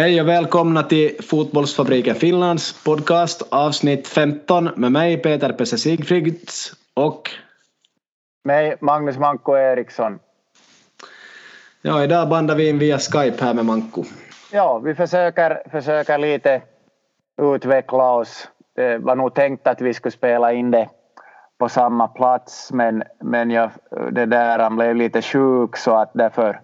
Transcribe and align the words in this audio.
Hej 0.00 0.20
och 0.20 0.28
välkomna 0.28 0.82
till 0.82 1.16
Fotbollsfabriken 1.22 2.14
Finlands 2.14 2.84
podcast 2.84 3.42
avsnitt 3.50 4.08
15 4.08 4.70
med 4.76 4.92
mig 4.92 5.16
Peter 5.16 5.52
Pesse 5.52 5.78
Sigfrids 5.78 6.72
och 6.94 7.30
mig 8.44 8.76
Magnus 8.80 9.18
Manko 9.18 9.56
Eriksson. 9.56 10.18
Ja, 11.82 12.04
idag 12.04 12.28
bandar 12.28 12.54
vi 12.54 12.68
in 12.68 12.78
via 12.78 12.98
Skype 12.98 13.44
här 13.44 13.54
med 13.54 13.64
Manko. 13.64 14.04
Ja, 14.52 14.78
vi 14.78 14.94
försöker, 14.94 15.62
försöker 15.70 16.18
lite 16.18 16.62
utveckla 17.42 18.12
oss. 18.12 18.48
Det 18.76 18.98
var 18.98 19.16
nog 19.16 19.34
tänkt 19.34 19.66
att 19.66 19.80
vi 19.80 19.94
skulle 19.94 20.12
spela 20.12 20.52
in 20.52 20.70
det 20.70 20.88
på 21.58 21.68
samma 21.68 22.08
plats 22.08 22.72
men, 22.72 23.02
men 23.24 23.50
jag, 23.50 23.70
det 24.12 24.26
där, 24.26 24.58
han 24.58 24.76
blev 24.76 24.96
lite 24.96 25.22
sjuk 25.22 25.76
så 25.76 25.96
att 25.96 26.10
därför 26.14 26.60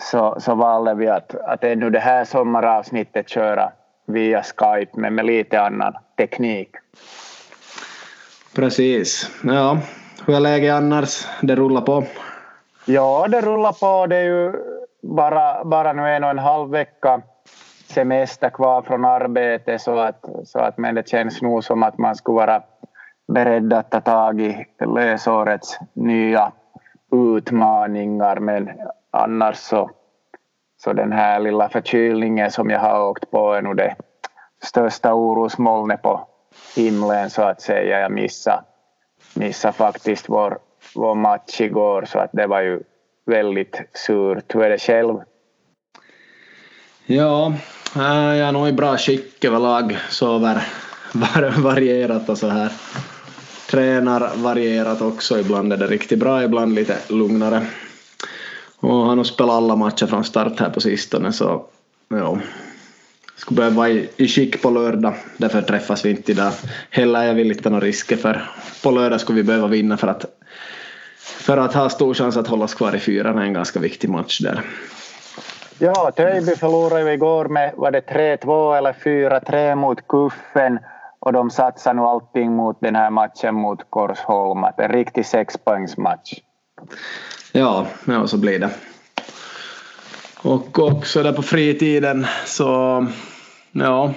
så, 0.00 0.36
så 0.38 0.54
valde 0.54 0.94
vi 0.94 1.08
att, 1.08 1.34
att 1.34 1.64
ännu 1.64 1.90
det 1.90 1.98
här 1.98 2.24
sommaravsnittet 2.24 3.28
köra 3.28 3.72
via 4.06 4.42
Skype 4.42 5.00
men 5.00 5.14
med 5.14 5.26
lite 5.26 5.60
annan 5.60 5.94
teknik. 6.16 6.70
Precis. 8.54 9.30
Ja, 9.44 9.78
hur 10.26 10.36
är 10.36 10.40
läget 10.40 10.74
annars? 10.74 11.26
Det 11.42 11.56
rullar 11.56 11.80
på? 11.80 12.04
Ja, 12.84 13.26
det 13.28 13.40
rullar 13.40 13.72
på. 13.72 14.06
Det 14.06 14.16
är 14.16 14.24
ju 14.24 14.52
bara, 15.02 15.64
bara 15.64 15.92
nu 15.92 16.08
en 16.08 16.24
och 16.24 16.30
en 16.30 16.38
halv 16.38 16.70
vecka 16.70 17.22
semester 17.86 18.50
kvar 18.50 18.82
från 18.82 19.04
arbetet 19.04 19.80
så 19.80 19.98
att, 19.98 20.24
så 20.44 20.58
att 20.58 20.78
men 20.78 20.94
det 20.94 21.08
känns 21.08 21.42
nog 21.42 21.64
som 21.64 21.82
att 21.82 21.98
man 21.98 22.16
skulle 22.16 22.36
vara 22.36 22.62
beredd 23.28 23.72
att 23.72 23.90
ta 23.90 24.00
tag 24.00 24.40
i 24.40 24.66
läsårets 24.86 25.78
nya 25.92 26.52
utmaningar 27.12 28.36
men 28.36 28.70
annars 29.16 29.56
så, 29.56 29.90
så 30.82 30.92
den 30.92 31.12
här 31.12 31.40
lilla 31.40 31.68
förkylningen 31.68 32.50
som 32.50 32.70
jag 32.70 32.80
har 32.80 33.08
åkt 33.08 33.30
på 33.30 33.52
är 33.52 33.62
nog 33.62 33.76
det 33.76 33.96
största 34.62 35.14
orosmolnet 35.14 36.02
på 36.02 36.28
himlen 36.76 37.30
så 37.30 37.42
att 37.42 37.60
säga. 37.60 38.00
Jag 38.00 38.12
missade, 38.12 38.62
missade 39.34 39.72
faktiskt 39.72 40.28
vår, 40.28 40.58
vår 40.94 41.14
match 41.14 41.60
igår 41.60 42.04
så 42.04 42.18
att 42.18 42.30
det 42.32 42.46
var 42.46 42.60
ju 42.60 42.80
väldigt 43.26 43.82
surt. 43.92 44.54
Hur 44.54 44.62
är 44.62 44.70
det 44.70 44.78
själv? 44.78 45.16
Ja, 47.06 47.52
äh, 47.96 48.36
jag 48.36 48.48
är 48.48 48.52
nog 48.52 48.68
i 48.68 48.72
bra 48.72 48.96
skick 48.96 49.44
överlag. 49.44 49.98
Sover 50.08 50.62
varierat 51.62 52.28
och 52.28 52.38
så 52.38 52.48
här. 52.48 52.72
Tränar 53.70 54.30
varierat 54.36 55.02
också. 55.02 55.38
Ibland 55.38 55.72
är 55.72 55.76
det 55.76 55.86
riktigt 55.86 56.18
bra, 56.18 56.42
ibland 56.42 56.74
lite 56.74 56.98
lugnare. 57.08 57.66
Och 58.80 59.06
han 59.06 59.18
har 59.18 59.24
spelat 59.24 59.54
alla 59.54 59.76
matcher 59.76 60.06
från 60.06 60.24
start 60.24 60.60
här 60.60 60.70
på 60.70 60.80
sistone 60.80 61.32
så 61.32 61.64
ja. 62.08 62.38
Skulle 63.36 63.56
behöva 63.56 63.76
vara 63.76 63.88
i 63.88 64.28
skick 64.28 64.62
på 64.62 64.70
lördag, 64.70 65.14
därför 65.36 65.62
träffas 65.62 66.04
vi 66.04 66.10
inte 66.10 66.32
idag. 66.32 66.52
Heller 66.90 67.24
jag 67.24 67.34
vill 67.34 67.50
inte 67.50 67.62
ta 67.62 67.70
några 67.70 67.84
risker 67.84 68.16
för 68.16 68.50
på 68.82 68.90
lördag 68.90 69.20
skulle 69.20 69.36
vi 69.36 69.42
behöva 69.42 69.66
vinna 69.66 69.96
för 69.96 70.08
att 70.08 70.24
för 71.18 71.56
att 71.56 71.74
ha 71.74 71.88
stor 71.88 72.14
chans 72.14 72.36
att 72.36 72.48
hållas 72.48 72.74
kvar 72.74 72.96
i 72.96 72.98
fyran 72.98 73.38
är 73.38 73.42
en 73.42 73.52
ganska 73.52 73.80
viktig 73.80 74.10
match 74.10 74.38
där. 74.38 74.62
Ja, 75.78 76.10
Töjby 76.16 76.56
förlorade 76.56 77.00
ju 77.02 77.12
igår 77.12 77.44
med 77.44 77.72
var 77.76 77.90
det 77.90 78.00
3-2 78.00 78.76
eller 78.76 78.92
4-3 78.92 79.74
mot 79.74 80.08
Kuffen 80.08 80.78
och 81.18 81.32
de 81.32 81.50
satsar 81.50 81.94
nu 81.94 82.02
allting 82.02 82.52
mot 82.52 82.80
den 82.80 82.96
här 82.96 83.10
matchen 83.10 83.54
mot 83.54 83.90
Korsholm. 83.90 84.64
En 84.76 84.88
riktig 84.88 85.26
sexpoängsmatch. 85.26 86.32
Ja, 87.52 87.86
ja, 88.04 88.26
så 88.26 88.36
blir 88.36 88.58
det. 88.58 88.70
Och 90.36 90.78
också 90.78 91.22
där 91.22 91.32
på 91.32 91.42
fritiden 91.42 92.26
så, 92.46 93.06
ja, 93.72 94.14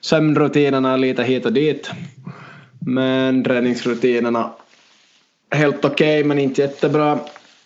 sömnrutinerna 0.00 0.96
lite 0.96 1.22
hit 1.22 1.46
och 1.46 1.52
dit. 1.52 1.90
Men 2.80 3.44
träningsrutinerna 3.44 4.50
helt 5.50 5.84
okej 5.84 6.20
okay, 6.20 6.24
men 6.24 6.38
inte 6.38 6.62
jättebra. 6.62 7.18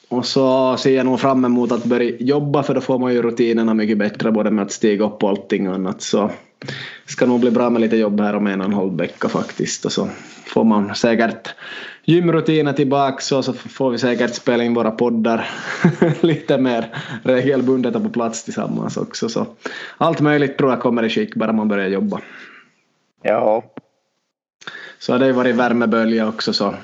Och 0.09 0.27
så 0.27 0.77
ser 0.77 0.97
jag 0.97 1.07
nog 1.07 1.21
fram 1.21 1.45
emot 1.45 1.73
att 1.73 1.85
börja 1.85 2.17
jobba 2.19 2.63
för 2.63 2.75
då 2.75 2.81
får 2.81 2.99
man 2.99 3.13
ju 3.13 3.23
rutinerna 3.23 3.75
mycket 3.75 3.99
bättre 3.99 4.33
både 4.33 4.51
med 4.51 4.63
att 4.63 4.73
stiga 4.73 5.05
upp 5.05 5.23
och 5.23 5.31
allting 5.31 5.67
annat. 5.67 6.03
Så 6.03 6.31
ska 7.07 7.27
nog 7.27 7.41
bli 7.41 7.51
bra 7.51 7.71
med 7.71 7.81
lite 7.81 7.97
jobb 7.97 8.21
här 8.21 8.35
om 8.35 8.47
en 8.47 8.61
och 8.61 8.67
en 8.67 8.73
halv 8.73 8.97
vecka 8.97 9.29
faktiskt. 9.29 9.85
Och 9.85 9.93
så 9.93 10.09
får 10.47 10.65
man 10.65 10.95
säkert 10.95 11.55
gymrutiner 12.05 12.73
tillbaka 12.73 13.37
och 13.37 13.45
så 13.45 13.53
får 13.53 13.91
vi 13.91 13.99
säkert 13.99 14.35
spela 14.35 14.65
in 14.65 14.75
våra 14.75 14.91
poddar 14.91 15.51
lite 16.21 16.59
mer 16.59 16.87
regelbundet 17.23 17.97
och 17.97 18.03
på 18.03 18.09
plats 18.09 18.45
tillsammans 18.45 18.97
också. 18.97 19.29
Så 19.29 19.47
allt 19.99 20.21
möjligt 20.21 20.59
tror 20.59 20.71
jag 20.71 20.81
kommer 20.81 21.03
i 21.03 21.11
skick 21.11 21.35
bara 21.35 21.53
man 21.53 21.69
börjar 21.69 21.89
jobba. 21.89 22.21
Ja. 23.23 23.65
Så 24.99 25.13
det 25.13 25.19
har 25.19 25.27
ju 25.27 25.33
varit 25.33 25.57
värmebölja 25.57 26.29
också 26.29 26.53
så 26.53 26.75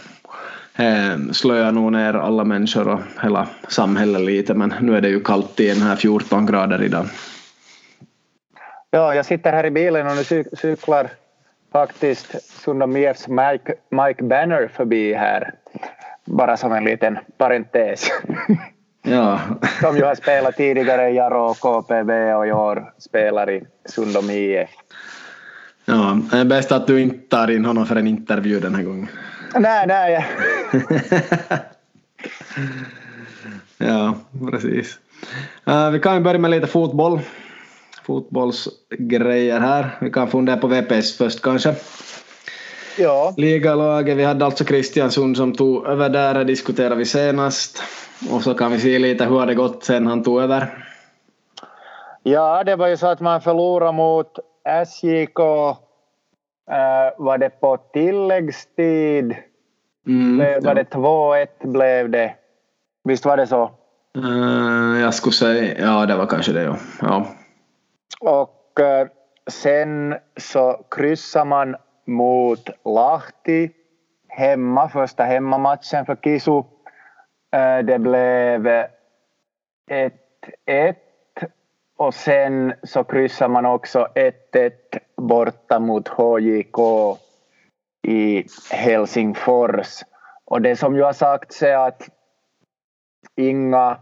eh, 0.77 1.33
slöar 1.33 1.73
nog 1.73 1.93
ner 1.93 2.15
alla 2.15 2.45
människor 2.45 2.89
och 2.89 3.01
hela 3.23 3.49
samhället 3.69 4.23
lite 4.23 4.55
men 4.55 4.75
nu 4.81 4.97
är 4.97 5.01
det 5.01 5.09
ju 5.09 5.21
kallt 5.21 5.61
igen 5.61 5.83
här 5.83 5.97
14 5.97 6.47
grader 6.47 6.83
idag. 6.83 7.07
Ja, 8.97 9.15
jag 9.15 9.27
sitter 9.27 9.53
här 9.53 9.67
i 9.67 9.71
bilen 9.71 10.07
och 10.07 10.17
nu 10.17 10.45
cyklar 10.57 11.09
faktiskt 11.73 12.43
Sundom 12.63 12.97
IFs 12.97 13.29
Mike, 13.29 13.75
Mike 13.91 14.25
Banner 14.25 14.69
förbi 14.75 15.15
här. 15.15 15.55
Bara 16.25 16.57
som 16.57 16.73
en 16.73 16.85
liten 16.85 17.19
parentes. 17.39 18.11
Ja. 19.03 19.41
Som 19.81 19.97
ju 19.97 20.05
har 20.05 20.15
spelat 20.15 20.57
tidigare 20.57 21.11
i 21.11 21.15
Jaro 21.15 21.51
och 21.51 21.59
KPV 21.59 22.35
och 22.35 22.47
i 22.47 22.53
år 22.53 22.93
spelar 22.99 23.51
i 23.51 23.65
Sundom 23.85 24.31
IF. 24.31 24.69
Ja, 25.85 26.19
det 26.31 26.39
är 26.39 26.45
bäst 26.45 26.73
att 26.73 26.87
du 26.87 27.01
inte 27.01 27.37
tar 27.37 27.51
in 27.51 27.65
honom 27.65 27.87
för 27.87 27.97
en 27.97 28.07
intervju 28.07 28.61
den 28.61 28.75
här 28.75 28.83
gången. 28.83 29.09
Nej, 29.55 29.87
nej. 29.87 30.27
ja, 33.79 34.15
precis. 34.51 34.99
Uh, 35.69 35.91
vi 35.91 36.01
kan 36.01 36.15
ju 36.15 36.21
börja 36.21 36.39
med 36.39 36.51
lite 36.51 36.67
fotboll. 36.67 37.21
Fotbollsgrejer 38.07 39.61
här. 39.61 39.99
Vi 40.01 40.11
kan 40.11 40.29
fundera 40.29 40.57
på 40.57 40.67
VPS 40.67 41.19
först 41.19 41.43
kanske. 41.43 41.75
Ja. 42.99 43.35
Ligalaget, 43.37 44.17
vi 44.17 44.25
hade 44.25 44.45
alltså 44.45 44.65
Kristiansund 44.65 45.37
som 45.37 45.53
tog 45.53 45.87
över 45.87 46.09
där, 46.09 46.45
diskuterade 46.45 46.95
vi 46.95 47.05
senast. 47.05 47.83
Och 48.31 48.43
så 48.43 48.55
kan 48.55 48.73
vi 48.73 48.81
se 48.81 48.99
lite 48.99 49.25
hur 49.25 49.47
det 49.47 49.55
gått 49.55 49.85
sen 49.85 50.07
han 50.07 50.23
tog 50.23 50.41
över. 50.41 50.87
Ja, 52.23 52.65
det 52.65 52.77
var 52.77 52.89
ju 52.89 52.97
så 52.97 53.07
att 53.07 53.21
man 53.21 53.41
förlorade 53.41 53.93
mot 53.93 54.39
SJK 54.87 55.41
Uh, 56.71 57.25
var 57.25 57.39
det 57.39 57.51
på 57.61 57.77
tilläggstid? 57.93 59.37
Mm, 60.07 60.37
blev, 60.37 60.65
var 60.65 60.71
ja. 60.71 60.75
det 60.75 60.91
2-1 60.91 61.47
blev 61.73 62.11
det? 62.11 62.35
Visst 63.05 63.25
var 63.25 63.37
det 63.37 63.47
så? 63.47 63.71
Uh, 64.19 65.01
jag 65.01 65.15
skulle 65.15 65.33
säga, 65.33 65.75
ja 65.79 66.07
det 66.07 66.17
var 66.17 66.27
kanske 66.27 66.53
det 66.53 66.63
ja. 66.63 66.77
ja. 67.01 67.27
Och 68.21 68.81
eh, 68.81 69.09
sen 69.51 70.19
så 70.37 70.85
kryssar 70.91 71.45
man 71.45 71.77
mot 72.07 72.71
Lahti 72.85 73.71
hemma, 74.29 74.89
första 74.89 75.25
hemmamatchen 75.25 76.07
för 76.07 76.17
Kisu. 76.17 76.63
Eh, 77.57 77.79
det 77.79 77.99
blev 77.99 78.67
1-1 80.67 80.95
och 81.97 82.15
sen 82.15 82.75
så 82.83 83.05
kryssar 83.05 83.49
man 83.49 83.67
också 83.67 84.09
1-1 84.15 84.73
borta 85.17 85.79
mot 85.79 86.09
HJK 86.09 86.79
i 88.07 88.45
Helsingfors. 88.71 90.03
Och 90.45 90.63
det 90.63 90.77
som 90.77 90.97
ju 90.97 91.03
har 91.03 91.13
sagts 91.13 91.63
är 91.63 91.77
att 91.77 92.09
inga 93.37 93.99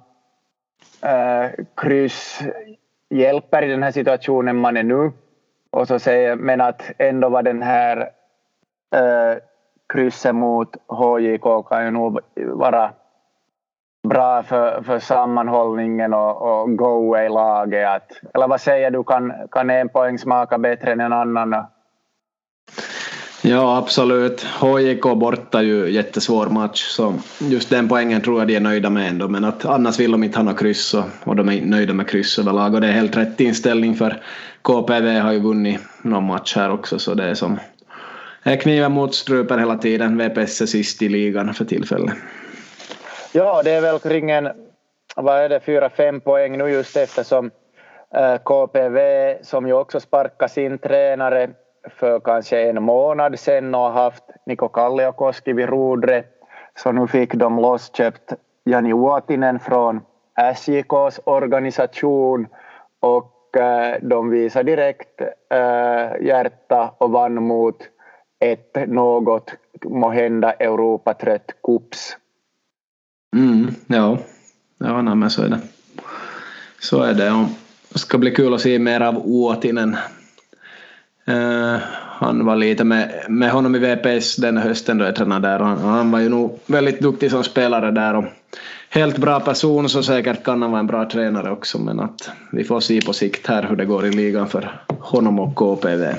äh, 1.03 1.51
kryss 1.77 2.43
hjälper 3.15 3.63
i 3.63 3.71
den 3.71 3.83
här 3.83 3.91
situationen 3.91 4.57
man 4.57 4.77
är 4.77 4.83
nu. 4.83 5.13
Och 5.71 5.89
så 5.89 5.99
säger, 5.99 6.37
men 6.37 6.61
att 6.61 6.91
ändå 6.99 7.29
var 7.29 7.43
den 7.43 7.63
här 7.63 7.97
äh, 8.95 9.39
kryssen 9.93 10.37
mot 10.37 10.77
HJK 10.89 11.69
kan 11.69 11.85
ju 11.85 11.91
nog 11.91 12.21
vara 12.37 12.91
bra 14.09 14.43
för, 14.43 14.83
för 14.83 14.99
sammanhållningen 14.99 16.15
och, 16.15 16.43
och 16.43 16.77
go 16.77 17.17
i 17.17 17.29
laget. 17.29 18.21
eller 18.35 18.49
vad 18.49 18.61
säger 18.61 18.91
du, 18.91 19.05
kan, 19.05 19.33
kan 19.51 19.71
en 19.71 19.89
poäng 19.89 20.19
smaka 20.19 20.59
bättre 20.59 20.93
än 20.93 21.01
en 21.01 21.13
annan? 21.13 21.67
Ja, 23.47 23.77
absolut. 23.77 24.43
HJK 24.43 25.03
borta 25.03 25.63
ju 25.63 25.91
jättesvår 25.91 26.47
match, 26.47 26.83
så 26.83 27.15
just 27.39 27.71
den 27.71 27.89
poängen 27.89 28.21
tror 28.21 28.39
jag 28.39 28.49
de 28.49 28.57
är 28.57 28.61
nöjda 28.61 28.91
med 28.91 29.09
ändå, 29.09 29.29
men 29.29 29.45
att 29.45 29.65
annars 29.65 30.01
vill 30.01 30.13
de 30.13 30.25
inte 30.25 30.39
ha 30.39 30.45
något 30.45 30.59
kryss 30.59 30.95
och, 30.95 31.05
och 31.25 31.37
de 31.37 31.49
är 31.49 31.61
nöjda 31.61 31.95
med 31.95 32.09
kryss 32.09 32.39
överlag 32.39 32.75
och 32.75 32.81
det 32.81 32.87
är 32.87 32.93
helt 32.93 33.17
rätt 33.17 33.41
inställning 33.41 33.95
för 33.95 34.23
KPV 34.63 35.19
har 35.19 35.33
ju 35.33 35.41
vunnit 35.41 35.81
någon 36.03 36.25
match 36.25 36.57
här 36.57 36.71
också, 36.71 36.99
så 36.99 37.15
det 37.15 37.25
är 37.25 37.35
som 37.35 37.61
är 38.43 38.57
kniven 38.57 38.93
mot 38.93 39.15
strupen 39.15 39.59
hela 39.59 39.79
tiden. 39.79 40.19
VPS 40.19 40.61
är 40.61 40.67
sist 40.67 41.03
i 41.03 41.09
ligan 41.09 41.55
för 41.55 41.65
tillfället. 41.65 42.15
Ja, 43.33 43.63
det 43.65 43.71
är 43.71 43.81
väl 43.81 43.99
kring 43.99 44.31
en, 44.31 44.49
vad 45.17 45.37
är 45.37 45.49
det, 45.49 45.61
fyra, 45.61 45.91
fem 45.91 46.21
poäng 46.21 46.59
nu 46.59 46.69
just 46.69 46.97
eftersom 46.97 47.51
eh, 48.15 48.37
KPV 48.37 48.99
som 49.43 49.67
ju 49.67 49.73
också 49.73 50.01
sparkar 50.01 50.49
sin 50.49 50.79
tränare 50.79 51.51
för 51.91 52.21
kanske 52.21 52.71
en 52.71 52.83
månad 52.83 53.39
sedan 53.39 53.75
och 53.75 53.81
har 53.81 53.91
haft 53.91 54.25
Niko 54.47 54.69
Kalliokoski 54.69 55.53
vid 55.53 55.69
rodret. 55.69 56.27
Så 56.77 56.93
nu 56.93 57.07
fick 57.07 57.35
de 57.35 57.59
lossköpt 57.59 58.33
Jani 58.65 58.93
Uotinen 58.93 59.59
från 59.59 60.01
SJKs 60.37 61.21
organisation 61.25 62.47
och 63.01 63.57
eh, 63.57 63.97
de 64.03 64.31
visade 64.31 64.71
direkt 64.71 65.21
äh, 65.51 66.27
hjärta 66.27 66.95
och 66.99 67.11
vann 67.11 67.43
mot 67.43 67.77
ett 68.41 68.89
något 68.89 69.55
måhända 69.85 70.53
Europatrött 70.53 71.53
Kups. 71.63 72.17
Mm, 73.37 73.75
ja, 73.87 74.19
ja 74.79 75.03
nej, 75.03 75.15
men 75.15 75.31
så 75.31 75.43
är 75.43 75.49
det. 75.49 75.61
Så 76.81 77.03
är 77.03 77.15
det. 77.15 77.47
Det 77.93 77.99
ska 77.99 78.19
bli 78.19 78.31
kul 78.31 78.55
att 78.55 78.61
se 78.61 78.79
mer 78.79 79.01
av 79.01 79.15
Uotinen. 79.15 79.97
Uh, 81.29 81.77
han 82.19 82.45
var 82.45 82.57
lite 82.57 82.85
med, 82.85 83.25
med 83.29 83.51
honom 83.51 83.75
i 83.75 83.79
VPS 83.79 84.37
den 84.37 84.57
hösten 84.57 84.99
då 84.99 85.05
jag 85.05 85.17
tränade 85.17 85.49
där 85.49 85.59
han, 85.59 85.79
han 85.79 86.11
var 86.11 86.19
ju 86.19 86.29
nog 86.29 86.59
väldigt 86.67 87.01
duktig 87.01 87.31
som 87.31 87.45
spelare 87.45 87.91
där 87.91 88.15
och 88.15 88.25
helt 88.91 89.19
bra 89.19 89.41
person 89.41 89.89
så 89.89 90.03
säkert 90.03 90.45
kan 90.45 90.63
han 90.63 90.71
vara 90.71 90.81
en 90.81 90.87
bra 90.87 91.11
tränare 91.11 91.51
också 91.51 91.79
men 91.79 92.01
att 92.01 92.31
vi 92.53 92.65
får 92.65 92.81
se 92.81 93.01
på 93.01 93.13
sikt 93.13 93.47
här 93.47 93.63
hur 93.63 93.77
det 93.77 93.85
går 93.85 94.07
i 94.07 94.11
ligan 94.11 94.49
för 94.49 94.81
honom 94.99 95.39
och 95.39 95.55
KPV. 95.55 96.15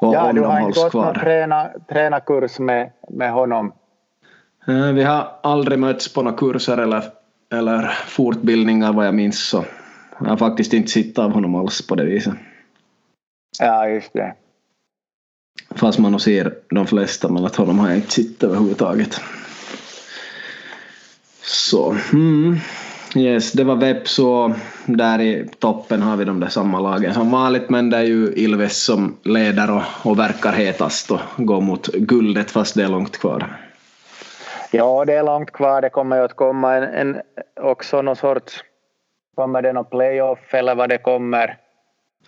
Och 0.00 0.14
ja, 0.14 0.32
du 0.32 0.40
har 0.40 0.60
inte 0.60 0.80
gått 0.80 0.94
någon 0.94 1.14
träna, 1.14 1.68
tränarkurs 1.88 2.58
med, 2.58 2.90
med 3.10 3.32
honom? 3.32 3.72
Uh, 4.68 4.92
vi 4.92 5.04
har 5.04 5.28
aldrig 5.42 5.78
mötts 5.78 6.14
på 6.14 6.22
några 6.22 6.36
kurser 6.36 6.78
eller, 6.78 7.02
eller 7.52 7.90
fortbildningar 8.06 8.92
vad 8.92 9.06
jag 9.06 9.14
minns 9.14 9.48
så 9.48 9.64
jag 10.20 10.28
har 10.28 10.36
faktiskt 10.36 10.72
inte 10.72 10.90
sett 10.90 11.18
av 11.18 11.32
honom 11.32 11.54
alls 11.54 11.86
på 11.86 11.94
det 11.94 12.04
viset. 12.04 12.34
Ja, 13.58 13.88
just 13.88 14.12
det. 14.12 14.34
Fast 15.74 15.98
man 15.98 16.12
nog 16.12 16.20
ser 16.20 16.54
de 16.70 16.86
flesta, 16.86 17.28
men 17.28 17.44
att 17.44 17.56
honom 17.56 17.78
har 17.78 17.88
jag 17.88 17.96
inte 17.96 18.10
sett 18.10 18.42
överhuvudtaget. 18.42 19.20
Så, 21.42 21.96
mm. 22.12 22.56
Yes, 23.16 23.52
det 23.52 23.64
var 23.64 23.76
Veps 23.76 24.18
och 24.18 24.50
där 24.86 25.20
i 25.20 25.48
toppen 25.58 26.02
har 26.02 26.16
vi 26.16 26.24
de 26.24 26.40
där 26.40 26.48
samma 26.48 26.80
lagen 26.80 27.14
som 27.14 27.30
vanligt 27.30 27.70
men 27.70 27.90
det 27.90 27.96
är 27.96 28.02
ju 28.02 28.32
Ilves 28.36 28.84
som 28.84 29.16
leder 29.22 29.70
och, 29.70 29.82
och 30.02 30.18
verkar 30.18 30.52
hetast 30.52 31.10
och 31.10 31.20
går 31.36 31.60
mot 31.60 31.86
guldet 31.86 32.50
fast 32.50 32.74
det 32.74 32.84
är 32.84 32.88
långt 32.88 33.18
kvar. 33.18 33.56
Ja, 34.70 35.04
det 35.04 35.14
är 35.14 35.22
långt 35.22 35.50
kvar. 35.50 35.80
Det 35.82 35.90
kommer 35.90 36.16
ju 36.16 36.22
att 36.22 36.36
komma 36.36 36.74
en, 36.74 36.82
en 36.94 37.22
också 37.60 38.02
någon 38.02 38.16
sorts 38.16 38.64
Kommer 39.38 39.62
det 39.62 39.72
någon 39.72 39.84
playoff 39.84 40.54
eller 40.54 40.74
vad 40.74 40.88
det 40.88 40.98
kommer? 40.98 41.56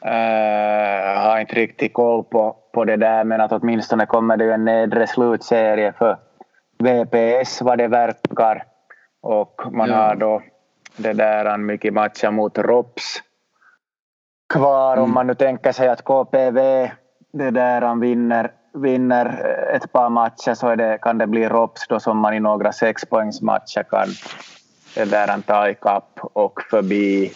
Uh, 0.04 1.20
har 1.20 1.40
inte 1.40 1.54
riktigt 1.54 1.94
koll 1.94 2.24
på, 2.24 2.56
på 2.72 2.84
det 2.84 2.96
där 2.96 3.24
men 3.24 3.40
att 3.40 3.52
åtminstone 3.52 4.06
kommer 4.06 4.36
det 4.36 4.44
ju 4.44 4.52
en 4.52 4.64
nedre 4.64 5.06
slutserie 5.06 5.92
för 5.92 6.18
VPS 6.78 7.62
vad 7.62 7.78
det 7.78 7.88
verkar. 7.88 8.64
Och 9.22 9.62
man 9.72 9.88
ja. 9.88 9.96
har 9.96 10.14
då 10.14 10.42
det 10.96 11.12
där 11.12 11.56
mycket 11.56 11.94
matcher 11.94 12.30
mot 12.30 12.58
ROPS 12.58 13.22
kvar 14.54 14.92
mm. 14.92 15.04
om 15.04 15.14
man 15.14 15.26
nu 15.26 15.34
tänker 15.34 15.72
sig 15.72 15.88
att 15.88 16.04
KPV 16.04 16.90
det 17.32 17.50
där 17.50 18.00
vinner, 18.00 18.52
vinner 18.74 19.26
ett 19.74 19.92
par 19.92 20.08
matcher 20.08 20.54
så 20.54 20.74
det, 20.74 20.98
kan 21.02 21.18
det 21.18 21.26
bli 21.26 21.48
ROPS 21.48 21.88
då 21.88 22.00
som 22.00 22.18
man 22.18 22.34
i 22.34 22.40
några 22.40 22.72
sexpoängsmatcher 22.72 23.82
kan 23.82 24.08
det 24.94 25.04
där 25.04 25.40
ta 25.46 25.68
ikapp 25.68 26.20
och 26.22 26.62
förbi. 26.70 27.32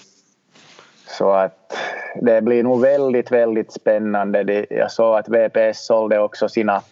Så 1.19 1.31
att 1.31 1.77
det 2.15 2.43
blir 2.43 2.63
nog 2.63 2.81
väldigt, 2.81 3.33
väldigt 3.33 3.73
spännande. 3.73 4.67
Jag 4.71 4.91
såg 4.91 5.17
att 5.17 5.29
VPS 5.29 5.87
sålde 5.87 6.19
också 6.19 6.49
sina 6.49 6.83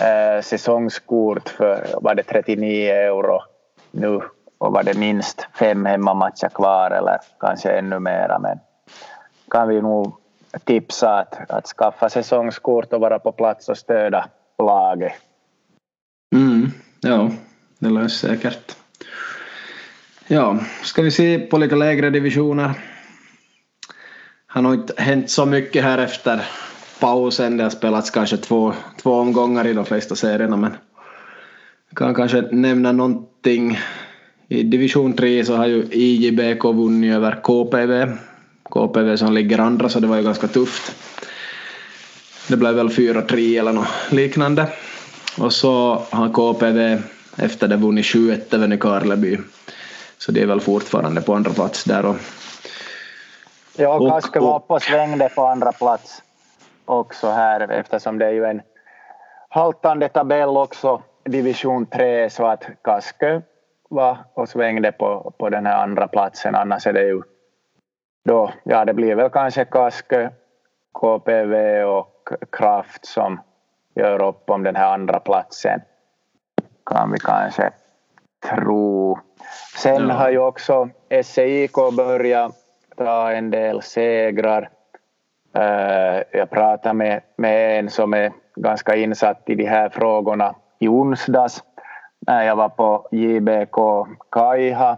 eh, 0.00 0.42
säsongskort 0.42 1.48
för 1.48 1.86
var 2.00 2.14
det 2.14 2.22
39 2.22 2.90
euro 2.90 3.40
nu 3.90 4.20
och 4.58 4.72
var 4.72 4.82
det 4.82 4.98
minst 4.98 5.48
fem 5.58 5.86
hemmamatcher 5.86 6.48
kvar 6.48 6.90
eller 6.90 7.18
kanske 7.40 7.70
ännu 7.70 7.98
mera. 7.98 8.38
Men 8.38 8.58
kan 9.50 9.68
vi 9.68 9.82
nog 9.82 10.14
tipsa 10.64 11.18
att, 11.18 11.50
att 11.50 11.66
skaffa 11.66 12.08
säsongskort 12.08 12.92
och 12.92 13.00
vara 13.00 13.18
på 13.18 13.32
plats 13.32 13.68
och 13.68 13.78
stödja 13.78 14.24
laget. 14.58 15.12
Mm, 16.34 16.70
ja, 17.00 17.30
det 17.78 17.88
löser 17.88 18.28
säkert. 18.28 18.76
Ja, 20.26 20.58
ska 20.82 21.02
vi 21.02 21.10
se 21.10 21.38
på 21.38 21.58
lite 21.58 21.76
lägre 21.76 22.10
divisioner 22.10 22.74
har 24.52 24.62
nog 24.62 24.74
inte 24.74 24.94
hänt 24.96 25.30
så 25.30 25.46
mycket 25.46 25.84
här 25.84 25.98
efter 25.98 26.44
pausen. 27.00 27.56
Det 27.56 27.62
har 27.62 27.70
spelats 27.70 28.10
kanske 28.10 28.36
två, 28.36 28.72
två 29.02 29.12
omgångar 29.12 29.66
i 29.66 29.72
de 29.72 29.84
flesta 29.84 30.16
serierna 30.16 30.56
men 30.56 30.72
jag 31.88 31.98
kan 31.98 32.14
kanske 32.14 32.40
nämna 32.40 32.92
någonting. 32.92 33.78
I 34.48 34.62
division 34.62 35.12
3 35.12 35.44
så 35.44 35.56
har 35.56 35.66
ju 35.66 35.86
IJBK 35.90 36.64
vunnit 36.64 37.14
över 37.14 37.40
KPV. 37.42 38.16
KPV 38.62 39.16
som 39.16 39.32
ligger 39.32 39.58
andra 39.58 39.88
så 39.88 40.00
det 40.00 40.06
var 40.06 40.16
ju 40.16 40.22
ganska 40.22 40.48
tufft. 40.48 40.94
Det 42.48 42.56
blev 42.56 42.74
väl 42.74 42.88
4-3 42.88 43.58
eller 43.60 43.72
något 43.72 43.88
liknande. 44.10 44.66
Och 45.38 45.52
så 45.52 46.02
har 46.10 46.28
KPV 46.28 46.98
efter 47.36 47.68
det 47.68 47.76
vunnit 47.76 48.06
7-1 48.06 48.54
över 48.54 48.68
Nykarleby. 48.68 49.38
Så 50.18 50.32
det 50.32 50.42
är 50.42 50.46
väl 50.46 50.60
fortfarande 50.60 51.20
på 51.20 51.34
andra 51.34 51.52
plats 51.52 51.84
där. 51.84 52.04
Och, 52.04 52.16
ja, 53.76 53.94
och 53.94 54.08
Kaske 54.08 54.40
var 54.40 54.58
på 54.58 54.80
svängde 54.80 55.28
på 55.28 55.42
andra 55.42 55.72
plats 55.72 56.22
också 56.84 57.30
här 57.30 57.70
eftersom 57.70 58.18
det 58.18 58.26
är 58.26 58.30
ju 58.30 58.44
en 58.44 58.62
haltande 59.48 60.08
tabell 60.08 60.56
också, 60.56 61.02
division 61.24 61.86
3, 61.86 62.30
så 62.30 62.46
att 62.46 62.64
Kaske 62.82 63.42
var 63.88 64.18
och 64.34 64.48
svängde 64.48 64.92
på, 64.92 65.32
på 65.38 65.48
den 65.48 65.66
här 65.66 65.82
andra 65.82 66.08
platsen. 66.08 66.54
Annars 66.54 66.86
är 66.86 66.92
det 66.92 67.04
ju 67.04 67.22
då, 68.24 68.52
ja 68.64 68.84
det 68.84 68.94
blir 68.94 69.14
väl 69.14 69.30
kanske 69.30 69.64
Kaske, 69.64 70.30
KPV 70.92 71.84
och 71.84 72.28
Kraft 72.52 73.06
som 73.06 73.40
gör 73.94 74.22
upp 74.22 74.50
om 74.50 74.62
den 74.62 74.76
här 74.76 74.94
andra 74.94 75.20
platsen. 75.20 75.80
Kan 76.86 77.12
vi 77.12 77.18
kanske 77.18 77.70
tro. 78.48 79.18
Sen 79.76 80.10
har 80.10 80.30
ju 80.30 80.38
också 80.38 80.88
SEIK 81.24 81.74
börjat 81.96 82.59
ta 83.04 83.32
en 83.32 83.50
del 83.50 83.82
segrar. 83.82 84.68
Eh, 85.54 86.22
jag 86.32 86.50
pratade 86.50 86.94
med, 86.94 87.20
med 87.36 87.78
en 87.78 87.90
som 87.90 88.14
är 88.14 88.32
ganska 88.56 88.96
insatt 88.96 89.42
i 89.46 89.54
de 89.54 89.66
här 89.66 89.88
frågorna 89.88 90.54
i 90.78 90.88
onsdags 90.88 91.62
när 92.26 92.44
jag 92.44 92.56
var 92.56 92.68
på 92.68 93.08
JBK 93.10 94.06
Kaiha. 94.30 94.96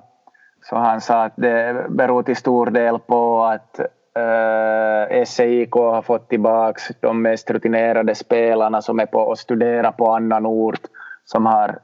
Så 0.63 0.77
han 0.77 1.01
sa 1.01 1.25
att 1.25 1.33
det 1.37 1.87
beror 1.89 2.23
till 2.23 2.37
stor 2.37 2.67
del 2.67 2.99
på 2.99 3.43
att 3.43 3.79
eh, 4.19 5.25
SEIK 5.25 5.73
har 5.73 6.03
fått 6.03 6.29
tillbaka 6.29 6.81
de 7.01 7.23
mest 7.23 7.51
rutinerade 7.51 8.15
spelarna 8.15 8.83
som 8.83 9.01
är 9.01 9.07
på 9.07 9.19
och 9.19 9.39
studerar 9.39 9.93
på 9.93 10.11
annan 10.11 10.47
ort 10.47 10.81
som 11.25 11.47
har 11.47 11.79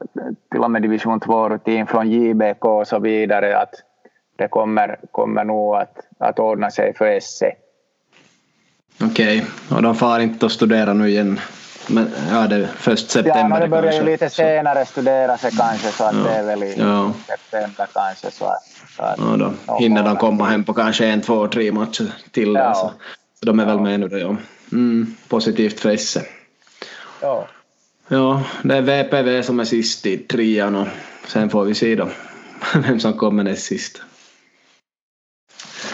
till 0.51 0.63
och 0.63 0.71
med 0.71 0.81
division 0.81 1.19
2-rutin 1.19 1.87
från 1.87 2.09
JBK 2.09 2.65
och 2.65 2.87
så 2.87 2.99
vidare 2.99 3.57
att 3.57 3.73
det 4.39 4.47
kommer, 4.47 4.99
kommer 5.11 5.43
nog 5.43 5.75
att, 5.75 5.97
att 6.19 6.39
ordna 6.39 6.71
sig 6.71 6.93
för 6.93 7.19
SC. 7.19 7.43
Okej, 9.01 9.45
och 9.71 9.81
de 9.81 9.95
far 9.95 10.19
inte 10.19 10.45
att 10.45 10.51
studera 10.51 10.93
nu 10.93 11.09
igen? 11.09 11.39
Men 11.87 12.11
ja, 12.31 12.47
det 12.47 12.55
är 12.55 12.67
först 12.77 13.11
september 13.11 13.55
Ja, 13.55 13.59
det 13.59 13.67
börjar 13.67 13.93
ju 13.93 14.03
lite 14.03 14.29
senare 14.29 14.85
studera 14.85 15.37
sig 15.37 15.51
kanske 15.51 15.91
så 15.91 16.03
att 16.03 16.15
ja. 16.15 16.23
det 16.23 16.29
är 16.29 16.43
väl 16.43 16.63
i 16.63 16.75
ja. 16.77 17.13
september 17.27 17.87
kanske 17.93 18.31
så 18.31 18.45
att, 18.45 18.63
så 18.95 19.03
att 19.03 19.17
ja, 19.17 19.53
då 19.67 19.75
hinner 19.75 20.03
de 20.03 20.15
komma 20.15 20.45
hem 20.45 20.63
på 20.63 20.73
kanske 20.73 21.05
en, 21.05 21.21
två, 21.21 21.47
tre 21.47 21.71
matcher 21.71 22.13
till 22.31 22.53
ja. 22.53 22.73
så, 22.73 22.91
så 23.39 23.45
de 23.45 23.59
är 23.59 23.65
väl 23.65 23.79
med 23.79 23.99
nu 23.99 24.07
då 24.07 24.17
ja. 24.17 24.35
Mm, 24.71 25.15
positivt 25.27 25.79
för 25.79 25.97
SC. 25.97 26.17
Ja. 27.21 27.47
Ja, 28.07 28.43
det 28.63 28.75
är 28.75 28.81
VPV 28.81 29.43
som 29.43 29.59
är 29.59 29.65
sist 29.65 30.05
i 30.05 30.17
trean 30.17 30.75
och 30.75 30.87
sen 31.27 31.49
får 31.49 31.65
vi 31.65 31.75
se 31.75 31.95
då 31.95 32.09
vem 32.75 32.99
som 32.99 33.13
kommer 33.13 33.43
näst 33.43 33.65
sist. 33.65 34.01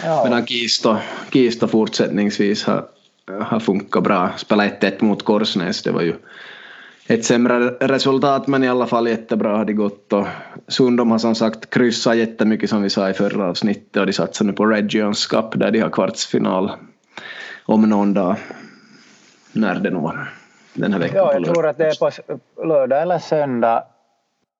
Ja. 0.04 0.24
Medan 0.24 0.46
Kisto, 0.46 0.96
Kisto 1.32 1.68
fortsättningsvis 1.68 2.64
har, 2.64 2.84
har 3.40 3.60
funkat 3.60 4.02
bra. 4.02 4.30
Spelat 4.36 4.82
1-1 4.82 5.04
mot 5.04 5.24
Korsnäs, 5.24 5.82
det 5.82 5.90
var 5.90 6.02
ju 6.02 6.14
ett 7.08 7.24
sämre 7.24 7.58
resultat 7.68 8.46
men 8.46 8.64
i 8.64 8.68
alla 8.68 8.86
fall 8.86 9.08
jättebra 9.08 9.56
har 9.56 9.64
det 9.64 9.72
gått 9.72 10.12
och 10.12 10.26
Sundom 10.68 11.10
har 11.10 11.18
som 11.18 11.34
sagt 11.34 11.70
kryssat 11.70 12.16
jättemycket 12.16 12.70
som 12.70 12.82
vi 12.82 12.90
sa 12.90 13.10
i 13.10 13.14
förra 13.14 13.48
avsnittet 13.48 13.96
och 13.96 14.06
de 14.06 14.12
satsar 14.12 14.44
nu 14.44 14.52
på 14.52 14.66
Regions 14.66 15.26
Cup 15.26 15.52
där 15.54 15.70
de 15.70 15.80
har 15.80 15.90
kvartsfinal 15.90 16.72
om 17.66 17.82
någon 17.82 18.14
dag. 18.14 18.36
När 19.52 19.74
det 19.74 19.90
nu 19.90 19.96
var 19.96 20.32
den 20.74 20.92
här 20.92 21.00
veckan. 21.00 21.16
Ja, 21.16 21.32
jag 21.32 21.44
tror 21.44 21.66
att 21.66 21.78
det 21.78 21.86
är 21.86 21.98
på 21.98 22.10
lördag 22.66 23.02
eller 23.02 23.18
söndag 23.18 23.84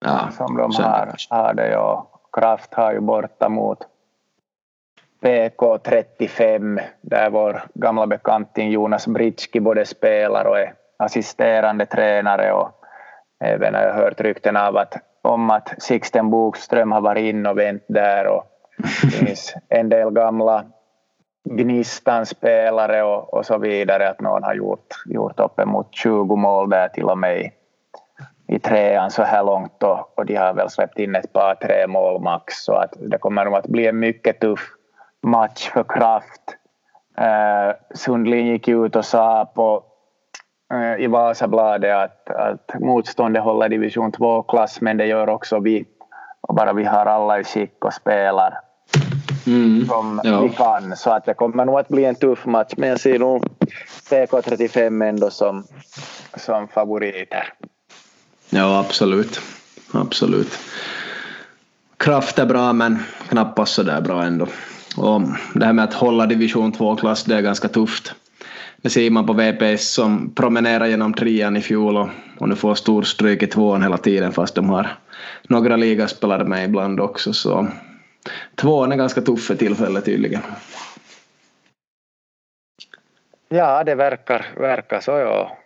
ja, 0.01 0.29
som 0.37 0.57
de 0.57 0.75
har, 0.75 1.15
har 1.31 1.55
det. 1.55 1.71
Ja. 1.71 2.11
Kraft 2.33 2.75
har 2.75 2.93
ju 2.93 3.01
borta 3.01 3.49
mot, 3.49 3.79
PK35 5.21 6.81
där 7.01 7.31
vår 7.31 7.63
gamla 7.75 8.07
bekanting 8.07 8.71
Jonas 8.71 9.07
Britski 9.07 9.61
både 9.61 9.87
spelar 9.87 10.45
och 10.45 10.59
är 10.59 10.75
assisterande 10.97 11.87
tränare 11.87 12.53
och 12.53 12.71
även 13.45 13.75
har 13.75 13.83
jag 13.83 13.95
hört 13.95 14.21
rykten 14.21 14.57
av 14.57 14.77
att, 14.77 14.95
om 15.23 15.51
att 15.51 15.75
Sixten 15.79 16.31
Bokström 16.31 16.93
har 16.93 17.01
varit 17.01 17.23
in 17.23 17.47
och 17.47 17.59
vänt 17.59 17.85
där 17.89 18.27
och 18.27 18.45
det 19.03 19.11
finns 19.11 19.55
en 19.69 19.89
del 19.89 20.11
gamla 20.11 20.65
Gnistan-spelare 21.51 23.03
och, 23.03 23.35
och 23.35 23.47
så 23.47 23.59
vidare 23.59 24.09
att 24.09 24.21
någon 24.21 24.43
har 24.43 24.55
gjort, 24.55 24.87
gjort 25.07 25.41
uppemot 25.41 25.95
20 25.95 26.37
mål 26.37 26.71
där 26.71 26.89
till 26.89 27.05
och 27.05 27.19
med 27.19 27.41
i, 27.41 27.53
i 28.49 28.59
trean 28.59 29.11
så 29.11 29.23
här 29.23 29.45
långt 29.45 29.83
och, 29.83 30.19
och 30.19 30.27
de 30.27 30.37
har 30.37 30.55
väl 30.55 30.71
släppt 30.71 30.99
in 30.99 31.15
ett 31.15 31.33
par 31.33 31.55
tre 31.55 31.87
mål 31.87 32.23
max 32.23 32.55
så 32.55 32.73
att 32.73 32.95
det 33.01 33.19
kommer 33.19 33.45
nog 33.45 33.55
att 33.55 33.67
bli 33.67 33.87
en 33.87 33.99
mycket 33.99 34.41
tuff 34.41 34.76
match 35.27 35.71
för 35.71 35.85
Kraft. 35.85 36.57
Eh, 37.19 37.77
Sundlin 37.95 38.47
gick 38.47 38.69
ut 38.69 38.97
och 38.97 39.05
sa 39.05 39.45
på, 39.55 39.85
eh, 40.73 41.05
i 41.05 41.07
Vasabladet 41.07 41.97
att, 41.97 42.31
att 42.31 42.81
motståndet 42.81 43.43
håller 43.43 43.69
division 43.69 44.13
2-klass 44.13 44.81
men 44.81 44.97
det 44.97 45.07
gör 45.07 45.29
också 45.29 45.59
vi. 45.59 45.85
Och 46.41 46.55
bara 46.55 46.73
vi 46.73 46.85
har 46.85 47.07
alla 47.07 47.41
i 47.41 47.45
skick 47.45 47.85
och 47.85 47.95
spelar 47.95 48.59
mm, 49.47 49.87
som 49.87 50.21
ja. 50.25 50.41
vi 50.41 50.49
kan. 50.49 50.97
Så 50.97 51.11
att 51.11 51.25
det 51.25 51.35
kommer 51.35 51.65
nog 51.65 51.79
att 51.79 51.89
bli 51.89 52.05
en 52.05 52.15
tuff 52.15 52.47
match 52.47 52.73
men 52.77 52.89
jag 52.89 53.01
ser 53.01 53.19
nog 53.19 53.45
PK35 54.11 55.09
ändå 55.09 55.31
som, 55.31 55.65
som 56.37 56.69
favoriter. 56.69 57.53
Ja, 58.51 58.79
absolut. 58.81 59.41
Absolut. 59.95 60.59
Kraft 61.97 62.39
är 62.39 62.47
bra 62.47 62.73
men 62.73 62.99
knappast 63.29 63.75
så 63.75 63.83
där 63.83 64.01
bra 64.01 64.23
ändå. 64.23 64.47
Och 64.97 65.23
det 65.55 65.65
här 65.65 65.73
med 65.73 65.85
att 65.85 65.95
hålla 65.95 66.27
division 66.27 66.73
2-klass, 66.73 67.25
det 67.25 67.37
är 67.37 67.43
ganska 67.43 67.69
tufft. 67.69 68.15
Det 68.77 68.91
ser 68.91 69.11
man 69.11 69.27
på 69.27 69.33
VPS 69.33 69.93
som 69.93 70.35
promenerar 70.35 70.87
genom 70.87 71.15
trean 71.15 71.57
i 71.57 71.61
fjol 71.61 71.97
och, 71.97 72.09
och 72.39 72.49
nu 72.49 72.57
får 72.57 72.75
storstryk 72.75 73.43
i 73.43 73.47
tvåan 73.47 73.83
hela 73.83 73.99
tiden 73.99 74.33
fast 74.33 74.55
de 74.55 74.71
har 74.71 74.99
några 75.49 75.77
ligaspelare 75.77 76.45
med 76.45 76.65
ibland 76.65 77.01
också. 77.01 77.33
Så 77.33 77.69
tvåan 78.55 78.93
är 78.93 78.97
ganska 78.97 79.21
tuff 79.21 79.45
för 79.45 79.55
tillfället 79.55 80.05
tydligen. 80.05 80.43
Ja, 83.49 83.85
det 83.85 83.95
verkar, 83.95 84.47
verkar 84.57 85.01
så 85.01 85.11
ja. 85.11 85.57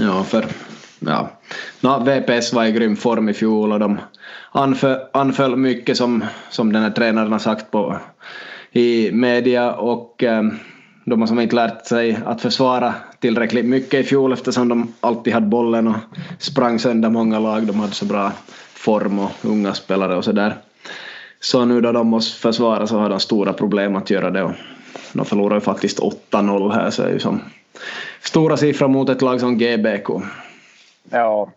Ja, 0.00 0.24
för 0.24 0.44
ja. 0.98 1.30
No, 1.80 2.04
VPS 2.04 2.52
var 2.52 2.64
i 2.64 2.72
grym 2.72 2.96
form 2.96 3.28
i 3.28 3.34
fjol 3.34 3.72
och 3.72 3.78
de 3.78 3.98
anföll, 4.52 4.98
anföll 5.12 5.56
mycket 5.56 5.96
som, 5.96 6.24
som 6.50 6.72
den 6.72 6.82
här 6.82 6.90
tränaren 6.90 7.32
har 7.32 7.38
sagt 7.38 7.70
på, 7.70 7.96
i 8.72 9.12
media 9.12 9.72
och 9.72 10.22
eh, 10.22 10.42
de 11.04 11.20
har 11.20 11.26
som 11.26 11.40
inte 11.40 11.56
lärt 11.56 11.86
sig 11.86 12.18
att 12.26 12.40
försvara 12.40 12.94
tillräckligt 13.20 13.64
mycket 13.64 14.00
i 14.00 14.02
fjol 14.02 14.32
eftersom 14.32 14.68
de 14.68 14.92
alltid 15.00 15.32
hade 15.32 15.46
bollen 15.46 15.88
och 15.88 15.96
sprang 16.38 16.78
sönder 16.78 17.10
många 17.10 17.38
lag. 17.38 17.66
De 17.66 17.80
hade 17.80 17.92
så 17.92 18.04
bra 18.04 18.32
form 18.74 19.18
och 19.18 19.30
unga 19.42 19.74
spelare 19.74 20.16
och 20.16 20.24
sådär. 20.24 20.56
Så 21.40 21.64
nu 21.64 21.80
då 21.80 21.92
de 21.92 22.06
måste 22.06 22.40
försvara 22.40 22.86
så 22.86 22.98
har 22.98 23.10
de 23.10 23.20
stora 23.20 23.52
problem 23.52 23.96
att 23.96 24.10
göra 24.10 24.30
det 24.30 24.42
och 24.42 24.52
de 25.12 25.26
förlorar 25.26 25.54
ju 25.54 25.60
faktiskt 25.60 25.98
8-0 25.98 26.72
här 26.72 26.90
så 26.90 27.02
är 27.02 27.08
ju 27.08 27.18
som 27.18 27.40
stora 28.20 28.56
siffror 28.56 28.88
mot 28.88 29.08
ett 29.08 29.22
lag 29.22 29.40
som 29.40 29.58
GBK. 29.58 30.10
Ja. 31.10 31.52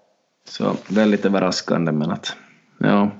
Så 0.45 0.75
väldigt 0.87 1.25
överraskande 1.25 1.91
men 1.91 2.11
att 2.11 2.35
ja, 2.77 3.11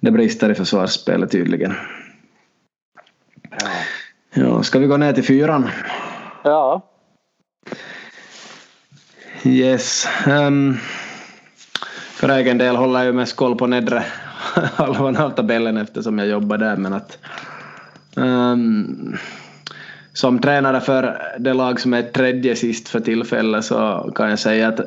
det 0.00 0.10
brister 0.10 0.50
i 0.50 0.54
försvarsspelet 0.54 1.30
tydligen. 1.30 1.74
Ja. 3.50 3.68
ja, 4.34 4.62
ska 4.62 4.78
vi 4.78 4.86
gå 4.86 4.96
ner 4.96 5.12
till 5.12 5.24
fyran? 5.24 5.68
Ja. 6.44 6.88
Yes. 9.44 10.08
Um, 10.26 10.78
för 12.12 12.28
egen 12.28 12.58
del 12.58 12.76
håller 12.76 12.98
jag 12.98 13.06
ju 13.06 13.12
mest 13.12 13.36
koll 13.36 13.56
på 13.56 13.66
nedre 13.66 14.04
halvan 14.74 15.16
av 15.16 15.30
tabellen 15.30 15.76
eftersom 15.76 16.18
jag 16.18 16.28
jobbar 16.28 16.58
där 16.58 16.76
men 16.76 16.92
att 16.92 17.18
um, 18.16 19.16
som 20.12 20.38
tränare 20.38 20.80
för 20.80 21.22
det 21.38 21.52
lag 21.52 21.80
som 21.80 21.94
är 21.94 22.02
tredje 22.02 22.56
sist 22.56 22.88
för 22.88 23.00
tillfället 23.00 23.64
så 23.64 24.10
kan 24.14 24.30
jag 24.30 24.38
säga 24.38 24.68
att 24.68 24.80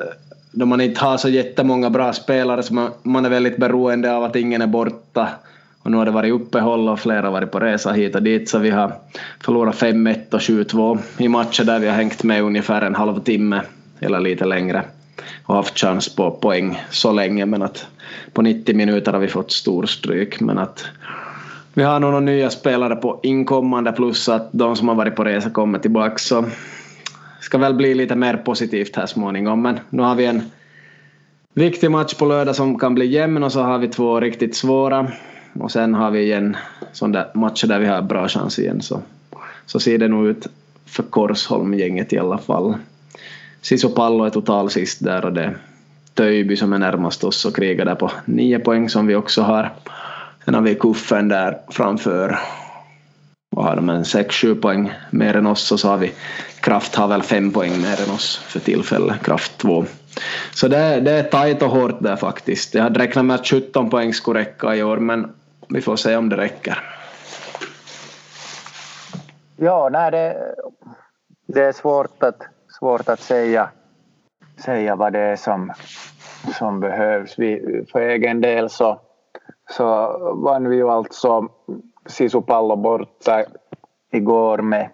då 0.56 0.66
man 0.66 0.80
inte 0.80 1.04
har 1.04 1.16
så 1.16 1.28
jättemånga 1.28 1.90
bra 1.90 2.12
spelare 2.12 2.62
så 2.62 2.74
man, 2.74 2.90
man 3.02 3.24
är 3.24 3.30
väldigt 3.30 3.56
beroende 3.56 4.16
av 4.16 4.24
att 4.24 4.36
ingen 4.36 4.62
är 4.62 4.66
borta. 4.66 5.28
Och 5.82 5.90
nu 5.90 5.96
har 5.96 6.04
det 6.04 6.10
varit 6.10 6.32
uppehåll 6.32 6.88
och 6.88 7.00
flera 7.00 7.22
har 7.22 7.30
varit 7.30 7.50
på 7.50 7.60
resa 7.60 7.92
hit 7.92 8.14
och 8.14 8.22
dit 8.22 8.48
så 8.48 8.58
vi 8.58 8.70
har 8.70 8.92
förlorat 9.40 9.74
5-1 9.74 10.34
och 10.34 10.40
7-2 10.40 10.98
i 11.18 11.28
matcher 11.28 11.64
där 11.64 11.78
vi 11.78 11.86
har 11.86 11.94
hängt 11.94 12.22
med 12.22 12.42
ungefär 12.42 12.82
en 12.82 12.94
halvtimme 12.94 13.60
eller 14.00 14.20
lite 14.20 14.44
längre 14.44 14.82
och 15.44 15.54
haft 15.54 15.78
chans 15.78 16.16
på 16.16 16.30
poäng 16.30 16.82
så 16.90 17.12
länge. 17.12 17.46
Men 17.46 17.62
att 17.62 17.86
på 18.32 18.42
90 18.42 18.76
minuter 18.76 19.12
har 19.12 19.20
vi 19.20 19.28
fått 19.28 19.52
stor 19.52 19.86
stryk. 19.86 20.40
Men 20.40 20.58
att 20.58 20.84
vi 21.74 21.82
har 21.82 22.00
nog 22.00 22.10
några 22.10 22.20
nya 22.20 22.50
spelare 22.50 22.96
på 22.96 23.20
inkommande 23.22 23.92
plus 23.92 24.28
att 24.28 24.48
de 24.52 24.76
som 24.76 24.88
har 24.88 24.94
varit 24.94 25.16
på 25.16 25.24
resa 25.24 25.50
kommer 25.50 25.78
tillbaka. 25.78 26.18
Så 26.18 26.44
ska 27.46 27.58
väl 27.58 27.74
bli 27.74 27.94
lite 27.94 28.14
mer 28.14 28.36
positivt 28.36 28.96
här 28.96 29.06
småningom 29.06 29.62
men 29.62 29.80
nu 29.90 30.02
har 30.02 30.14
vi 30.14 30.26
en 30.26 30.42
viktig 31.54 31.90
match 31.90 32.14
på 32.14 32.24
lördag 32.24 32.56
som 32.56 32.78
kan 32.78 32.94
bli 32.94 33.06
jämn 33.06 33.42
och 33.42 33.52
så 33.52 33.62
har 33.62 33.78
vi 33.78 33.88
två 33.88 34.20
riktigt 34.20 34.56
svåra 34.56 35.12
och 35.52 35.70
sen 35.70 35.94
har 35.94 36.10
vi 36.10 36.20
igen 36.20 36.56
där 37.00 37.30
matcher 37.34 37.66
där 37.66 37.80
vi 37.80 37.86
har 37.86 38.02
bra 38.02 38.28
chans 38.28 38.58
igen 38.58 38.80
så, 38.80 39.02
så 39.66 39.80
ser 39.80 39.98
det 39.98 40.08
nog 40.08 40.26
ut 40.26 40.46
för 40.86 41.02
Korsholm-gänget 41.02 42.12
i 42.12 42.18
alla 42.18 42.38
fall. 42.38 42.74
Sisu 43.60 43.88
Pallo 43.88 44.24
är 44.24 44.30
total 44.30 44.70
sist 44.70 45.04
där 45.04 45.24
och 45.24 45.32
det 45.32 45.42
är 45.42 45.56
Töjby 46.14 46.56
som 46.56 46.72
är 46.72 46.78
närmast 46.78 47.24
oss 47.24 47.44
och 47.44 47.56
krigar 47.56 47.84
där 47.84 47.94
på 47.94 48.10
nio 48.24 48.58
poäng 48.58 48.88
som 48.88 49.06
vi 49.06 49.14
också 49.14 49.42
har. 49.42 49.72
Sen 50.44 50.54
har 50.54 50.62
vi 50.62 50.74
Kuffen 50.74 51.28
där 51.28 51.58
framför 51.70 52.38
och 53.56 53.64
har 53.64 53.76
de 53.76 53.88
en 53.88 54.02
6-7 54.02 54.60
poäng 54.60 54.92
mer 55.10 55.36
än 55.36 55.46
oss 55.46 55.72
och 55.72 55.80
så 55.80 55.88
har 55.88 55.96
vi 55.96 56.12
Kraft 56.60 56.94
har 56.94 57.08
väl 57.08 57.22
5 57.22 57.52
poäng 57.52 57.82
mer 57.82 58.02
än 58.02 58.14
oss 58.14 58.36
för 58.36 58.60
tillfället, 58.60 59.22
Kraft 59.22 59.58
2. 59.58 59.84
Så 60.54 60.68
det, 60.68 61.00
det 61.00 61.10
är 61.10 61.22
tajt 61.22 61.62
och 61.62 61.70
hårt 61.70 62.02
där 62.02 62.16
faktiskt. 62.16 62.74
Jag 62.74 62.82
hade 62.82 63.00
räknat 63.00 63.24
med 63.24 63.34
att 63.34 63.46
17 63.46 63.90
poäng 63.90 64.14
skulle 64.14 64.40
räcka 64.40 64.74
i 64.74 64.82
år 64.82 64.96
men 64.96 65.32
vi 65.68 65.80
får 65.80 65.96
se 65.96 66.16
om 66.16 66.28
det 66.28 66.36
räcker. 66.36 66.78
Ja, 69.56 69.88
nej, 69.92 70.10
det, 70.10 70.54
det 71.46 71.64
är 71.64 71.72
svårt 71.72 72.22
att, 72.22 72.42
svårt 72.78 73.08
att 73.08 73.20
säga, 73.20 73.68
säga 74.64 74.96
vad 74.96 75.12
det 75.12 75.20
är 75.20 75.36
som, 75.36 75.72
som 76.58 76.80
behövs. 76.80 77.34
Vi, 77.38 77.84
för 77.92 78.00
egen 78.00 78.40
del 78.40 78.70
så, 78.70 79.00
så 79.70 80.18
vann 80.44 80.68
vi 80.68 80.76
ju 80.76 80.90
alltså 80.90 81.48
Sisupallo 82.06 82.76
borta 82.76 83.44
igår 84.12 84.58
med 84.58 84.90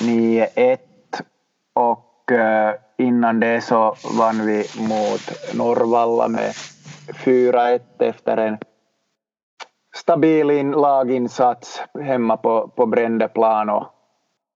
9-1 0.00 0.78
och 1.74 2.32
eh, 2.32 2.74
innan 2.98 3.40
det 3.40 3.60
så 3.60 3.94
vann 4.18 4.46
vi 4.46 4.64
mot 4.78 5.54
Norrvalla 5.54 6.28
med 6.28 6.52
4-1 7.24 7.80
efter 7.98 8.36
en 8.36 8.58
stabil 9.96 10.46
laginsats 10.70 11.82
hemma 12.00 12.36
på, 12.36 12.68
på 12.68 12.86
Brändeplan 12.86 13.70
och 13.70 13.84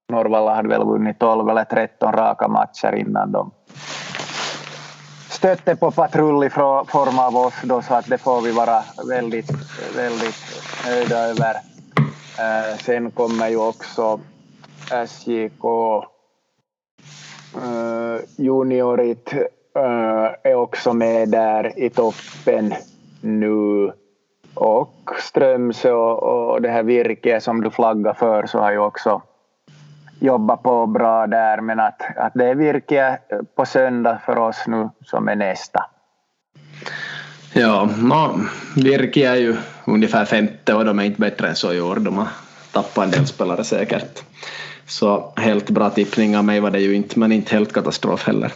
Norrvalla 0.08 0.54
hade 0.54 0.68
väl 0.68 0.84
vunnit 0.84 1.18
12 1.18 1.48
eller 1.48 1.64
13 1.64 2.12
raka 2.12 2.48
matcher 2.48 2.94
innan 2.94 3.32
de 3.32 3.50
stötte 5.42 5.76
på 5.76 5.90
patrull 5.90 6.44
i 6.44 6.50
form 6.50 7.18
av 7.18 7.36
oss 7.36 7.54
då 7.62 7.82
så 7.82 7.94
att 7.94 8.06
det 8.06 8.18
får 8.18 8.40
vi 8.40 8.52
vara 8.52 8.82
väldigt, 9.08 9.50
väldigt 9.96 10.36
nöjda 10.86 11.18
över. 11.18 11.54
Eh, 12.38 12.78
sen 12.78 13.10
kommer 13.10 13.48
ju 13.48 13.56
också 13.56 14.20
SJK 15.06 15.64
eh, 17.54 18.20
juniorit 18.36 19.32
eh, 19.76 20.50
är 20.50 20.54
också 20.54 20.92
med 20.92 21.28
där 21.28 21.78
i 21.78 21.90
toppen 21.90 22.74
nu. 23.20 23.92
Och 24.54 25.10
Strömsö 25.18 25.92
och, 25.92 26.22
och 26.22 26.62
det 26.62 26.68
här 26.68 26.82
Virke 26.82 27.40
som 27.40 27.60
du 27.60 27.70
flaggar 27.70 28.14
för 28.14 28.46
så 28.46 28.58
har 28.58 28.72
ju 28.72 28.78
också 28.78 29.22
jobba 30.22 30.56
på 30.56 30.86
bra 30.86 31.26
där 31.26 31.60
men 31.60 31.80
att, 31.80 32.02
att 32.16 32.32
det 32.34 32.44
är 32.44 32.54
Virke 32.54 33.18
på 33.56 33.66
söndag 33.66 34.18
för 34.26 34.38
oss 34.38 34.64
nu 34.66 34.90
som 35.04 35.28
är 35.28 35.36
nästa. 35.36 35.84
Ja, 37.52 37.88
no, 37.98 38.40
Virke 38.76 39.28
är 39.28 39.36
ju 39.36 39.56
ungefär 39.84 40.24
femte 40.24 40.74
och 40.74 40.84
de 40.84 40.98
är 40.98 41.04
inte 41.04 41.20
bättre 41.20 41.48
än 41.48 41.56
så 41.56 41.72
i 41.72 41.80
år. 41.80 41.96
De 41.96 42.18
har 42.18 42.28
tappat 42.72 43.04
en 43.04 43.10
del 43.10 43.26
spelare 43.26 43.64
säkert. 43.64 44.22
Så 44.86 45.32
helt 45.36 45.70
bra 45.70 45.90
tippning 45.90 46.36
av 46.36 46.44
mig 46.44 46.60
var 46.60 46.70
det 46.70 46.80
ju 46.80 46.94
inte, 46.94 47.18
men 47.18 47.32
inte 47.32 47.54
helt 47.54 47.72
katastrof 47.72 48.26
heller. 48.26 48.52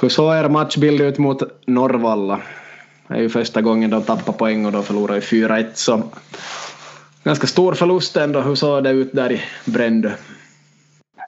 Hur 0.00 0.08
såg 0.08 0.34
er 0.34 0.48
matchbild 0.48 1.00
ut 1.00 1.18
mot 1.18 1.42
Norrvalla? 1.66 2.40
Det 3.08 3.14
är 3.14 3.20
ju 3.20 3.28
första 3.28 3.60
gången 3.60 3.90
de 3.90 4.02
tappar 4.02 4.32
poäng 4.32 4.66
och 4.66 4.72
de 4.72 4.82
förlorar 4.82 5.14
ju 5.14 5.20
4-1 5.20 5.66
så 5.74 6.02
ganska 7.24 7.46
stor 7.46 7.74
förlust 7.74 8.16
ändå. 8.16 8.40
Hur 8.40 8.54
såg 8.54 8.84
det 8.84 8.90
ut 8.90 9.12
där 9.12 9.32
i 9.32 9.42
Brändö? 9.64 10.10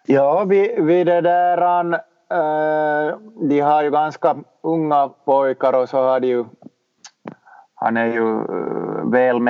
Ja, 0.07 0.45
vi, 0.45 0.75
vi 0.79 1.05
det 1.05 1.21
där, 1.21 1.93
äh, 1.93 3.19
de 3.49 3.61
har 3.61 3.83
ju 3.83 3.91
ganska 3.91 4.37
unga 4.63 5.09
pojkar 5.09 5.73
och 5.73 5.89
så 5.89 6.03
har 6.03 6.21
de 6.21 6.27
ju, 6.27 6.45
han 7.75 7.97
är 7.97 8.07
ju 8.07 8.39
äh, 8.39 9.11
väl 9.11 9.41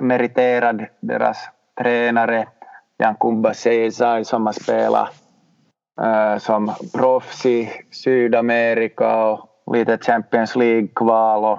meriterad, 0.00 0.86
deras 1.00 1.38
tränare 1.78 2.46
Jan 2.98 3.14
Kumba 3.14 3.54
Seisai 3.54 4.24
som 4.24 4.46
har 4.46 4.52
spelat 4.52 5.08
äh, 6.00 6.38
som 6.38 6.72
proffs 6.94 7.46
i 7.46 7.70
Sydamerika 7.90 9.24
och 9.24 9.76
lite 9.76 9.98
Champions 9.98 10.56
League-kval 10.56 11.44
och, 11.44 11.58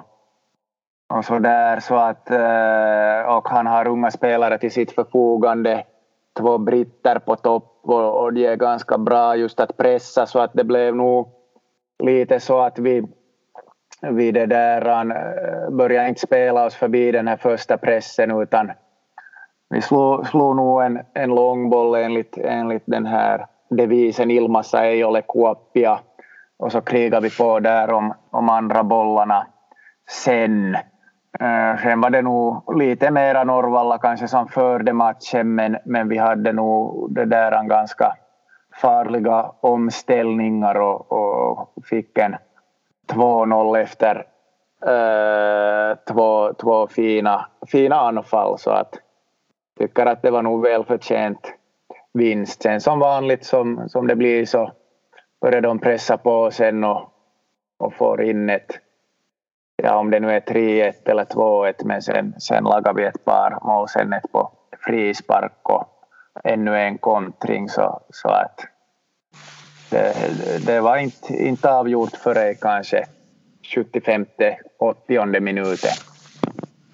och 1.18 1.24
så 1.24 1.38
där 1.38 1.80
så 1.80 1.96
att 1.96 2.30
äh, 2.30 3.36
och 3.36 3.48
han 3.48 3.66
har 3.66 3.88
unga 3.88 4.10
spelare 4.10 4.58
till 4.58 4.72
sitt 4.72 4.92
förfogande. 4.92 5.84
Två 6.38 6.58
britter 6.58 7.18
på 7.18 7.36
topp 7.36 7.71
och, 7.82 8.22
och 8.22 8.32
de 8.32 8.46
är 8.46 8.56
ganska 8.56 8.98
bra 8.98 9.36
just 9.36 9.60
att 9.60 9.76
pressa 9.76 10.26
så 10.26 10.38
att 10.38 10.52
det 10.54 10.64
blev 10.64 10.96
nog 10.96 11.28
lite 12.02 12.40
så 12.40 12.60
att 12.60 12.78
vi, 12.78 13.02
vi 14.10 14.32
det 14.32 14.46
där 14.46 15.10
eh, 15.10 15.70
började 15.70 16.08
inte 16.08 16.20
spela 16.20 16.64
oss 16.64 16.74
förbi 16.74 17.12
den 17.12 17.28
här 17.28 17.36
första 17.36 17.78
pressen 17.78 18.40
utan 18.42 18.72
vi 19.70 19.82
slog, 19.82 20.26
slog 20.26 20.56
nog 20.56 20.82
en, 20.82 21.00
en 21.14 21.30
långboll 21.30 21.94
enligt, 21.94 22.38
enligt 22.38 22.82
den 22.86 23.06
här 23.06 23.46
devisen 23.70 24.30
Ilmassa 24.30 24.86
ei 24.86 25.04
ole 25.04 25.22
kuoppia 25.22 26.00
och 26.58 26.72
så 26.72 26.80
krigade 26.80 27.28
vi 27.28 27.36
på 27.36 27.60
där 27.60 27.92
om, 27.92 28.14
om 28.30 28.48
andra 28.48 28.82
bollarna 28.82 29.46
sen. 30.10 30.76
Eh, 31.40 31.82
sen 31.82 32.00
var 32.00 32.10
det 32.10 32.22
nog 32.22 32.76
lite 32.78 33.10
mera 33.10 33.44
Norvalla 33.44 33.98
kanske 33.98 34.28
som 34.28 34.48
förde 34.48 34.92
matchen 34.92 35.54
men, 35.54 35.76
men 35.84 36.08
vi 36.08 36.18
hade 36.18 36.52
nog 36.52 37.06
det 37.14 37.24
där 37.24 37.52
en 37.52 37.68
ganska 37.68 38.16
farliga 38.80 39.52
omställningar 39.60 40.74
och, 40.74 41.12
och 41.12 41.72
fick 41.84 42.18
en 42.18 42.36
2-0 43.12 43.78
efter 43.78 44.26
äh, 44.86 45.96
två, 46.12 46.52
två 46.52 46.86
fina, 46.86 47.46
fina 47.66 47.96
anfall 47.96 48.58
så 48.58 48.70
att 48.70 48.94
tycker 49.78 50.06
att 50.06 50.22
det 50.22 50.30
var 50.30 50.42
nog 50.42 50.62
välförtjänt 50.62 51.54
vinst. 52.12 52.62
Sen 52.62 52.80
som 52.80 52.98
vanligt 52.98 53.44
som, 53.44 53.88
som 53.88 54.06
det 54.06 54.16
blir 54.16 54.46
så 54.46 54.72
börjar 55.40 55.60
de 55.60 55.78
pressa 55.78 56.16
på 56.16 56.50
sen 56.50 56.84
och, 56.84 57.12
och 57.78 57.94
får 57.94 58.22
in 58.22 58.50
ett 58.50 58.78
ja, 59.82 59.96
om 59.96 60.10
det 60.10 60.20
nu 60.20 60.30
är 60.30 60.40
3-1 60.40 60.92
eller 61.04 61.24
2-1, 61.24 61.74
men 61.84 62.02
sen, 62.02 62.34
sen 62.40 62.64
lagar 62.64 62.94
vi 62.94 63.04
ett 63.04 63.24
par 63.24 63.58
mål, 63.66 63.88
sen 63.88 64.12
ett 64.12 64.32
på 64.32 64.52
frispark 64.86 65.60
och 65.62 65.88
ännu 66.44 66.78
en 66.78 66.98
kontring 66.98 67.68
så, 67.68 68.00
så 68.10 68.28
att 68.28 68.60
det, 69.90 70.14
det 70.66 70.80
var 70.80 70.96
inte, 70.96 71.34
inte 71.34 71.70
avgjort 71.70 72.16
före 72.16 72.54
kanske 72.54 73.04
75 73.74 74.26
80 74.78 75.40
minuten. 75.40 75.90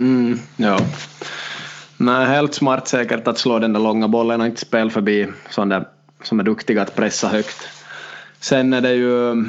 Mm, 0.00 0.38
ja. 0.57 0.78
Nej, 1.97 2.26
helt 2.26 2.54
smart 2.54 2.88
säkert 2.88 3.28
att 3.28 3.38
slå 3.38 3.59
den 3.59 3.73
där 3.73 3.80
långa 3.80 4.09
bollen 4.09 4.40
och 4.40 4.47
inte 4.47 4.61
spela 4.61 4.90
förbi 4.90 5.28
sådana 5.50 5.85
som 6.23 6.40
är 6.40 6.45
duktiga 6.45 6.83
att 6.83 6.97
pressa 6.97 7.28
högt. 7.28 7.69
Sen 8.41 8.73
är 8.73 8.80
det 8.80 8.93
ju 8.93 9.45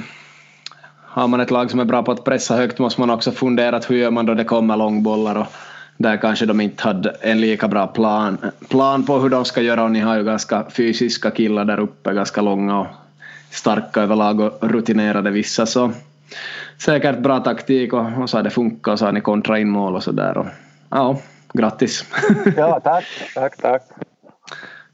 har 1.11 1.27
man 1.27 1.39
ett 1.39 1.51
lag 1.51 1.71
som 1.71 1.79
är 1.79 1.85
bra 1.85 2.03
på 2.03 2.11
att 2.11 2.23
pressa 2.23 2.55
högt 2.55 2.79
måste 2.79 3.01
man 3.01 3.09
också 3.09 3.31
fundera 3.31 3.79
hur 3.87 3.97
gör 3.97 4.11
man 4.11 4.25
då 4.25 4.33
det 4.33 4.43
kommer 4.43 4.77
långbollar 4.77 5.35
och 5.35 5.47
där 5.97 6.17
kanske 6.17 6.45
de 6.45 6.61
inte 6.61 6.83
hade 6.83 7.09
en 7.09 7.41
lika 7.41 7.67
bra 7.67 7.87
plan, 7.87 8.37
plan 8.69 9.05
på 9.05 9.19
hur 9.19 9.29
de 9.29 9.45
ska 9.45 9.61
göra 9.61 9.83
och 9.83 9.91
ni 9.91 9.99
har 9.99 10.17
ju 10.17 10.23
ganska 10.23 10.65
fysiska 10.69 11.31
killar 11.31 11.65
där 11.65 11.79
uppe, 11.79 12.13
ganska 12.13 12.41
långa 12.41 12.79
och 12.79 12.87
starka 13.51 14.01
överlag 14.01 14.39
och 14.39 14.69
rutinerade 14.71 15.31
vissa 15.31 15.65
så 15.65 15.91
säkert 16.77 17.19
bra 17.19 17.39
taktik 17.39 17.93
och, 17.93 18.05
och 18.21 18.29
så 18.29 18.37
har 18.37 18.43
det 18.43 18.49
funkat 18.49 18.91
och 18.91 18.99
så 18.99 19.05
har 19.05 19.11
ni 19.11 19.21
kontra 19.21 19.59
in 19.59 19.69
mål 19.69 19.95
och 19.95 20.03
sådär 20.03 20.51
ja, 20.89 21.19
grattis! 21.53 22.05
ja, 22.57 22.79
tack, 22.83 23.05
tack, 23.35 23.57
tack. 23.57 23.81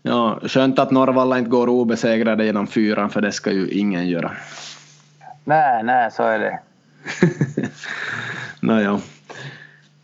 Ja, 0.01 0.39
skönt 0.43 0.80
att 0.80 0.91
Norrvalla 0.91 1.38
inte 1.38 1.49
går 1.49 1.69
obesegrade 1.69 2.45
genom 2.45 2.67
fyran 2.67 3.10
för 3.10 3.21
det 3.21 3.32
ska 3.32 3.51
ju 3.51 3.69
ingen 3.69 4.08
göra. 4.08 4.32
Nej, 5.46 5.84
nej, 5.84 6.12
så 6.12 6.24
är 6.24 6.40
det. 6.40 6.60
Nåja. 8.60 9.00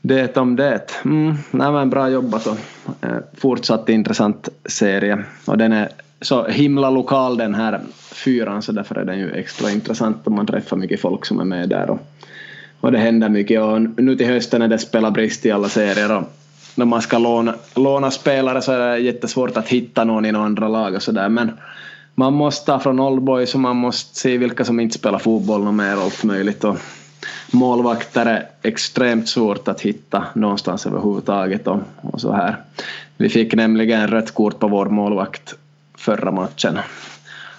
Det 0.02 0.38
om 0.38 0.56
det. 0.56 0.92
Mm, 1.06 1.36
nej, 1.52 1.72
men 1.72 1.90
bra 1.90 2.10
jobbat 2.10 2.48
och 2.48 2.58
eh, 3.02 3.18
fortsatt 3.38 3.90
intressant 3.90 4.50
serie. 4.66 5.24
Och 5.46 5.58
den 5.58 5.72
är 5.72 5.90
så 6.22 6.48
himla 6.48 6.90
lokal 6.90 7.38
den 7.38 7.56
här 7.56 7.80
fyran 8.12 8.62
så 8.62 8.72
därför 8.72 8.96
är 8.96 9.06
den 9.06 9.20
ju 9.20 9.32
extra 9.32 9.72
intressant 9.72 10.26
och 10.26 10.32
man 10.32 10.48
träffar 10.48 10.78
mycket 10.78 11.02
folk 11.02 11.26
som 11.26 11.40
är 11.40 11.46
med 11.46 11.70
där. 11.70 11.90
Och, 11.90 12.00
och 12.80 12.92
det 12.92 12.98
händer 12.98 13.30
mycket 13.30 13.62
och 13.62 13.82
nu 13.82 14.16
till 14.16 14.28
hösten 14.28 14.62
är 14.62 14.68
det 14.68 14.78
spelarbrist 14.78 15.46
i 15.46 15.52
alla 15.52 15.70
serier 15.70 16.18
och 16.18 16.24
när 16.76 16.86
man 16.86 17.02
ska 17.02 17.18
låna, 17.18 17.56
låna 17.76 18.12
spelare 18.12 18.62
så 18.62 18.72
är 18.72 18.80
det 18.80 18.98
jättesvårt 18.98 19.58
att 19.58 19.68
hitta 19.68 20.04
någon 20.04 20.26
i 20.26 20.32
några 20.32 20.46
andra 20.46 20.68
lag 20.68 20.96
och 20.96 21.04
sådär 21.04 21.30
men 21.30 21.52
man 22.16 22.34
måste 22.34 22.66
ta 22.66 22.80
från 22.80 23.00
oldboys 23.00 23.54
och 23.54 23.60
man 23.60 23.76
måste 23.76 24.20
se 24.20 24.38
vilka 24.38 24.66
som 24.66 24.80
inte 24.80 24.98
spelar 24.98 25.20
fotboll 25.20 25.68
och 25.68 25.74
mer 25.74 25.96
allt 25.96 26.24
möjligt. 26.24 26.64
Och 26.64 26.78
målvakter 27.52 28.26
är 28.26 28.48
extremt 28.62 29.30
svårt 29.30 29.68
att 29.68 29.82
hitta 29.82 30.24
någonstans 30.36 30.86
överhuvudtaget 30.86 31.68
och, 31.68 31.80
och 32.02 32.22
så 32.22 32.32
här. 32.32 32.56
Vi 33.18 33.30
fick 33.30 33.54
nämligen 33.54 34.08
rött 34.08 34.32
kort 34.32 34.60
på 34.60 34.68
vår 34.68 34.86
målvakt 34.86 35.54
förra 35.98 36.32
matchen. 36.32 36.80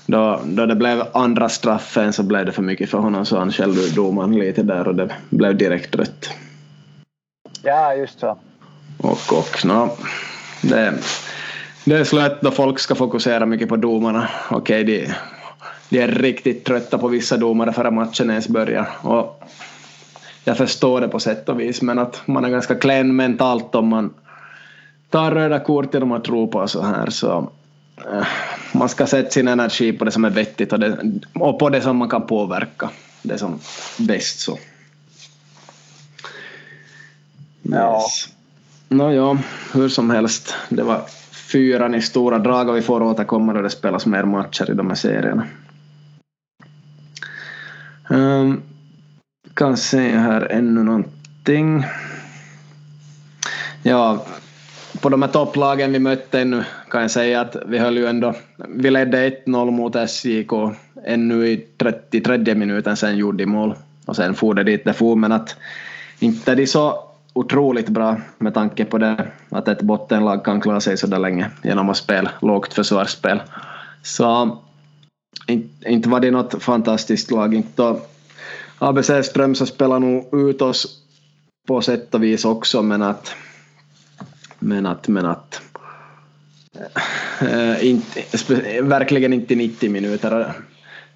Då, 0.07 0.41
då 0.45 0.67
det 0.67 0.75
blev 0.75 1.03
andra 1.13 1.49
straffen 1.49 2.13
så 2.13 2.23
blev 2.23 2.47
det 2.47 2.53
för 2.53 2.63
mycket 2.63 2.91
för 2.91 2.99
honom 2.99 3.27
så 3.27 3.39
han 3.39 3.53
skällde 3.53 3.91
domaren 3.91 4.39
lite 4.39 4.63
där 4.63 4.89
och 4.89 4.95
det 4.95 5.11
blev 5.31 5.57
direkt 5.57 5.95
rött. 5.95 6.31
Ja, 7.63 7.95
just 7.95 8.21
så. 8.21 8.39
Och, 8.99 9.33
och 9.33 9.65
no, 9.65 9.91
det, 10.63 10.95
det 11.85 11.97
är 11.97 12.05
slut 12.05 12.33
då 12.41 12.51
folk 12.51 12.79
ska 12.79 12.95
fokusera 12.95 13.47
mycket 13.47 13.69
på 13.69 13.77
domarna. 13.77 14.29
Okej, 14.51 14.85
de, 14.85 15.09
de 15.89 16.01
är 16.01 16.09
riktigt 16.09 16.65
trötta 16.65 16.99
på 16.99 17.09
vissa 17.09 17.37
domare 17.37 17.73
före 17.73 17.91
matchen 17.91 18.31
ens 18.31 18.49
börjar. 18.49 18.89
Och 19.03 19.43
jag 20.45 20.57
förstår 20.57 21.01
det 21.01 21.09
på 21.09 21.21
sätt 21.21 21.49
och 21.49 21.61
vis, 21.61 21.83
men 21.83 21.99
att 21.99 22.23
man 22.27 22.45
är 22.45 22.51
ganska 22.51 22.75
klen 22.75 23.17
mentalt 23.17 23.75
om 23.75 23.89
man 23.89 24.15
tar 25.11 25.31
röda 25.31 25.61
kort 25.61 25.95
genom 25.95 26.13
att 26.13 26.29
ropa 26.29 26.69
så 26.69 26.83
här. 26.83 27.11
Så, 27.11 27.51
äh, 28.13 28.27
man 28.73 28.89
ska 28.89 29.07
sätta 29.07 29.31
sin 29.31 29.49
energi 29.49 29.93
på 29.93 30.05
det 30.05 30.11
som 30.11 30.25
är 30.25 30.31
vettigt 30.31 30.73
och, 30.73 30.81
det, 30.81 30.99
och 31.35 31.59
på 31.59 31.69
det 31.69 31.81
som 31.81 31.97
man 31.97 32.09
kan 32.09 32.27
påverka. 32.27 32.91
Det 33.23 33.39
som 33.39 33.59
bäst 33.99 34.41
så. 34.41 34.59
Ja. 37.63 38.03
Yes. 38.03 38.29
Nåja, 38.89 39.39
hur 39.73 39.89
som 39.89 40.11
helst. 40.11 40.55
Det 40.69 40.83
var 40.83 41.03
fyran 41.53 41.95
i 41.95 42.03
stora 42.03 42.39
drag 42.39 42.69
och 42.69 42.77
vi 42.77 42.83
får 42.83 43.03
återkomma 43.03 43.53
då 43.53 43.63
det 43.63 43.71
spelas 43.71 44.07
mer 44.07 44.25
matcher 44.25 44.71
i 44.71 44.75
de 44.75 44.89
här 44.89 44.95
serierna. 44.95 45.47
Um, 48.11 48.63
kan 49.55 49.77
se 49.77 50.17
här 50.17 50.47
ännu 50.51 50.83
någonting. 50.83 51.85
Ja, 53.83 54.27
på 55.01 55.09
de 55.09 55.23
här 55.23 55.29
topplagen 55.29 55.93
vi 55.93 55.99
mötte 55.99 56.41
ännu 56.41 56.65
kan 56.91 57.03
jag 57.03 57.11
säga 57.11 57.41
att 57.41 57.57
vi 57.67 57.79
höll 57.79 57.97
ju 57.97 58.07
ändå, 58.07 58.35
vi 58.69 58.91
ledde 58.91 59.31
1-0 59.47 59.71
mot 59.71 59.97
SJK 60.11 60.53
ännu 61.05 61.49
i 61.49 61.67
33 61.79 62.55
minuten 62.55 62.97
sen 62.97 63.17
gjorde 63.17 63.45
de 63.45 63.47
mål 63.47 63.75
och 64.07 64.17
sen 64.17 64.35
for 64.35 64.55
det 64.55 64.65
dit 64.65 64.85
det 64.85 64.93
for 64.93 65.17
men 65.17 65.33
att 65.33 65.57
inte 66.19 66.55
de 66.55 66.67
så 66.67 67.12
otroligt 67.33 67.89
bra 67.89 68.17
med 68.39 68.55
tanke 68.55 68.85
på 68.85 68.99
det 68.99 69.27
att 69.49 69.69
ett 69.69 69.83
bottenlag 69.83 70.45
kan 70.45 70.61
klara 70.61 70.81
sig 70.81 70.97
så 70.97 71.07
där 71.07 71.19
länge 71.19 71.51
genom 71.63 71.89
att 71.89 71.97
spela 71.97 72.31
lågt 72.43 72.75
försvarsspel. 72.75 73.43
Så 74.03 74.59
inte 75.87 76.09
var 76.09 76.21
det 76.21 76.31
något 76.31 76.63
fantastiskt 76.63 77.31
lag. 77.31 77.55
Inte 77.55 77.97
ABC 78.79 79.11
Strömsö 79.23 79.67
spelar 79.67 79.99
nog 79.99 80.35
ut 80.35 80.63
oss 80.63 80.99
på 81.69 81.81
sätt 81.81 82.15
och 82.15 82.23
vis 82.23 82.45
också 82.45 82.83
men 82.83 83.03
att 83.03 83.35
men 84.59 84.87
att, 84.87 85.09
men 85.09 85.27
att 85.27 85.61
äh, 87.41 87.87
inte, 87.87 88.23
verkligen 88.83 89.33
inte 89.33 89.55
90 89.55 89.91
minuter 89.91 90.53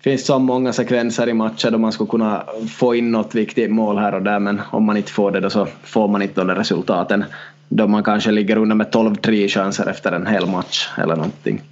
finns 0.06 0.26
så 0.26 0.38
många 0.38 0.72
sekvenser 0.72 1.28
i 1.28 1.34
matcher 1.34 1.70
då 1.70 1.78
man 1.78 1.92
skulle 1.92 2.10
kunna 2.10 2.44
få 2.68 2.94
in 2.94 3.10
något 3.12 3.34
viktigt 3.34 3.70
mål 3.70 3.98
här 3.98 4.14
och 4.14 4.22
där 4.22 4.38
men 4.38 4.62
om 4.70 4.84
man 4.84 4.96
inte 4.96 5.12
får 5.12 5.30
det 5.30 5.40
då 5.40 5.50
så 5.50 5.66
får 5.82 6.08
man 6.08 6.22
inte 6.22 6.40
de 6.44 6.50
resultaten 6.50 7.24
då 7.68 7.88
man 7.88 8.04
kanske 8.04 8.30
ligger 8.30 8.56
under 8.56 8.76
med 8.76 8.86
12-3 8.86 9.48
chanser 9.48 9.86
efter 9.90 10.12
en 10.12 10.26
hel 10.26 10.46
match 10.46 10.88
eller 10.98 11.16
någonting. 11.16 11.62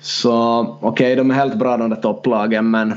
Så 0.00 0.60
okej, 0.80 0.88
okay, 0.88 1.14
de 1.14 1.30
är 1.30 1.34
helt 1.34 1.54
bra 1.54 1.76
de 1.76 1.90
där 1.90 1.96
topplagen 1.96 2.70
men 2.70 2.92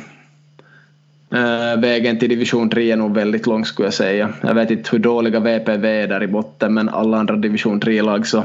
äh, 1.34 1.80
vägen 1.80 2.20
till 2.20 2.30
division 2.30 2.70
3 2.70 2.92
är 2.92 2.96
nog 2.96 3.16
väldigt 3.16 3.48
lång 3.48 3.66
skulle 3.66 3.86
jag 3.86 3.94
säga. 3.94 4.30
Jag 4.42 4.54
vet 4.54 4.72
inte 4.72 4.90
hur 4.92 5.00
dåliga 5.00 5.40
VPV 5.40 5.86
är 5.86 6.08
där 6.08 6.24
i 6.24 6.28
botten 6.28 6.74
men 6.74 6.90
alla 6.90 7.18
andra 7.18 7.36
division 7.36 7.82
3-lag 7.82 8.28
så 8.28 8.44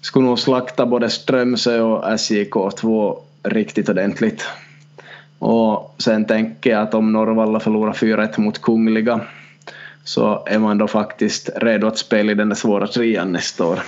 skulle 0.00 0.26
nog 0.26 0.38
slakta 0.38 0.86
både 0.86 1.10
Strömsö 1.10 1.80
och 1.80 2.04
SJK2 2.04 3.16
riktigt 3.42 3.88
ordentligt. 3.88 4.44
Och 5.46 5.94
sen 5.98 6.24
tänker 6.24 6.70
jag 6.70 6.82
att 6.82 6.94
om 6.94 7.12
Norrvalla 7.12 7.60
förlorar 7.60 7.92
4-1 7.92 8.40
mot 8.40 8.62
Kungliga 8.62 9.20
så 10.04 10.44
är 10.46 10.58
man 10.58 10.78
då 10.78 10.88
faktiskt 10.88 11.50
redo 11.56 11.86
att 11.86 11.98
spela 11.98 12.32
i 12.32 12.34
den 12.34 12.48
där 12.48 12.56
svåra 12.56 12.86
trean 12.86 13.32
nästa 13.32 13.64
år. 13.66 13.80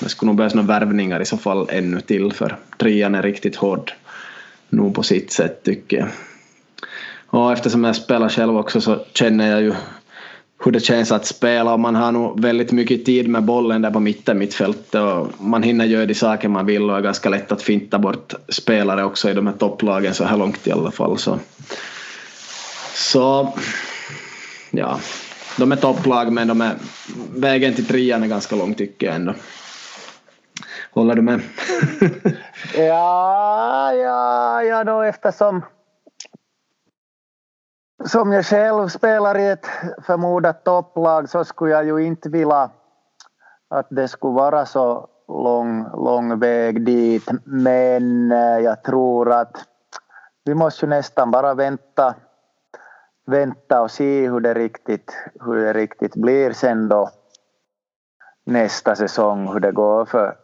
Det 0.00 0.08
skulle 0.08 0.26
nog 0.26 0.36
behövas 0.36 0.54
några 0.54 0.66
värvningar 0.66 1.20
i 1.20 1.24
så 1.24 1.36
fall 1.36 1.68
ännu 1.70 2.00
till 2.00 2.32
för 2.32 2.56
trean 2.78 3.14
är 3.14 3.22
riktigt 3.22 3.56
hård 3.56 3.92
nog 4.68 4.94
på 4.94 5.02
sitt 5.02 5.32
sätt 5.32 5.62
tycker 5.64 5.96
jag. 5.96 6.08
Och 7.26 7.52
eftersom 7.52 7.84
jag 7.84 7.96
spelar 7.96 8.28
själv 8.28 8.56
också 8.56 8.80
så 8.80 9.04
känner 9.14 9.50
jag 9.50 9.62
ju 9.62 9.74
hur 10.64 10.72
det 10.72 10.80
känns 10.80 11.12
att 11.12 11.26
spela 11.26 11.72
och 11.72 11.80
man 11.80 11.94
har 11.94 12.12
nog 12.12 12.40
väldigt 12.40 12.72
mycket 12.72 13.04
tid 13.04 13.28
med 13.28 13.42
bollen 13.42 13.82
där 13.82 13.90
på 13.90 14.00
mitten 14.00 14.38
mittfältet 14.38 14.94
och 14.94 15.28
man 15.38 15.62
hinner 15.62 15.84
göra 15.84 16.06
de 16.06 16.14
saker 16.14 16.48
man 16.48 16.66
vill 16.66 16.90
och 16.90 16.96
är 16.96 17.00
ganska 17.00 17.28
lätt 17.28 17.52
att 17.52 17.62
finta 17.62 17.98
bort 17.98 18.34
spelare 18.48 19.04
också 19.04 19.30
i 19.30 19.34
de 19.34 19.46
här 19.46 19.54
topplagen 19.54 20.14
så 20.14 20.24
här 20.24 20.36
långt 20.36 20.66
i 20.66 20.72
alla 20.72 20.90
fall. 20.90 21.18
Så, 21.18 21.38
så 22.94 23.54
ja, 24.70 25.00
de 25.58 25.72
är 25.72 25.76
topplag 25.76 26.32
men 26.32 26.48
de 26.48 26.60
är, 26.60 26.74
vägen 27.36 27.74
till 27.74 27.86
trean 27.86 28.22
är 28.22 28.26
ganska 28.26 28.56
lång 28.56 28.74
tycker 28.74 29.06
jag 29.06 29.16
ändå. 29.16 29.34
Håller 30.92 31.14
du 31.14 31.22
med? 31.22 31.40
ja, 32.76 33.92
ja, 33.92 34.62
ja 34.62 34.84
då 34.84 35.02
eftersom 35.02 35.62
som 38.06 38.32
jag 38.32 38.46
själv 38.46 38.88
spelar 38.88 39.38
i 39.38 39.46
ett 39.46 39.66
förmodat 40.02 40.64
topplag 40.64 41.28
så 41.28 41.44
skulle 41.44 41.72
jag 41.72 41.84
ju 41.84 42.06
inte 42.06 42.28
vilja 42.28 42.70
att 43.70 43.86
det 43.90 44.08
skulle 44.08 44.34
vara 44.34 44.66
så 44.66 45.08
lång, 45.28 45.82
lång 45.82 46.38
väg 46.38 46.84
dit. 46.84 47.30
Men 47.44 48.32
eh, 48.32 48.58
jag 48.58 48.82
tror 48.82 49.32
att 49.32 49.64
vi 50.44 50.54
måste 50.54 50.86
ju 50.86 50.90
nästan 50.90 51.30
bara 51.30 51.54
vänta, 51.54 52.14
vänta 53.26 53.82
och 53.82 53.90
se 53.90 54.28
hur 54.28 54.40
det 54.40 54.54
riktigt, 54.54 55.16
hur 55.40 55.56
det 55.56 55.72
riktigt 55.72 56.14
blir 56.14 56.52
sen 56.52 56.88
då 56.88 57.10
nästa 58.44 58.96
säsong, 58.96 59.52
hur 59.52 59.60
det 59.60 59.72
går 59.72 60.04
för 60.04 60.36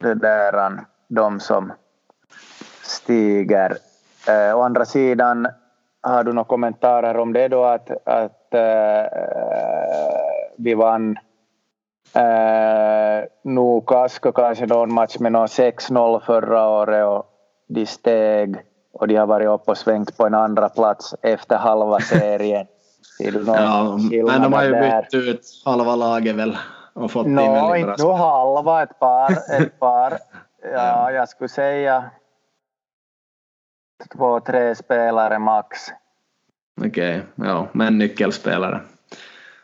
det 0.00 0.14
där, 0.14 0.84
de 1.08 1.40
som 1.40 1.72
stiger. 2.82 3.76
Eh, 4.28 4.58
å 4.58 4.62
andra 4.62 4.84
sidan 4.84 5.48
har 6.10 6.24
du 6.24 6.32
några 6.32 6.44
kommentarer 6.44 7.16
om 7.16 7.32
det 7.32 7.48
då 7.48 7.64
att, 7.64 7.90
att 8.04 8.54
äh, 8.54 9.04
vi 10.56 10.74
vann 10.74 11.18
äh, 12.14 13.24
nog 13.42 13.86
Kasko 13.88 14.32
kanske 14.32 14.66
någon 14.66 14.94
match 14.94 15.18
med 15.18 15.32
någon 15.32 15.46
6-0 15.46 16.20
förra 16.20 16.68
året 16.68 17.06
och 17.06 17.26
de 17.68 17.86
steg 17.86 18.56
och 18.92 19.08
de 19.08 19.16
har 19.16 19.26
varit 19.26 19.48
uppe 19.48 19.70
och 19.70 19.78
svängt 19.78 20.16
på 20.16 20.26
en 20.26 20.34
andra 20.34 20.68
plats 20.68 21.14
efter 21.22 21.56
halva 21.56 22.00
serien. 22.00 22.66
ja, 23.46 23.98
men 24.26 24.42
de 24.42 24.52
har 24.52 24.64
ju 24.64 24.72
bytt 24.72 25.14
ut 25.14 25.40
halva 25.64 25.96
laget 25.96 26.36
väl 26.36 26.58
och 26.94 27.10
fått 27.10 27.26
no, 27.26 27.40
in 27.40 27.76
inte 27.76 28.02
nu 28.04 28.12
halva, 28.12 28.82
ett 28.82 28.98
par, 28.98 29.32
ett 29.32 29.78
par. 29.78 30.18
Ja, 30.72 31.10
jag 31.10 31.28
skulle 31.28 31.48
säga 31.48 32.04
två, 34.16 34.40
tre 34.40 34.74
spelare 34.74 35.38
max. 35.38 35.78
Okej, 36.80 36.88
okay, 36.90 37.48
ja, 37.48 37.68
men 37.72 37.98
nyckelspelare. 37.98 38.80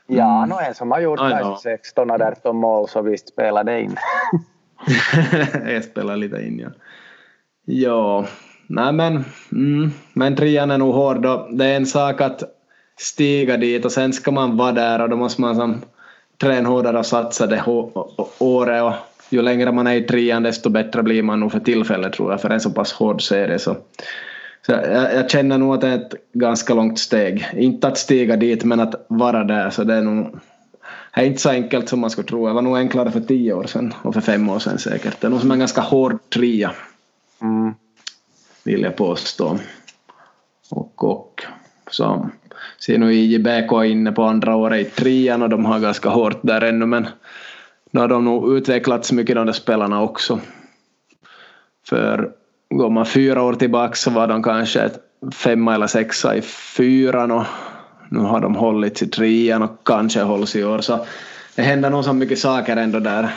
Ja, 0.06 0.44
mm. 0.44 0.58
en 0.58 0.74
som 0.74 0.90
har 0.90 1.00
gjort 1.00 1.18
kanske 1.18 1.62
16 1.62 2.10
av 2.10 2.22
18 2.22 2.56
mål 2.56 2.88
så 2.88 3.02
visst 3.02 3.28
spelar 3.28 3.64
det 3.64 3.80
in. 3.80 3.96
jag 5.66 5.84
spelar 5.84 6.16
lite 6.16 6.46
in 6.46 6.58
ja. 6.58 6.68
Ja, 7.64 8.26
nej 8.66 8.92
men, 8.92 9.24
mm, 9.52 9.90
men 10.12 10.36
trean 10.36 10.70
är 10.70 10.78
nog 10.78 10.94
hård 10.94 11.22
då. 11.22 11.48
Det 11.50 11.64
är 11.64 11.76
en 11.76 11.86
sak 11.86 12.20
att 12.20 12.42
stiga 12.98 13.56
dit 13.56 13.84
och 13.84 13.92
sen 13.92 14.12
ska 14.12 14.30
man 14.30 14.56
vara 14.56 14.72
där 14.72 15.02
och 15.02 15.08
då 15.08 15.16
måste 15.16 15.40
man 15.40 15.56
som 15.56 15.82
träna 16.40 16.68
hårdare 16.68 16.98
och 16.98 17.06
satsa 17.06 17.46
det 17.46 17.62
året 18.38 18.82
och 18.82 18.94
ju 19.32 19.42
längre 19.42 19.72
man 19.72 19.86
är 19.86 19.94
i 19.94 20.02
trean 20.02 20.42
desto 20.42 20.70
bättre 20.70 21.02
blir 21.02 21.22
man 21.22 21.40
nog 21.40 21.52
för 21.52 21.60
tillfället 21.60 22.12
tror 22.12 22.30
jag 22.30 22.40
för 22.40 22.50
en 22.50 22.60
så 22.60 22.70
pass 22.70 22.92
hård 22.92 23.22
serie 23.22 23.58
så, 23.58 23.76
så 24.66 24.72
jag, 24.72 25.14
jag, 25.14 25.30
känner 25.30 25.58
nog 25.58 25.74
att 25.74 25.80
det 25.80 25.88
är 25.88 25.96
ett 25.96 26.14
ganska 26.32 26.74
långt 26.74 26.98
steg. 26.98 27.46
Inte 27.56 27.88
att 27.88 27.98
stiga 27.98 28.36
dit 28.36 28.64
men 28.64 28.80
att 28.80 29.06
vara 29.08 29.44
där 29.44 29.70
så 29.70 29.84
det 29.84 29.94
är 29.94 30.02
nog 30.02 30.38
det 31.14 31.20
är 31.20 31.24
inte 31.24 31.40
så 31.40 31.50
enkelt 31.50 31.88
som 31.88 32.00
man 32.00 32.10
skulle 32.10 32.28
tro. 32.28 32.46
Det 32.46 32.52
var 32.52 32.62
nog 32.62 32.76
enklare 32.76 33.10
för 33.10 33.20
tio 33.20 33.52
år 33.52 33.64
sedan 33.64 33.94
och 34.02 34.14
för 34.14 34.20
fem 34.20 34.48
år 34.48 34.58
sedan 34.58 34.78
säkert. 34.78 35.20
Det 35.20 35.26
är 35.26 35.30
nog 35.30 35.40
som 35.40 35.50
en 35.50 35.58
ganska 35.58 35.80
hård 35.80 36.18
tria. 36.30 36.72
Mm. 37.42 37.74
Vill 38.64 38.82
jag 38.82 38.96
påstå. 38.96 39.58
Och, 40.70 41.04
och 41.04 41.42
så 41.90 42.30
ser 42.80 42.98
nu 42.98 43.14
IJBK 43.14 43.72
inne 43.84 44.12
på 44.12 44.22
andra 44.22 44.56
året 44.56 44.86
i 44.86 44.90
trian 44.90 45.42
och 45.42 45.48
de 45.48 45.64
har 45.64 45.80
ganska 45.80 46.08
hårt 46.08 46.40
där 46.42 46.60
ännu 46.60 46.86
men 46.86 47.06
nu 47.92 48.00
har 48.00 48.08
de 48.08 48.24
nog 48.24 48.56
utvecklats 48.56 49.12
mycket 49.12 49.36
de 49.36 49.46
där 49.46 49.52
spelarna 49.52 50.02
också. 50.02 50.40
För 51.88 52.30
går 52.70 52.90
man 52.90 53.06
fyra 53.06 53.42
år 53.42 53.54
tillbaka 53.54 53.94
så 53.94 54.10
var 54.10 54.26
de 54.26 54.42
kanske 54.42 54.90
femma 55.32 55.74
eller 55.74 55.86
sexa 55.86 56.36
i 56.36 56.42
fyran 56.76 57.30
och 57.30 57.44
nu 58.08 58.18
har 58.18 58.40
de 58.40 58.54
hållits 58.54 59.02
i 59.02 59.06
trean 59.06 59.62
och 59.62 59.70
kanske 59.84 60.20
hålls 60.20 60.56
i 60.56 60.64
år 60.64 60.78
så 60.78 61.06
det 61.54 61.62
händer 61.62 61.90
nog 61.90 62.04
så 62.04 62.12
mycket 62.12 62.38
saker 62.38 62.76
ändå 62.76 62.98
där 62.98 63.28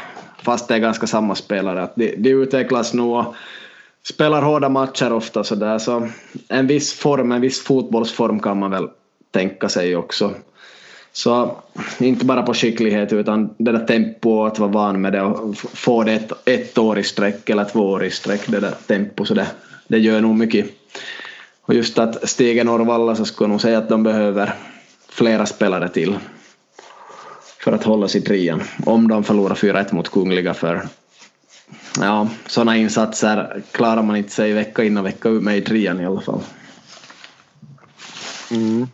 fast 0.44 0.68
det 0.68 0.76
är 0.76 0.80
ganska 0.80 1.08
samma 1.08 1.36
spelare 1.36 1.84
att 1.84 1.96
de, 1.96 2.16
de 2.18 2.30
utvecklas 2.30 2.94
nog 2.94 3.16
och 3.18 3.36
spelar 4.04 4.42
hårda 4.42 4.70
matcher 4.70 5.14
ofta 5.14 5.44
så 5.44 5.56
där 5.56 5.80
så 5.80 6.08
en 6.48 6.68
viss 6.68 6.94
form, 6.94 7.32
en 7.32 7.42
viss 7.42 7.64
fotbollsform 7.64 8.40
kan 8.40 8.60
man 8.60 8.72
väl 8.72 8.88
tänka 9.32 9.70
sig 9.70 9.96
också. 9.96 10.32
Så 11.16 11.56
inte 11.98 12.26
bara 12.26 12.44
på 12.44 12.54
skicklighet 12.54 13.14
utan 13.14 13.54
det 13.58 13.72
där 13.72 13.86
tempo 13.86 14.46
att 14.46 14.60
vara 14.60 14.72
van 14.72 15.02
med 15.02 15.14
det 15.14 15.22
och 15.22 15.58
få 15.58 16.04
det 16.04 16.14
ett, 16.14 16.32
ett 16.46 16.78
år 16.78 17.00
i 17.00 17.04
sträck 17.04 17.50
eller 17.50 17.66
två 17.66 17.80
år 17.80 18.04
i 18.04 18.12
sträck 18.12 18.48
det 18.48 18.60
där 18.60 18.74
tempo 18.88 19.26
så 19.26 19.34
det, 19.34 19.48
det 19.88 19.98
gör 19.98 20.22
nog 20.22 20.36
mycket. 20.36 20.66
Och 21.62 21.74
just 21.74 22.00
att 22.00 22.30
stiga 22.30 22.64
Norrvalla 22.64 23.16
så 23.16 23.26
skulle 23.26 23.46
jag 23.46 23.50
nog 23.50 23.62
säga 23.62 23.78
att 23.78 23.90
de 23.90 24.04
behöver 24.04 24.54
flera 25.10 25.46
spelare 25.46 25.90
till 25.90 26.18
för 27.60 27.72
att 27.72 27.84
hålla 27.84 28.08
sig 28.08 28.22
i 28.22 28.24
trean 28.24 28.64
om 28.86 29.08
de 29.08 29.24
förlorar 29.24 29.56
4-1 29.56 29.94
mot 29.94 30.12
Kungliga 30.12 30.54
för 30.54 30.88
ja, 32.00 32.30
sådana 32.48 32.78
insatser 32.78 33.62
klarar 33.72 34.02
man 34.02 34.16
inte 34.16 34.32
sig 34.32 34.54
vecka 34.54 34.84
in 34.84 34.98
och 34.98 35.06
vecka 35.06 35.30
ut 35.30 35.44
med 35.44 35.58
i 35.58 35.62
trean 35.62 36.02
i 36.02 36.06
alla 36.06 36.22
fall. 36.22 36.42
Mm. 38.52 38.88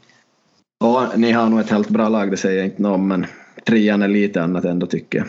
Och 0.82 1.20
ni 1.20 1.32
har 1.32 1.50
nog 1.50 1.60
ett 1.60 1.70
helt 1.70 1.90
bra 1.90 2.10
lag, 2.10 2.32
det 2.32 2.38
säger 2.38 2.58
jag 2.58 2.66
inte 2.66 2.82
någon, 2.82 3.08
men 3.08 3.26
trean 3.66 4.02
är 4.02 4.08
lite 4.08 4.42
annat 4.42 4.66
ändå 4.66 4.88
tycker 4.88 5.18
jag. 5.18 5.28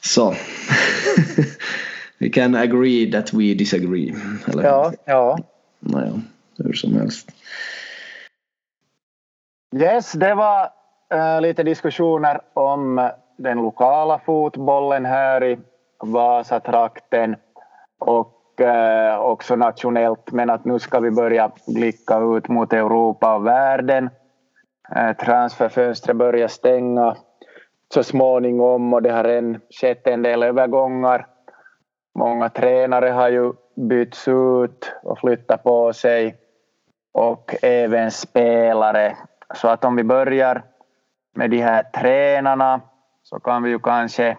Så. 0.00 0.30
We 2.18 2.28
can 2.28 2.54
agree 2.54 3.12
that 3.12 3.32
we 3.32 3.54
disagree. 3.54 4.14
Eller? 4.52 4.64
Ja, 4.64 4.92
ja. 5.04 5.38
Naja, 5.78 6.20
hur 6.58 6.72
som 6.72 6.94
helst. 6.94 7.28
Yes, 9.76 10.12
det 10.12 10.34
var 10.34 10.70
uh, 11.14 11.40
lite 11.40 11.62
diskussioner 11.62 12.40
om 12.54 13.10
den 13.38 13.58
lokala 13.58 14.18
fotbollen 14.18 15.04
här 15.04 15.44
i 15.44 15.58
Vasatrakten 15.98 17.36
och 17.98 18.39
Eh, 18.60 19.18
också 19.18 19.56
nationellt, 19.56 20.32
men 20.32 20.50
att 20.50 20.64
nu 20.64 20.78
ska 20.78 21.00
vi 21.00 21.10
börja 21.10 21.50
blicka 21.66 22.18
ut 22.18 22.48
mot 22.48 22.72
Europa 22.72 23.34
och 23.34 23.46
världen. 23.46 24.10
Eh, 24.96 25.12
transferfönstret 25.12 26.16
börjar 26.16 26.48
stänga 26.48 27.16
så 27.94 28.02
småningom 28.02 28.94
och 28.94 29.02
det 29.02 29.12
har 29.12 29.24
redan 29.24 29.60
skett 29.70 30.06
en 30.06 30.22
del 30.22 30.42
övergångar. 30.42 31.26
Många 32.14 32.48
tränare 32.48 33.08
har 33.08 33.28
ju 33.28 33.52
bytts 33.76 34.28
ut 34.28 34.92
och 35.02 35.18
flyttat 35.18 35.62
på 35.62 35.92
sig 35.92 36.36
och 37.12 37.54
även 37.62 38.10
spelare. 38.10 39.16
Så 39.54 39.68
att 39.68 39.84
om 39.84 39.96
vi 39.96 40.04
börjar 40.04 40.62
med 41.34 41.50
de 41.50 41.58
här 41.58 41.82
tränarna 41.82 42.80
så 43.22 43.40
kan 43.40 43.62
vi 43.62 43.70
ju 43.70 43.78
kanske 43.78 44.36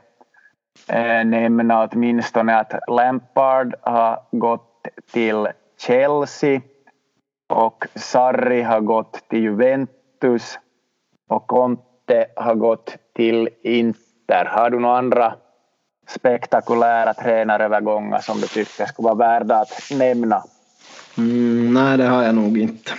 Eh, 0.88 1.26
nämna 1.26 1.84
åtminstone 1.84 2.60
att 2.60 2.74
Lampard 2.88 3.76
har 3.82 4.20
gått 4.32 4.88
till 5.12 5.48
Chelsea 5.80 6.62
och 7.50 7.86
Sarri 7.96 8.62
har 8.62 8.80
gått 8.80 9.30
till 9.30 9.40
Juventus 9.40 10.60
och 11.30 11.48
Conte 11.48 12.26
har 12.36 12.56
gått 12.56 12.96
till 13.16 13.50
Inter. 13.64 14.46
Har 14.46 14.70
du 14.70 14.80
några 14.80 14.98
andra 14.98 15.34
spektakulära 16.08 17.14
tränarövergångar 17.14 18.20
som 18.20 18.42
du 18.42 18.48
tycker 18.48 18.86
skulle 18.86 19.06
vara 19.06 19.16
värda 19.16 19.56
att 19.56 19.92
nämna? 19.92 20.44
Mm, 21.18 21.74
nej, 21.74 21.98
det 21.98 22.06
har 22.06 22.24
jag 22.24 22.36
nog 22.36 22.58
inte. 22.58 22.92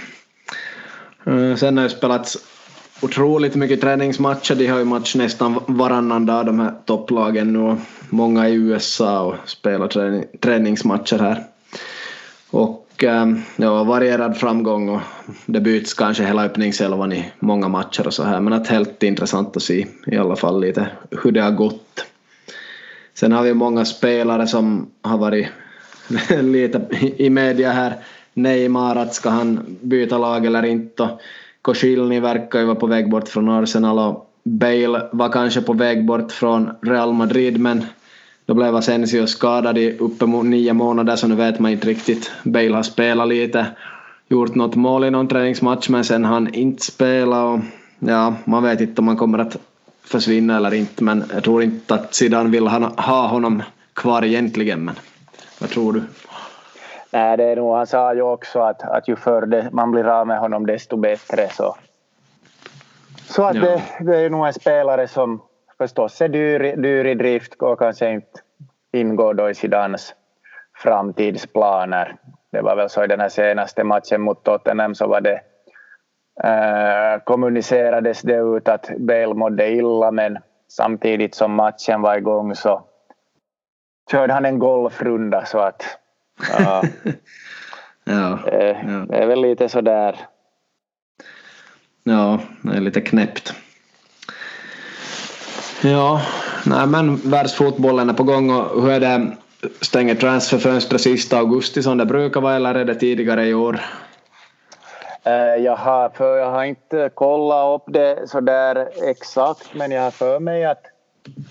Eh, 1.27 1.55
sen 1.57 1.77
har 1.77 1.85
det 1.85 1.91
spelats 1.91 2.52
otroligt 3.03 3.55
mycket 3.55 3.81
träningsmatcher. 3.81 4.55
De 4.55 4.67
har 4.67 4.79
ju 4.79 4.85
match 4.85 5.15
nästan 5.15 5.61
varannan 5.67 6.27
dag 6.27 6.47
de 6.47 6.61
här 6.61 6.73
topplagen 6.85 7.53
nu 7.53 7.77
många 8.11 8.49
i 8.49 8.55
USA 8.55 9.23
och 9.23 9.35
spelar 9.49 9.89
träning, 9.89 10.25
träningsmatcher 10.41 11.19
här. 11.19 11.45
Och 12.51 13.05
ehm, 13.05 13.41
ja, 13.57 13.85
varierad 13.85 14.37
framgång 14.37 14.89
och 14.89 15.01
det 15.47 15.61
byts 15.61 15.95
kanske 15.95 16.25
hela 16.25 16.45
öppningselvan 16.45 17.13
i 17.13 17.33
många 17.39 17.69
matcher 17.69 18.07
och 18.07 18.15
så 18.15 18.23
här 18.23 18.41
men 18.41 18.53
att 18.53 18.69
helt 18.69 19.03
intressant 19.03 19.57
att 19.57 19.63
se 19.63 19.87
i 20.07 20.17
alla 20.17 20.37
fall 20.37 20.61
lite 20.61 20.87
hur 21.23 21.33
det 21.33 21.41
har 21.41 21.51
gått. 21.51 22.05
Sen 23.15 23.33
har 23.33 23.43
vi 23.43 23.55
många 23.55 23.85
spelare 23.85 24.47
som 24.47 24.91
har 25.03 25.19
varit 25.19 25.47
lite 26.41 26.81
i 27.17 27.31
media 27.31 27.73
här. 27.73 27.97
Neymar, 28.35 28.97
att 28.97 29.15
ska 29.15 29.31
han 29.31 29.77
byta 29.81 30.19
lag 30.19 30.47
eller 30.47 30.63
inte? 30.65 31.09
Koscielny 31.63 32.21
verkar 32.21 32.59
ju 32.59 32.65
vara 32.65 32.77
på 32.77 32.87
väg 32.87 33.11
bort 33.11 33.29
från 33.29 33.49
Arsenal 33.49 33.99
och 33.99 34.29
Bale 34.45 35.09
var 35.13 35.29
kanske 35.29 35.61
på 35.61 35.73
väg 35.73 36.07
bort 36.07 36.33
från 36.33 36.71
Real 36.83 37.13
Madrid 37.13 37.61
men 37.61 37.85
då 38.47 38.55
blev 38.55 38.77
Asensio 38.77 39.27
skadad 39.27 39.79
i 39.79 39.99
uppemot 39.99 40.45
nio 40.47 40.73
månader 40.73 41.17
så 41.17 41.27
nu 41.27 41.35
vet 41.35 41.59
man 41.59 41.71
inte 41.71 41.89
riktigt. 41.89 42.33
Bale 42.43 42.75
har 42.75 42.83
spelat 42.83 43.29
lite, 43.29 43.67
gjort 44.29 44.55
något 44.55 44.75
mål 44.75 45.05
i 45.05 45.11
någon 45.11 45.29
träningsmatch 45.29 45.89
men 45.89 46.05
sen 46.05 46.25
han 46.25 46.55
inte 46.55 46.83
spela 46.83 47.45
och 47.45 47.61
ja, 47.99 48.35
man 48.45 48.63
vet 48.63 48.81
inte 48.81 49.01
om 49.01 49.09
han 49.09 49.17
kommer 49.17 49.39
att 49.39 49.57
försvinna 50.05 50.57
eller 50.57 50.75
inte 50.75 51.05
men 51.05 51.25
jag 51.35 51.45
tror 51.45 51.63
inte 51.63 51.95
att 51.95 52.15
Zidane 52.15 52.51
vill 52.51 52.67
ha 52.67 53.27
honom 53.27 53.63
kvar 53.95 54.25
egentligen 54.25 54.85
men 54.85 54.95
vad 55.59 55.71
tror 55.71 55.93
du? 55.93 56.03
Nej, 57.13 57.37
det 57.37 57.45
är 57.45 57.57
nog, 57.57 57.75
han 57.75 57.87
sa 57.87 58.15
ju 58.15 58.23
också 58.23 58.61
att, 58.61 58.83
att 58.83 59.09
ju 59.09 59.17
förr 59.17 59.69
man 59.73 59.91
blir 59.91 60.09
av 60.09 60.27
med 60.27 60.39
honom 60.39 60.67
desto 60.67 60.97
bättre 60.97 61.49
så. 61.49 61.77
Så 63.29 63.45
att 63.45 63.57
ja. 63.57 63.63
det, 63.63 63.83
det 64.01 64.17
är 64.17 64.31
nog 64.31 64.47
en 64.47 64.53
spelare 64.53 65.09
som 65.09 65.43
förstås 65.79 66.21
är 66.21 66.29
dyr, 66.29 66.77
dyr 66.77 67.05
i 67.05 67.15
drift 67.15 67.55
och 67.63 67.79
kanske 67.79 68.11
inte 68.11 68.41
ingår 68.93 69.35
då 69.35 69.51
i 69.51 69.55
Zidanes 69.55 70.15
framtidsplaner. 70.83 72.17
Det 72.53 72.61
var 72.61 72.77
väl 72.77 72.89
så 72.89 73.05
i 73.05 73.07
den 73.07 73.21
här 73.21 73.29
senaste 73.29 73.85
matchen 73.85 74.21
mot 74.21 74.45
Tottenham 74.45 74.95
så 74.95 75.07
var 75.07 75.21
det 75.21 75.41
eh, 76.45 77.23
kommunicerades 77.25 78.23
det 78.23 78.37
ut 78.37 78.69
att 78.69 78.91
Bale 78.99 79.35
mådde 79.35 79.71
illa 79.71 80.11
men 80.11 80.39
samtidigt 80.69 81.35
som 81.35 81.55
matchen 81.55 82.03
var 82.03 82.17
igång 82.17 82.55
så 82.55 82.83
körde 84.11 84.33
han 84.33 84.45
en 84.45 84.59
golfrunda 84.59 85.45
så 85.45 85.59
att 85.59 85.99
ja, 86.59 86.83
ja, 88.05 88.49
eh, 88.49 88.77
ja. 88.89 89.07
det 89.09 89.17
är 89.17 89.27
väl 89.27 89.43
lite 89.43 89.69
sådär. 89.69 90.17
Ja, 92.05 92.41
det 92.63 92.77
är 92.77 92.81
lite 92.81 93.01
knäppt. 93.01 93.55
Ja, 95.83 96.23
nej 96.67 96.87
men 96.87 97.17
världsfotbollen 97.17 98.11
är 98.11 98.15
på 98.15 98.23
gång 98.23 98.51
och 98.51 98.83
hur 98.83 98.91
är 98.91 99.01
det? 99.01 99.37
Stänger 99.81 100.15
transferfönstret 100.15 101.01
sista 101.01 101.39
augusti 101.39 101.83
som 101.83 101.99
det 101.99 102.07
brukar 102.07 102.41
vara 102.41 102.55
eller 102.55 102.75
är 102.75 102.85
det 102.85 102.95
tidigare 102.95 103.47
i 103.47 103.55
år? 103.55 103.81
Eh, 105.25 105.65
jag 105.65 105.77
har, 105.77 106.09
för 106.09 106.37
jag 106.37 106.51
har 106.51 106.65
inte 106.65 107.11
kollat 107.15 107.81
upp 107.81 107.95
det 107.95 108.29
så 108.29 108.41
där 108.41 108.89
exakt 109.11 109.75
men 109.75 109.91
jag 109.91 110.03
har 110.03 110.11
för 110.11 110.41
mig 110.41 110.65
att, 110.65 110.83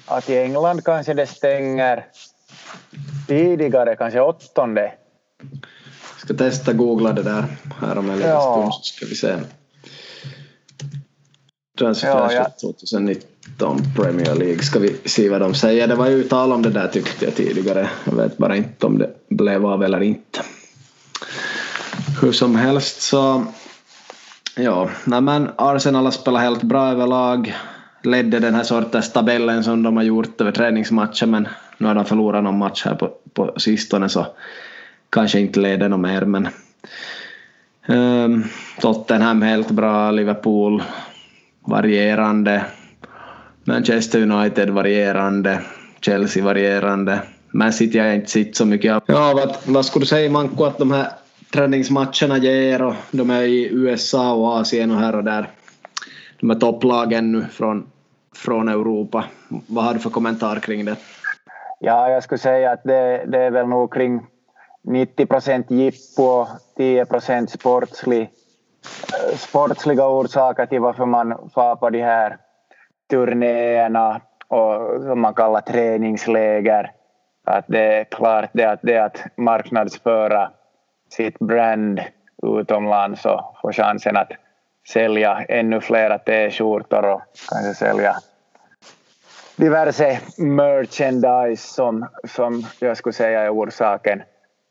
att 0.06 0.30
i 0.30 0.38
England 0.38 0.86
kanske 0.86 1.14
det 1.14 1.28
stänger 1.28 2.06
tidigare, 3.28 3.96
kanske 3.96 4.22
åttonde. 4.22 4.94
Jag 6.12 6.20
ska 6.22 6.34
testa 6.34 6.74
googla 6.74 7.14
det 7.14 7.24
där 7.24 7.46
här 7.80 7.98
om 7.98 8.10
en 8.10 8.16
liten 8.16 8.32
ja. 8.32 8.54
stund 8.54 8.74
så 8.74 8.84
ska 8.84 9.06
vi 9.06 9.16
se. 9.16 9.38
Transferfönstret 11.78 12.54
ja, 12.62 12.70
ja. 12.70 12.74
2019 12.74 13.82
Premier 13.96 14.36
League 14.36 14.64
ska 14.64 14.80
vi 14.80 14.96
se 15.06 15.30
vad 15.30 15.42
de 15.42 15.54
säger. 15.54 15.88
Det 15.88 15.96
var 15.96 16.08
ju 16.08 16.24
tal 16.24 16.52
om 16.52 16.62
det 16.62 16.70
där 16.70 16.88
tyckte 16.88 17.26
jag 17.26 17.36
tidigare. 17.36 17.90
Jag 18.06 18.16
vet 18.16 18.38
bara 18.38 18.56
inte 18.56 18.86
om 18.86 18.98
det 18.98 19.10
blev 19.30 19.66
av 19.66 19.84
eller 19.84 20.02
inte. 20.02 20.42
Hur 22.22 22.32
som 22.32 22.56
helst 22.56 23.02
så 23.02 23.46
Ja, 24.56 24.90
nej 25.04 25.22
men 25.22 25.50
Arsenal 25.56 26.04
har 26.04 26.12
spelat 26.12 26.42
helt 26.42 26.64
bra 26.64 26.92
överlag. 26.92 27.56
Ledde 28.04 28.40
den 28.40 28.56
här 28.56 28.64
sortens 28.64 29.14
tabellen 29.14 29.64
som 29.64 29.84
de 29.84 29.98
har 29.98 30.04
gjort 30.04 30.42
över 30.42 30.52
träningsmatcher 30.52 31.26
men 31.26 31.48
nu 31.82 31.88
har 31.88 31.96
de 31.96 32.06
förlorat 32.06 32.44
någon 32.44 32.58
match 32.58 32.86
här 32.86 32.96
på, 32.96 33.12
på 33.34 33.54
sistone 33.58 34.10
så 34.10 34.28
kanske 35.10 35.40
inte 35.40 35.60
leder 35.60 35.90
något 35.90 36.00
mer 36.00 36.22
men 36.22 36.48
um, 37.88 38.44
Tottenham 38.80 39.42
helt 39.42 39.72
bra, 39.72 40.12
Liverpool 40.12 40.84
varierande, 41.66 42.66
Manchester 43.64 44.22
United 44.22 44.70
varierande, 44.70 45.62
Chelsea 46.02 46.44
varierande. 46.44 47.22
Man 47.52 47.74
City 47.74 48.00
har 48.00 48.06
jag 48.06 48.16
inte 48.16 48.32
sett 48.32 48.56
så 48.56 48.66
mycket 48.66 48.94
av. 48.94 49.02
Ja, 49.06 49.34
vad, 49.36 49.56
vad 49.66 49.86
skulle 49.86 50.04
du 50.04 50.08
säga 50.08 50.32
Manko 50.32 50.64
att 50.64 50.78
de 50.78 50.92
här 50.92 51.08
träningsmatcherna 51.54 52.38
ger 52.38 52.82
och 52.82 52.96
de 53.12 53.30
är 53.30 53.42
i 53.42 53.70
USA 53.72 54.34
och 54.34 54.60
Asien 54.60 54.92
och 54.92 55.00
här 55.00 55.16
och 55.16 55.24
där. 55.24 55.50
De 56.40 56.52
är 56.52 56.56
topplagen 56.56 57.32
nu 57.32 57.46
från, 57.52 57.88
från 58.36 58.70
Europa. 58.70 59.24
Vad 59.48 59.84
har 59.86 59.94
du 59.94 60.00
för 60.00 60.10
kommentar 60.10 60.60
kring 60.60 60.86
det? 60.86 60.96
Ja, 61.84 62.10
jag 62.10 62.24
skulle 62.24 62.40
säga 62.40 62.72
att 62.72 62.84
det, 62.84 63.26
det 63.26 63.40
är 63.40 63.52
väl 63.52 63.68
nog 63.68 63.94
kring 63.94 64.26
90 64.84 65.26
procent 65.26 65.72
jippo 65.72 66.24
och 66.24 66.48
10 66.78 67.06
procent 67.06 67.50
sportslig, 67.50 68.22
eh, 68.22 69.38
sportsliga 69.38 70.08
orsaker 70.08 70.66
till 70.66 70.80
varför 70.80 71.06
man 71.06 71.50
far 71.54 71.76
på 71.76 71.90
de 71.90 72.02
här 72.02 72.38
turnéerna 73.10 74.22
och 74.48 75.02
som 75.02 75.22
man 75.22 75.34
kallar 75.34 75.62
träningsläger. 75.62 76.92
Att 77.46 77.66
det 77.68 78.00
är 78.00 78.04
klart 78.04 78.50
det 78.54 78.66
att, 78.66 78.80
det 78.84 78.98
att 78.98 79.24
marknadsföra 79.38 80.52
sitt 81.10 81.40
brand 81.40 82.02
utomlands 82.44 83.26
och 83.26 83.56
få 83.62 83.72
chansen 83.72 84.18
att 84.18 84.32
sälja 84.88 85.46
ännu 85.50 85.82
flera 85.82 86.18
t-skjortor 86.20 87.06
och 87.06 87.22
kanske 87.50 87.74
sälja 87.74 88.16
diverse 89.62 90.20
merchandise 90.38 91.74
som, 91.74 92.06
som 92.24 92.64
jag 92.80 92.98
skulle 92.98 93.14
säga 93.14 93.42
är 93.42 93.54
orsaken 93.54 94.22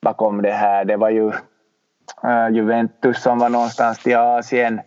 bakom 0.02 0.42
det 0.42 0.52
här. 0.52 0.84
Det 0.84 0.96
var 0.96 1.10
ju 1.10 1.28
eh, 2.24 2.48
Juventus 2.52 3.22
som 3.22 3.38
var 3.38 3.48
någonstans 3.48 4.06
i 4.06 4.14
Asien 4.14 4.80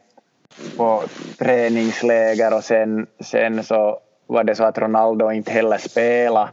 på 0.77 1.03
träningsläger 1.39 2.55
och 2.55 2.63
sen, 2.63 3.07
sen 3.19 3.63
så 3.63 3.99
var 4.27 4.43
det 4.43 4.55
så 4.55 4.63
att 4.63 4.77
Ronaldo 4.77 5.31
inte 5.31 5.51
heller 5.51 5.77
spelade 5.77 6.49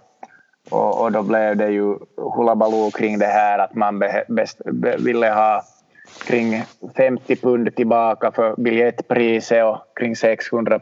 och, 0.71 1.03
och 1.03 1.13
då 1.13 1.23
blev 1.23 1.57
det 1.57 1.69
ju 1.69 1.97
hullabaloo 2.17 2.91
kring 2.91 3.19
det 3.19 3.27
här 3.27 3.59
att 3.59 3.75
man 3.75 3.99
be, 3.99 4.25
best, 4.29 4.61
be, 4.65 4.97
ville 4.97 5.31
ha 5.31 5.63
kring 6.27 6.63
50 6.97 7.37
pund 7.37 7.77
tillbaka 7.77 8.33
för 8.33 8.55
biljettpriset 8.57 9.65
och 9.65 9.79
kring 10.01 10.17
600 10.17 10.81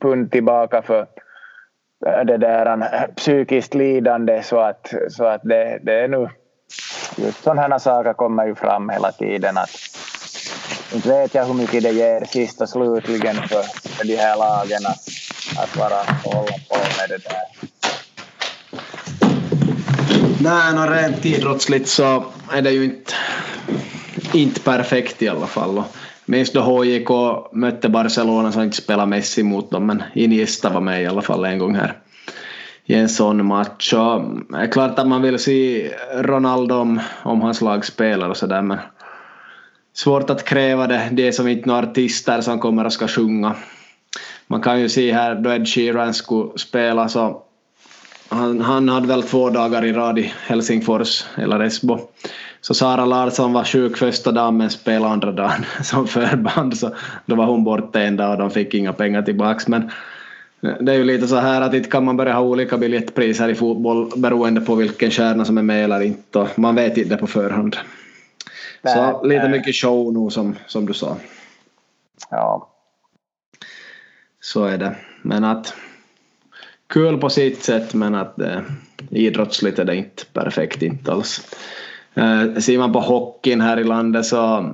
pund 0.00 0.32
tillbaka 0.32 0.82
för 0.82 1.06
Äh, 2.06 2.24
det 2.24 2.38
där 2.38 2.66
äh, 2.66 3.14
psykiskt 3.16 3.74
lidande 3.74 4.42
så 4.42 4.58
att, 4.58 4.94
så 5.08 5.24
att 5.24 5.40
det, 5.44 5.78
det 5.82 6.00
är 6.00 6.08
nu 6.08 6.28
just 7.16 7.42
sådana 7.42 7.62
här 7.62 7.78
saker 7.78 8.12
kommer 8.12 8.46
ju 8.46 8.54
fram 8.54 8.88
hela 8.90 9.12
tiden 9.12 9.58
att 9.58 9.70
inte 10.94 11.08
vet 11.08 11.34
jag 11.34 11.44
hur 11.44 11.54
mycket 11.54 11.82
det 11.82 11.90
ger 11.90 12.24
sist 12.24 12.60
och 12.60 12.68
slutligen 12.68 13.36
för, 13.36 13.62
för 13.88 14.04
de 14.04 14.16
här 14.16 14.36
lagen 14.36 14.86
att, 14.86 15.08
att 15.62 15.76
vara 15.76 15.96
hålla 16.24 16.52
på 16.68 16.76
med 16.76 17.08
det 17.08 17.18
där. 17.18 17.70
Nej, 20.42 20.74
no, 20.74 20.80
rent 20.80 21.26
idrottsligt 21.26 21.88
så 21.88 22.24
är 22.52 22.62
det 22.62 22.70
ju 22.70 22.84
inte, 22.84 23.12
inte 24.32 24.60
perfekt 24.60 25.22
i 25.22 25.28
alla 25.28 25.46
fall. 25.46 25.82
Minns 26.30 26.52
då 26.52 26.60
HJK 26.60 27.10
mötte 27.52 27.88
Barcelona 27.88 28.52
som 28.52 28.62
inte 28.62 28.76
spelade 28.76 29.06
Messi 29.06 29.42
mot 29.42 29.70
dem 29.70 29.86
men 29.86 30.02
Iniesta 30.14 30.70
var 30.70 30.80
med 30.80 31.02
i 31.02 31.06
alla 31.06 31.22
fall 31.22 31.44
en 31.44 31.58
gång 31.58 31.74
här 31.74 31.98
i 32.86 32.94
en 32.94 33.08
sån 33.08 33.46
match. 33.46 33.92
Och 33.92 34.22
det 34.48 34.56
är 34.56 34.72
klart 34.72 34.98
att 34.98 35.08
man 35.08 35.22
vill 35.22 35.38
se 35.38 35.90
Ronaldo 36.14 36.74
om, 36.74 37.00
om 37.22 37.40
hans 37.40 37.60
lag 37.60 37.84
spelar 37.84 38.28
och 38.28 38.36
sådär 38.36 38.62
men 38.62 38.78
svårt 39.94 40.30
att 40.30 40.44
kräva 40.44 40.86
det. 40.86 41.08
Det 41.12 41.28
är 41.28 41.32
som 41.32 41.48
inte 41.48 41.68
några 41.68 41.88
artister 41.90 42.40
som 42.40 42.58
kommer 42.58 42.84
och 42.84 42.92
ska 42.92 43.08
sjunga. 43.08 43.54
Man 44.46 44.60
kan 44.60 44.80
ju 44.80 44.88
se 44.88 45.12
här 45.12 45.34
då 45.34 45.52
Ed 45.52 45.68
Sheeran 45.68 46.14
skulle 46.14 46.58
spela 46.58 47.08
så 47.08 47.42
han, 48.28 48.60
han 48.60 48.88
hade 48.88 49.06
väl 49.06 49.22
två 49.22 49.50
dagar 49.50 49.84
i 49.84 49.92
rad 49.92 50.18
i 50.18 50.32
Helsingfors 50.46 51.24
eller 51.36 51.60
Esbo. 51.60 51.98
Så 52.60 52.74
Sara 52.74 53.04
Larsson 53.04 53.52
var 53.52 53.64
sjuk 53.64 53.96
första 53.96 54.32
dagen 54.32 54.56
men 54.56 54.70
spelade 54.70 55.12
andra 55.12 55.32
dagen 55.32 55.64
som 55.82 56.06
förband 56.06 56.78
så 56.78 56.94
då 57.26 57.34
var 57.34 57.46
hon 57.46 57.64
borta 57.64 58.00
en 58.00 58.16
dag 58.16 58.30
och 58.30 58.38
de 58.38 58.50
fick 58.50 58.74
inga 58.74 58.92
pengar 58.92 59.22
tillbaks 59.22 59.68
men 59.68 59.90
det 60.60 60.92
är 60.92 60.96
ju 60.96 61.04
lite 61.04 61.28
så 61.28 61.36
här 61.36 61.60
att 61.60 61.74
inte 61.74 61.90
kan 61.90 62.04
man 62.04 62.16
börja 62.16 62.32
ha 62.32 62.40
olika 62.40 62.78
biljettpriser 62.78 63.48
i 63.48 63.54
fotboll 63.54 64.12
beroende 64.16 64.60
på 64.60 64.74
vilken 64.74 65.10
stjärna 65.10 65.44
som 65.44 65.58
är 65.58 65.62
med 65.62 65.84
eller 65.84 66.00
inte 66.00 66.48
man 66.56 66.74
vet 66.74 66.96
inte 66.96 67.16
på 67.16 67.26
förhand. 67.26 67.76
så 68.84 69.22
lite 69.24 69.48
mycket 69.48 69.74
show 69.74 70.12
nu 70.12 70.30
som, 70.30 70.56
som 70.66 70.86
du 70.86 70.92
sa. 70.92 71.16
Ja. 72.30 72.70
Så 74.40 74.64
är 74.64 74.78
det. 74.78 74.96
Men 75.22 75.44
att 75.44 75.74
kul 76.86 77.18
på 77.18 77.30
sitt 77.30 77.62
sätt 77.62 77.94
men 77.94 78.14
att 78.14 78.40
eh, 78.40 78.60
idrottsligt 79.10 79.78
är 79.78 79.84
det 79.84 79.96
inte 79.96 80.24
perfekt 80.32 80.82
inte 80.82 81.12
alls. 81.12 81.46
Ser 82.58 82.78
man 82.78 82.92
på 82.92 83.00
hockeyn 83.00 83.60
här 83.60 83.80
i 83.80 83.84
landet 83.84 84.26
så 84.26 84.70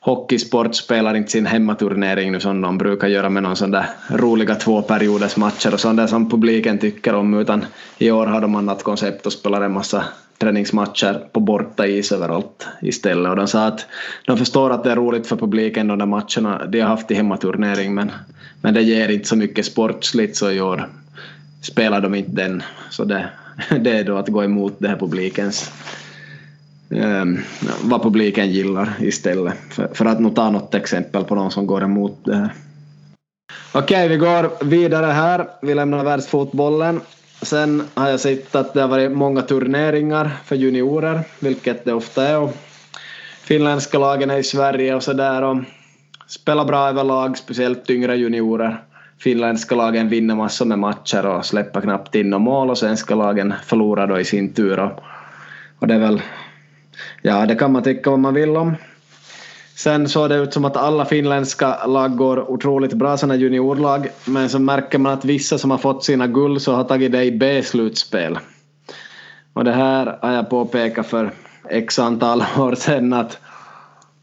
hockeysport 0.00 0.74
spelar 0.74 1.14
inte 1.14 1.30
sin 1.30 1.46
hemmaturnering 1.46 2.32
nu 2.32 2.40
som 2.40 2.60
de 2.60 2.78
brukar 2.78 3.08
göra 3.08 3.30
med 3.30 3.42
någon 3.42 3.56
sån 3.56 3.70
där 3.70 3.86
roliga 4.10 4.54
tvåperioders 4.54 5.36
matcher 5.36 5.74
och 5.74 5.80
sånt 5.80 5.96
där 5.96 6.06
som 6.06 6.30
publiken 6.30 6.78
tycker 6.78 7.14
om 7.14 7.34
utan 7.34 7.64
i 7.98 8.10
år 8.10 8.26
har 8.26 8.40
de 8.40 8.54
annat 8.54 8.82
koncept 8.82 9.26
och 9.26 9.32
spelar 9.32 9.60
en 9.60 9.72
massa 9.72 10.04
träningsmatcher 10.38 11.14
på 11.32 11.40
borta 11.40 11.86
is 11.86 12.12
överallt 12.12 12.66
istället. 12.82 13.30
Och 13.30 13.36
de 13.36 13.48
sa 13.48 13.66
att 13.66 13.86
de 14.26 14.38
förstår 14.38 14.70
att 14.70 14.84
det 14.84 14.92
är 14.92 14.96
roligt 14.96 15.26
för 15.26 15.36
publiken 15.36 15.88
de 15.88 15.98
där 15.98 16.06
matcherna 16.06 16.66
de 16.66 16.80
har 16.80 16.88
haft 16.88 17.10
i 17.10 17.14
hemmaturnering 17.14 17.94
men, 17.94 18.12
men 18.60 18.74
det 18.74 18.82
ger 18.82 19.08
inte 19.08 19.28
så 19.28 19.36
mycket 19.36 19.66
sportsligt 19.66 20.36
så 20.36 20.50
i 20.50 20.60
år 20.60 20.88
spelar 21.60 22.00
de 22.00 22.14
inte 22.14 22.30
den. 22.30 22.62
Så 22.90 23.04
det, 23.04 23.28
det 23.80 23.90
är 23.90 24.04
då 24.04 24.16
att 24.16 24.28
gå 24.28 24.44
emot 24.44 24.74
det 24.78 24.88
här 24.88 24.96
publikens 24.96 25.72
Ehm, 26.90 27.38
vad 27.82 28.02
publiken 28.02 28.50
gillar 28.50 28.92
istället 29.00 29.54
för, 29.70 29.88
för 29.94 30.04
att 30.04 30.20
nu 30.20 30.30
ta 30.30 30.50
något 30.50 30.74
exempel 30.74 31.24
på 31.24 31.34
någon 31.34 31.50
som 31.50 31.66
går 31.66 31.82
emot 31.82 32.18
det 32.24 32.36
här. 32.36 32.52
Okej, 33.72 34.08
vi 34.08 34.16
går 34.16 34.64
vidare 34.64 35.06
här. 35.06 35.48
Vi 35.62 35.74
lämnar 35.74 36.04
världsfotbollen 36.04 37.00
Sen 37.42 37.82
har 37.94 38.08
jag 38.08 38.20
sett 38.20 38.54
att 38.54 38.74
det 38.74 38.80
har 38.80 38.88
varit 38.88 39.12
många 39.12 39.42
turneringar 39.42 40.30
för 40.44 40.56
juniorer, 40.56 41.20
vilket 41.38 41.84
det 41.84 41.92
ofta 41.92 42.28
är. 42.28 42.38
Och 42.38 42.56
finländska 43.42 43.98
lagen 43.98 44.30
är 44.30 44.38
i 44.38 44.42
Sverige 44.42 44.94
och 44.94 45.02
sådär 45.02 45.42
och 45.42 45.56
spelar 46.26 46.64
bra 46.64 46.88
överlag, 46.88 47.38
speciellt 47.38 47.90
yngre 47.90 48.16
juniorer. 48.16 48.82
Finländska 49.18 49.74
lagen 49.74 50.08
vinner 50.08 50.34
massor 50.34 50.64
med 50.64 50.78
matcher 50.78 51.26
och 51.26 51.46
släpper 51.46 51.80
knappt 51.80 52.14
in 52.14 52.30
några 52.30 52.44
mål 52.44 52.70
och 52.70 52.78
svenska 52.78 53.14
lagen 53.14 53.54
förlorar 53.64 54.06
då 54.06 54.20
i 54.20 54.24
sin 54.24 54.52
tur. 54.52 54.78
Och, 54.78 54.92
och 55.78 55.86
det 55.86 55.94
är 55.94 55.98
väl, 55.98 56.22
ja 57.22 57.46
det 57.46 57.54
kan 57.54 57.72
man 57.72 57.82
tycka 57.82 58.10
vad 58.10 58.18
man 58.18 58.34
vill 58.34 58.56
om. 58.56 58.74
Sen 59.78 60.08
såg 60.08 60.28
det 60.28 60.36
ut 60.36 60.52
som 60.52 60.64
att 60.64 60.76
alla 60.76 61.04
finländska 61.04 61.86
lag 61.86 62.16
går 62.16 62.50
otroligt 62.50 62.92
bra, 62.92 63.16
sådana 63.16 63.36
juniorlag. 63.36 64.08
Men 64.24 64.48
så 64.48 64.58
märker 64.58 64.98
man 64.98 65.12
att 65.12 65.24
vissa 65.24 65.58
som 65.58 65.70
har 65.70 65.78
fått 65.78 66.04
sina 66.04 66.26
guld 66.26 66.62
så 66.62 66.74
har 66.74 66.84
tagit 66.84 67.12
det 67.12 67.24
i 67.24 67.32
B-slutspel. 67.32 68.38
Och 69.52 69.64
det 69.64 69.72
här 69.72 70.18
har 70.22 70.32
jag 70.32 70.50
påpekat 70.50 71.06
för 71.06 71.30
x 71.70 71.98
antal 71.98 72.40
år 72.58 72.74
sedan 72.74 73.12
att, 73.12 73.38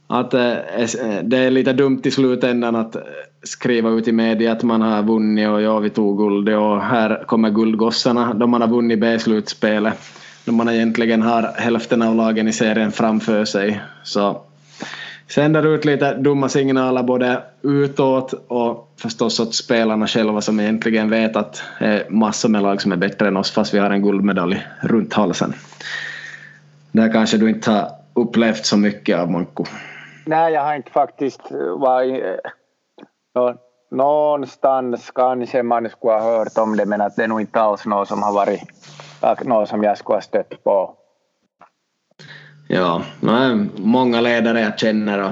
att 0.07 0.33
eh, 0.33 0.51
eh, 0.51 1.23
det 1.23 1.37
är 1.37 1.51
lite 1.51 1.73
dumt 1.73 2.01
i 2.03 2.11
slutändan 2.11 2.75
att 2.75 2.95
eh, 2.95 3.01
skriva 3.43 3.89
ut 3.89 4.07
i 4.07 4.11
media 4.11 4.51
att 4.51 4.63
man 4.63 4.81
har 4.81 5.03
vunnit 5.03 5.49
och 5.49 5.61
ja, 5.61 5.79
vi 5.79 5.89
tog 5.89 6.17
guld 6.17 6.49
och 6.49 6.81
här 6.81 7.23
kommer 7.27 7.49
guldgossarna. 7.49 8.33
De 8.33 8.51
man 8.51 8.61
har 8.61 8.67
vunnit 8.67 8.99
B-slutspelet 8.99 9.97
när 10.45 10.53
man 10.53 10.69
egentligen 10.69 11.21
har 11.21 11.53
hälften 11.57 12.01
av 12.01 12.15
lagen 12.15 12.47
i 12.47 12.53
serien 12.53 12.91
framför 12.91 13.45
sig. 13.45 13.81
Så 14.03 14.41
sänder 15.27 15.75
ut 15.75 15.85
lite 15.85 16.13
dumma 16.13 16.49
signaler 16.49 17.03
både 17.03 17.43
utåt 17.61 18.33
och 18.47 18.93
förstås 18.97 19.39
åt 19.39 19.55
spelarna 19.55 20.07
själva 20.07 20.41
som 20.41 20.59
egentligen 20.59 21.09
vet 21.09 21.35
att 21.35 21.63
det 21.79 21.85
är 21.85 22.09
massor 22.09 22.49
med 22.49 22.61
lag 22.61 22.81
som 22.81 22.91
är 22.91 22.95
bättre 22.95 23.27
än 23.27 23.37
oss 23.37 23.51
fast 23.51 23.73
vi 23.73 23.79
har 23.79 23.89
en 23.89 24.03
guldmedalj 24.03 24.67
runt 24.81 25.13
halsen. 25.13 25.53
Det 26.91 27.09
kanske 27.09 27.37
du 27.37 27.49
inte 27.49 27.71
har 27.71 27.89
upplevt 28.13 28.65
så 28.65 28.77
mycket 28.77 29.19
av 29.19 29.31
Manko? 29.31 29.65
Nej, 30.25 30.53
jag 30.53 30.61
har 30.61 30.75
inte 30.75 30.91
faktiskt 30.91 31.41
varit 31.79 32.23
eh, 32.23 33.55
någonstans 33.95 35.11
kanske 35.15 35.63
man 35.63 35.89
skulle 35.89 36.13
ha 36.13 36.21
hört 36.21 36.57
om 36.57 36.77
det 36.77 36.85
men 36.85 37.01
att 37.01 37.15
det 37.15 37.23
är 37.23 37.27
nog 37.27 37.41
inte 37.41 37.61
alls 37.61 37.85
något 37.85 38.07
som 38.07 38.23
har 38.23 38.33
varit 38.33 38.61
något 39.45 39.69
som 39.69 39.83
jag 39.83 39.97
skulle 39.97 40.15
ha 40.15 40.21
stött 40.21 40.63
på. 40.63 40.95
Ja, 42.67 43.01
många 43.75 44.21
ledare 44.21 44.61
jag 44.61 44.79
känner 44.79 45.23
och, 45.23 45.31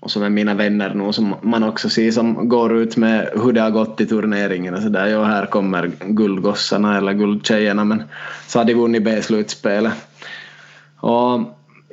och 0.00 0.10
som 0.10 0.22
är 0.22 0.30
mina 0.30 0.54
vänner 0.54 0.94
nu 0.94 1.12
som 1.12 1.34
man 1.42 1.62
också 1.62 1.88
ser 1.88 2.10
som 2.10 2.48
går 2.48 2.76
ut 2.76 2.96
med 2.96 3.30
hur 3.34 3.52
det 3.52 3.60
har 3.60 3.70
gått 3.70 4.00
i 4.00 4.06
turneringen 4.06 4.74
och 4.74 4.82
sådär. 4.82 5.06
Ja, 5.06 5.24
här 5.24 5.46
kommer 5.46 5.90
guldgossarna 6.00 6.98
eller 6.98 7.12
guldtjejerna 7.12 7.84
men 7.84 8.02
så 8.46 8.58
har 8.58 8.64
de 8.64 8.74
vunnit 8.74 9.04
B-slutspelet. 9.04 9.92
Och 11.00 11.40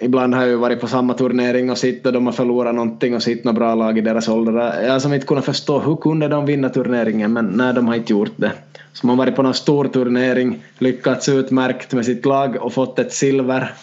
ibland 0.02 0.34
har 0.34 0.42
jag 0.42 0.50
ju 0.50 0.56
varit 0.56 0.82
på 0.82 0.88
samma 0.88 1.14
turnering 1.14 1.72
och 1.72 1.78
sett 1.78 2.06
och 2.06 2.14
de 2.14 2.26
har 2.26 2.34
förlorat 2.34 2.76
någonting 2.76 3.16
och 3.16 3.24
sett 3.24 3.44
något 3.44 3.56
bra 3.56 3.76
lag 3.76 3.98
i 3.98 4.02
deras 4.02 4.28
åldrar. 4.28 4.82
Jag 4.84 4.92
har 4.92 5.00
som 5.00 5.14
inte 5.14 5.28
kunnat 5.28 5.46
förstå 5.46 5.80
hur 5.80 5.96
kunde 5.96 6.28
de 6.28 6.46
vinna 6.46 6.70
turneringen 6.70 7.34
men 7.34 7.46
nej, 7.46 7.74
de 7.74 7.88
har 7.88 7.96
inte 7.96 8.14
gjort 8.14 8.34
det. 8.36 8.52
Så 8.94 9.08
man 9.08 9.18
har 9.18 9.26
varit 9.26 9.36
på 9.36 9.44
någon 9.44 9.54
stor 9.54 9.86
turnering, 9.86 10.64
lyckats 10.78 11.30
utmärkt 11.30 11.94
med 11.94 12.06
sitt 12.06 12.26
lag 12.26 12.58
och 12.62 12.74
fått 12.74 13.00
ett 13.00 13.14
silver 13.14 13.74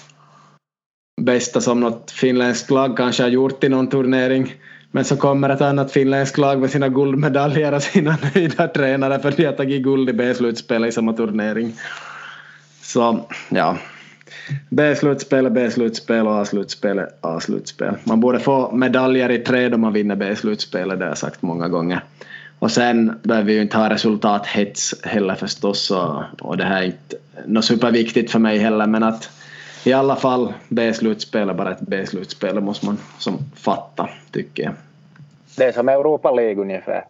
bästa 1.20 1.60
som 1.60 1.80
något 1.80 2.10
finländskt 2.10 2.70
lag 2.70 2.96
kanske 2.96 3.22
har 3.22 3.30
gjort 3.30 3.64
i 3.64 3.68
någon 3.68 3.88
turnering. 3.88 4.54
Men 4.90 5.04
så 5.04 5.16
kommer 5.16 5.48
ett 5.48 5.60
annat 5.60 5.92
finländskt 5.92 6.38
lag 6.38 6.60
med 6.60 6.70
sina 6.70 6.88
guldmedaljer 6.88 7.74
och 7.74 7.82
sina 7.82 8.18
nöjda 8.34 8.68
tränare 8.68 9.18
för 9.20 9.30
de 9.36 9.44
har 9.44 9.52
tagit 9.52 9.82
guld 9.82 10.10
i 10.10 10.12
B-slutspelet 10.12 10.88
i 10.88 10.92
samma 10.92 11.12
turnering. 11.12 11.74
Så 12.82 13.26
ja, 13.48 13.76
B-slutspel 14.68 15.50
B-slutspel 15.50 16.26
och 16.26 16.40
A-slutspel 16.40 17.00
A-slutspel. 17.20 17.94
Man 18.04 18.20
borde 18.20 18.40
få 18.40 18.72
medaljer 18.72 19.30
i 19.30 19.38
tre 19.38 19.68
då 19.68 19.78
man 19.78 19.92
vinner 19.92 20.16
B-slutspelet, 20.16 20.98
det 20.98 21.04
har 21.04 21.10
jag 21.10 21.18
sagt 21.18 21.42
många 21.42 21.68
gånger. 21.68 22.00
Och 22.58 22.70
sen 22.70 23.20
behöver 23.22 23.46
vi 23.46 23.52
ju 23.54 23.62
inte 23.62 23.76
ha 23.76 23.90
resultathets 23.90 24.94
heller 25.02 25.34
förstås 25.34 25.90
och, 25.90 26.22
och 26.40 26.56
det 26.56 26.64
här 26.64 26.82
är 26.82 26.86
inte 26.86 27.16
något 27.46 27.64
superviktigt 27.64 28.30
för 28.30 28.38
mig 28.38 28.58
heller 28.58 28.86
men 28.86 29.02
att 29.02 29.30
i 29.84 29.92
alla 29.92 30.16
fall 30.16 30.52
B-slutspel 30.68 31.48
är 31.48 31.54
bara 31.54 31.70
ett 31.70 31.80
B-slutspel, 31.80 32.54
det 32.54 32.60
måste 32.60 32.86
man 32.86 32.98
som 33.18 33.38
fatta 33.54 34.08
tycker 34.30 34.62
jag. 34.62 34.72
Det 35.56 35.64
är 35.64 35.72
som 35.72 35.88
Europa 35.88 36.30
League 36.30 36.62
ungefär. 36.62 37.04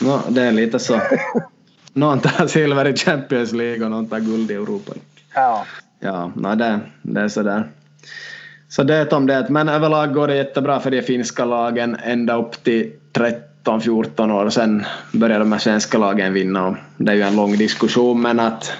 No, 0.00 0.20
det 0.28 0.42
är 0.42 0.52
lite 0.52 0.78
så. 0.78 1.00
någon 1.92 2.20
tar 2.20 2.46
silver 2.46 2.88
i 2.88 2.96
Champions 2.96 3.52
League 3.52 3.84
och 3.84 3.90
någon 3.90 4.06
tar 4.06 4.20
guld 4.20 4.50
i 4.50 4.54
Europa 4.54 4.92
League. 4.92 5.08
Ja. 5.34 5.66
Ja, 6.04 6.32
nej, 6.36 6.56
det, 6.56 6.80
det 7.02 7.20
är 7.20 7.28
sådär. 7.28 7.64
Så 8.68 8.82
det 8.82 9.12
om 9.12 9.26
det. 9.26 9.46
Men 9.48 9.68
överlag 9.68 10.14
går 10.14 10.28
det 10.28 10.36
jättebra 10.36 10.80
för 10.80 10.90
de 10.90 11.02
finska 11.02 11.44
lagen 11.44 11.96
ända 12.04 12.36
upp 12.36 12.64
till 12.64 12.92
13-14 13.64 14.32
år. 14.32 14.50
Sen 14.50 14.84
börjar 15.12 15.38
de 15.38 15.52
här 15.52 15.58
svenska 15.58 15.98
lagen 15.98 16.32
vinna 16.32 16.66
och 16.66 16.76
det 16.96 17.12
är 17.12 17.16
ju 17.16 17.22
en 17.22 17.36
lång 17.36 17.56
diskussion 17.56 18.22
men 18.22 18.40
att 18.40 18.72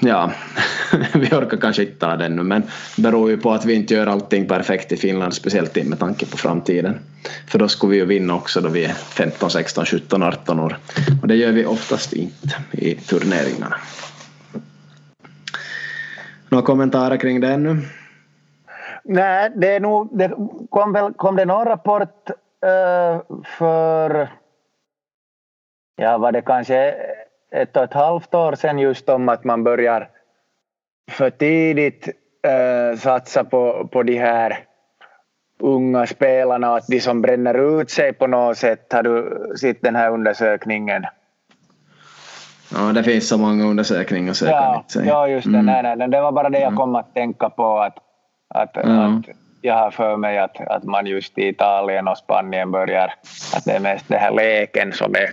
ja, 0.00 0.32
vi 1.14 1.26
orkar 1.26 1.56
kanske 1.56 1.82
inte 1.82 1.98
ta 1.98 2.16
den 2.16 2.36
nu 2.36 2.42
men 2.42 2.62
det 2.96 3.02
beror 3.02 3.30
ju 3.30 3.36
på 3.36 3.52
att 3.52 3.64
vi 3.64 3.74
inte 3.74 3.94
gör 3.94 4.06
allting 4.06 4.48
perfekt 4.48 4.92
i 4.92 4.96
Finland 4.96 5.34
speciellt 5.34 5.84
med 5.84 5.98
tanke 5.98 6.26
på 6.26 6.36
framtiden. 6.36 6.98
För 7.46 7.58
då 7.58 7.68
skulle 7.68 7.90
vi 7.90 7.96
ju 7.96 8.04
vinna 8.04 8.34
också 8.34 8.60
då 8.60 8.68
vi 8.68 8.84
är 8.84 8.92
15, 8.92 9.50
16, 9.50 9.86
17, 9.86 10.22
18 10.22 10.60
år 10.60 10.78
och 11.22 11.28
det 11.28 11.36
gör 11.36 11.52
vi 11.52 11.66
oftast 11.66 12.12
inte 12.12 12.56
i 12.72 12.94
turneringarna. 12.94 13.76
Några 16.50 16.64
kommentarer 16.64 17.16
kring 17.16 17.40
det 17.40 17.48
ännu? 17.48 17.76
Nej, 19.04 19.50
det 19.56 19.74
är 19.74 19.80
nog, 19.80 20.18
det 20.18 20.32
kom, 20.70 20.92
väl, 20.92 21.12
kom 21.12 21.36
det 21.36 21.44
någon 21.44 21.64
rapport 21.64 22.30
uh, 22.66 23.40
för, 23.44 24.28
ja 25.96 26.18
var 26.18 26.32
det 26.32 26.42
kanske 26.42 26.94
ett 27.50 27.76
och 27.76 27.82
ett 27.82 27.92
halvt 27.92 28.34
år 28.34 28.54
sedan 28.54 28.78
just 28.78 29.08
om 29.08 29.28
att 29.28 29.44
man 29.44 29.64
börjar 29.64 30.08
för 31.10 31.30
tidigt 31.30 32.08
uh, 32.46 32.98
satsa 32.98 33.44
på, 33.44 33.88
på 33.92 34.02
de 34.02 34.18
här 34.18 34.64
unga 35.58 36.06
spelarna 36.06 36.74
att 36.74 36.86
de 36.86 37.00
som 37.00 37.22
bränner 37.22 37.80
ut 37.80 37.90
sig 37.90 38.12
på 38.12 38.26
något 38.26 38.58
sätt. 38.58 38.92
Har 38.92 39.02
du 39.02 39.46
sett 39.60 39.82
den 39.82 39.96
här 39.96 40.10
undersökningen? 40.10 41.04
Ja, 42.74 42.92
det 42.92 43.02
finns 43.02 43.28
så 43.28 43.38
många 43.38 43.64
undersökningar 43.64 44.36
jag 44.40 44.50
ja. 44.50 44.84
Ja, 45.04 45.28
just 45.28 45.44
det. 45.44 45.58
Mm. 45.58 45.66
Nej, 45.66 45.96
nej, 45.96 46.08
det 46.08 46.20
var 46.20 46.32
bara 46.32 46.50
det 46.50 46.60
jag 46.60 46.76
kom 46.76 46.94
att 46.94 47.14
tänka 47.14 47.50
på. 47.50 47.78
Att, 47.78 47.96
att, 48.54 48.70
ja. 48.74 49.06
att 49.06 49.24
jag 49.60 49.74
har 49.74 49.90
för 49.90 50.16
mig 50.16 50.38
att, 50.38 50.60
att 50.60 50.84
man 50.84 51.06
just 51.06 51.38
i 51.38 51.48
Italien 51.48 52.08
och 52.08 52.18
Spanien 52.18 52.70
börjar, 52.70 53.14
att 53.54 53.64
det 53.64 53.72
är 53.72 53.80
mest 53.80 54.08
den 54.08 54.20
här 54.20 54.32
leken 54.32 54.92
som 54.92 55.14
är 55.14 55.30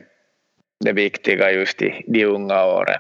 det 0.85 0.91
viktiga 0.91 1.51
just 1.51 1.81
i 1.81 2.03
de 2.07 2.25
unga 2.25 2.65
åren. 2.65 2.99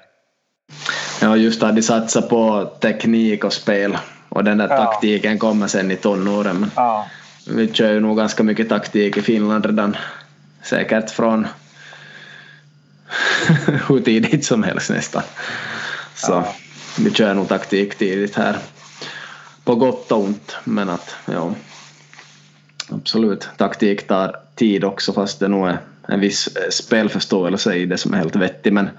Ja, 1.21 1.35
just 1.35 1.63
att 1.63 1.75
de 1.75 1.81
satsar 1.81 2.21
på 2.21 2.65
teknik 2.65 3.43
och 3.43 3.53
spel 3.53 3.97
och 4.29 4.43
den 4.43 4.57
där 4.57 4.67
ja. 4.69 4.77
taktiken 4.77 5.39
kommer 5.39 5.67
sen 5.67 5.91
i 5.91 5.95
tonåren. 5.95 6.59
Men 6.59 6.69
ja. 6.75 7.07
Vi 7.55 7.73
kör 7.73 7.91
ju 7.91 7.99
nog 7.99 8.17
ganska 8.17 8.43
mycket 8.43 8.69
taktik 8.69 9.17
i 9.17 9.21
Finland 9.21 9.65
redan, 9.65 9.97
säkert 10.61 11.09
från 11.09 11.47
hur 13.87 13.99
tidigt 13.99 14.45
som 14.45 14.63
helst 14.63 14.89
nästan. 14.89 15.23
Så 16.15 16.31
ja. 16.31 16.55
vi 16.99 17.11
kör 17.11 17.33
nog 17.33 17.47
taktik 17.47 17.95
tidigt 17.95 18.35
här. 18.35 18.57
på 19.63 19.75
gott 19.75 20.11
och 20.11 20.19
ont. 20.19 20.55
Men 20.63 20.89
att 20.89 21.15
ja, 21.25 21.51
absolut, 22.89 23.49
taktik 23.57 24.07
tar 24.07 24.35
tid 24.55 24.83
också 24.83 25.13
fast 25.13 25.39
det 25.39 25.47
nog 25.47 25.67
är 25.67 25.77
en 26.07 26.19
viss 26.19 26.49
spelförståelse 26.69 27.75
i 27.75 27.85
det 27.85 27.97
som 27.97 28.13
är 28.13 28.17
helt 28.17 28.35
vettigt. 28.35 28.73
Men 28.73 28.89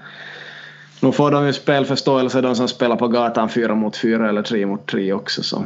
nu 0.99 1.11
får 1.11 1.31
de 1.31 1.45
ju 1.45 1.53
spelförståelse 1.53 2.41
de 2.41 2.55
som 2.55 2.67
spelar 2.67 2.95
på 2.95 3.07
gatan 3.07 3.49
fyra 3.49 3.75
mot 3.75 3.97
fyra 3.97 4.29
eller 4.29 4.41
tre 4.41 4.65
mot 4.65 4.87
tre 4.87 5.13
också. 5.13 5.43
Så 5.43 5.65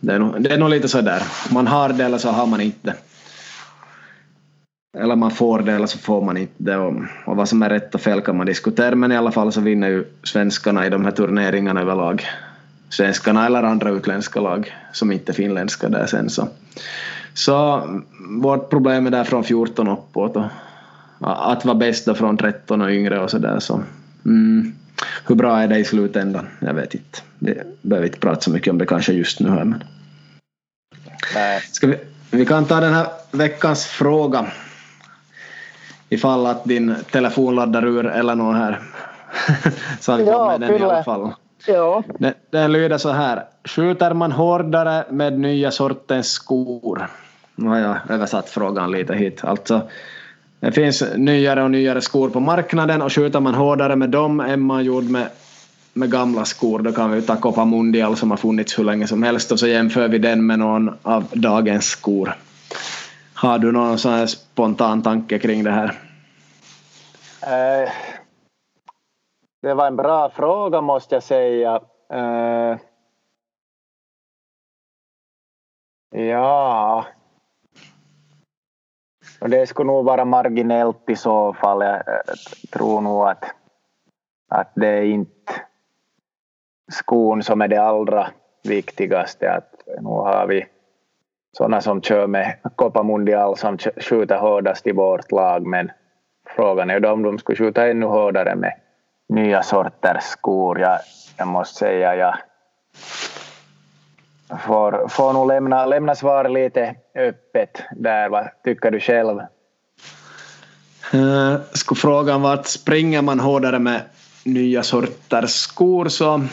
det 0.00 0.12
är 0.12 0.18
nog, 0.18 0.42
det 0.42 0.50
är 0.50 0.58
nog 0.58 0.70
lite 0.70 0.88
sådär. 0.88 1.22
Man 1.50 1.66
har 1.66 1.88
det 1.88 2.04
eller 2.04 2.18
så 2.18 2.30
har 2.30 2.46
man 2.46 2.60
inte 2.60 2.94
eller 4.96 5.16
man 5.16 5.30
får 5.30 5.58
det 5.62 5.72
eller 5.72 5.86
så 5.86 5.98
får 5.98 6.22
man 6.22 6.36
inte 6.36 6.54
det. 6.56 6.76
Och, 6.76 6.94
och 7.24 7.36
vad 7.36 7.48
som 7.48 7.62
är 7.62 7.70
rätt 7.70 7.94
och 7.94 8.00
fel 8.00 8.20
kan 8.20 8.36
man 8.36 8.46
diskutera 8.46 8.94
men 8.94 9.12
i 9.12 9.16
alla 9.16 9.32
fall 9.32 9.52
så 9.52 9.60
vinner 9.60 9.88
ju 9.88 10.04
svenskarna 10.22 10.86
i 10.86 10.90
de 10.90 11.04
här 11.04 11.12
turneringarna 11.12 11.80
överlag. 11.80 12.24
Svenskarna 12.88 13.46
eller 13.46 13.62
andra 13.62 13.90
utländska 13.90 14.40
lag 14.40 14.74
som 14.92 15.12
inte 15.12 15.32
är 15.32 15.34
finländska 15.34 15.88
där 15.88 16.06
sen 16.06 16.30
så. 16.30 16.48
Så 17.34 17.82
vårt 18.28 18.70
problem 18.70 19.06
är 19.06 19.10
där 19.10 19.24
från 19.24 19.44
14 19.44 19.88
uppåt 19.88 20.36
och 20.36 21.52
att 21.52 21.64
vara 21.64 21.74
bäst 21.74 22.06
då 22.06 22.14
från 22.14 22.36
13 22.36 22.82
och 22.82 22.90
yngre 22.90 23.20
och 23.20 23.30
sådär 23.30 23.58
så. 23.58 23.82
Mm. 24.24 24.72
Hur 25.26 25.34
bra 25.34 25.58
är 25.58 25.68
det 25.68 25.78
i 25.78 25.84
slutändan? 25.84 26.46
Jag 26.60 26.74
vet 26.74 26.94
inte. 26.94 27.18
Vi 27.38 27.54
behöver 27.82 28.06
inte 28.06 28.20
prata 28.20 28.40
så 28.40 28.50
mycket 28.50 28.70
om 28.70 28.78
det 28.78 28.86
kanske 28.86 29.12
just 29.12 29.40
nu 29.40 29.50
här 29.50 29.64
men. 29.64 29.84
Ska 31.72 31.86
vi, 31.86 31.96
vi 32.30 32.46
kan 32.46 32.64
ta 32.64 32.80
den 32.80 32.94
här 32.94 33.06
veckans 33.32 33.86
fråga 33.86 34.46
ifall 36.08 36.46
att 36.46 36.64
din 36.64 36.94
telefon 37.10 37.54
laddar 37.54 37.86
ur 37.86 38.06
eller 38.06 38.34
något 38.34 38.56
här. 38.56 38.80
så 40.00 40.12
har 40.12 40.18
vi 40.18 40.24
ja, 40.24 40.58
med 40.58 40.68
den 40.68 40.80
i 40.80 40.84
alla 40.84 41.04
fall. 41.04 41.32
Ja. 41.66 42.02
Den, 42.18 42.34
den 42.50 42.72
lyder 42.72 42.98
så 42.98 43.10
här. 43.10 43.44
Skjuter 43.64 44.14
man 44.14 44.32
hårdare 44.32 45.04
med 45.10 45.38
nya 45.38 45.70
sortens 45.70 46.30
skor? 46.30 47.08
Nu 47.54 47.68
har 47.68 47.78
jag 47.78 47.96
översatt 48.08 48.48
frågan 48.48 48.90
lite 48.90 49.14
hit. 49.14 49.44
Alltså, 49.44 49.80
det 50.60 50.72
finns 50.72 51.02
nyare 51.16 51.62
och 51.62 51.70
nyare 51.70 52.00
skor 52.00 52.30
på 52.30 52.40
marknaden 52.40 53.02
och 53.02 53.12
skjuter 53.12 53.40
man 53.40 53.54
hårdare 53.54 53.96
med 53.96 54.10
dem 54.10 54.40
än 54.40 54.60
man 54.60 54.84
gjorde 54.84 55.06
med, 55.06 55.28
med 55.92 56.10
gamla 56.10 56.44
skor 56.44 56.78
då 56.78 56.92
kan 56.92 57.10
vi 57.10 57.22
ta 57.22 57.36
Copa 57.36 57.64
Mundial 57.64 58.16
som 58.16 58.30
har 58.30 58.38
funnits 58.38 58.78
hur 58.78 58.84
länge 58.84 59.06
som 59.06 59.22
helst 59.22 59.52
och 59.52 59.58
så 59.58 59.66
jämför 59.66 60.08
vi 60.08 60.18
den 60.18 60.46
med 60.46 60.58
någon 60.58 60.90
av 61.02 61.24
dagens 61.32 61.84
skor. 61.84 62.36
Har 63.36 63.58
du 63.58 63.72
någon 63.72 63.98
sån 63.98 64.12
här 64.12 64.26
spontan 64.26 65.02
tanke 65.02 65.38
kring 65.38 65.64
det 65.64 65.70
här? 65.70 65.88
Eh, 67.42 67.90
det 69.62 69.74
var 69.74 69.86
en 69.86 69.96
bra 69.96 70.30
fråga 70.30 70.80
måste 70.80 71.14
jag 71.14 71.22
säga. 71.22 71.80
Eh, 72.12 72.78
ja... 76.10 77.06
Det 79.40 79.66
skulle 79.66 79.86
nog 79.86 80.04
vara 80.04 80.24
marginellt 80.24 81.10
i 81.10 81.16
så 81.16 81.52
fall. 81.52 81.84
Jag 81.84 81.94
eh, 81.94 82.34
tror 82.72 83.00
nog 83.00 83.28
att, 83.28 83.44
att 84.48 84.72
det 84.74 84.88
är 84.88 85.02
inte 85.02 85.52
skon 86.92 87.42
som 87.42 87.60
är 87.60 87.68
det 87.68 87.82
allra 87.82 88.30
viktigaste. 88.64 89.52
Att 89.52 89.82
nu 90.00 90.08
har 90.08 90.46
vi 90.46 90.66
sådana 91.56 91.80
som 91.80 92.02
kör 92.02 92.26
med 92.26 92.56
Copa 92.76 93.02
Mundial 93.02 93.56
som 93.56 93.78
skjuter 93.78 94.38
hårdast 94.38 94.86
i 94.86 94.92
vårt 94.92 95.32
lag 95.32 95.66
men 95.66 95.90
frågan 96.56 96.90
är 96.90 97.00
då 97.00 97.10
om 97.10 97.22
de 97.22 97.38
skulle 97.38 97.56
skjuta 97.56 97.86
ännu 97.86 98.06
hårdare 98.06 98.54
med 98.54 98.72
nya 99.28 99.62
sorters 99.62 100.24
skor. 100.24 100.80
Jag, 100.80 100.98
jag 101.36 101.48
måste 101.48 101.78
säga 101.78 102.16
jag 102.16 102.36
får, 104.60 105.08
får 105.08 105.32
nog 105.32 105.48
lämna, 105.48 105.86
lämna 105.86 106.14
svaret 106.14 106.52
lite 106.52 106.94
öppet 107.14 107.82
där. 107.90 108.28
Vad 108.28 108.48
tycker 108.64 108.90
du 108.90 109.00
själv? 109.00 109.40
Eh, 111.12 111.20
uh, 111.20 111.56
skulle 111.72 111.98
frågan 111.98 112.42
vara 112.42 112.52
att 112.52 112.66
springer 112.66 113.22
man 113.22 113.40
hårdare 113.40 113.78
med 113.78 114.00
nya 114.44 114.82
sorters 114.82 115.50
skor 115.50 116.08
så 116.08 116.44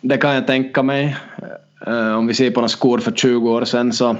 det 0.00 0.16
kan 0.16 0.34
jag 0.34 0.46
tänka 0.46 0.82
mig. 0.82 1.16
Eh, 1.86 2.16
om 2.18 2.26
vi 2.26 2.34
ser 2.34 2.50
på 2.50 2.60
några 2.60 2.68
skor 2.68 2.98
för 2.98 3.12
20 3.12 3.50
år 3.50 3.64
sedan 3.64 3.92
så 3.92 4.16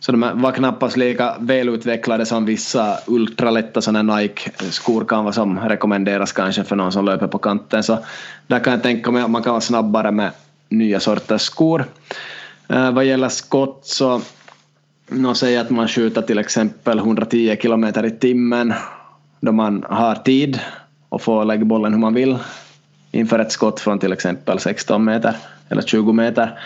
så 0.00 0.12
de 0.12 0.20
var 0.34 0.52
knappast 0.52 0.96
lika 0.96 1.36
välutvecklade 1.40 2.26
som 2.26 2.44
vissa 2.44 2.98
ultralätta 3.06 3.80
sådana 3.80 4.16
Nike-skor 4.16 5.04
kan 5.04 5.24
vara 5.24 5.32
som 5.32 5.58
rekommenderas 5.58 6.32
kanske 6.32 6.64
för 6.64 6.76
någon 6.76 6.92
som 6.92 7.04
löper 7.04 7.26
på 7.26 7.38
kanten. 7.38 7.82
Så 7.82 7.98
där 8.46 8.58
kan 8.58 8.72
jag 8.72 8.82
tänka 8.82 9.10
mig 9.10 9.22
att 9.22 9.30
man 9.30 9.42
kan 9.42 9.52
vara 9.52 9.60
snabbare 9.60 10.10
med 10.10 10.30
nya 10.68 11.00
sorters 11.00 11.42
skor. 11.42 11.84
Eh, 12.68 12.90
vad 12.90 13.04
gäller 13.04 13.28
skott 13.28 13.80
så 13.82 14.20
nå 15.08 15.34
säger 15.34 15.60
att 15.60 15.70
man 15.70 15.88
skjuter 15.88 16.22
till 16.22 16.38
exempel 16.38 16.98
110 16.98 17.56
kilometer 17.62 18.06
i 18.06 18.10
timmen 18.10 18.74
då 19.40 19.52
man 19.52 19.84
har 19.88 20.14
tid 20.14 20.60
och 21.08 21.22
får 21.22 21.44
lägga 21.44 21.64
bollen 21.64 21.92
hur 21.92 22.00
man 22.00 22.14
vill 22.14 22.38
inför 23.10 23.38
ett 23.38 23.52
skott 23.52 23.80
från 23.80 23.98
till 23.98 24.12
exempel 24.12 24.58
16 24.58 25.04
meter 25.04 25.36
eller 25.68 25.82
20 25.82 26.12
meter. 26.12 26.58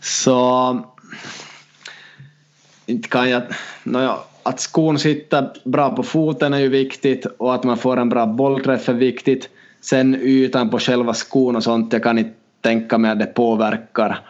Så 0.00 0.80
inte 2.86 3.08
kan 3.08 3.30
jag... 3.30 3.42
Nåja, 3.82 4.16
att 4.42 4.60
skon 4.60 4.98
sitter 4.98 5.48
bra 5.64 5.90
på 5.90 6.02
foten 6.02 6.54
är 6.54 6.58
ju 6.58 6.68
viktigt 6.68 7.26
och 7.26 7.54
att 7.54 7.64
man 7.64 7.78
får 7.78 7.96
en 7.96 8.08
bra 8.08 8.26
bollträff 8.26 8.88
är 8.88 8.94
viktigt. 8.94 9.48
Sen 9.80 10.14
ytan 10.14 10.70
på 10.70 10.78
själva 10.78 11.14
skon 11.14 11.56
och 11.56 11.62
sånt, 11.62 11.92
jag 11.92 12.02
kan 12.02 12.18
inte 12.18 12.34
tänka 12.60 12.98
mig 12.98 13.10
att 13.10 13.18
det 13.18 13.26
påverkar 13.26 14.20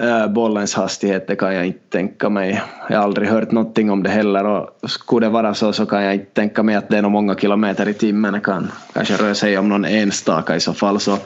eh, 0.00 0.26
bollens 0.26 0.74
hastighet, 0.74 1.26
det 1.26 1.36
kan 1.36 1.54
jag 1.54 1.66
inte 1.66 1.88
tänka 1.88 2.28
mig. 2.28 2.62
Jag 2.88 2.96
har 2.96 3.04
aldrig 3.04 3.28
hört 3.28 3.50
någonting 3.50 3.90
om 3.90 4.02
det 4.02 4.10
heller 4.10 4.44
och 4.44 4.90
skulle 4.90 5.26
det 5.26 5.30
vara 5.30 5.54
så 5.54 5.72
så 5.72 5.86
kan 5.86 6.02
jag 6.02 6.14
inte 6.14 6.32
tänka 6.32 6.62
mig 6.62 6.74
att 6.74 6.88
det 6.88 6.98
är 6.98 7.02
nog 7.02 7.12
många 7.12 7.34
kilometer 7.34 7.88
i 7.88 7.94
timmen, 7.94 8.32
det 8.32 8.40
kan 8.40 8.70
kanske 8.92 9.14
röra 9.14 9.34
sig 9.34 9.58
om 9.58 9.68
någon 9.68 9.84
enstaka 9.84 10.56
i 10.56 10.60
så 10.60 10.74
fall. 10.74 11.00
Så 11.00 11.18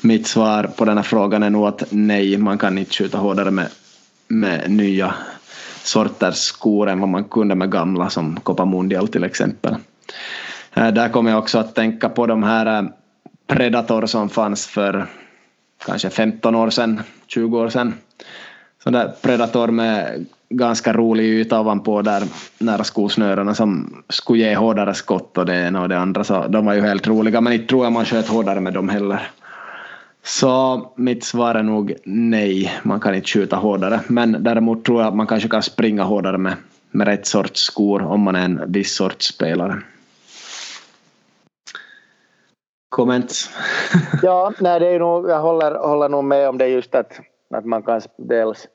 mitt 0.00 0.26
svar 0.26 0.70
på 0.76 0.84
den 0.84 0.96
här 0.96 1.04
frågan 1.04 1.42
är 1.42 1.50
nog 1.50 1.66
att 1.66 1.84
nej, 1.90 2.38
man 2.38 2.58
kan 2.58 2.78
inte 2.78 2.94
skjuta 2.94 3.18
hårdare 3.18 3.50
med, 3.50 3.68
med 4.28 4.70
nya 4.70 5.14
sorters 5.84 6.36
skor 6.36 6.88
än 6.88 7.00
vad 7.00 7.08
man 7.08 7.24
kunde 7.24 7.54
med 7.54 7.70
gamla 7.70 8.10
som 8.10 8.40
Copa 8.40 8.64
Mundial 8.64 9.08
till 9.08 9.24
exempel. 9.24 9.76
Eh, 10.74 10.88
där 10.88 11.08
kommer 11.08 11.30
jag 11.30 11.38
också 11.38 11.58
att 11.58 11.74
tänka 11.74 12.08
på 12.08 12.26
de 12.26 12.42
här 12.42 12.82
eh, 12.82 12.88
Predator 13.46 14.06
som 14.06 14.28
fanns 14.28 14.66
för 14.66 15.06
kanske 15.86 16.10
15 16.10 16.54
år 16.54 16.70
sedan, 16.70 17.02
20 17.26 17.58
år 17.58 17.68
sedan. 17.68 17.94
Så 18.84 18.90
där 18.90 19.12
Predator 19.22 19.68
med 19.68 20.26
ganska 20.50 20.92
rolig 20.92 21.24
yta 21.24 21.60
ovanpå 21.60 22.02
där 22.02 22.22
nära 22.58 22.84
skosnörena 22.84 23.54
som 23.54 24.02
skulle 24.08 24.38
ge 24.38 24.54
hårdare 24.54 24.94
skott 24.94 25.38
och 25.38 25.46
det 25.46 25.54
ena 25.54 25.82
och 25.82 25.88
det 25.88 25.98
andra 25.98 26.24
så 26.24 26.46
de 26.48 26.66
var 26.66 26.74
ju 26.74 26.80
helt 26.80 27.06
roliga 27.06 27.40
men 27.40 27.52
inte 27.52 27.66
tror 27.66 27.84
jag 27.84 27.92
man 27.92 28.04
sköt 28.04 28.28
hårdare 28.28 28.60
med 28.60 28.72
dem 28.72 28.88
heller. 28.88 29.30
Så 30.26 30.82
mitt 30.96 31.24
svar 31.24 31.54
är 31.54 31.62
nog 31.62 31.94
nej, 32.04 32.80
man 32.82 33.00
kan 33.00 33.14
inte 33.14 33.28
skjuta 33.28 33.56
hårdare. 33.56 34.00
Men 34.08 34.44
däremot 34.44 34.84
tror 34.84 35.00
jag 35.00 35.08
att 35.08 35.16
man 35.16 35.26
kanske 35.26 35.48
kan 35.48 35.62
springa 35.62 36.02
hårdare 36.02 36.38
med, 36.38 36.56
med 36.90 37.06
rätt 37.06 37.26
sorts 37.26 37.60
skor 37.60 38.02
om 38.02 38.20
man 38.20 38.36
är 38.36 38.44
en 38.44 38.72
viss 38.72 38.94
sorts 38.94 39.26
spelare. 39.26 39.82
Comments? 42.88 43.50
ja, 44.22 44.52
nej, 44.60 44.80
det 44.80 44.88
är 44.88 44.98
nog, 44.98 45.30
jag 45.30 45.40
håller, 45.40 45.74
håller 45.74 46.08
nog 46.08 46.24
med 46.24 46.48
om 46.48 46.58
det 46.58 46.68
just 46.68 46.94
att, 46.94 47.20
att 47.54 47.64
man 47.64 47.82
kan 47.82 48.00
dels 48.16 48.68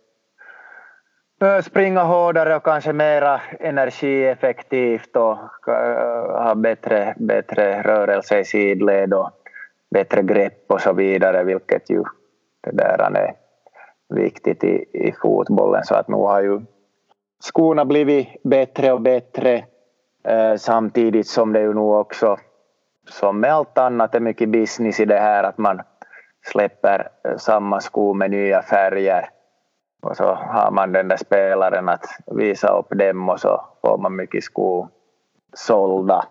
springa 1.64 2.04
hårdare 2.04 2.56
och 2.56 2.64
kanske 2.64 2.94
mera 2.94 3.42
energieffektivt 3.60 5.16
och 5.16 5.68
äh, 5.68 6.44
ha 6.44 6.56
bättre, 6.56 7.16
bättre 7.18 7.82
rörelse 7.82 8.40
i 8.40 8.46
sidled 8.46 9.14
och 9.14 9.39
bättre 9.92 10.22
grepp 10.22 10.72
och 10.72 10.82
så 10.82 10.94
vidare, 10.94 11.44
vilket 11.44 11.90
ju 11.90 12.04
det 12.62 12.72
där 12.72 13.16
är 13.18 13.36
viktigt 14.10 14.64
i, 14.64 14.86
i 14.94 15.12
fotbollen. 15.22 15.84
Så 15.84 15.96
att 15.96 16.08
nu 16.08 16.16
har 16.16 16.42
ju 16.42 16.62
skorna 17.40 17.86
blivit 17.86 18.44
bättre 18.44 18.94
och 18.94 19.02
bättre 19.02 19.66
eh, 20.24 20.56
samtidigt 20.56 21.28
som 21.28 21.54
det 21.54 21.62
ju 21.62 21.74
nog 21.74 21.94
också, 21.94 22.38
som 23.10 23.40
med 23.40 23.54
allt 23.54 23.78
annat, 23.78 24.16
är 24.16 24.20
mycket 24.20 24.50
business 24.50 25.00
i 25.00 25.06
det 25.06 25.20
här 25.20 25.44
att 25.44 25.58
man 25.58 25.82
släpper 26.46 27.10
eh, 27.24 27.38
samma 27.38 27.80
sko 27.80 28.14
med 28.14 28.32
nya 28.32 28.62
färger 28.62 29.30
och 30.02 30.18
så 30.18 30.24
har 30.24 30.72
man 30.72 30.92
den 30.92 31.08
där 31.08 31.18
spelaren 31.18 31.90
att 31.90 32.06
visa 32.28 32.68
upp 32.68 32.90
dem 32.90 33.30
och 33.30 33.40
så 33.40 33.66
får 33.82 33.98
man 33.98 34.16
mycket 34.16 34.44
skor 34.44 34.88
sålda. 35.54 36.26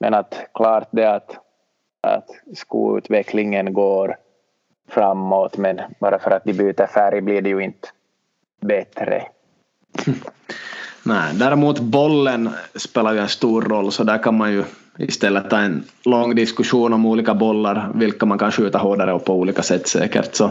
Men 0.00 0.14
att 0.14 0.46
klart 0.54 0.88
det 0.90 1.06
att 1.06 1.38
att 2.02 2.28
skoutvecklingen 2.54 3.72
går 3.72 4.16
framåt 4.88 5.56
men 5.56 5.80
bara 6.00 6.18
för 6.18 6.30
att 6.30 6.44
de 6.44 6.52
byter 6.52 6.86
färg 6.86 7.20
blir 7.20 7.42
det 7.42 7.48
ju 7.48 7.60
inte 7.60 7.88
bättre. 8.60 9.22
Nej, 11.02 11.34
däremot 11.34 11.80
bollen 11.80 12.50
spelar 12.74 13.12
ju 13.12 13.18
en 13.18 13.28
stor 13.28 13.62
roll 13.62 13.92
så 13.92 14.04
där 14.04 14.22
kan 14.22 14.36
man 14.36 14.52
ju 14.52 14.64
istället 14.98 15.50
ta 15.50 15.58
en 15.58 15.84
lång 16.04 16.34
diskussion 16.34 16.92
om 16.92 17.06
olika 17.06 17.34
bollar, 17.34 17.90
vilka 17.94 18.26
man 18.26 18.38
kan 18.38 18.52
skjuta 18.52 18.78
hårdare 18.78 19.12
och 19.12 19.24
på 19.24 19.34
olika 19.34 19.62
sätt 19.62 19.86
säkert. 19.86 20.34
Så 20.34 20.50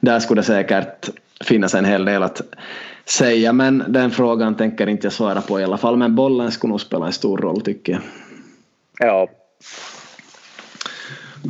där 0.00 0.20
skulle 0.20 0.40
det 0.40 0.46
säkert 0.46 1.08
finnas 1.44 1.74
en 1.74 1.84
hel 1.84 2.04
del 2.04 2.22
att 2.22 2.42
säga, 3.04 3.52
men 3.52 3.84
den 3.88 4.10
frågan 4.10 4.56
tänker 4.56 4.86
inte 4.86 5.06
jag 5.06 5.12
svara 5.12 5.40
på 5.40 5.60
i 5.60 5.64
alla 5.64 5.78
fall. 5.78 5.96
Men 5.96 6.14
bollen 6.14 6.52
skulle 6.52 6.70
nog 6.70 6.80
spela 6.80 7.06
en 7.06 7.12
stor 7.12 7.38
roll 7.38 7.60
tycker 7.60 7.92
jag. 7.92 8.02
Ja. 8.98 9.28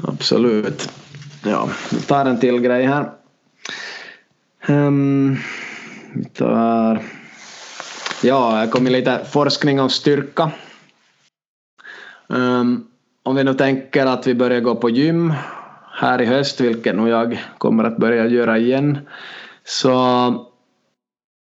Absolut. 0.09 0.93
Ja, 1.45 1.68
vi 1.90 2.01
tar 2.01 2.24
en 2.24 2.40
till 2.40 2.61
grej 2.61 2.86
här. 2.86 3.11
Um, 4.68 5.36
vi 6.14 6.24
tar... 6.24 7.03
Ja, 8.22 8.61
jag 8.61 8.70
kom 8.70 8.86
lite 8.86 9.24
forskning 9.30 9.80
om 9.80 9.90
styrka. 9.90 10.51
Um, 12.26 12.86
om 13.22 13.36
vi 13.36 13.45
nu 13.45 13.55
tänker 13.55 14.07
att 14.07 14.26
vi 14.26 14.34
börjar 14.34 14.61
gå 14.61 14.74
på 14.74 14.90
gym 14.90 15.32
här 15.93 16.22
i 16.22 16.26
höst, 16.26 16.61
vilket 16.61 16.97
nog 16.97 17.09
jag 17.09 17.45
kommer 17.59 17.84
att 17.84 17.97
börja 17.97 18.26
göra 18.26 18.59
igen, 18.59 18.99
så 19.64 19.93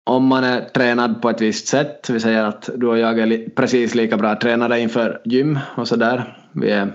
om 0.03 0.27
man 0.27 0.43
är 0.43 0.61
tränad 0.61 1.21
på 1.21 1.29
ett 1.29 1.41
visst 1.41 1.67
sätt, 1.67 2.09
vi 2.09 2.19
säger 2.19 2.43
att 2.43 2.69
du 2.75 2.87
och 2.87 2.99
jag 2.99 3.19
är 3.19 3.49
precis 3.49 3.95
lika 3.95 4.17
bra 4.17 4.35
tränade 4.35 4.79
inför 4.79 5.21
gym 5.25 5.59
och 5.77 5.87
sådär, 5.87 6.37
vi 6.51 6.69
är 6.69 6.93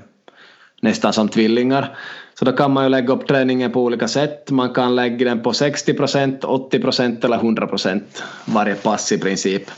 nästan 0.81 1.13
som 1.13 1.29
tvillingar, 1.29 1.97
så 2.35 2.45
då 2.45 2.53
kan 2.53 2.73
man 2.73 2.85
ju 2.85 2.91
lägga 2.91 3.13
upp 3.15 3.27
träningen 3.27 3.73
på 3.73 3.85
olika 3.85 4.09
sätt. 4.09 4.51
Man 4.51 4.75
kan 4.75 4.97
lägga 4.97 5.29
den 5.29 5.43
på 5.43 5.53
60 5.53 5.95
procent, 5.95 6.45
80 6.45 6.81
procent 6.81 7.25
eller 7.25 7.37
100 7.37 7.67
procent 7.67 8.23
varje 8.45 8.75
pass 8.75 9.13
i 9.13 9.19
princip. 9.19 9.71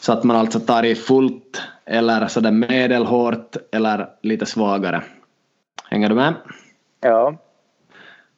Så 0.00 0.12
att 0.12 0.24
man 0.24 0.36
alltså 0.36 0.60
tar 0.60 0.82
i 0.84 0.94
fullt 0.94 1.62
eller 1.86 2.26
sådär 2.26 2.50
medelhårt 2.50 3.56
eller 3.72 4.08
lite 4.22 4.46
svagare. 4.46 5.02
Hänger 5.90 6.08
du 6.08 6.14
med? 6.14 6.34
Ja. 7.00 7.36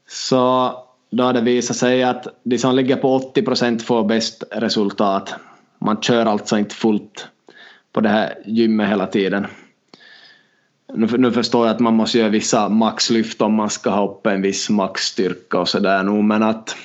Så 0.08 0.72
då 1.10 1.24
har 1.24 1.32
det 1.32 1.40
visat 1.40 1.76
sig 1.76 2.02
att 2.02 2.26
de 2.42 2.58
som 2.58 2.74
ligger 2.74 2.96
på 2.96 3.14
80 3.14 3.42
procent 3.42 3.82
får 3.82 4.04
bäst 4.04 4.44
resultat. 4.50 5.34
Man 5.78 6.02
kör 6.02 6.26
alltså 6.26 6.58
inte 6.58 6.74
fullt 6.74 7.28
på 7.92 8.00
det 8.00 8.08
här 8.08 8.34
gymmet 8.44 8.88
hela 8.88 9.06
tiden. 9.06 9.46
Nu, 10.96 11.06
nu 11.18 11.32
förstår 11.32 11.66
jag 11.66 11.74
att 11.74 11.80
man 11.80 11.94
måste 11.94 12.18
göra 12.18 12.28
vissa 12.28 12.68
maxlyft 12.68 13.42
om 13.42 13.54
man 13.54 13.70
ska 13.70 13.90
ha 13.90 14.08
upp 14.08 14.26
en 14.26 14.42
viss 14.42 14.70
maxstyrka 14.70 15.58
och 15.58 15.68
sådär 15.68 16.02
nog 16.02 16.24
men 16.24 16.42
att 16.42 16.76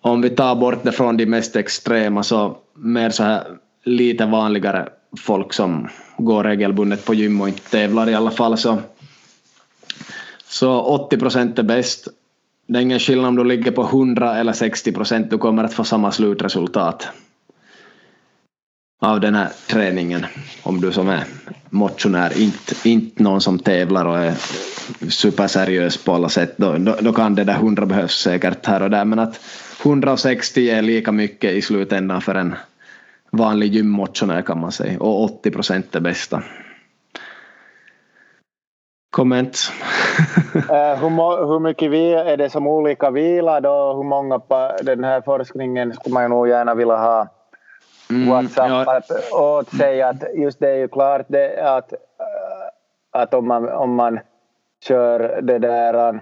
om 0.00 0.22
vi 0.22 0.30
tar 0.30 0.54
bort 0.54 0.84
det 0.84 0.92
från 0.92 1.16
de 1.16 1.26
mest 1.26 1.56
extrema 1.56 2.22
så 2.22 2.56
mer 2.74 3.10
så 3.10 3.22
här 3.22 3.44
lite 3.84 4.26
vanligare 4.26 4.88
folk 5.20 5.52
som 5.52 5.88
går 6.16 6.44
regelbundet 6.44 7.04
på 7.04 7.14
gym 7.14 7.40
och 7.40 7.48
inte 7.48 7.70
tävlar 7.70 8.08
i 8.08 8.14
alla 8.14 8.30
fall 8.30 8.58
så, 8.58 8.78
så 10.44 10.80
80 10.80 11.18
procent 11.18 11.58
är 11.58 11.62
bäst. 11.62 12.08
Det 12.66 12.78
är 12.78 12.82
ingen 12.82 12.98
skillnad 12.98 13.28
om 13.28 13.36
du 13.36 13.44
ligger 13.44 13.70
på 13.70 13.82
100 13.82 14.36
eller 14.36 14.52
60 14.52 14.92
procent, 14.92 15.30
du 15.30 15.38
kommer 15.38 15.64
att 15.64 15.74
få 15.74 15.84
samma 15.84 16.12
slutresultat 16.12 17.08
av 19.02 19.20
den 19.20 19.34
här 19.34 19.48
träningen 19.66 20.26
om 20.62 20.80
du 20.80 20.92
som 20.92 21.08
är 21.08 21.24
motionär, 21.70 22.40
inte, 22.40 22.88
inte 22.88 23.22
någon 23.22 23.40
som 23.40 23.58
tävlar 23.58 24.06
och 24.06 24.18
är 24.18 24.34
superseriös 25.10 26.04
på 26.04 26.12
alla 26.12 26.28
sätt, 26.28 26.54
då, 26.56 26.76
då, 26.78 26.96
då 27.00 27.12
kan 27.12 27.34
det 27.34 27.44
där 27.44 27.54
100 27.54 27.86
behövs 27.86 28.12
säkert 28.12 28.66
här 28.66 28.82
och 28.82 28.90
där 28.90 29.04
men 29.04 29.18
att 29.18 29.40
160 29.84 30.70
är 30.70 30.82
lika 30.82 31.12
mycket 31.12 31.52
i 31.52 31.62
slutändan 31.62 32.20
för 32.20 32.34
en 32.34 32.54
vanlig 33.30 33.74
gymmotionär 33.74 34.42
kan 34.42 34.60
man 34.60 34.72
säga 34.72 35.00
och 35.00 35.24
80 35.24 35.50
procent 35.50 35.96
är 35.96 36.00
bästa. 36.00 36.42
Komment? 39.10 39.72
uh, 40.56 40.70
eh, 40.70 40.98
hur, 40.98 41.46
hur 41.46 41.60
mycket 41.60 41.90
vi, 41.90 42.12
är 42.12 42.36
det 42.36 42.50
som 42.50 42.66
olika 42.66 43.10
vila 43.10 43.60
då? 43.60 43.94
Hur 43.96 44.08
många 44.08 44.38
på 44.38 44.76
den 44.82 45.04
här 45.04 45.20
forskningen 45.20 45.92
skulle 45.94 46.14
man 46.14 46.22
ju 46.22 46.28
nog 46.28 46.48
gärna 46.48 46.74
vilja 46.74 46.96
ha 46.96 47.41
mm, 48.14 48.28
WhatsApp 48.28 49.04
ja. 49.08 49.58
åt 49.58 49.68
sig 49.68 50.02
att 50.02 50.24
just 50.34 50.60
det 50.60 50.70
är 50.70 50.76
ju 50.76 50.88
klart 50.88 51.26
det 51.28 51.62
att, 51.62 51.92
att 53.10 53.34
om 53.34 53.48
man, 53.48 53.68
om 53.68 53.94
man 53.94 54.20
kör 54.84 55.40
det 55.42 55.58
där 55.58 56.20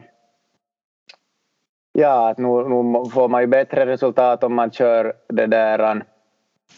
ja 1.92 2.28
att 2.28 2.38
nu, 2.38 2.68
nu 2.68 3.10
får 3.10 3.28
man 3.28 3.40
ju 3.40 3.46
bättre 3.46 3.86
resultat 3.86 4.44
om 4.44 4.54
man 4.54 4.70
kör 4.70 5.12
det 5.28 5.46
där 5.46 6.04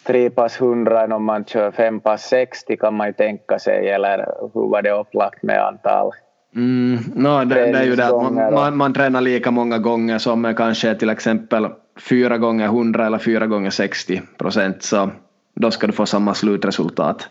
tre 0.07 0.31
pass 0.31 0.61
100 0.61 1.03
än 1.03 1.13
om 1.13 1.25
man 1.25 1.45
kör 1.45 1.71
fem 1.71 2.01
pass 2.01 2.23
60 2.23 2.77
kan 2.77 2.95
man 2.95 3.07
ju 3.07 3.13
tänka 3.13 3.59
sig 3.59 3.91
eller 3.91 4.35
hur 4.55 4.69
var 4.69 4.83
det 4.83 4.91
upplagt 4.91 5.43
med 5.43 5.67
antal 5.67 6.13
Mm, 6.55 6.99
no, 7.15 7.45
det, 7.45 7.55
det, 7.55 7.79
är 7.79 7.85
ju 7.85 7.97
det 7.97 8.07
att 8.07 8.23
man, 8.23 8.35
man, 8.35 8.77
man, 8.77 8.95
tränar 8.95 9.21
lika 9.21 9.51
många 9.51 9.79
gånger 9.79 10.19
som 10.19 10.55
kanske 10.57 10.95
till 10.95 11.11
exempel 11.11 11.69
fyra 11.97 12.39
gånger 12.39 12.65
100 12.65 13.07
eller 13.07 13.19
fyra 13.19 13.47
gånger 13.47 13.71
60 13.71 14.23
procent 14.39 14.83
så 14.83 15.11
då 15.55 15.71
ska 15.71 15.87
du 15.87 15.93
få 15.93 16.07
samma 16.07 16.35
slutresultat. 16.35 17.29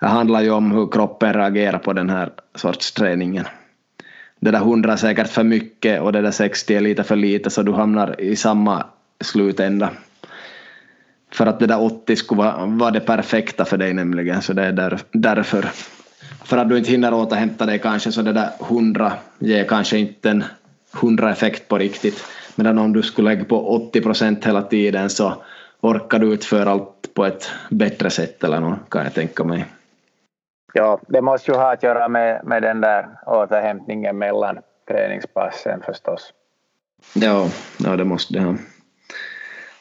Det 0.00 0.06
handlar 0.06 0.42
ju 0.42 0.50
om 0.50 0.70
hur 0.70 0.88
kroppen 0.92 1.34
reagerar 1.34 1.78
på 1.78 1.92
den 1.92 2.10
här 2.10 2.30
sorts 2.54 2.92
träningen. 2.92 3.44
Det 4.40 4.50
där 4.50 4.58
100 4.58 4.92
är 4.92 4.96
säkert 4.96 5.28
för 5.28 5.42
mycket 5.42 6.00
och 6.00 6.12
det 6.12 6.22
där 6.22 6.30
60 6.30 6.74
är 6.74 6.80
lite 6.80 7.04
för 7.04 7.16
lite 7.16 7.50
så 7.50 7.62
du 7.62 7.72
hamnar 7.72 8.20
i 8.20 8.36
samma 8.36 8.86
slutända. 9.20 9.90
För 11.32 11.46
att 11.46 11.58
det 11.58 11.66
där 11.66 11.82
80 11.82 12.16
skulle 12.16 12.38
vara, 12.38 12.66
vara 12.66 12.90
det 12.90 13.00
perfekta 13.00 13.64
för 13.64 13.76
dig 13.76 13.94
nämligen 13.94 14.42
så 14.42 14.52
det 14.52 14.64
är 14.64 14.72
där, 14.72 14.98
därför. 15.12 15.68
För 16.44 16.56
att 16.56 16.68
du 16.68 16.78
inte 16.78 16.90
hinner 16.90 17.14
återhämta 17.14 17.66
dig 17.66 17.78
kanske 17.78 18.12
så 18.12 18.22
det 18.22 18.32
där 18.32 18.50
100 18.60 19.12
ger 19.38 19.64
kanske 19.64 19.98
inte 19.98 20.30
en 20.30 20.44
100 20.94 21.30
effekt 21.30 21.68
på 21.68 21.78
riktigt. 21.78 22.24
Medan 22.58 22.78
om 22.78 22.92
du 22.92 23.02
skulle 23.02 23.30
lägga 23.30 23.44
på 23.44 23.68
80 23.68 24.00
procent 24.00 24.46
hela 24.46 24.62
tiden 24.62 25.10
så 25.10 25.42
orkar 25.80 26.18
du 26.18 26.32
utföra 26.32 26.70
allt 26.70 27.14
på 27.14 27.24
ett 27.24 27.50
bättre 27.70 28.10
sätt 28.10 28.44
eller 28.44 28.60
något 28.60 28.90
kan 28.90 29.04
jag 29.04 29.14
tänka 29.14 29.44
mig. 29.44 29.64
Ja, 30.74 31.00
det 31.08 31.22
måste 31.22 31.50
ju 31.50 31.56
ha 31.56 31.72
att 31.72 31.82
göra 31.82 32.08
med, 32.08 32.40
med 32.44 32.62
den 32.62 32.80
där 32.80 33.08
återhämtningen 33.26 34.18
mellan 34.18 34.58
träningspassen 34.88 35.82
förstås. 35.86 36.32
Ja, 37.14 37.48
ja 37.78 37.96
det 37.96 38.04
måste 38.04 38.34
det 38.34 38.40
ha. 38.40 38.54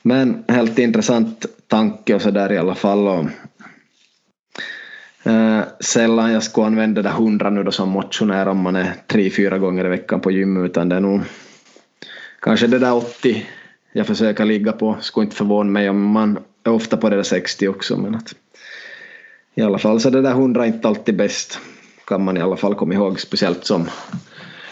Men 0.02 0.44
helt 0.48 0.80
intressant 0.80 1.46
tanke 1.68 2.16
och 2.16 2.22
så 2.22 2.32
där 2.32 2.52
i 2.52 2.58
alla 2.58 2.76
fall. 2.76 3.08
Och, 3.08 3.26
eh, 5.32 5.62
sällan 5.80 6.34
jag 6.34 6.44
skulle 6.44 6.68
använda 6.68 7.02
det 7.02 7.10
hundra 7.10 7.50
nu 7.50 7.64
då 7.64 7.72
som 7.72 7.90
motionär 7.90 8.48
om 8.48 8.58
man 8.58 8.76
är 8.76 8.94
tre, 9.08 9.30
fyra 9.30 9.58
gånger 9.58 9.86
i 9.86 9.90
veckan 9.90 10.20
på 10.20 10.32
gym 10.32 10.66
utan 10.66 10.90
det 10.90 10.96
är 10.96 11.00
nog 11.00 11.22
kanske 12.48 12.68
det 12.68 12.80
där 12.80 12.94
80 12.94 13.46
jag 13.94 14.08
försöker 14.08 14.46
ligga 14.46 14.72
på. 14.72 14.98
Skulle 15.02 15.24
inte 15.24 15.36
förvåna 15.36 15.72
mig 15.72 15.90
om 15.90 16.04
man 16.04 16.40
är 16.64 16.72
ofta 16.72 16.98
på 16.98 17.10
det 17.10 17.16
där 17.16 17.24
60 17.24 17.68
också 17.68 17.98
men 17.98 18.16
att 18.16 18.36
i 19.56 19.62
alla 19.62 19.78
fall 19.78 20.00
så 20.00 20.10
det 20.10 20.22
där 20.22 20.32
100 20.32 20.64
är 20.64 20.68
inte 20.68 20.88
alltid 20.88 21.18
bäst 21.18 21.60
kan 22.06 22.24
man 22.24 22.38
i 22.38 22.42
alla 22.42 22.58
fall 22.58 22.76
komma 22.76 22.94
ihåg 22.94 23.20
speciellt 23.20 23.66
som 23.66 23.90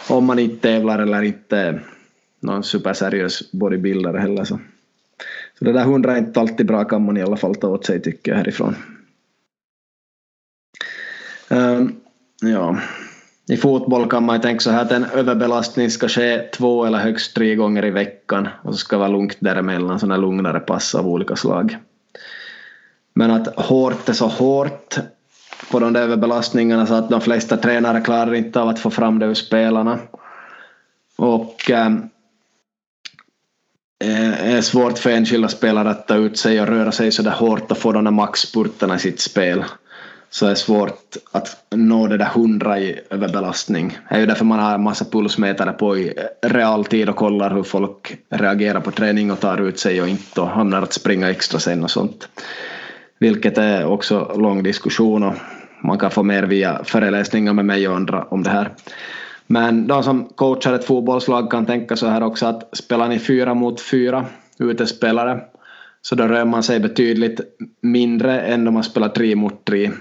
om 0.09 0.25
man 0.25 0.39
inte 0.39 0.61
tävlar 0.61 0.99
eller 0.99 1.21
inte 1.21 1.57
är 1.57 1.83
någon 2.39 2.63
superseriös 2.63 3.51
bodybuildare 3.51 4.17
heller 4.17 4.43
så. 4.43 4.59
Så 5.59 5.65
det 5.65 5.73
där 5.73 5.81
100 5.81 6.13
är 6.13 6.17
inte 6.17 6.39
alltid 6.39 6.65
bra 6.65 6.83
kan 6.83 7.05
man 7.05 7.17
i 7.17 7.21
alla 7.21 7.37
fall 7.37 7.55
ta 7.55 7.67
åt 7.67 7.85
sig 7.85 8.01
tycker 8.01 8.31
jag 8.31 8.37
härifrån. 8.37 8.75
Um, 11.49 11.95
ja. 12.41 12.79
I 13.47 13.57
fotboll 13.57 14.09
kan 14.09 14.25
man 14.25 14.35
ju 14.35 14.41
tänka 14.41 14.59
så 14.59 14.71
här 14.71 14.81
att 14.81 14.91
en 14.91 15.05
överbelastning 15.05 15.91
ska 15.91 16.07
ske 16.07 16.37
två 16.37 16.85
eller 16.85 16.97
högst 16.97 17.35
tre 17.35 17.55
gånger 17.55 17.85
i 17.85 17.91
veckan 17.91 18.47
och 18.63 18.73
så 18.73 18.77
ska 18.77 18.95
det 18.95 18.99
vara 18.99 19.09
lugnt 19.09 19.37
däremellan, 19.39 19.99
sådana 19.99 20.17
lugnare 20.17 20.59
pass 20.59 20.95
av 20.95 21.07
olika 21.07 21.35
slag. 21.35 21.77
Men 23.13 23.31
att 23.31 23.55
hårt 23.55 24.09
är 24.09 24.13
så 24.13 24.27
hårt 24.27 24.97
på 25.71 25.79
de 25.79 25.93
där 25.93 26.01
överbelastningarna 26.01 26.85
så 26.85 26.93
att 26.93 27.09
de 27.09 27.21
flesta 27.21 27.57
tränare 27.57 28.01
klarar 28.01 28.33
inte 28.33 28.61
av 28.61 28.67
att 28.69 28.79
få 28.79 28.89
fram 28.89 29.19
det 29.19 29.25
ur 29.25 29.33
spelarna. 29.33 29.99
Och 31.17 31.71
ähm, 31.71 32.09
är 33.99 34.61
svårt 34.61 34.97
för 34.97 35.09
enskilda 35.09 35.47
spelare 35.47 35.89
att 35.89 36.07
ta 36.07 36.15
ut 36.15 36.37
sig 36.37 36.61
och 36.61 36.67
röra 36.67 36.91
sig 36.91 37.11
så 37.11 37.21
där 37.21 37.31
hårt 37.31 37.71
och 37.71 37.77
få 37.77 37.91
de 37.91 38.03
där 38.03 38.11
maxspurterna 38.11 38.95
i 38.95 38.99
sitt 38.99 39.19
spel 39.19 39.63
så 40.35 40.45
är 40.45 40.49
det 40.49 40.55
svårt 40.55 41.17
att 41.31 41.57
nå 41.75 42.07
det 42.07 42.17
där 42.17 42.25
hundra 42.25 42.79
i 42.79 42.99
överbelastning. 43.09 43.97
Det 44.09 44.15
är 44.15 44.19
ju 44.19 44.25
därför 44.25 44.45
man 44.45 44.59
har 44.59 44.73
en 44.73 44.83
massa 44.83 45.05
pulsmätare 45.05 45.71
på 45.71 45.97
i 45.97 46.13
realtid 46.41 47.09
och 47.09 47.15
kollar 47.15 47.55
hur 47.55 47.63
folk 47.63 48.17
reagerar 48.29 48.79
på 48.79 48.91
träning 48.91 49.31
och 49.31 49.39
tar 49.39 49.61
ut 49.61 49.79
sig 49.79 50.01
och 50.01 50.07
inte 50.07 50.41
och 50.41 50.47
hamnar 50.47 50.81
att 50.81 50.93
springa 50.93 51.29
extra 51.29 51.59
sen 51.59 51.83
och 51.83 51.91
sånt. 51.91 52.29
Vilket 53.19 53.57
är 53.57 53.85
också 53.85 54.35
lång 54.37 54.63
diskussion 54.63 55.23
och 55.23 55.33
man 55.83 55.99
kan 55.99 56.11
få 56.11 56.23
mer 56.23 56.43
via 56.43 56.83
föreläsningar 56.83 57.53
med 57.53 57.65
mig 57.65 57.87
och 57.87 57.95
andra 57.95 58.23
om 58.23 58.43
det 58.43 58.49
här. 58.49 58.69
Men 59.47 59.87
de 59.87 60.03
som 60.03 60.25
coachar 60.25 60.73
ett 60.73 60.85
fotbollslag 60.85 61.51
kan 61.51 61.65
tänka 61.65 61.95
så 61.95 62.07
här 62.07 62.23
också 62.23 62.45
att 62.45 62.77
spelar 62.77 63.07
ni 63.07 63.19
fyra 63.19 63.53
mot 63.53 63.81
fyra 63.81 64.25
utespelare 64.59 65.41
Så 66.07 66.15
då 66.15 66.27
rör 66.27 66.45
man 66.45 66.63
sig 66.63 66.79
betydligt 66.79 67.39
mindre 67.81 68.41
än 68.41 68.67
om 68.67 68.73
man 68.73 68.83
spelar 68.83 69.09
tre 69.09 69.35
mot 69.35 69.65
tre 69.65 69.91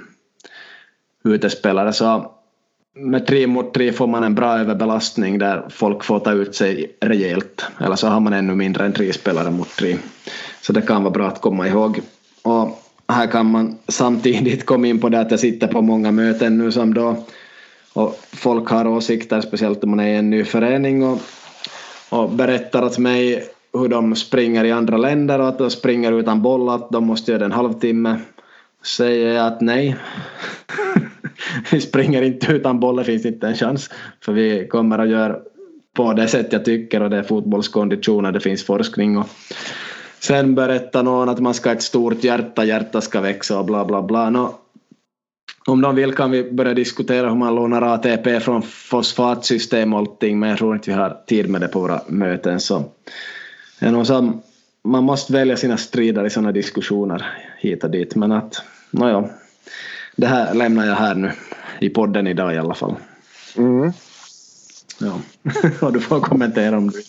utespelare. 1.25 1.93
Så 1.93 2.31
med 2.95 3.27
tre 3.27 3.47
mot 3.47 3.75
tre 3.75 3.93
får 3.93 4.07
man 4.07 4.25
en 4.25 4.35
bra 4.35 4.59
överbelastning 4.59 5.39
där 5.39 5.67
folk 5.71 6.05
får 6.05 6.19
ta 6.19 6.33
ut 6.33 6.55
sig 6.55 6.97
rejält. 7.01 7.65
Eller 7.81 7.97
så 7.97 8.09
har 8.09 8.21
man 8.21 8.33
ännu 8.33 8.55
mindre 8.55 8.85
än 8.85 8.93
tre 8.93 9.13
spelare 9.13 9.51
mot 9.51 9.77
tre. 9.77 9.97
Så 10.61 10.73
det 10.73 10.83
kan 10.83 11.03
vara 11.03 11.13
bra 11.13 11.27
att 11.27 11.41
komma 11.41 11.69
ihåg. 11.69 12.01
Och 12.43 12.81
här 13.09 13.27
kan 13.27 13.51
man 13.51 13.79
samtidigt 13.89 14.67
komma 14.67 14.87
in 14.87 15.01
på 15.01 15.09
det 15.09 15.21
att 15.21 15.31
jag 15.31 15.41
sitter 15.41 15.67
på 15.67 15.83
många 15.83 16.13
möten 16.13 16.59
nu 16.59 16.73
som 16.73 16.95
då 16.95 17.25
och 17.95 18.19
folk 18.33 18.69
har 18.69 18.87
åsikter, 18.87 19.41
speciellt 19.41 19.85
om 19.85 19.91
man 19.91 20.01
är 20.01 20.09
i 20.09 20.17
en 20.17 20.31
ny 20.31 20.45
förening 20.45 21.05
och, 21.05 21.19
och 22.09 22.31
berättar 22.31 22.85
åt 22.85 22.99
mig 22.99 23.45
hur 23.73 23.89
de 23.89 24.17
springer 24.17 24.65
i 24.65 24.73
andra 24.73 24.97
länder 24.97 25.39
och 25.39 25.49
att 25.49 25.59
de 25.59 25.71
springer 25.71 26.13
utan 26.13 26.43
boll, 26.43 26.69
att 26.69 26.91
de 26.91 27.07
måste 27.07 27.31
göra 27.31 27.39
det 27.39 27.45
en 27.45 27.53
halvtimme. 27.53 28.17
Säger 28.85 29.35
jag 29.35 29.47
att 29.47 29.61
nej. 29.61 29.97
vi 31.73 31.81
springer 31.81 32.23
inte 32.23 32.53
utan 32.53 32.81
boll, 32.81 32.97
det 32.97 33.05
finns 33.05 33.27
inte 33.27 33.47
en 33.47 33.55
chans. 33.55 33.91
För 34.21 34.33
vi 34.33 34.67
kommer 34.69 34.99
att 34.99 35.09
göra 35.09 35.37
på 35.95 36.13
det 36.13 36.29
sätt 36.29 36.53
jag 36.53 36.65
tycker 36.65 37.03
och 37.03 37.11
det 37.11 37.17
är 37.17 37.23
fotbollskonditioner, 37.23 38.33
det 38.33 38.41
finns 38.41 38.65
forskning 38.65 39.19
och 39.19 39.27
sen 40.19 40.55
berättar 40.55 41.03
någon 41.03 41.29
att 41.29 41.41
man 41.41 41.55
ska 41.55 41.69
ha 41.69 41.75
ett 41.75 41.83
stort 41.83 42.25
hjärta, 42.25 42.65
hjärta 42.65 43.01
ska 43.01 43.21
växa 43.21 43.59
och 43.59 43.65
bla 43.65 43.85
bla 43.85 44.03
bla. 44.03 44.31
No, 44.31 44.55
om 45.67 45.81
de 45.81 45.95
vill 45.95 46.15
kan 46.15 46.31
vi 46.31 46.53
börja 46.53 46.75
diskutera 46.75 47.29
hur 47.29 47.37
man 47.37 47.55
lånar 47.55 47.83
ATP 47.83 48.41
från 48.41 48.63
fosfatsystem 48.63 49.93
och 49.93 49.99
allting 49.99 50.39
men 50.39 50.49
jag 50.49 50.59
tror 50.59 50.75
inte 50.75 50.91
vi 50.91 50.97
har 50.97 51.17
tid 51.27 51.51
med 51.51 51.61
det 51.61 51.69
på 51.69 51.81
våra 51.81 52.01
möten 52.09 52.61
så 52.61 52.85
det 53.81 53.87
är 53.87 53.91
nog 53.91 54.07
som, 54.07 54.43
man 54.85 55.05
måste 55.05 55.33
välja 55.33 55.57
sina 55.57 55.77
strider 55.77 56.27
i 56.27 56.31
sådana 56.31 56.53
diskussioner 56.53 57.27
hit 57.59 57.85
och 57.85 57.91
dit 57.91 58.15
men 58.15 58.33
att 58.33 58.63
nåja 58.95 59.29
det 60.17 60.27
här 60.27 60.55
lämnar 60.55 60.87
jag 60.87 60.95
här 60.95 61.15
nu 61.15 61.33
i 61.81 61.89
podden 61.89 62.27
idag 62.27 62.55
i 62.55 62.59
alla 62.59 62.75
fall. 62.75 62.95
Mm. 63.57 63.93
Ja, 65.01 65.21
och 65.87 65.93
du 65.93 66.01
får 66.01 66.21
kommentera 66.21 66.77
om 66.77 66.91
du 66.91 67.03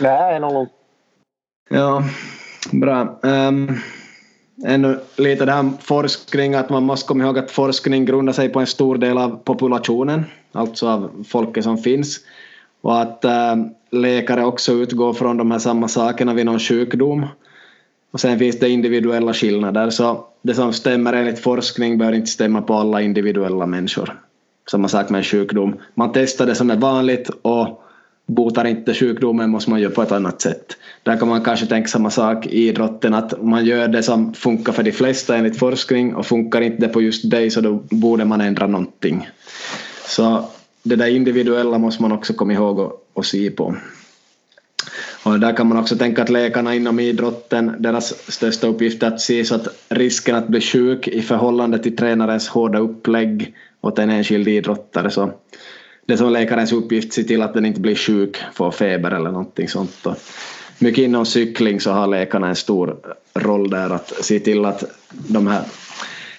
Nej, 0.00 0.40
lugnt. 0.40 0.70
Ja, 1.70 2.04
bra. 2.72 3.18
Um, 3.22 3.78
ännu 4.66 5.00
lite 5.16 5.44
det 5.44 5.52
här 5.52 5.70
forskning, 5.80 6.54
att 6.54 6.70
man 6.70 6.82
måste 6.82 7.08
komma 7.08 7.24
ihåg 7.24 7.38
att 7.38 7.50
forskning 7.50 8.04
grundar 8.04 8.32
sig 8.32 8.48
på 8.48 8.60
en 8.60 8.66
stor 8.66 8.98
del 8.98 9.18
av 9.18 9.40
populationen, 9.44 10.24
alltså 10.52 10.88
av 10.88 11.24
folket 11.28 11.64
som 11.64 11.78
finns. 11.78 12.20
Och 12.80 13.00
att 13.00 13.24
äh, 13.24 13.56
läkare 13.90 14.44
också 14.44 14.72
utgår 14.72 15.12
från 15.12 15.36
de 15.36 15.50
här 15.50 15.58
samma 15.58 15.88
sakerna 15.88 16.34
vid 16.34 16.46
någon 16.46 16.60
sjukdom. 16.60 17.26
Och 18.10 18.20
sen 18.20 18.38
finns 18.38 18.58
det 18.58 18.68
individuella 18.68 19.34
skillnader, 19.34 19.90
så 19.90 20.26
det 20.46 20.54
som 20.54 20.72
stämmer 20.72 21.12
enligt 21.12 21.38
forskning 21.38 21.98
bör 21.98 22.12
inte 22.12 22.30
stämma 22.30 22.62
på 22.62 22.74
alla 22.74 23.02
individuella 23.02 23.66
människor. 23.66 24.20
Samma 24.70 24.88
sak 24.88 25.10
med 25.10 25.18
en 25.18 25.24
sjukdom. 25.24 25.76
Man 25.94 26.12
testar 26.12 26.46
det 26.46 26.54
som 26.54 26.70
är 26.70 26.76
vanligt 26.76 27.30
och 27.42 27.82
botar 28.26 28.64
inte 28.64 28.94
sjukdomen 28.94 29.50
måste 29.50 29.70
man 29.70 29.80
göra 29.80 29.92
på 29.92 30.02
ett 30.02 30.12
annat 30.12 30.40
sätt. 30.40 30.76
Där 31.02 31.16
kan 31.16 31.28
man 31.28 31.40
kanske 31.40 31.66
tänka 31.66 31.88
samma 31.88 32.10
sak 32.10 32.46
i 32.46 32.68
idrotten 32.68 33.14
att 33.14 33.42
man 33.42 33.64
gör 33.64 33.88
det 33.88 34.02
som 34.02 34.34
funkar 34.34 34.72
för 34.72 34.82
de 34.82 34.92
flesta 34.92 35.36
enligt 35.36 35.58
forskning 35.58 36.14
och 36.14 36.26
funkar 36.26 36.60
inte 36.60 36.80
det 36.80 36.88
på 36.88 37.02
just 37.02 37.30
dig 37.30 37.50
så 37.50 37.60
då 37.60 37.82
borde 37.90 38.24
man 38.24 38.40
ändra 38.40 38.66
någonting. 38.66 39.28
Så 40.06 40.44
det 40.82 40.96
där 40.96 41.06
individuella 41.06 41.78
måste 41.78 42.02
man 42.02 42.12
också 42.12 42.32
komma 42.32 42.52
ihåg 42.52 42.78
och, 42.78 43.10
och 43.12 43.26
se 43.26 43.50
på. 43.50 43.74
Och 45.26 45.40
där 45.40 45.56
kan 45.56 45.66
man 45.68 45.78
också 45.78 45.96
tänka 45.96 46.22
att 46.22 46.28
läkarna 46.28 46.74
inom 46.74 47.00
idrotten, 47.00 47.72
deras 47.78 48.32
största 48.32 48.66
uppgift 48.66 49.02
är 49.02 49.06
att 49.06 49.20
se 49.20 49.44
så 49.44 49.54
att 49.54 49.68
risken 49.88 50.36
att 50.36 50.48
bli 50.48 50.60
sjuk 50.60 51.08
i 51.08 51.22
förhållande 51.22 51.78
till 51.78 51.96
tränarens 51.96 52.48
hårda 52.48 52.78
upplägg 52.78 53.54
åt 53.80 53.98
en 53.98 54.10
enskild 54.10 54.48
idrottare 54.48 55.10
så 55.10 55.30
det 56.06 56.12
är 56.12 56.16
som 56.16 56.32
läkarens 56.32 56.72
uppgift, 56.72 57.12
se 57.12 57.22
till 57.22 57.42
att 57.42 57.54
den 57.54 57.66
inte 57.66 57.80
blir 57.80 57.94
sjuk, 57.94 58.36
får 58.54 58.70
feber 58.70 59.10
eller 59.10 59.30
någonting 59.30 59.68
sånt. 59.68 60.06
Och 60.06 60.16
mycket 60.78 61.04
inom 61.04 61.26
cykling 61.26 61.80
så 61.80 61.90
har 61.90 62.06
läkarna 62.06 62.48
en 62.48 62.56
stor 62.56 62.96
roll 63.34 63.70
där 63.70 63.90
att 63.90 64.24
se 64.24 64.40
till 64.40 64.64
att 64.64 64.84
de 65.10 65.46
här 65.46 65.62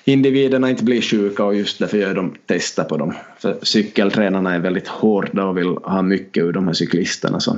individerna 0.08 0.70
inte 0.70 0.84
blir 0.84 1.02
sjuka 1.02 1.44
och 1.44 1.56
just 1.56 1.80
därför 1.80 1.98
gör 1.98 2.14
de 2.14 2.36
tester 2.46 2.84
på 2.84 2.98
dem. 2.98 3.14
För 3.38 3.58
cykeltränarna 3.62 4.56
är 4.56 4.60
väldigt 4.60 4.88
hårda 4.88 5.46
och 5.46 5.58
vill 5.58 5.68
ha 5.68 6.02
mycket 6.02 6.44
ur 6.44 6.54
de 6.54 6.68
här 6.68 6.74
cyklisterna 6.74 7.40
så 7.40 7.58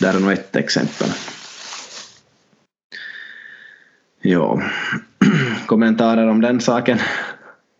där 0.00 0.16
är 0.16 0.20
nog 0.20 0.32
ett 0.32 0.56
exempel. 0.56 1.08
Ja, 4.20 4.62
kommentarer 5.66 6.28
om 6.28 6.40
den 6.40 6.60
saken? 6.60 6.98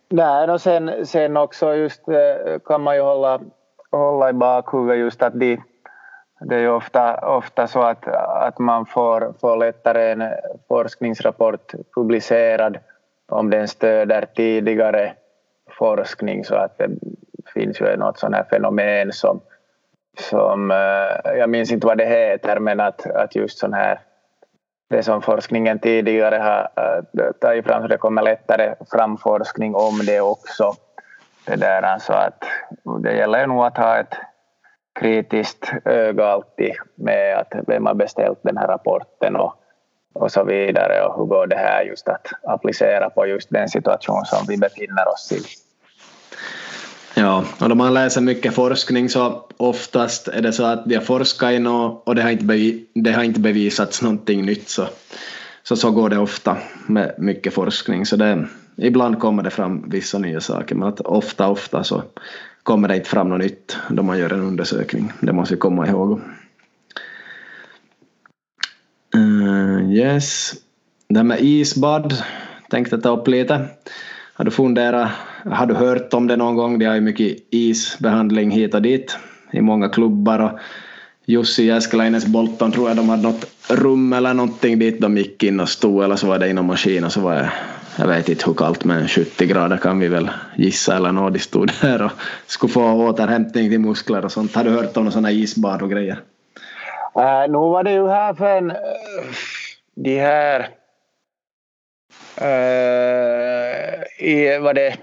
Nej, 0.09 0.49
och 0.49 0.61
sen, 0.61 1.05
sen 1.05 1.37
också 1.37 1.75
just 1.75 2.07
eh, 2.07 2.59
kan 2.65 2.81
man 2.81 2.95
ju 2.95 3.01
hålla 3.01 3.39
hålla 3.97 4.29
i 4.29 4.33
bakhuvudet 4.33 4.99
just 4.99 5.21
att 5.23 5.39
de, 5.39 5.61
det 6.39 6.55
är 6.55 6.59
ju 6.59 6.69
ofta, 6.69 7.27
ofta 7.37 7.67
så 7.67 7.81
att, 7.81 8.07
att 8.47 8.59
man 8.59 8.85
får, 8.85 9.33
får 9.41 9.57
lättare 9.57 10.11
en 10.11 10.23
forskningsrapport 10.67 11.73
publicerad 11.95 12.77
om 13.33 13.49
den 13.49 13.67
stöder 13.67 14.25
tidigare 14.35 15.13
forskning 15.77 16.45
så 16.45 16.55
att 16.55 16.77
det 16.77 16.89
finns 17.53 17.81
ju 17.81 17.97
något 17.97 18.19
sånt 18.19 18.35
här 18.35 18.43
fenomen 18.49 19.11
som, 19.11 19.41
som 20.19 20.71
eh, 20.71 21.37
jag 21.37 21.49
minns 21.49 21.71
inte 21.71 21.87
vad 21.87 21.97
det 21.97 22.05
heter 22.05 22.59
men 22.59 22.79
att, 22.79 23.05
att 23.05 23.35
just 23.35 23.59
sån 23.59 23.73
här 23.73 23.99
det 24.89 25.03
som 25.03 25.21
forskningen 25.21 25.79
tidigare 25.79 26.35
har 26.35 26.69
eh, 26.83 27.31
tagit 27.41 27.65
fram 27.65 27.81
så 27.81 27.87
det 27.87 27.97
kommer 27.97 28.21
lättare 28.21 28.75
fram 28.91 29.17
forskning 29.17 29.75
om 29.75 29.99
det 30.05 30.21
också 30.21 30.73
det 31.45 31.55
där. 31.55 31.81
Alltså 31.81 32.13
att 32.13 32.43
det 33.03 33.13
gäller 33.13 33.39
ju 33.39 33.47
nog 33.47 33.65
att 33.65 33.77
ha 33.77 33.97
ett 33.97 34.15
kritiskt 34.99 35.73
öga 35.85 36.25
alltid 36.25 36.73
med 36.95 37.37
att 37.37 37.53
vem 37.67 37.85
har 37.85 37.93
beställt 37.93 38.39
den 38.41 38.57
här 38.57 38.67
rapporten 38.67 39.35
och, 39.35 39.62
och 40.13 40.31
så 40.31 40.43
vidare 40.43 41.05
och 41.05 41.15
hur 41.17 41.25
går 41.25 41.47
det 41.47 41.55
här 41.55 41.83
just 41.83 42.07
att 42.07 42.27
applicera 42.47 43.09
på 43.09 43.25
just 43.27 43.49
den 43.49 43.69
situation 43.69 44.25
som 44.25 44.45
vi 44.47 44.57
befinner 44.57 45.07
oss 45.13 45.31
i. 45.31 45.41
Ja, 47.15 47.43
och 47.61 47.69
då 47.69 47.75
man 47.75 47.93
läser 47.93 48.21
mycket 48.21 48.53
forskning 48.53 49.09
så 49.09 49.45
oftast 49.57 50.27
är 50.27 50.41
det 50.41 50.53
så 50.53 50.65
att 50.65 50.85
de 50.85 50.95
har 50.95 51.01
forskat 51.01 51.51
i 51.51 51.59
något 51.59 52.03
och 52.07 52.15
det 52.15 52.21
har 52.21 52.29
inte, 52.29 52.45
bevi 52.45 52.85
det 52.93 53.11
har 53.11 53.23
inte 53.23 53.39
bevisats 53.39 54.01
någonting 54.01 54.45
nytt 54.45 54.69
så, 54.69 54.85
så 55.63 55.75
så 55.75 55.91
går 55.91 56.09
det 56.09 56.17
ofta 56.17 56.57
med 56.87 57.15
mycket 57.17 57.53
forskning 57.53 58.05
så 58.05 58.15
det, 58.15 58.47
ibland 58.75 59.19
kommer 59.19 59.43
det 59.43 59.49
fram 59.49 59.89
vissa 59.89 60.17
nya 60.17 60.41
saker 60.41 60.75
men 60.75 60.87
att 60.87 60.99
ofta, 60.99 61.49
ofta 61.49 61.83
så 61.83 62.03
kommer 62.63 62.87
det 62.87 62.95
inte 62.95 63.09
fram 63.09 63.29
något 63.29 63.39
nytt 63.39 63.77
då 63.89 64.03
man 64.03 64.19
gör 64.19 64.33
en 64.33 64.41
undersökning. 64.41 65.11
Det 65.19 65.33
måste 65.33 65.53
vi 65.53 65.59
komma 65.59 65.87
ihåg. 65.87 66.21
Yes. 69.93 70.53
Det 71.07 71.19
här 71.19 71.23
med 71.23 71.41
isbad 71.41 72.13
tänkte 72.69 72.97
ta 72.97 73.09
upp 73.09 73.27
lite. 73.27 73.65
Har 74.33 74.45
du 74.45 74.51
funderat, 74.51 75.09
har 75.51 75.65
du 75.65 75.73
hört 75.73 76.13
om 76.13 76.27
det 76.27 76.35
någon 76.35 76.55
gång? 76.55 76.79
De 76.79 76.85
har 76.85 76.95
ju 76.95 77.01
mycket 77.01 77.37
isbehandling 77.49 78.51
hit 78.51 78.73
och 78.73 78.81
dit 78.81 79.17
i 79.51 79.61
många 79.61 79.89
klubbar 79.89 80.39
och 80.39 80.59
Jussi 81.25 81.63
Jäskeläinens 81.63 82.25
Bolton 82.25 82.71
tror 82.71 82.87
jag 82.87 82.97
de 82.97 83.09
hade 83.09 83.23
något 83.23 83.45
rum 83.67 84.13
eller 84.13 84.33
någonting 84.33 84.79
dit 84.79 85.01
de 85.01 85.17
gick 85.17 85.43
in 85.43 85.59
och 85.59 85.69
stod 85.69 86.03
eller 86.03 86.15
så 86.15 86.27
var 86.27 86.39
det 86.39 86.49
inom 86.49 86.65
maskin 86.65 87.03
och 87.03 87.11
så 87.11 87.21
var 87.21 87.35
det 87.35 87.51
jag 87.95 88.07
vet 88.07 88.29
inte 88.29 88.45
hur 88.45 88.53
kallt 88.53 88.85
men 88.85 89.07
70 89.07 89.45
grader 89.45 89.77
kan 89.77 89.99
vi 89.99 90.07
väl 90.07 90.29
gissa 90.55 90.95
eller 90.95 91.11
något. 91.11 91.33
De 91.33 91.39
stod 91.39 91.71
där 91.81 92.01
och 92.01 92.11
skulle 92.47 92.73
få 92.73 92.83
återhämtning 92.83 93.69
till 93.69 93.79
muskler 93.79 94.25
och 94.25 94.31
sånt. 94.31 94.55
Har 94.55 94.63
du 94.63 94.69
hört 94.69 94.97
om 94.97 95.03
några 95.03 95.11
sådana 95.11 95.31
isbad 95.31 95.81
och 95.81 95.89
grejer? 95.89 96.19
Eh, 97.15 97.21
uh, 97.21 97.47
nu 97.47 97.57
var 97.57 97.83
det 97.83 97.91
ju 97.91 98.07
här 98.07 98.33
för 98.33 98.57
en, 98.57 98.71
eh, 98.71 98.77
de 99.95 100.19
här 100.19 100.59
uh, 102.41 104.03
i, 104.19 104.57
var 104.57 104.73
det 104.73 104.97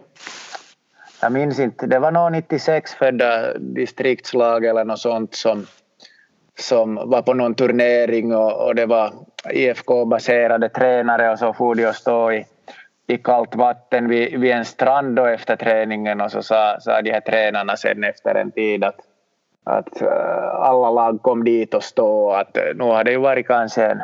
jag 1.22 1.32
minns 1.32 1.58
inte, 1.58 1.86
det 1.86 1.98
var 1.98 2.10
någon 2.10 2.32
96 2.32 2.94
födda 2.94 3.58
distriktslag 3.58 4.64
eller 4.64 4.84
något 4.84 4.98
sånt 4.98 5.34
som, 5.34 5.66
som 6.58 6.94
var 6.94 7.22
på 7.22 7.34
någon 7.34 7.54
turnering 7.54 8.34
och, 8.34 8.66
och 8.66 8.74
det 8.74 8.86
var 8.86 9.12
IFK-baserade 9.50 10.68
tränare 10.68 11.32
och 11.32 11.38
så 11.38 11.52
for 11.52 11.74
de 11.74 11.86
och 11.86 11.96
stå 11.96 12.32
i 12.32 12.46
i 13.10 13.18
kallt 13.18 13.54
vatten 13.54 14.08
vid, 14.08 14.40
vid 14.40 14.50
en 14.50 14.64
strand 14.64 15.16
då 15.16 15.26
efter 15.26 15.56
träningen 15.56 16.20
och 16.20 16.30
så 16.30 16.42
sa, 16.42 16.80
sa 16.80 17.02
de 17.02 17.12
här 17.12 17.20
tränarna 17.20 17.76
sen 17.76 18.04
efter 18.04 18.34
en 18.34 18.50
tid 18.50 18.84
att, 18.84 19.00
att 19.64 20.02
eh, 20.02 20.54
alla 20.54 20.90
lag 20.90 21.22
kom 21.22 21.44
dit 21.44 21.74
och 21.74 21.84
stå 21.84 22.30
att 22.30 22.56
eh, 22.56 22.62
nu 22.74 22.84
har 22.84 23.04
det 23.04 23.10
ju 23.10 23.18
varit 23.18 23.46
kanske 23.46 23.86
en, 23.86 24.02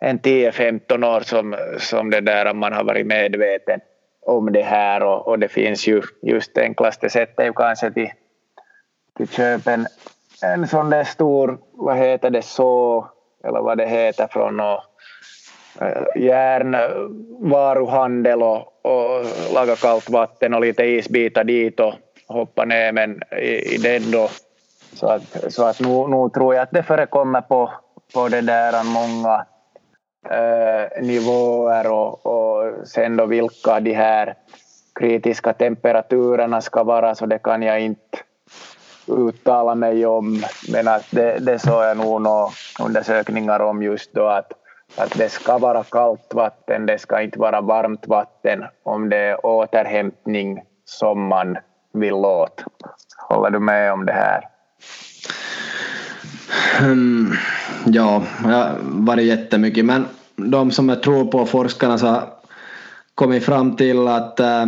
en 0.00 0.18
10-15 0.18 1.16
år 1.16 1.20
som, 1.20 1.56
som 1.78 2.10
det 2.10 2.20
där 2.20 2.54
man 2.54 2.72
har 2.72 2.84
varit 2.84 3.06
medveten 3.06 3.80
om 4.26 4.52
det 4.52 4.62
här 4.62 5.02
och, 5.02 5.28
och 5.28 5.38
det 5.38 5.48
finns 5.48 5.86
ju 5.86 6.02
just 6.22 6.54
det 6.54 6.62
enklaste 6.62 7.10
sättet 7.10 7.46
ju 7.46 7.52
kanske 7.52 7.90
till, 7.90 8.10
till 9.16 9.28
köpa 9.28 9.72
en, 9.72 9.86
en 10.42 10.68
sån 10.68 10.90
där 10.90 11.04
stor, 11.04 11.58
vad 11.72 11.96
heter 11.96 12.30
det, 12.30 12.42
så 12.42 13.06
eller 13.44 13.60
vad 13.60 13.78
det 13.78 13.86
heter 13.86 14.26
från 14.26 14.60
och 14.60 14.80
eh, 15.80 16.02
järnvaruhandel 16.16 18.42
och, 18.42 18.86
och 18.86 19.24
laga 19.54 19.76
kallt 19.76 20.10
vatten 20.10 20.54
och 20.54 20.60
lite 20.60 20.84
isbitar 20.84 21.44
dit 21.44 21.80
och 21.80 21.94
hoppa 22.26 22.64
ner 22.64 22.92
men 22.92 23.22
i, 23.32 23.74
i 23.74 23.78
den 23.78 24.10
då. 24.10 24.28
Så 24.92 25.06
att, 25.06 25.52
så 25.52 25.64
att 25.64 25.80
nu, 25.80 26.08
nu 26.08 26.30
tror 26.34 26.54
jag 26.54 26.62
att 26.62 26.70
det 26.70 26.82
förekommer 26.82 27.40
på, 27.40 27.72
på 28.14 28.28
det 28.28 28.40
där 28.40 28.84
många 28.84 29.46
eh, 30.30 31.02
nivåer 31.02 31.92
och, 31.92 32.26
och 32.26 32.88
sen 32.88 33.16
då 33.16 33.26
vilka 33.26 33.80
de 33.80 33.92
här 33.92 34.34
kritiska 34.94 35.52
temperaturerna 35.52 36.60
ska 36.60 36.84
vara 36.84 37.14
så 37.14 37.26
det 37.26 37.38
kan 37.38 37.62
jag 37.62 37.80
inte 37.80 38.18
uttala 39.06 39.74
mig 39.74 40.06
om 40.06 40.42
men 40.72 40.88
att 40.88 41.06
det, 41.10 41.38
det 41.38 41.58
såg 41.58 41.84
jag 41.84 41.96
nog 41.96 42.22
några 42.22 42.48
undersökningar 42.80 43.60
om 43.60 43.82
just 43.82 44.14
då 44.14 44.26
att, 44.26 44.52
att 44.96 45.18
det 45.18 45.28
ska 45.28 45.58
vara 45.58 45.84
kallt 45.84 46.34
vatten, 46.34 46.86
det 46.86 46.98
ska 46.98 47.22
inte 47.22 47.38
vara 47.38 47.60
varmt 47.60 48.06
vatten 48.06 48.64
om 48.82 49.08
det 49.08 49.16
är 49.16 49.46
återhämtning 49.46 50.62
som 50.84 51.26
man 51.26 51.58
vill 51.92 52.14
åt. 52.14 52.64
Håller 53.28 53.50
du 53.50 53.58
med 53.58 53.92
om 53.92 54.06
det 54.06 54.12
här? 54.12 54.44
Um, 56.82 57.34
ja, 57.86 58.24
jag 58.42 58.50
har 58.50 58.78
varit 58.82 59.26
jättemycket 59.26 59.84
men 59.84 60.06
de 60.36 60.70
som 60.70 60.88
jag 60.88 61.02
tror 61.02 61.24
på, 61.24 61.46
forskarna, 61.46 61.98
så 61.98 62.06
har 62.06 62.28
kommit 63.14 63.44
fram 63.44 63.76
till 63.76 64.08
att 64.08 64.40
äh, 64.40 64.66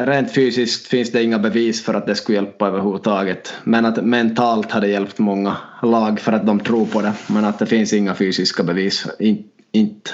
rent 0.00 0.32
fysiskt 0.32 0.86
finns 0.86 1.12
det 1.12 1.22
inga 1.22 1.38
bevis 1.38 1.84
för 1.84 1.94
att 1.94 2.06
det 2.06 2.14
skulle 2.14 2.38
hjälpa 2.38 2.66
överhuvudtaget. 2.66 3.54
Men 3.64 3.84
att 3.84 4.04
mentalt 4.04 4.72
har 4.72 4.80
det 4.80 4.88
hjälpt 4.88 5.18
många 5.18 5.56
lag 5.82 6.20
för 6.20 6.32
att 6.32 6.46
de 6.46 6.60
tror 6.60 6.86
på 6.86 7.00
det. 7.00 7.12
Men 7.26 7.44
att 7.44 7.58
det 7.58 7.66
finns 7.66 7.92
inga 7.92 8.14
fysiska 8.14 8.62
bevis. 8.62 9.06
In, 9.18 9.44
inte. 9.72 10.10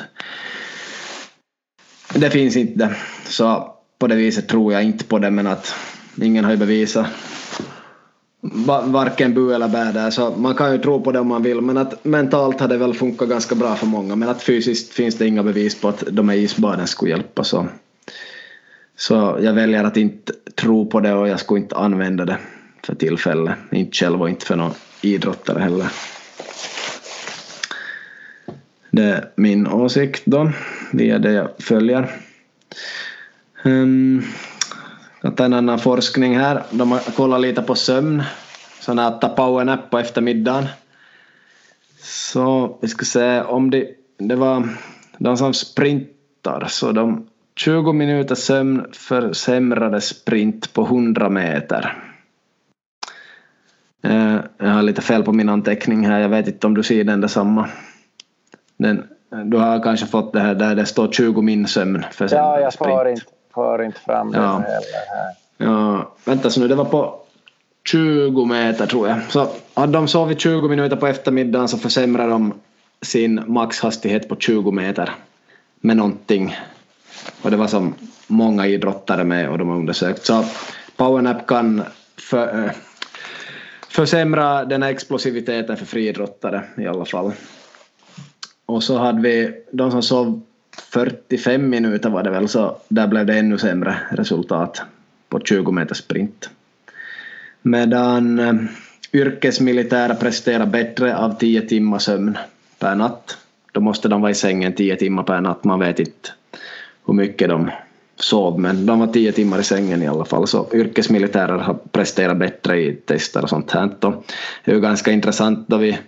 Det 2.14 2.30
finns 2.30 2.56
inte. 2.56 2.94
Så 3.24 3.74
på 3.98 4.06
det 4.06 4.14
viset 4.14 4.48
tror 4.48 4.72
jag 4.72 4.84
inte 4.84 5.04
på 5.04 5.18
det 5.18 5.30
men 5.30 5.46
att 5.46 5.74
ingen 6.22 6.44
har 6.44 6.52
ju 6.52 6.58
bevisat 6.58 7.06
varken 8.84 9.34
bu 9.34 9.54
eller 9.54 9.68
bä 9.68 9.92
där 9.92 10.10
så 10.10 10.30
man 10.30 10.54
kan 10.54 10.72
ju 10.72 10.78
tro 10.78 11.00
på 11.00 11.12
det 11.12 11.20
om 11.20 11.28
man 11.28 11.42
vill 11.42 11.60
men 11.60 11.78
att 11.78 12.04
mentalt 12.04 12.60
har 12.60 12.68
det 12.68 12.76
väl 12.76 12.94
funkat 12.94 13.28
ganska 13.28 13.54
bra 13.54 13.74
för 13.74 13.86
många 13.86 14.16
men 14.16 14.28
att 14.28 14.42
fysiskt 14.42 14.92
finns 14.92 15.14
det 15.14 15.26
inga 15.26 15.42
bevis 15.42 15.80
på 15.80 15.88
att 15.88 16.04
de 16.10 16.28
här 16.28 16.36
isbaden 16.36 16.86
skulle 16.86 17.10
hjälpa 17.10 17.44
så, 17.44 17.66
så 18.96 19.38
jag 19.40 19.52
väljer 19.52 19.84
att 19.84 19.96
inte 19.96 20.32
tro 20.54 20.86
på 20.86 21.00
det 21.00 21.14
och 21.14 21.28
jag 21.28 21.40
skulle 21.40 21.60
inte 21.60 21.76
använda 21.76 22.24
det 22.24 22.38
för 22.82 22.94
tillfället 22.94 23.54
inte 23.70 23.96
själv 23.96 24.22
och 24.22 24.28
inte 24.28 24.46
för 24.46 24.56
någon 24.56 24.74
idrottare 25.02 25.58
heller. 25.58 25.86
Det 28.90 29.02
är 29.02 29.28
min 29.36 29.66
åsikt 29.66 30.22
då 30.24 30.52
via 30.92 31.18
det 31.18 31.32
jag 31.32 31.48
följer. 31.58 32.10
Um, 33.64 34.22
tar 35.30 35.44
en 35.44 35.52
annan 35.52 35.78
forskning 35.78 36.38
här. 36.38 36.62
De 36.70 36.92
har 36.92 36.98
kollat 36.98 37.40
lite 37.40 37.62
på 37.62 37.74
sömn. 37.74 38.22
Sån 38.80 38.98
här 38.98 39.10
ta 39.10 39.28
powernap 39.28 39.90
på 39.90 39.98
eftermiddagen. 39.98 40.66
Så 42.00 42.78
vi 42.80 42.88
ska 42.88 43.04
se 43.04 43.40
om 43.40 43.70
det, 43.70 43.88
det 44.18 44.36
var 44.36 44.68
de 45.18 45.36
som 45.36 45.54
sprintar 45.54 46.66
så 46.68 46.92
de 46.92 47.26
20 47.56 47.92
minuter 47.92 48.34
sömn 48.34 48.86
försämrade 48.92 50.00
sprint 50.00 50.72
på 50.72 50.82
100 50.82 51.28
meter. 51.28 52.02
Eh, 54.02 54.36
jag 54.58 54.68
har 54.68 54.82
lite 54.82 55.02
fel 55.02 55.22
på 55.22 55.32
min 55.32 55.48
anteckning 55.48 56.06
här, 56.06 56.20
jag 56.20 56.28
vet 56.28 56.48
inte 56.48 56.66
om 56.66 56.74
du 56.74 56.82
ser 56.82 57.04
den 57.04 57.20
detsamma. 57.20 57.68
Den, 58.76 59.04
du 59.44 59.56
har 59.56 59.82
kanske 59.82 60.06
fått 60.06 60.32
det 60.32 60.40
här 60.40 60.54
där 60.54 60.74
det 60.74 60.86
står 60.86 61.12
20 61.12 61.42
min 61.42 61.66
sömn 61.66 62.04
försämrade 62.12 62.60
Ja, 62.60 62.60
jag 62.60 62.74
får 62.74 63.08
inte 63.08 63.35
får 63.56 63.84
inte 63.84 64.00
fram 64.00 64.32
det 64.32 64.38
ja. 64.38 64.52
heller 64.52 65.06
här. 65.10 65.34
Ja, 65.56 66.12
vänta 66.24 66.50
så 66.50 66.60
nu, 66.60 66.68
det 66.68 66.74
var 66.74 66.84
på 66.84 67.20
20 67.88 68.44
meter 68.44 68.86
tror 68.86 69.08
jag. 69.08 69.18
Så 69.28 69.48
hade 69.74 69.92
de 69.92 70.08
sovit 70.08 70.40
20 70.40 70.68
minuter 70.68 70.96
på 70.96 71.06
eftermiddagen 71.06 71.68
så 71.68 71.78
försämrade 71.78 72.30
de 72.30 72.54
sin 73.02 73.42
maxhastighet 73.46 74.28
på 74.28 74.36
20 74.36 74.70
meter 74.70 75.10
med 75.80 75.96
någonting. 75.96 76.56
Och 77.42 77.50
det 77.50 77.56
var 77.56 77.66
som 77.66 77.94
många 78.26 78.66
idrottare 78.66 79.24
med 79.24 79.48
och 79.48 79.58
de 79.58 79.68
har 79.68 79.76
undersökt. 79.76 80.26
Så 80.26 80.44
powernap 80.96 81.46
kan 81.46 81.82
för, 82.30 82.64
äh, 82.64 82.70
försämra 83.88 84.64
den 84.64 84.82
här 84.82 84.90
explosiviteten 84.90 85.76
för 85.76 85.86
friidrottare 85.86 86.64
i 86.78 86.86
alla 86.86 87.04
fall. 87.04 87.32
Och 88.66 88.82
så 88.82 88.98
hade 88.98 89.22
vi 89.22 89.64
de 89.72 89.90
som 89.90 90.02
sov 90.02 90.42
45 90.82 91.70
minuter 91.70 92.10
var 92.10 92.22
det 92.22 92.30
väl, 92.30 92.48
så 92.48 92.76
där 92.88 93.06
blev 93.06 93.26
det 93.26 93.38
ännu 93.38 93.58
sämre 93.58 93.96
resultat 94.10 94.82
på 95.28 95.40
20 95.40 95.72
meters 95.72 95.98
sprint. 95.98 96.50
Medan 97.62 98.38
eh, 98.38 98.54
yrkesmilitära 99.12 100.14
presterar 100.14 100.66
bättre 100.66 101.16
av 101.16 101.38
10 101.38 101.60
timmar 101.62 101.98
sömn 101.98 102.38
per 102.78 102.94
natt. 102.94 103.38
Då 103.72 103.80
måste 103.80 104.08
de 104.08 104.20
vara 104.20 104.30
i 104.30 104.34
sängen 104.34 104.72
10 104.72 104.96
timmar 104.96 105.22
per 105.22 105.40
natt. 105.40 105.64
Man 105.64 105.80
vet 105.80 105.98
inte 105.98 106.30
hur 107.06 107.14
mycket 107.14 107.48
de 107.48 107.70
sov, 108.16 108.60
men 108.60 108.86
de 108.86 108.98
var 108.98 109.06
10 109.06 109.32
timmar 109.32 109.58
i 109.58 109.62
sängen 109.62 110.02
i 110.02 110.08
alla 110.08 110.24
fall. 110.24 110.46
Så 110.46 110.68
yrkesmilitärer 110.72 111.58
har 111.58 111.74
presterat 111.74 112.36
bättre 112.36 112.80
i 112.80 112.92
tester 112.92 113.42
och 113.42 113.48
sånt 113.48 113.70
här. 113.70 113.90
Då. 113.98 114.22
det 114.64 114.70
är 114.70 114.74
ju 114.74 114.80
ganska 114.80 115.12
intressant 115.12 115.68
då 115.68 115.76
vi 115.76 115.98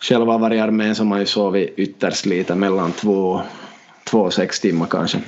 själva 0.00 0.32
har 0.32 0.38
varit 0.38 0.56
i 0.56 0.60
armén 0.60 0.94
så 0.94 1.02
har 1.02 1.08
man 1.08 1.20
ju 1.20 1.26
sovit 1.26 1.74
ytterst 1.76 2.26
lite, 2.26 2.54
mellan 2.54 2.92
två 2.92 3.40
två, 4.10 4.30
sex 4.30 4.60
timmar 4.60 4.86
kanske 4.86 5.20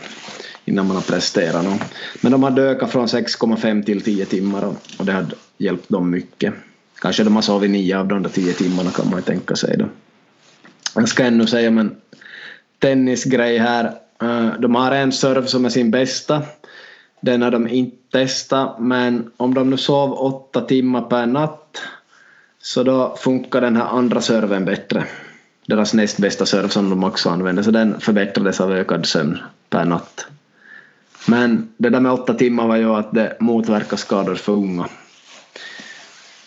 innan 0.65 0.87
man 0.87 0.97
har 0.97 1.03
presterat 1.03 1.65
något. 1.65 1.83
Men 2.21 2.33
de 2.33 2.43
hade 2.43 2.63
ökat 2.63 2.91
från 2.91 3.07
6,5 3.07 3.83
till 3.83 4.03
10 4.03 4.27
timmar 4.27 4.65
och, 4.65 4.77
och 4.99 5.07
det 5.07 5.13
hade 5.13 5.35
hjälpt 5.59 5.89
dem 5.89 6.11
mycket. 6.11 6.55
Kanske 7.01 7.25
de 7.25 7.35
har 7.35 7.43
sovit 7.43 7.71
nio 7.71 7.99
av 7.99 8.09
de 8.09 8.23
där 8.23 8.31
tio 8.31 8.53
timmarna 8.53 8.91
kan 8.91 9.11
man 9.11 9.19
ju 9.19 9.23
tänka 9.23 9.57
sig 9.57 9.77
då. 9.77 9.89
Jag 10.95 11.09
ska 11.09 11.25
ännu 11.25 11.47
säga 11.47 11.69
om 11.69 11.79
en 11.79 11.97
tennisgrej 12.79 13.59
här. 13.59 13.85
Eh, 14.23 14.61
de 14.61 14.75
har 14.75 14.93
en 14.93 15.13
serve 15.13 15.47
som 15.47 15.65
är 15.65 15.69
sin 15.69 15.91
bästa. 15.91 16.43
Den 17.21 17.43
har 17.43 17.51
de 17.51 17.69
inte 17.69 17.97
testat 18.13 18.77
men 18.81 19.31
om 19.37 19.55
de 19.55 19.71
nu 19.71 19.77
sov 19.77 20.13
åtta 20.13 20.61
timmar 20.61 21.03
per 21.03 21.27
natt 21.27 21.83
så 22.63 22.83
då 22.83 23.17
funkar 23.19 23.61
den 23.61 23.77
här 23.77 23.85
andra 23.85 24.21
serven 24.21 24.65
bättre 24.65 25.07
deras 25.67 25.95
näst 25.95 26.19
bästa 26.19 26.47
serve 26.47 26.69
som 26.69 26.91
de 26.91 27.05
också 27.05 27.31
använde, 27.31 27.65
så 27.65 27.71
den 27.71 28.01
förbättrades 28.01 28.61
av 28.61 28.73
ökad 28.73 29.07
sömn 29.07 29.39
per 29.71 29.85
natt. 29.85 30.27
Men 31.27 31.69
det 31.77 31.91
där 31.91 32.01
med 32.01 32.13
åtta 32.13 32.35
timmar 32.35 32.67
var 32.67 32.77
ju 32.77 32.95
att 32.95 33.15
det 33.15 33.37
motverkar 33.41 33.97
skador 33.97 34.35
för 34.35 34.53
unga. 34.53 34.89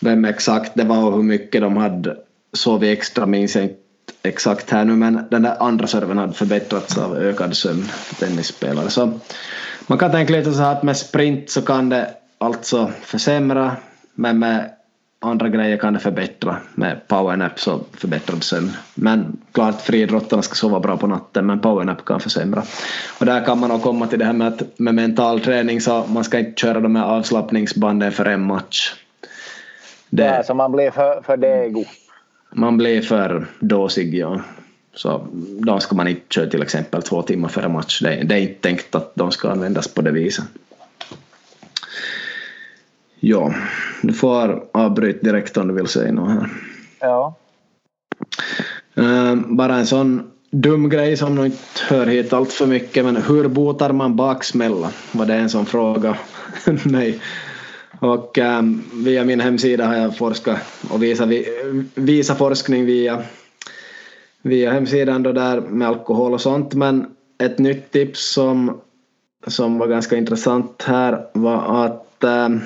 Vem 0.00 0.24
exakt 0.24 0.72
det 0.74 0.84
var 0.84 1.04
och 1.04 1.16
hur 1.16 1.22
mycket 1.22 1.60
de 1.60 1.76
hade 1.76 2.16
sovit 2.52 2.98
extra 2.98 3.26
minns 3.26 3.54
jag 3.54 3.64
inte 3.64 3.80
exakt 4.22 4.70
här 4.70 4.84
nu 4.84 4.96
men 4.96 5.20
den 5.30 5.42
där 5.42 5.62
andra 5.62 5.86
serven 5.86 6.18
hade 6.18 6.32
förbättrats 6.32 6.98
av 6.98 7.16
ökad 7.16 7.56
sömn 7.56 7.82
för 7.82 8.26
tennisspelare. 8.26 8.90
Så 8.90 9.20
man 9.86 9.98
kan 9.98 10.10
tänka 10.10 10.32
lite 10.32 10.52
så 10.52 10.62
här 10.62 10.72
att 10.72 10.82
med 10.82 10.96
sprint 10.96 11.50
så 11.50 11.62
kan 11.62 11.88
det 11.88 12.10
alltså 12.38 12.90
försämra 13.02 13.76
men 14.14 14.38
med 14.38 14.70
andra 15.20 15.48
grejer 15.48 15.76
kan 15.76 15.92
det 15.92 15.98
förbättra. 16.00 16.56
Med 16.74 17.08
powernap 17.08 17.60
så 17.60 17.80
förbättrad 17.92 18.42
sömn. 18.42 18.70
Men 18.94 19.36
klart 19.52 19.80
friidrottarna 19.80 20.42
ska 20.42 20.54
sova 20.54 20.80
bra 20.80 20.96
på 20.96 21.06
natten 21.06 21.46
men 21.46 21.60
powernap 21.60 22.04
kan 22.04 22.20
försämra. 22.20 22.62
Och 23.20 23.26
där 23.26 23.44
kan 23.44 23.58
man 23.58 23.70
också 23.70 23.82
komma 23.82 24.06
till 24.06 24.18
det 24.18 24.24
här 24.24 24.32
med 24.32 24.48
att 24.48 24.78
med 24.78 24.94
mental 24.94 25.40
träning 25.40 25.80
så 25.80 26.04
man 26.08 26.24
ska 26.24 26.38
inte 26.38 26.60
köra 26.60 26.80
de 26.80 26.96
här 26.96 27.04
avslappningsbanden 27.04 28.12
för 28.12 28.24
en 28.24 28.46
match. 28.46 28.94
Det, 30.10 30.24
ja, 30.24 30.42
så 30.42 30.54
man 30.54 30.72
blir 30.72 30.90
för, 30.90 31.22
för 31.22 31.36
dego. 31.36 31.84
Man 32.52 32.76
blir 32.76 33.02
för 33.02 33.46
dåsig 33.60 34.14
ja. 34.14 34.40
Så 34.94 35.26
då 35.58 35.80
ska 35.80 35.96
man 35.96 36.08
inte 36.08 36.34
köra 36.34 36.50
till 36.50 36.62
exempel 36.62 37.02
två 37.02 37.22
timmar 37.22 37.48
före 37.48 37.68
match. 37.68 38.00
Det, 38.02 38.22
det 38.24 38.34
är 38.34 38.38
inte 38.38 38.60
tänkt 38.60 38.94
att 38.94 39.14
de 39.14 39.30
ska 39.30 39.50
användas 39.50 39.88
på 39.88 40.02
det 40.02 40.10
viset. 40.10 40.44
Ja, 43.20 43.54
du 44.02 44.12
får 44.12 44.64
avbryta 44.72 45.18
direkt 45.22 45.56
om 45.56 45.68
du 45.68 45.74
vill 45.74 45.86
säga 45.86 46.12
något 46.12 46.30
här. 46.30 46.48
Ja. 47.00 47.34
Uh, 48.98 49.34
bara 49.34 49.76
en 49.76 49.86
sån 49.86 50.30
dum 50.50 50.88
grej 50.88 51.16
som 51.16 51.34
nog 51.34 51.44
inte 51.44 51.60
hör 51.88 52.06
hit 52.06 52.32
allt 52.32 52.52
för 52.52 52.66
mycket 52.66 53.04
men 53.04 53.16
hur 53.16 53.48
botar 53.48 53.92
man 53.92 54.16
baksmälla? 54.16 54.90
Var 55.12 55.26
det 55.26 55.34
en 55.34 55.50
sån 55.50 55.66
fråga 55.66 56.16
mig. 56.84 57.20
Och 58.00 58.38
um, 58.38 58.84
via 58.92 59.24
min 59.24 59.40
hemsida 59.40 59.86
har 59.86 59.94
jag 59.94 60.16
forskat 60.16 60.58
och 60.90 61.02
visat 61.02 61.28
visa 61.94 62.34
forskning 62.34 62.84
via, 62.84 63.22
via 64.42 64.72
hemsidan 64.72 65.22
då 65.22 65.32
där 65.32 65.60
med 65.60 65.88
alkohol 65.88 66.34
och 66.34 66.40
sånt 66.40 66.74
men 66.74 67.06
ett 67.38 67.58
nytt 67.58 67.90
tips 67.90 68.32
som, 68.32 68.80
som 69.46 69.78
var 69.78 69.86
ganska 69.86 70.16
intressant 70.16 70.82
här 70.82 71.26
var 71.32 71.84
att 71.84 72.24
um, 72.24 72.60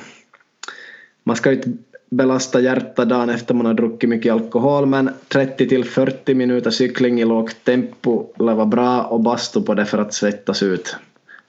man 1.31 1.37
ska 1.37 1.53
inte 1.53 1.70
belasta 2.11 2.61
hjärtat 2.61 3.09
dagen 3.09 3.31
efter 3.31 3.55
man 3.55 3.66
har 3.66 3.74
druckit 3.74 4.09
mycket 4.09 4.33
alkohol 4.33 4.87
men 4.87 5.11
30 5.28 5.68
till 5.68 5.85
40 5.85 6.35
minuter 6.35 6.70
cykling 6.70 7.20
i 7.20 7.24
lågt 7.24 7.57
tempo 7.64 8.26
lär 8.39 8.55
vara 8.55 8.66
bra 8.66 9.03
och 9.03 9.20
bastu 9.20 9.62
på 9.62 9.74
det 9.74 9.85
för 9.85 9.99
att 9.99 10.14
svettas 10.14 10.62
ut 10.62 10.97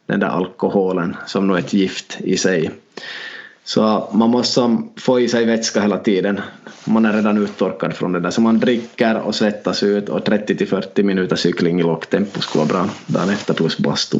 den 0.05 0.19
där 0.19 0.27
alkoholen 0.27 1.15
som 1.25 1.47
nog 1.47 1.57
är 1.57 1.61
ett 1.61 1.73
gift 1.73 2.17
i 2.19 2.37
sig. 2.37 2.71
Så 3.63 4.09
man 4.13 4.29
måste 4.29 4.77
få 4.97 5.19
i 5.19 5.27
sig 5.27 5.45
vätska 5.45 5.81
hela 5.81 5.97
tiden. 5.97 6.39
Man 6.85 7.05
är 7.05 7.13
redan 7.13 7.37
uttorkad 7.37 7.93
från 7.93 8.11
det 8.11 8.19
där. 8.19 8.31
Så 8.31 8.41
man 8.41 8.59
dricker 8.59 9.19
och 9.19 9.35
svettas 9.35 9.83
ut 9.83 10.09
och 10.09 10.25
30 10.25 10.55
till 10.55 10.67
40 10.67 11.03
minuter 11.03 11.35
cykling 11.35 11.79
i 11.79 11.83
lågt 11.83 12.09
tempo 12.09 12.41
skulle 12.41 12.65
vara 12.65 12.83
bra 12.83 12.89
dagen 13.07 13.29
efter 13.29 13.53
plus 13.53 13.77
bastu. 13.77 14.17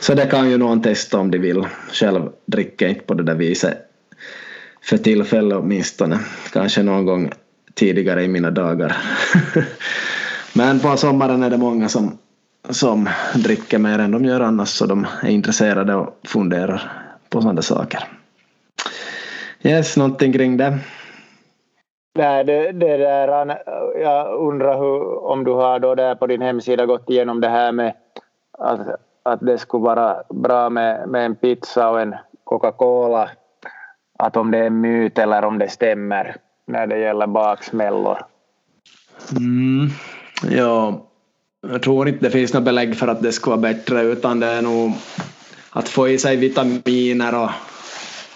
Så 0.00 0.14
det 0.14 0.26
kan 0.26 0.50
ju 0.50 0.58
någon 0.58 0.82
testa 0.82 1.18
om 1.18 1.30
de 1.30 1.38
vill. 1.38 1.64
Själv 1.92 2.22
dricker 2.46 2.86
jag 2.86 2.90
inte 2.90 3.04
på 3.04 3.14
det 3.14 3.22
där 3.22 3.34
viset 3.34 3.90
för 4.84 4.96
tillfället 4.96 5.58
åtminstone. 5.58 6.18
Kanske 6.52 6.82
någon 6.82 7.06
gång 7.06 7.30
tidigare 7.74 8.22
i 8.22 8.28
mina 8.28 8.50
dagar. 8.50 8.96
Men 10.56 10.80
på 10.80 10.96
sommaren 10.96 11.42
är 11.42 11.50
det 11.50 11.58
många 11.58 11.88
som, 11.88 12.18
som 12.70 13.08
dricker 13.34 13.78
mer 13.78 13.98
än 13.98 14.10
de 14.10 14.24
gör 14.24 14.40
annars 14.40 14.68
så 14.68 14.86
de 14.86 15.06
är 15.22 15.28
intresserade 15.28 15.94
och 15.94 16.08
funderar 16.26 16.92
på 17.28 17.40
sådana 17.40 17.62
saker. 17.62 18.00
Yes, 19.62 19.96
någonting 19.96 20.32
kring 20.32 20.56
det? 20.56 20.78
Nej, 22.18 22.44
det, 22.44 22.72
det 22.72 22.96
där, 22.96 23.58
jag 24.02 24.40
undrar 24.40 24.78
hur, 24.78 25.24
om 25.24 25.44
du 25.44 25.50
har 25.50 25.78
då 25.78 25.94
där 25.94 26.14
på 26.14 26.26
din 26.26 26.42
hemsida 26.42 26.86
gått 26.86 27.10
igenom 27.10 27.40
det 27.40 27.48
här 27.48 27.72
med 27.72 27.94
att, 28.58 28.80
att 29.22 29.40
det 29.40 29.58
skulle 29.58 29.84
vara 29.84 30.22
bra 30.28 30.70
med, 30.70 31.08
med 31.08 31.26
en 31.26 31.34
pizza 31.34 31.90
och 31.90 32.00
en 32.00 32.14
Coca-Cola. 32.44 33.30
Att 34.18 34.36
om 34.36 34.50
det 34.50 34.58
är 34.58 34.66
en 34.66 34.80
myt 34.80 35.18
eller 35.18 35.44
om 35.44 35.58
det 35.58 35.68
stämmer 35.68 36.36
när 36.66 36.86
det 36.86 36.98
gäller 36.98 37.26
baksmällor. 37.26 38.18
Mm, 39.36 39.88
ja, 40.50 41.06
jag 41.68 41.82
tror 41.82 42.08
inte 42.08 42.24
det 42.24 42.30
finns 42.30 42.54
något 42.54 42.62
belägg 42.62 42.96
för 42.96 43.08
att 43.08 43.22
det 43.22 43.32
skulle 43.32 43.56
vara 43.56 43.72
bättre 43.72 44.02
utan 44.02 44.40
det 44.40 44.46
är 44.46 44.62
nog 44.62 44.92
att 45.70 45.88
få 45.88 46.08
i 46.08 46.18
sig 46.18 46.36
vitaminer 46.36 47.42
och 47.42 47.50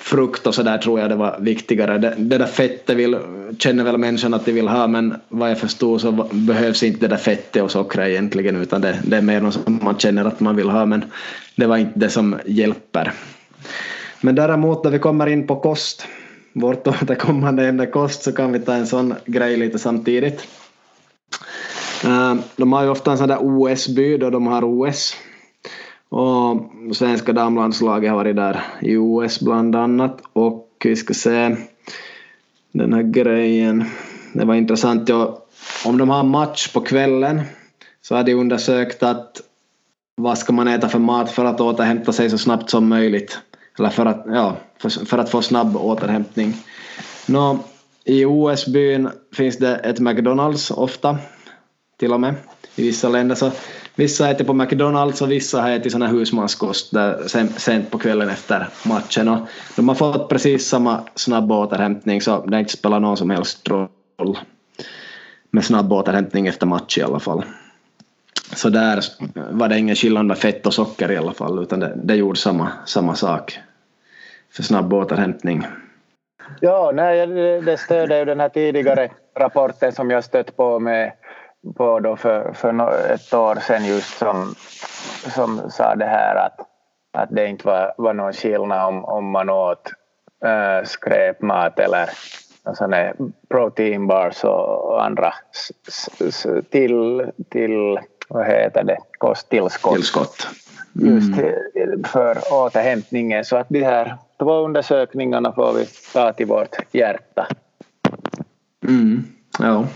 frukt 0.08 0.46
och 0.46 0.54
sådär 0.54 0.78
tror 0.78 1.00
jag 1.00 1.10
det 1.10 1.16
var 1.16 1.36
viktigare. 1.40 1.98
Det, 1.98 2.14
det 2.18 2.38
där 2.38 2.46
fettet 2.46 2.96
vill, 2.96 3.18
känner 3.58 3.84
väl 3.84 3.98
människan 3.98 4.34
att 4.34 4.44
de 4.44 4.52
vill 4.52 4.68
ha 4.68 4.86
men 4.86 5.14
vad 5.28 5.50
jag 5.50 5.58
förstår 5.58 5.98
så 5.98 6.12
behövs 6.32 6.82
inte 6.82 7.00
det 7.00 7.08
där 7.08 7.16
fettet 7.16 7.62
och 7.62 7.70
sockret 7.70 8.08
egentligen 8.08 8.56
utan 8.56 8.80
det, 8.80 8.98
det 9.04 9.16
är 9.16 9.22
mer 9.22 9.40
något 9.40 9.54
som 9.54 9.80
man 9.82 9.98
känner 9.98 10.24
att 10.24 10.40
man 10.40 10.56
vill 10.56 10.70
ha 10.70 10.86
men 10.86 11.04
det 11.56 11.66
var 11.66 11.76
inte 11.76 11.98
det 11.98 12.10
som 12.10 12.38
hjälper. 12.46 13.12
Men 14.20 14.34
däremot 14.34 14.84
när 14.84 14.90
vi 14.90 14.98
kommer 14.98 15.26
in 15.26 15.46
på 15.46 15.56
kost, 15.56 16.06
vårt 16.52 16.86
återkommande 16.86 17.68
ämne 17.68 17.86
kost, 17.86 18.22
så 18.22 18.32
kan 18.32 18.52
vi 18.52 18.58
ta 18.58 18.74
en 18.74 18.86
sån 18.86 19.14
grej 19.26 19.56
lite 19.56 19.78
samtidigt. 19.78 20.48
Eh, 22.04 22.34
de 22.56 22.72
har 22.72 22.82
ju 22.82 22.88
ofta 22.88 23.10
en 23.10 23.18
sån 23.18 23.28
där 23.28 23.38
OS-by 23.40 24.18
då 24.18 24.30
de 24.30 24.46
har 24.46 24.64
OS 24.64 25.16
och 26.08 26.60
svenska 26.92 27.32
damlandslaget 27.32 28.10
har 28.10 28.16
varit 28.16 28.36
där 28.36 28.64
i 28.80 28.96
OS 28.96 29.40
bland 29.40 29.76
annat 29.76 30.20
och 30.32 30.68
vi 30.84 30.96
ska 30.96 31.14
se 31.14 31.56
den 32.72 32.92
här 32.92 33.02
grejen. 33.02 33.84
Det 34.32 34.44
var 34.44 34.54
intressant. 34.54 35.08
Ja, 35.08 35.44
om 35.84 35.98
de 35.98 36.10
har 36.10 36.24
match 36.24 36.72
på 36.72 36.80
kvällen 36.80 37.40
så 38.02 38.16
har 38.16 38.24
de 38.24 38.34
undersökt 38.34 39.02
att 39.02 39.40
vad 40.16 40.38
ska 40.38 40.52
man 40.52 40.68
äta 40.68 40.88
för 40.88 40.98
mat 40.98 41.30
för 41.30 41.44
att 41.44 41.60
återhämta 41.60 42.12
sig 42.12 42.30
så 42.30 42.38
snabbt 42.38 42.70
som 42.70 42.88
möjligt. 42.88 43.38
Eller 43.78 43.90
för 43.90 44.06
att, 44.06 44.24
ja, 44.26 44.56
för, 44.78 44.88
för 44.88 45.18
att 45.18 45.30
få 45.30 45.42
snabb 45.42 45.76
återhämtning. 45.76 46.56
Nå, 47.26 47.58
I 48.04 48.24
OS-byn 48.24 49.08
finns 49.32 49.58
det 49.58 49.76
ett 49.76 49.98
McDonalds 49.98 50.70
ofta, 50.70 51.18
till 51.96 52.12
och 52.12 52.20
med. 52.20 52.34
I 52.76 52.82
vissa 52.82 53.08
länder 53.08 53.34
så 53.34 53.50
Vissa 53.98 54.30
äter 54.30 54.44
på 54.44 54.54
McDonalds 54.54 55.22
och 55.22 55.30
vissa 55.30 55.62
har 55.62 55.70
ätit 55.70 55.92
sån 55.92 56.02
här 56.02 56.08
husmanskost 56.08 56.90
där 56.92 57.28
sent 57.58 57.90
på 57.90 57.98
kvällen 57.98 58.28
efter 58.28 58.68
matchen. 58.84 59.28
Och 59.28 59.38
de 59.76 59.88
har 59.88 59.94
fått 59.94 60.28
precis 60.28 60.68
samma 60.68 61.00
snabb 61.14 61.52
återhämtning 61.52 62.20
så 62.20 62.46
det 62.46 62.58
inte 62.58 62.72
spelar 62.72 63.00
någon 63.00 63.16
som 63.16 63.30
helst 63.30 63.68
roll 63.68 64.38
med 65.50 65.64
snabb 65.64 65.92
återhämtning 65.92 66.46
efter 66.46 66.66
match 66.66 66.98
i 66.98 67.02
alla 67.02 67.20
fall. 67.20 67.44
Så 68.54 68.68
där 68.68 69.04
var 69.50 69.68
det 69.68 69.78
ingen 69.78 69.96
skillnad 69.96 70.26
med 70.26 70.38
fett 70.38 70.66
och 70.66 70.74
socker 70.74 71.10
i 71.10 71.16
alla 71.16 71.32
fall 71.32 71.62
utan 71.62 71.80
det, 71.80 71.98
det 72.04 72.14
gjorde 72.14 72.38
samma, 72.38 72.68
samma 72.86 73.14
sak 73.14 73.58
för 74.52 74.62
snabb 74.62 74.92
återhämtning. 74.92 75.66
Ja, 76.60 76.90
nej, 76.94 77.26
det 77.60 77.76
stöder 77.76 78.18
ju 78.18 78.24
den 78.24 78.40
här 78.40 78.48
tidigare 78.48 79.10
rapporten 79.34 79.92
som 79.92 80.10
jag 80.10 80.24
stött 80.24 80.56
på 80.56 80.78
med 80.78 81.12
på 81.76 82.00
då 82.00 82.16
för, 82.16 82.52
för 82.52 82.92
ett 83.12 83.34
år 83.34 83.54
sedan 83.54 83.84
just 83.84 84.18
som, 84.18 84.54
som 85.34 85.70
sa 85.70 85.94
det 85.94 86.06
här 86.06 86.36
att, 86.36 86.60
att 87.12 87.28
det 87.30 87.46
inte 87.46 87.66
var, 87.66 87.94
var 87.96 88.14
någon 88.14 88.32
skillnad 88.32 88.88
om, 88.88 89.04
om 89.04 89.30
man 89.30 89.50
åt 89.50 89.92
äh, 90.44 90.84
skräpmat 90.84 91.78
eller 91.78 92.10
sådana 92.74 93.12
proteinbars 93.48 94.44
och 94.44 95.04
andra 95.04 95.32
till, 96.70 97.26
till 97.50 97.98
vad 98.28 98.46
heter 98.46 98.84
det, 98.84 98.98
kosttillskott. 99.18 99.94
Tillskott. 99.94 100.48
Mm. 101.00 101.14
Just 101.14 101.32
för 102.12 102.38
återhämtningen. 102.52 103.44
Så 103.44 103.56
att 103.56 103.66
de 103.68 103.82
här 103.82 104.16
två 104.38 104.64
undersökningarna 104.64 105.52
får 105.52 105.72
vi 105.72 105.86
ta 106.12 106.32
till 106.32 106.46
vårt 106.46 106.76
hjärta. 106.92 107.46
Mm. 108.86 109.24
Ja. 109.58 109.86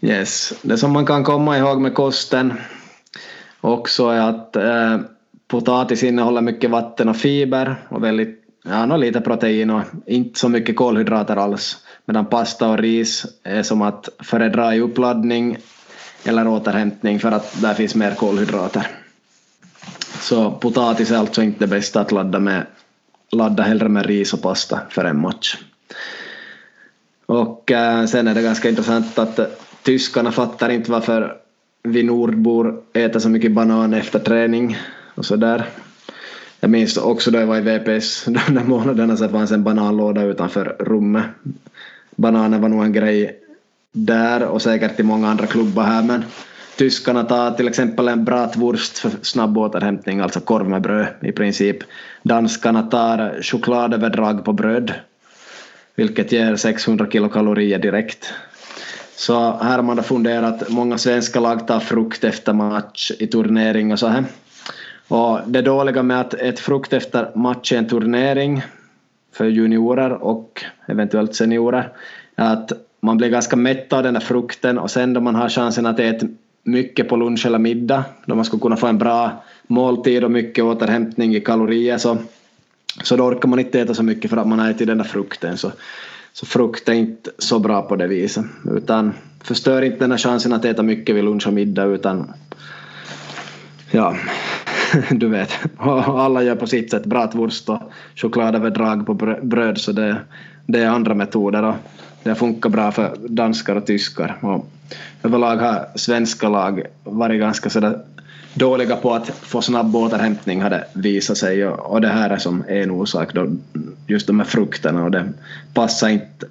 Yes. 0.00 0.52
Det 0.62 0.78
som 0.78 0.92
man 0.92 1.06
kan 1.06 1.24
komma 1.24 1.58
ihåg 1.58 1.80
med 1.80 1.94
kosten 1.94 2.52
också 3.60 4.08
är 4.08 4.20
att 4.20 4.56
eh, 4.56 4.98
potatis 5.48 6.02
innehåller 6.02 6.40
mycket 6.40 6.70
vatten 6.70 7.08
och 7.08 7.16
fiber 7.16 7.76
och 7.88 8.04
väldigt, 8.04 8.44
ja, 8.64 8.96
lite 8.96 9.20
protein 9.20 9.70
och 9.70 9.82
inte 10.06 10.38
så 10.38 10.48
mycket 10.48 10.76
kolhydrater 10.76 11.36
alls. 11.36 11.76
Medan 12.04 12.26
pasta 12.26 12.68
och 12.68 12.78
ris 12.78 13.26
är 13.42 13.62
som 13.62 13.82
att 13.82 14.08
föredra 14.18 14.74
i 14.74 14.80
uppladdning 14.80 15.58
eller 16.24 16.48
återhämtning 16.48 17.20
för 17.20 17.32
att 17.32 17.62
där 17.62 17.74
finns 17.74 17.94
mer 17.94 18.14
kolhydrater. 18.14 18.86
Så 20.20 20.50
potatis 20.50 21.10
är 21.10 21.16
alltså 21.16 21.42
inte 21.42 21.58
det 21.58 21.66
bästa 21.66 22.00
att 22.00 22.12
ladda 22.12 22.38
med. 22.38 22.66
Ladda 23.32 23.62
hellre 23.62 23.88
med 23.88 24.06
ris 24.06 24.34
och 24.34 24.42
pasta 24.42 24.80
för 24.90 25.04
en 25.04 25.20
match. 25.20 25.56
Och 27.26 27.70
eh, 27.70 28.06
sen 28.06 28.28
är 28.28 28.34
det 28.34 28.42
ganska 28.42 28.68
intressant 28.68 29.18
att 29.18 29.60
tyskarna 29.82 30.32
fattar 30.32 30.68
inte 30.68 30.90
varför 30.90 31.36
vi 31.82 32.02
nordbor 32.02 32.82
äter 32.92 33.20
så 33.20 33.28
mycket 33.28 33.52
banan 33.52 33.94
efter 33.94 34.18
träning 34.18 34.78
och 35.14 35.24
sådär. 35.24 35.66
Jag 36.60 36.70
minns 36.70 36.96
också 36.96 37.30
då 37.30 37.38
jag 37.38 37.46
var 37.46 37.56
i 37.56 37.60
VPS 37.60 38.24
de 38.26 38.54
där 38.54 38.64
månaderna 38.64 39.16
så 39.16 39.28
fanns 39.28 39.50
en 39.50 39.64
bananlåda 39.64 40.22
utanför 40.22 40.76
rummet. 40.78 41.24
Bananen 42.16 42.60
var 42.60 42.68
nog 42.68 42.84
en 42.84 42.92
grej 42.92 43.40
där 43.92 44.42
och 44.42 44.62
säkert 44.62 45.00
i 45.00 45.02
många 45.02 45.28
andra 45.28 45.46
klubbar 45.46 45.84
här 45.84 46.02
men 46.02 46.24
tyskarna 46.76 47.24
tar 47.24 47.50
till 47.50 47.68
exempel 47.68 48.08
en 48.08 48.24
bratwurst 48.24 48.98
för 48.98 49.10
snabb 49.22 49.58
återhämtning, 49.58 50.20
alltså 50.20 50.40
korv 50.40 50.68
med 50.68 50.82
bröd 50.82 51.06
i 51.22 51.32
princip. 51.32 51.78
Danskarna 52.22 52.82
tar 52.82 53.42
chokladöverdrag 53.42 54.44
på 54.44 54.52
bröd 54.52 54.92
vilket 55.94 56.32
ger 56.32 56.56
600 56.56 57.06
kilokalorier 57.10 57.78
direkt. 57.78 58.32
Så 59.16 59.56
här 59.62 59.76
har 59.76 59.82
man 59.82 59.96
då 59.96 60.02
funderat, 60.02 60.68
många 60.68 60.98
svenska 60.98 61.40
lag 61.40 61.66
tar 61.66 61.80
frukt 61.80 62.24
efter 62.24 62.52
match 62.52 63.12
i 63.18 63.26
turnering 63.26 63.92
och 63.92 63.98
så 63.98 64.06
här. 64.06 64.24
Och 65.08 65.40
det 65.46 65.62
dåliga 65.62 66.02
med 66.02 66.20
att 66.20 66.34
äta 66.34 66.62
frukt 66.62 66.92
efter 66.92 67.30
match 67.34 67.72
i 67.72 67.76
en 67.76 67.88
turnering 67.88 68.62
för 69.32 69.44
juniorer 69.44 70.10
och 70.12 70.64
eventuellt 70.86 71.34
seniorer 71.34 71.92
är 72.36 72.52
att 72.52 72.72
man 73.00 73.16
blir 73.16 73.28
ganska 73.28 73.56
mätt 73.56 73.92
av 73.92 74.02
den 74.02 74.14
där 74.14 74.20
frukten 74.20 74.78
och 74.78 74.90
sen 74.90 75.12
då 75.12 75.20
man 75.20 75.34
har 75.34 75.48
chansen 75.48 75.86
att 75.86 76.00
äta 76.00 76.26
mycket 76.62 77.08
på 77.08 77.16
lunch 77.16 77.46
eller 77.46 77.58
middag 77.58 78.04
då 78.26 78.34
man 78.34 78.44
skulle 78.44 78.60
kunna 78.60 78.76
få 78.76 78.86
en 78.86 78.98
bra 78.98 79.44
måltid 79.66 80.24
och 80.24 80.30
mycket 80.30 80.64
återhämtning 80.64 81.36
i 81.36 81.40
kalorier 81.40 81.98
så, 81.98 82.18
så 83.02 83.16
då 83.16 83.24
orkar 83.24 83.48
man 83.48 83.58
inte 83.58 83.80
äta 83.80 83.94
så 83.94 84.02
mycket 84.02 84.30
för 84.30 84.36
att 84.36 84.48
man 84.48 84.58
har 84.58 84.70
ätit 84.70 84.86
den 84.86 84.98
där 84.98 85.04
frukten. 85.04 85.56
Så 85.56 85.72
så 86.32 86.46
frukt 86.46 86.88
är 86.88 86.92
inte 86.92 87.30
så 87.38 87.58
bra 87.58 87.82
på 87.82 87.96
det 87.96 88.06
viset. 88.06 88.44
Utan 88.76 89.12
förstör 89.42 89.82
inte 89.82 89.98
den 89.98 90.10
här 90.10 90.18
chansen 90.18 90.52
att 90.52 90.64
äta 90.64 90.82
mycket 90.82 91.16
vid 91.16 91.24
lunch 91.24 91.46
och 91.46 91.52
middag 91.52 91.84
utan 91.84 92.32
ja, 93.90 94.16
du 95.10 95.28
vet. 95.28 95.58
Alla 95.78 96.42
gör 96.42 96.56
på 96.56 96.66
sitt 96.66 96.90
sätt 96.90 97.06
bratwurst 97.06 97.68
och 97.68 97.80
chokladöverdrag 98.16 99.06
på 99.06 99.14
bröd 99.42 99.78
så 99.78 99.92
det, 99.92 100.16
det 100.66 100.78
är 100.78 100.88
andra 100.88 101.14
metoder 101.14 101.62
och 101.62 101.74
det 102.22 102.34
funkar 102.34 102.70
bra 102.70 102.92
för 102.92 103.16
danskar 103.28 103.76
och 103.76 103.86
tyskar. 103.86 104.38
Och 104.40 104.70
överlag 105.22 105.56
har 105.56 105.88
svenska 105.94 106.48
lag 106.48 106.82
varit 107.04 107.40
ganska 107.40 107.70
sådär 107.70 108.00
dåliga 108.54 108.96
på 108.96 109.14
att 109.14 109.28
få 109.28 109.62
snabb 109.62 109.96
återhämtning 109.96 110.62
har 110.62 110.70
det 110.70 110.84
visat 110.92 111.36
sig 111.36 111.66
och 111.66 112.00
det 112.00 112.08
här 112.08 112.30
är 112.30 112.38
som 112.38 112.64
en 112.68 112.90
orsak 112.90 113.34
då 113.34 113.46
just 114.06 114.26
de 114.26 114.40
här 114.40 114.46
frukterna 114.46 115.04
och 115.04 115.10
det 115.10 115.32
passar 115.74 116.08
inte 116.08 116.46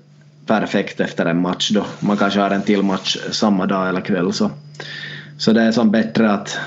perfekt 0.45 0.99
efter 0.99 1.25
en 1.25 1.41
match 1.41 1.69
då. 1.69 1.85
Man 1.99 2.17
kanske 2.17 2.39
har 2.39 2.51
en 2.51 2.61
till 2.61 2.83
match 2.83 3.17
samma 3.31 3.65
dag 3.65 3.89
eller 3.89 4.01
kväll 4.01 4.33
så, 4.33 4.51
så 5.37 5.53
det 5.53 5.61
är 5.61 5.71
som 5.71 5.91
bättre 5.91 6.31
att 6.31 6.59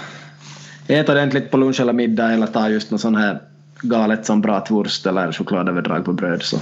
äta 0.88 1.12
ordentligt 1.12 1.50
på 1.50 1.56
lunch 1.56 1.80
eller 1.80 1.92
middag 1.92 2.32
eller 2.32 2.46
ta 2.46 2.68
just 2.68 2.90
något 2.90 3.00
sånt 3.00 3.18
här 3.18 3.40
galet 3.82 4.26
som 4.26 4.40
bratwurst 4.40 5.06
eller 5.06 5.32
chokladöverdrag 5.32 6.04
på 6.04 6.12
bröd. 6.12 6.42
Så 6.42 6.58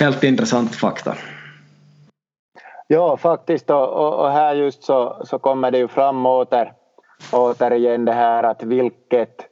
helt 0.00 0.24
intressant 0.24 0.74
fakta. 0.74 1.14
Ja, 2.90 3.16
faktiskt 3.16 3.70
och, 3.70 4.20
och 4.20 4.30
här 4.30 4.54
just 4.54 4.84
så, 4.84 5.22
så 5.24 5.38
kommer 5.38 5.70
det 5.70 5.78
ju 5.78 5.88
fram 5.88 6.26
åter, 6.26 6.72
återigen 7.32 8.04
det 8.04 8.12
här 8.12 8.42
att 8.42 8.62
vilket, 8.62 9.46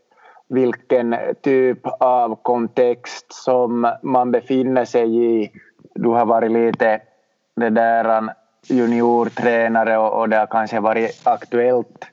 vilken 0.48 1.16
typ 1.42 1.78
av 2.00 2.42
kontext 2.42 3.32
som 3.32 3.92
man 4.02 4.32
befinner 4.32 4.84
sig 4.84 5.24
i. 5.24 5.50
Du 5.94 6.08
har 6.08 6.26
varit 6.26 6.52
lite 6.52 7.00
det 7.56 7.70
där 7.70 8.34
juniortränare 8.68 9.98
och, 9.98 10.20
och 10.20 10.28
det 10.28 10.36
har 10.36 10.46
kanske 10.46 10.80
varit 10.80 11.20
aktuellt 11.24 12.06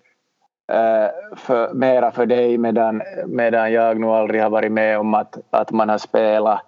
eh, 0.72 1.36
för, 1.36 1.74
mera 1.74 2.12
för 2.12 2.26
dig 2.26 2.58
medan, 2.58 3.02
medan 3.28 3.74
jag 3.74 4.00
nog 4.00 4.12
aldrig 4.12 4.42
har 4.42 4.50
varit 4.50 4.72
med 4.72 5.00
om 5.00 5.14
att, 5.14 5.38
att 5.50 5.72
man 5.72 5.90
har 5.90 5.98
spelat 5.98 6.62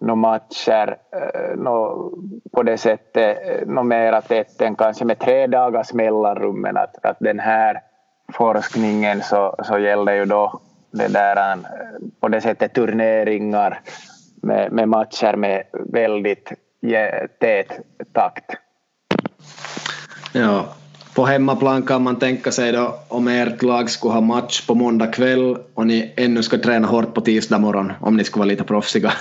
några 0.00 0.14
matcher 0.14 0.96
eh, 1.12 1.56
nå, 1.56 2.10
på 2.52 2.62
det 2.62 2.78
sättet 2.78 3.38
eh, 3.46 3.66
något 3.66 3.86
mera 3.86 4.20
tätt 4.20 4.60
än 4.60 4.76
kanske 4.76 5.04
med 5.04 5.18
tre 5.18 5.46
dagars 5.46 5.92
mellanrum 5.92 6.60
men 6.60 6.76
att, 6.76 7.04
att 7.04 7.16
den 7.20 7.38
här 7.38 7.80
forskningen 8.32 9.22
så, 9.22 9.56
så 9.62 9.78
gällde 9.78 10.16
ju 10.16 10.24
då 10.24 10.60
det 10.90 11.08
där, 11.08 11.52
eh, 11.52 11.58
på 12.20 12.28
det 12.28 12.40
sättet 12.40 12.74
turneringar 12.74 13.80
med, 14.42 14.72
med 14.72 14.88
matcher 14.88 15.36
med 15.36 15.62
väldigt 15.72 16.52
tät 17.40 17.80
takt. 18.12 18.50
Ja, 20.32 20.66
på 21.14 21.26
hemmaplan 21.26 21.82
kan 21.82 22.02
man 22.02 22.16
tänka 22.16 22.52
sig 22.52 22.72
då 22.72 22.98
om 23.08 23.28
ert 23.28 23.62
lag 23.62 23.90
skulle 23.90 24.14
ha 24.14 24.20
match 24.20 24.66
på 24.66 24.74
måndag 24.74 25.06
kväll 25.06 25.56
och 25.74 25.86
ni 25.86 26.12
ännu 26.16 26.42
ska 26.42 26.58
träna 26.58 26.88
hårt 26.88 27.14
på 27.14 27.20
tisdag 27.20 27.58
morgon 27.58 27.92
om 28.00 28.16
ni 28.16 28.24
skulle 28.24 28.40
vara 28.40 28.48
lite 28.48 28.64
proffsiga 28.64 29.12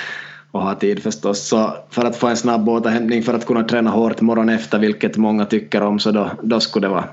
och 0.50 0.62
ha 0.62 0.74
tid 0.74 1.02
förstås. 1.02 1.48
Så 1.48 1.76
för 1.90 2.04
att 2.04 2.16
få 2.16 2.26
en 2.26 2.36
snabb 2.36 2.68
återhämtning 2.68 3.22
för 3.22 3.34
att 3.34 3.46
kunna 3.46 3.64
träna 3.64 3.90
hårt 3.90 4.20
morgon 4.20 4.48
efter 4.48 4.78
vilket 4.78 5.16
många 5.16 5.44
tycker 5.44 5.82
om 5.82 5.98
så 5.98 6.10
då, 6.10 6.30
då 6.42 6.60
skulle 6.60 6.86
det 6.86 6.90
vara 6.90 7.04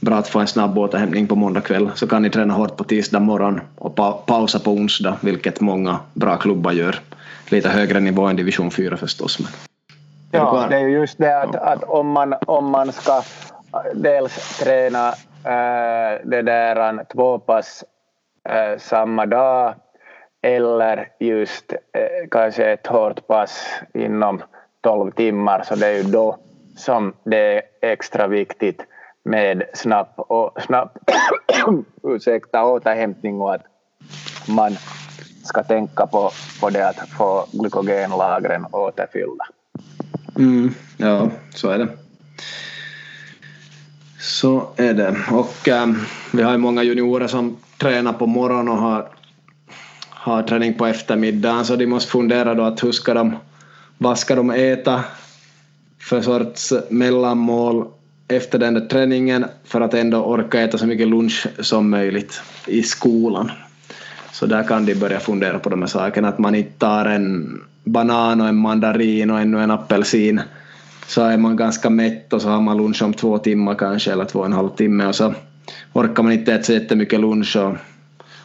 bra 0.00 0.16
att 0.16 0.28
få 0.28 0.38
en 0.38 0.46
snabb 0.46 0.78
återhämtning 0.78 1.26
på 1.26 1.36
måndag 1.36 1.60
kväll 1.60 1.90
så 1.94 2.06
kan 2.06 2.22
ni 2.22 2.30
träna 2.30 2.54
hårt 2.54 2.76
på 2.76 2.84
tisdag 2.84 3.20
morgon 3.20 3.60
och 3.74 3.94
pa 3.94 4.12
pausa 4.12 4.58
på 4.58 4.70
onsdag 4.70 5.16
vilket 5.20 5.60
många 5.60 5.98
bra 6.14 6.36
klubbar 6.36 6.72
gör. 6.72 7.00
Lite 7.48 7.68
högre 7.68 8.00
nivå 8.00 8.26
än 8.26 8.36
division 8.36 8.70
4 8.70 8.96
förstås. 8.96 9.38
Men 9.38 9.48
ja, 10.30 10.66
det 10.70 10.76
är 10.76 10.80
ju 10.80 10.90
just 10.90 11.18
det 11.18 11.42
att, 11.42 11.54
att 11.54 11.84
om, 11.84 12.06
man, 12.06 12.34
om 12.46 12.70
man 12.70 12.92
ska 12.92 13.22
dels 13.94 14.58
träna 14.58 15.08
äh, 15.44 16.20
det 16.24 16.42
där 16.42 17.04
två 17.12 17.38
pass 17.38 17.84
äh, 18.48 18.78
samma 18.78 19.26
dag 19.26 19.74
eller 20.42 21.08
just 21.20 21.72
äh, 21.72 22.28
kanske 22.30 22.72
ett 22.72 22.86
hårt 22.86 23.26
pass 23.26 23.66
inom 23.94 24.42
12 24.80 25.10
timmar 25.10 25.62
så 25.62 25.74
det 25.74 25.86
är 25.86 25.96
ju 25.96 26.02
då 26.02 26.38
som 26.76 27.12
det 27.24 27.56
är 27.56 27.62
extra 27.80 28.26
viktigt 28.26 28.82
med 29.22 29.62
snabb, 29.74 30.08
och, 30.16 30.62
snabb 30.62 30.88
ursäkta, 32.02 32.64
återhämtning 32.64 33.40
och 33.40 33.54
att 33.54 33.62
man 34.48 34.72
ska 35.44 35.62
tänka 35.62 36.06
på, 36.06 36.30
på 36.60 36.70
det 36.70 36.88
att 36.88 37.08
få 37.08 37.46
glykogenlagren 37.52 38.66
återfyllda. 38.72 39.44
Mm, 40.38 40.74
ja, 40.96 41.30
så 41.54 41.70
är 41.70 41.78
det. 41.78 41.88
Så 44.28 44.68
är 44.76 44.94
det. 44.94 45.16
Och 45.30 45.68
ähm, 45.68 45.98
vi 46.32 46.42
har 46.42 46.52
ju 46.52 46.58
många 46.58 46.82
juniorer 46.82 47.26
som 47.26 47.56
tränar 47.78 48.12
på 48.12 48.26
morgonen 48.26 48.68
och 48.68 48.76
har, 48.76 49.08
har 50.10 50.42
träning 50.42 50.74
på 50.74 50.86
eftermiddagen 50.86 51.64
så 51.64 51.76
de 51.76 51.86
måste 51.86 52.10
fundera 52.10 52.54
då 52.54 52.62
att 52.62 52.84
hur 52.84 52.92
ska 52.92 53.14
de, 53.14 53.36
vad 53.98 54.18
ska 54.18 54.34
de 54.34 54.50
äta 54.50 55.04
för 56.00 56.20
sorts 56.20 56.72
mellanmål 56.90 57.86
efter 58.28 58.58
den 58.58 58.74
där 58.74 58.80
träningen 58.80 59.44
för 59.64 59.80
att 59.80 59.94
ändå 59.94 60.18
orka 60.18 60.60
äta 60.60 60.78
så 60.78 60.86
mycket 60.86 61.08
lunch 61.08 61.46
som 61.60 61.90
möjligt 61.90 62.40
i 62.66 62.82
skolan. 62.82 63.50
Så 64.32 64.46
där 64.46 64.62
kan 64.62 64.86
de 64.86 64.94
börja 64.94 65.20
fundera 65.20 65.58
på 65.58 65.70
de 65.70 65.82
här 65.82 65.88
sakerna, 65.88 66.28
att 66.28 66.38
man 66.38 66.54
inte 66.54 66.78
tar 66.78 67.04
en 67.04 67.60
banan 67.84 68.40
och 68.40 68.48
en 68.48 68.56
mandarin 68.56 69.30
och 69.30 69.40
ännu 69.40 69.62
en 69.62 69.70
apelsin 69.70 70.40
så 71.08 71.22
är 71.22 71.36
man 71.36 71.56
ganska 71.56 71.90
mätt 71.90 72.32
och 72.32 72.42
så 72.42 72.48
har 72.48 72.60
man 72.60 72.76
lunch 72.76 73.02
om 73.02 73.14
två 73.14 73.38
timmar 73.38 73.74
kanske 73.74 74.12
eller 74.12 74.24
två 74.24 74.38
och 74.38 74.46
en 74.46 74.52
halv 74.52 74.68
timme 74.68 75.06
och 75.06 75.14
så 75.14 75.34
orkar 75.92 76.22
man 76.22 76.32
inte 76.32 76.54
äta 76.54 76.62
så 76.62 76.72
jättemycket 76.72 77.20
lunch 77.20 77.56
och, 77.56 77.76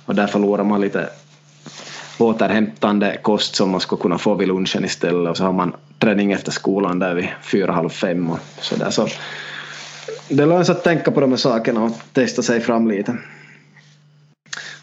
och 0.06 0.16
där 0.16 0.28
förlorar 0.28 0.64
man 0.64 0.82
lite 0.82 1.10
återhämtande 2.18 3.18
kost 3.22 3.56
som 3.56 3.70
man 3.70 3.82
skulle 3.82 4.02
kunna 4.02 4.18
få 4.18 4.36
vid 4.36 4.48
lunchen 4.48 4.86
istället 4.86 5.30
och 5.30 5.38
så 5.38 5.44
har 5.44 5.54
man 5.54 5.74
träning 6.00 6.32
efter 6.32 6.52
skolan 6.52 7.00
där 7.00 7.16
vid 7.16 7.28
fyra, 7.42 7.72
halv 7.72 7.90
fem 7.90 8.30
och 8.30 8.40
sådär. 8.62 8.90
Så 8.90 9.08
det 10.30 10.46
lönar 10.46 10.64
sig 10.64 10.76
att 10.76 10.84
tänka 10.84 11.12
på 11.12 11.22
de 11.22 11.30
här 11.30 11.38
sakerna 11.38 11.84
och 11.84 11.92
testa 12.14 12.42
sig 12.42 12.62
fram 12.62 12.88
lite. 12.88 13.18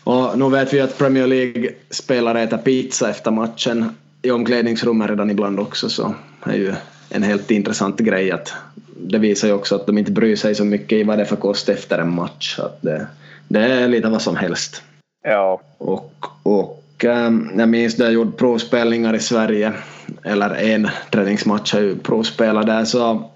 Och 0.05 0.39
nu 0.39 0.51
vet 0.51 0.73
vi 0.73 0.81
att 0.81 0.99
Premier 0.99 1.27
League-spelare 1.27 2.43
äter 2.43 2.59
pizza 2.59 3.11
efter 3.11 3.31
matchen 3.31 3.97
i 4.23 4.31
omklädningsrummet 4.31 5.11
redan 5.11 5.31
ibland 5.31 5.61
också 5.61 5.89
så 5.89 6.15
det 6.45 6.51
är 6.51 6.57
ju 6.57 6.75
en 7.11 7.23
helt 7.23 7.51
intressant 7.51 8.01
grej 8.01 8.31
att 8.31 8.53
det 8.97 9.19
visar 9.19 9.49
ju 9.49 9.55
också 9.55 9.75
att 9.75 9.87
de 9.87 9.99
inte 9.99 10.13
bryr 10.13 10.37
sig 10.37 10.55
så 10.55 10.65
mycket 10.65 10.99
i 10.99 11.03
vad 11.03 11.19
det 11.19 11.23
är 11.23 11.27
för 11.27 11.37
kost 11.37 11.69
efter 11.69 11.99
en 11.99 12.15
match. 12.15 12.59
Att 12.59 12.83
det, 12.83 13.07
det 13.49 13.61
är 13.61 13.89
lite 13.89 14.09
vad 14.09 14.23
som 14.23 14.37
helst. 14.37 14.83
Ja. 15.25 15.61
Och, 15.79 16.27
och 16.43 17.05
ähm, 17.05 17.51
jag 17.59 17.69
minns 17.69 17.99
när 17.99 18.05
jag 18.05 18.15
gjorde 18.15 18.33
provspelningar 18.33 19.15
i 19.15 19.21
Sverige, 19.21 19.73
eller 20.23 20.55
en 20.55 20.89
träningsmatch 21.11 21.73
har 21.73 21.81
ju 21.81 21.97
provspelat 21.97 22.67
där, 22.67 22.85
så 22.85 23.31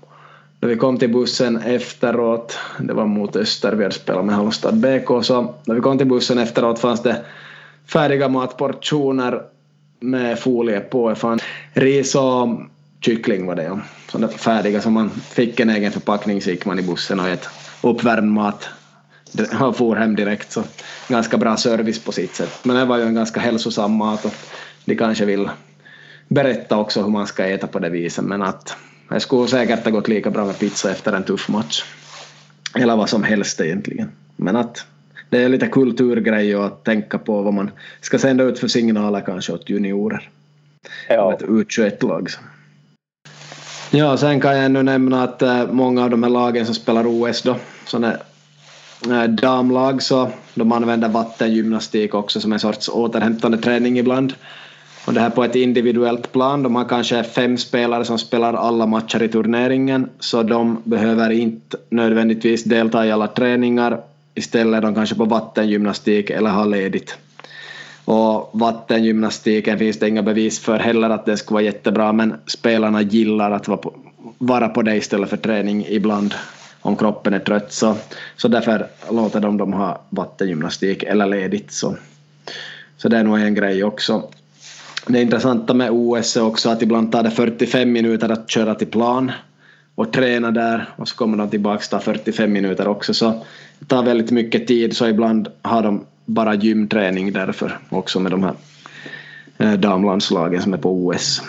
när 0.61 0.69
vi 0.69 0.77
kom 0.77 0.99
till 0.99 1.13
bussen 1.13 1.57
efteråt, 1.57 2.59
det 2.79 2.93
var 2.93 3.07
mot 3.07 3.37
Öster, 3.37 3.73
vi 3.73 3.83
hade 3.83 3.95
spelat 3.95 4.25
med 4.25 4.35
Halmstad 4.35 4.75
BK, 4.75 5.25
så 5.25 5.55
när 5.65 5.75
vi 5.75 5.81
kom 5.81 5.99
till 5.99 6.07
bussen 6.07 6.39
efteråt 6.39 6.79
fanns 6.79 7.03
det 7.03 7.25
färdiga 7.87 8.29
matportioner 8.29 9.43
med 10.01 10.39
folie 10.39 10.81
på. 10.81 11.09
Det 11.09 11.15
fanns 11.15 11.43
ris 11.73 12.15
och 12.15 12.49
kyckling 13.05 13.47
var 13.47 13.55
det 13.55 13.63
ja. 13.63 13.81
Sådana 14.09 14.29
färdiga 14.29 14.81
som 14.81 14.93
man 14.93 15.11
fick 15.11 15.61
en 15.61 15.71
egen 15.71 15.93
förpackning 15.93 16.43
så 16.43 16.51
gick 16.51 16.65
man 16.65 16.79
i 16.79 16.83
bussen 16.83 17.21
och 17.21 17.27
åt 17.27 17.49
uppvärmd 17.83 18.33
mat 18.33 18.69
och 19.61 19.77
for 19.77 19.97
hem 19.97 20.17
direkt 20.17 20.53
så 20.53 20.63
ganska 21.09 21.39
bra 21.39 21.57
service 21.57 22.05
på 22.05 22.13
sitt 22.13 22.35
sätt. 22.35 22.61
Men 22.63 22.77
det 22.77 22.85
var 22.85 22.99
ju 22.99 23.05
en 23.05 23.15
ganska 23.15 23.41
hälsosam 23.41 23.93
mat 23.93 24.25
och 24.25 24.35
de 24.85 24.97
kanske 24.97 25.25
vill 25.25 25.51
berätta 26.29 26.77
också 26.77 27.03
hur 27.03 27.11
man 27.11 27.27
ska 27.27 27.45
äta 27.45 27.67
på 27.67 27.79
det 27.79 27.91
viset 27.91 28.25
men 28.25 28.43
att 28.43 28.77
det 29.09 29.21
skulle 29.21 29.49
säkert 29.49 29.85
ha 29.85 29.91
gått 29.91 30.09
lika 30.09 30.31
bra 30.31 30.45
med 30.45 30.59
pizza 30.59 30.91
efter 30.91 31.13
en 31.13 31.25
tuff 31.25 31.49
match. 31.49 31.85
Eller 32.75 32.97
vad 32.97 33.09
som 33.09 33.23
helst 33.23 33.61
egentligen. 33.61 34.09
Men 34.37 34.57
att 34.57 34.87
det 35.31 35.43
är 35.43 35.49
lite 35.49 35.67
kulturgrej 35.67 36.57
och 36.57 36.67
att 36.67 36.85
tänka 36.85 37.19
på 37.19 37.43
vad 37.43 37.55
man 37.55 37.71
ska 38.01 38.19
sända 38.19 38.45
ut 38.45 38.59
för 38.59 38.69
signaler 38.69 39.21
kanske 39.27 39.53
åt 39.53 39.71
juniorer. 39.71 40.29
Ja. 41.09 41.33
Ett 41.33 41.43
U21-lag. 41.43 42.29
Ja, 43.97 44.17
sen 44.17 44.41
kan 44.41 44.57
jag 44.57 44.65
ännu 44.65 44.83
nämna 44.83 45.23
att 45.23 45.43
många 45.71 46.05
av 46.05 46.11
de 46.11 46.23
här 46.23 46.31
lagen 46.31 46.67
som 46.67 46.75
spelar 46.75 47.07
OS 47.07 47.43
då, 47.43 47.57
sådana 47.87 48.17
damlag, 49.29 50.03
så 50.03 50.31
de 50.55 50.73
använder 50.73 51.09
vattengymnastik 51.09 52.15
också 52.15 52.41
som 52.41 52.53
en 52.53 52.61
sorts 52.61 52.89
återhämtande 52.89 53.59
träning 53.59 53.99
ibland. 53.99 54.35
Och 55.07 55.15
det 55.15 55.21
här 55.21 55.31
på 55.31 55.45
ett 55.45 55.55
individuellt 55.55 56.33
plan. 56.33 56.63
De 56.63 56.77
har 56.77 56.85
kanske 56.85 57.25
fem 57.25 57.59
spelare 57.59 58.05
som 58.05 58.19
spelar 58.19 58.55
alla 58.55 58.87
matcher 58.87 59.23
i 59.23 59.29
turneringen 59.29 60.09
så 60.19 60.43
de 60.43 60.83
behöver 60.85 61.31
inte 61.31 61.77
nödvändigtvis 61.89 62.65
delta 62.65 63.07
i 63.07 63.13
alla 63.13 63.27
träningar. 63.27 64.01
Istället 64.35 64.79
är 64.79 64.83
de 64.83 64.95
kanske 64.95 65.15
på 65.15 65.25
vattengymnastik 65.25 66.31
eller 66.31 66.51
har 66.51 66.67
ledigt. 66.67 67.19
Och 68.05 68.51
vattengymnastiken 68.53 69.79
finns 69.79 69.99
det 69.99 70.09
inga 70.09 70.23
bevis 70.23 70.61
för 70.61 70.79
heller 70.79 71.11
att 71.11 71.27
det 71.27 71.37
skulle 71.37 71.55
vara 71.55 71.65
jättebra 71.65 72.13
men 72.13 72.35
spelarna 72.47 73.03
gillar 73.03 73.51
att 73.51 73.69
vara 73.69 73.79
på, 73.79 73.95
vara 74.39 74.69
på 74.69 74.83
det 74.83 74.97
istället 74.97 75.31
för 75.31 75.37
träning 75.37 75.87
ibland 75.89 76.35
om 76.81 76.97
kroppen 76.97 77.35
är 77.35 77.39
trött. 77.39 77.73
Så, 77.73 77.97
så 78.37 78.49
därför 78.49 78.87
låter 79.11 79.41
de 79.41 79.57
dem 79.57 79.73
ha 79.73 80.03
vattengymnastik 80.11 81.03
eller 81.03 81.27
ledigt. 81.27 81.73
Så, 81.73 81.97
så 82.97 83.09
det 83.09 83.17
är 83.17 83.25
nog 83.25 83.41
en 83.41 83.55
grej 83.55 83.85
också. 83.85 84.23
Det 85.07 85.23
intressanta 85.23 85.75
med 85.75 85.91
OS 85.93 86.37
är 86.37 86.43
också 86.45 86.71
att 86.71 86.83
ibland 86.83 87.13
tar 87.13 87.23
det 87.23 87.31
45 87.31 87.93
minuter 87.93 88.29
att 88.29 88.51
köra 88.51 88.75
till 88.75 88.87
plan 88.87 89.33
och 89.95 90.13
träna 90.13 90.51
där 90.51 90.89
och 90.97 91.09
så 91.09 91.17
kommer 91.17 91.39
de 91.39 91.51
tillbaka 91.51 91.77
och 91.77 91.91
tar 91.91 91.99
45 91.99 92.53
minuter 92.53 92.89
också. 92.89 93.15
Så 93.15 93.45
det 93.79 93.87
tar 93.87 94.03
väldigt 94.03 94.31
mycket 94.31 94.67
tid 94.67 94.97
så 94.97 95.07
ibland 95.09 95.49
har 95.63 95.83
de 95.83 96.05
bara 96.25 96.55
gymträning 96.55 97.33
därför 97.33 97.79
också 97.89 98.21
med 98.21 98.33
de 98.33 98.43
här 98.43 98.55
eh, 99.59 99.73
damlandslagen 99.73 100.63
som 100.63 100.73
är 100.73 100.79
på 100.79 101.07
OS. 101.07 101.43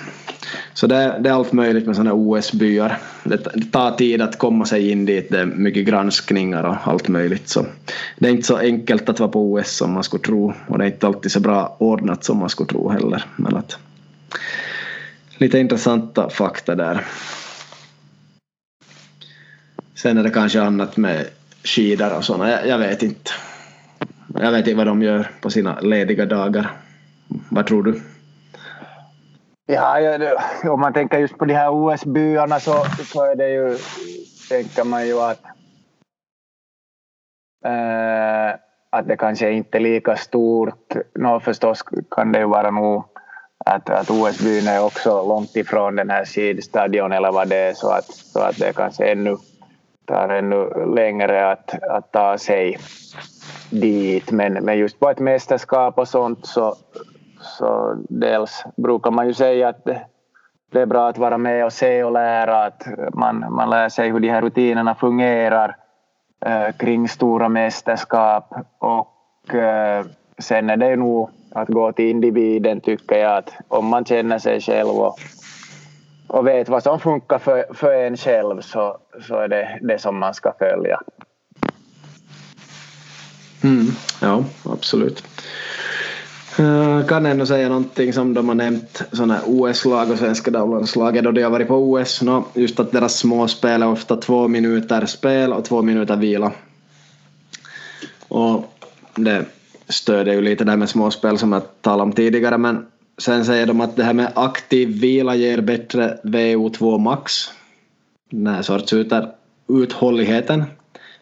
Så 0.74 0.88
det, 0.88 1.18
det 1.20 1.30
är 1.30 1.34
allt 1.34 1.54
möjligt 1.54 1.86
med 1.86 1.96
sådana 1.96 2.14
OS-byar. 2.14 2.98
Det, 3.24 3.38
tar 3.72 3.92
tid 3.92 4.22
att 4.22 4.38
komma 4.38 4.66
sig 4.66 4.92
in 4.92 5.06
dit, 5.06 5.30
det 5.30 5.40
är 5.40 5.46
mycket 5.46 5.86
granskningar 5.86 6.64
och 6.64 6.76
allt 6.84 7.08
möjligt. 7.08 7.50
Så 7.50 7.66
det 8.18 8.28
är 8.28 8.32
inte 8.32 8.48
så 8.48 8.58
enkelt 8.58 9.10
att 9.10 9.20
vara 9.20 9.32
på 9.32 9.54
OS 9.54 9.78
som 9.78 9.92
man 9.92 10.04
skulle 10.04 10.24
tro 10.24 10.54
och 10.68 10.78
det 10.78 10.84
är 10.84 10.88
inte 10.88 11.08
alltid 11.08 11.32
så 11.32 11.40
bra 11.40 11.76
ordnat 11.80 12.24
som 12.24 12.38
man 12.38 12.50
skulle 12.50 12.70
tro 12.70 12.90
heller. 12.90 13.26
Men 13.36 13.56
att, 13.56 13.78
lite 15.38 15.60
intressanta 15.60 16.30
fakta 16.30 16.76
där. 16.76 17.06
Sen 19.96 20.18
är 20.18 20.24
det 20.24 20.30
kanske 20.30 20.62
annat 20.62 20.98
med 20.98 21.26
skidor 21.64 22.18
och 22.18 22.24
sådana, 22.24 22.52
jag, 22.52 22.68
jag 22.68 22.78
vet 22.78 23.04
inte. 23.04 23.32
Jag 24.40 24.52
vet 24.52 24.68
inte 24.68 24.78
vad 24.78 24.88
de 24.88 25.02
gör 25.02 25.32
på 25.42 25.50
sina 25.50 25.80
lediga 25.80 26.26
dagar. 26.26 26.72
Vad 27.52 27.68
tror 27.68 27.84
du? 27.84 28.02
Ja, 29.66 29.98
om 30.70 30.80
man 30.80 30.94
tänker 30.94 31.20
just 31.20 31.38
på 31.38 31.46
de 31.46 31.54
här 31.54 31.70
OS-byarna 31.70 32.60
så, 32.60 32.86
så 33.06 33.24
är 33.24 33.36
det 33.36 33.50
ju, 33.50 33.78
tänker 34.50 34.84
man 34.84 35.08
ju 35.08 35.20
att, 35.20 35.44
äh, 37.66 38.60
att 38.90 39.08
det 39.08 39.18
kanske 39.18 39.52
inte 39.52 39.78
är 39.78 39.82
lika 39.82 40.16
stort. 40.16 40.96
Nå, 41.16 41.40
förstås 41.40 41.84
kan 42.12 42.32
det 42.32 42.40
ju 42.40 42.46
vara 42.46 42.72
nog 42.72 43.04
att, 43.66 43.90
att 43.90 44.10
OS-byn 44.10 44.68
är 44.68 44.84
också 44.84 45.28
långt 45.28 45.56
ifrån 45.56 45.96
den 45.96 46.10
här 46.10 46.26
skidstadion 46.26 47.12
eller 47.12 47.32
vad 47.32 47.48
det 47.48 47.58
är 47.58 47.74
så 47.74 47.92
att, 47.92 48.06
så 48.06 48.40
att 48.40 48.58
det 48.58 48.76
kanske 48.76 49.06
ännu 49.06 49.38
tar 50.06 50.30
ännu 50.30 50.86
längre 50.96 51.52
att, 51.52 51.84
att 51.84 52.12
ta 52.12 52.38
sig 52.38 52.78
dit. 53.70 54.32
Men, 54.32 54.54
men 54.54 54.78
just 54.78 55.00
på 55.00 55.10
ett 55.10 55.20
mästerskap 55.20 56.00
och 56.00 56.08
sånt 56.08 56.46
så, 56.46 56.76
så 57.40 57.96
dels 58.10 58.64
brukar 58.76 59.12
man 59.12 59.28
ju 59.28 59.34
säga 59.34 59.70
att 59.70 59.86
det, 60.72 60.82
är 60.82 60.86
bra 60.86 61.10
att 61.10 61.18
vara 61.18 61.38
med 61.38 61.66
och 61.66 61.74
se 61.74 62.04
och 62.04 62.12
lära, 62.12 62.64
att 62.64 62.88
man, 63.14 63.46
man 63.50 63.70
lär 63.70 63.90
sig 63.90 64.10
hur 64.12 64.20
de 64.20 64.30
här 64.30 64.42
rutinerna 64.42 64.96
fungerar 64.96 65.76
eh, 66.46 66.72
kring 66.78 67.08
stora 67.08 67.50
mästerskap 67.50 68.54
och 68.80 69.56
eh, 69.56 70.06
sen 70.38 70.70
är 70.70 70.78
det 70.78 70.90
ju 70.90 70.96
nog 70.96 71.30
att 71.52 71.68
gå 71.68 71.92
till 71.92 72.10
individen 72.10 72.82
tycker 72.82 73.16
jag 73.16 73.38
att 73.38 73.54
om 73.68 73.86
man 73.86 74.06
känner 74.06 74.40
sig 74.40 74.62
själv 74.62 74.90
och, 74.90 75.16
och 76.28 76.48
vet 76.48 76.70
vad 76.70 76.84
som 76.84 77.00
funkar 77.00 77.40
för, 77.40 77.74
för 77.74 77.94
en 77.94 78.18
själv 78.18 78.62
så, 78.62 78.98
så 79.22 79.36
är 79.36 79.48
det 79.48 79.80
det 79.82 80.00
som 80.00 80.20
man 80.20 80.34
ska 80.34 80.54
följa. 80.60 81.00
Mm, 83.66 83.92
ja, 84.22 84.44
absolut. 84.64 85.24
Eh, 86.60 87.06
kan 87.06 87.26
ändå 87.26 87.46
säga 87.46 87.70
någonting 87.70 88.14
som 88.14 88.34
de 88.34 88.48
har 88.48 88.56
nämnt 88.56 89.02
sådana 89.12 89.42
OS-lag 89.46 90.12
och 90.12 90.18
svenska 90.18 90.52
damlandslaget 90.52 91.24
då 91.24 91.32
de 91.32 91.42
har 91.42 91.50
varit 91.50 91.68
på 91.68 91.92
OS. 91.92 92.22
No, 92.22 92.46
just 92.54 92.80
att 92.80 92.92
deras 92.92 93.18
småspel 93.18 93.82
är 93.82 93.88
ofta 93.88 94.16
två 94.16 94.48
minuter 94.48 95.06
spel 95.06 95.54
och 95.54 95.66
två 95.66 95.82
minuter 95.82 96.16
vila. 96.16 96.52
Och 98.28 98.74
det 99.16 99.46
stöder 99.90 100.34
ju 100.34 100.42
lite 100.42 100.64
det 100.64 100.72
här 100.72 100.78
med 100.78 100.90
småspel 100.90 101.38
som 101.38 101.52
jag 101.52 101.82
talade 101.82 102.04
om 102.04 102.14
tidigare 102.14 102.58
men 102.58 102.86
sen 103.18 103.46
säger 103.46 103.66
de 103.66 103.82
att 103.82 103.96
det 103.96 104.04
här 104.04 104.14
med 104.14 104.32
aktiv 104.36 105.02
vila 105.02 105.36
ger 105.36 105.62
bättre 105.62 106.20
VO2 106.24 107.00
max. 107.00 107.34
Den 108.30 108.48
här 108.48 108.62
sorts 108.62 108.94
uthålligheten. 109.68 110.64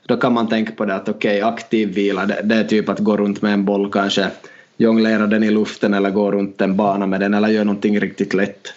Då 0.06 0.18
kan 0.18 0.34
man 0.34 0.48
tänka 0.48 0.72
på 0.72 0.86
det 0.86 0.96
att 0.96 1.10
okej, 1.10 1.38
okay, 1.38 1.54
aktiv 1.54 1.94
vila 1.94 2.26
det, 2.26 2.42
det 2.44 2.56
är 2.56 2.64
typ 2.64 2.90
att 2.90 3.00
gå 3.00 3.18
runt 3.18 3.42
med 3.42 3.54
en 3.54 3.66
boll 3.66 3.92
kanske 3.92 4.32
jonglera 4.78 5.28
den 5.28 5.44
i 5.44 5.52
luften 5.52 5.94
eller 5.94 6.10
gå 6.10 6.32
runt 6.32 6.62
en 6.62 6.78
bana 6.78 7.06
med 7.08 7.20
den 7.20 7.34
eller 7.34 7.48
göra 7.48 7.64
någonting 7.64 8.00
riktigt 8.00 8.34
lätt 8.34 8.74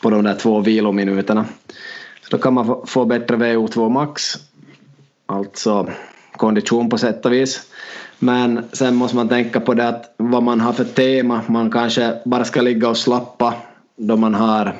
på 0.00 0.10
de 0.10 0.24
där 0.24 0.34
två 0.34 0.60
vilominuterna. 0.60 1.44
Så 2.22 2.36
då 2.36 2.38
kan 2.38 2.54
man 2.54 2.86
få 2.86 3.04
bättre 3.04 3.36
VO2 3.36 3.88
max, 3.90 4.34
alltså 5.26 5.88
kondition 6.36 6.90
på 6.90 6.98
sätt 6.98 7.26
och 7.26 7.32
vis. 7.32 7.62
Men 8.18 8.64
sen 8.72 8.94
måste 8.94 9.16
man 9.16 9.28
tänka 9.28 9.60
på 9.60 9.74
det 9.74 9.88
att 9.88 10.14
vad 10.16 10.42
man 10.42 10.60
har 10.60 10.72
för 10.72 10.84
tema. 10.84 11.40
Man 11.46 11.70
kanske 11.70 12.18
bara 12.24 12.44
ska 12.44 12.60
ligga 12.60 12.88
och 12.88 12.96
slappa 12.96 13.54
då 13.96 14.16
man 14.16 14.34
har, 14.34 14.76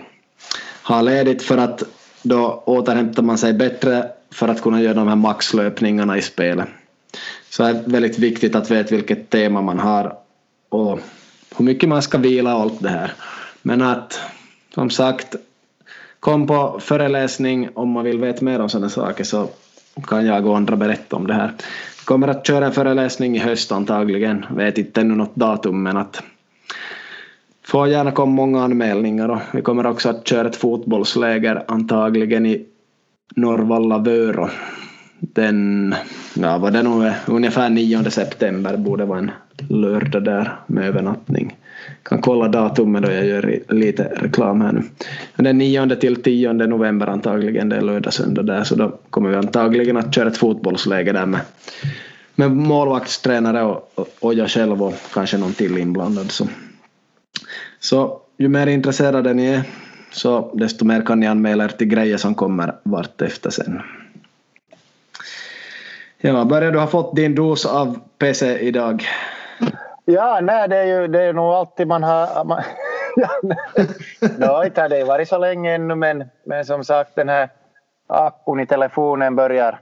har 0.83 1.03
ledigt 1.03 1.43
för 1.43 1.59
att 1.59 1.83
då 2.23 2.63
återhämtar 2.67 3.23
man 3.23 3.39
sig 3.39 3.53
bättre 3.53 4.09
för 4.31 4.49
att 4.49 4.63
kunna 4.63 4.83
göra 4.83 4.95
de 4.95 5.09
här 5.09 5.17
maxlöpningarna 5.17 6.19
i 6.19 6.23
spelet. 6.23 6.69
Så 7.51 7.63
det 7.63 7.69
är 7.69 7.83
väldigt 7.87 8.19
viktigt 8.19 8.55
att 8.55 8.71
veta 8.71 8.95
vilket 8.95 9.31
tema 9.31 9.63
man 9.63 9.79
har 9.79 10.17
och 10.69 11.01
hur 11.57 11.65
mycket 11.65 11.89
man 11.89 12.03
ska 12.03 12.19
vila 12.19 12.55
och 12.55 12.63
allt 12.63 12.83
det 12.83 12.89
här. 12.89 13.13
Men 13.63 13.83
att 13.83 14.21
som 14.75 14.91
sagt 14.91 15.37
kom 16.21 16.47
på 16.47 16.81
föreläsning 16.81 17.69
om 17.75 17.91
man 17.91 18.05
vill 18.05 18.19
veta 18.19 18.45
mer 18.45 18.61
om 18.61 18.69
sådana 18.69 18.89
saker 18.89 19.25
så 19.25 19.49
kan 20.07 20.27
jag 20.27 20.47
och 20.47 20.57
andra 20.57 20.77
berätta 20.77 21.17
om 21.17 21.27
det 21.27 21.35
här. 21.35 21.53
Vi 22.01 22.05
kommer 22.05 22.29
att 22.29 22.47
köra 22.47 22.67
en 22.67 22.73
föreläsning 22.73 23.37
i 23.37 23.39
höst 23.39 23.73
antagligen, 23.73 24.47
vet 24.51 24.79
inte 24.79 25.01
ännu 25.01 25.15
något 25.15 25.35
datum 25.37 25.83
men 25.83 25.97
att 25.97 26.23
får 27.65 27.89
gärna 27.89 28.13
komma 28.13 28.33
många 28.33 28.63
anmälningar 28.63 29.29
och 29.29 29.41
vi 29.53 29.63
kommer 29.63 29.87
också 29.87 30.09
att 30.09 30.29
köra 30.29 30.49
ett 30.49 30.57
fotbollsläger 30.57 31.65
antagligen 31.69 32.47
i 32.47 32.67
Norrvalla 33.37 33.99
Vörå 33.99 34.51
den, 35.21 35.95
ja 36.35 36.59
var 36.59 36.71
det 36.71 36.83
nog 36.83 37.13
ungefär 37.27 37.71
9 37.71 38.11
september 38.11 38.77
borde 38.77 39.05
vara 39.05 39.19
en 39.19 39.31
lördag 39.69 40.25
där 40.25 40.57
med 40.67 40.89
övernattning. 40.89 41.57
Kan 42.03 42.21
kolla 42.21 42.49
datumet 42.49 43.03
då 43.03 43.11
jag 43.11 43.27
gör 43.27 43.61
lite 43.69 44.05
reklam 44.05 44.61
här 44.61 44.73
nu. 44.73 44.83
Den 45.37 45.59
9 45.59 45.97
till 45.97 46.23
10 46.23 46.53
november 46.53 47.07
antagligen, 47.07 47.69
det 47.69 47.77
är 47.77 47.81
lördag 47.81 48.13
söndag 48.13 48.43
där 48.43 48.65
så 48.65 48.75
då 48.75 48.99
kommer 49.11 49.31
vi 49.31 49.37
antagligen 49.37 49.97
att 49.97 50.15
köra 50.15 50.29
ett 50.29 50.37
fotbollsläge 50.37 51.13
där 51.13 51.27
med, 51.27 51.41
med 52.35 52.51
målvaktstränare 52.51 53.63
och, 53.63 54.09
och 54.21 54.35
jag 54.35 54.51
själv 54.51 54.83
och 54.83 54.95
kanske 55.15 55.39
någon 55.39 55.53
till 55.53 55.79
inblandad. 55.79 56.31
Så. 56.31 56.49
så 57.81 58.21
ju 58.39 58.49
mer 58.49 58.67
intresserade 58.67 59.35
ni 59.35 59.47
är 59.47 59.63
så 60.11 60.51
desto 60.55 60.85
mer 60.85 61.03
kan 61.03 61.21
ni 61.21 61.27
anmäla 61.27 61.65
er 61.65 61.69
till 61.69 61.87
grejer 61.87 62.17
som 62.17 62.35
kommer 62.35 62.75
vart 62.83 63.23
efter 63.23 63.51
sen. 63.51 63.83
Ja, 66.19 66.45
börjar 66.45 66.73
du 66.73 66.79
ha 66.79 66.87
fått 66.87 67.17
din 67.17 67.35
dos 67.35 67.67
av 67.67 67.99
PC 68.19 68.59
idag? 68.59 69.05
Ja, 70.05 70.41
nej, 70.43 70.69
det 70.69 70.77
är 70.77 70.85
ju 70.85 71.09
det 71.09 71.23
är 71.23 71.33
nog 71.33 71.53
alltid 71.53 71.87
man 71.87 72.03
har... 72.03 72.45
Man, 72.45 72.63
ja, 73.17 73.29
no, 74.39 74.65
inte 74.65 74.81
har 74.81 74.89
det 74.89 75.05
varit 75.05 75.29
så 75.29 75.39
länge 75.39 75.75
ännu 75.75 75.95
men, 75.95 76.25
men 76.45 76.65
som 76.65 76.85
sagt 76.85 77.15
den 77.15 77.29
här 77.29 77.49
appen 78.07 78.61
i 78.61 78.67
telefonen 78.67 79.37
börjar, 79.37 79.81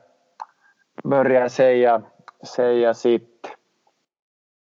börjar 1.04 1.48
säga, 1.48 2.02
säga 2.56 2.94
sitt. 2.94 3.46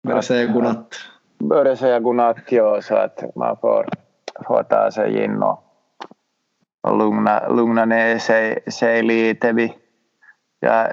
Börjar 0.04 0.22
säga 0.22 0.46
godnatt. 0.46 0.96
Börjar 1.38 1.76
säga 1.76 2.00
godnatt, 2.00 2.38
ja, 2.50 2.82
så 2.82 2.96
att 2.96 3.24
man 3.36 3.58
får, 3.58 3.90
in 5.08 5.44
och, 5.44 5.64
och 6.82 6.98
lugna, 6.98 7.48
lugna 7.50 7.86
ner 7.86 8.18
sig, 8.18 8.60
sig 8.72 9.04
lite. 9.04 9.52
Vi, 9.52 9.74
ja, 10.60 10.88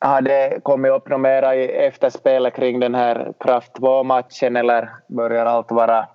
har 0.00 0.22
det 0.22 0.60
kommit 0.62 0.92
upp 0.92 1.08
något 1.08 1.20
mera 1.20 1.56
i 1.56 1.68
efterspelet 1.86 2.56
kring 2.56 2.80
den 2.80 2.94
här 2.94 3.32
Kraft 3.40 3.72
2-matchen 3.78 4.56
eller 4.56 4.90
börjar 5.08 5.46
allt 5.46 5.70
vara 5.70 6.06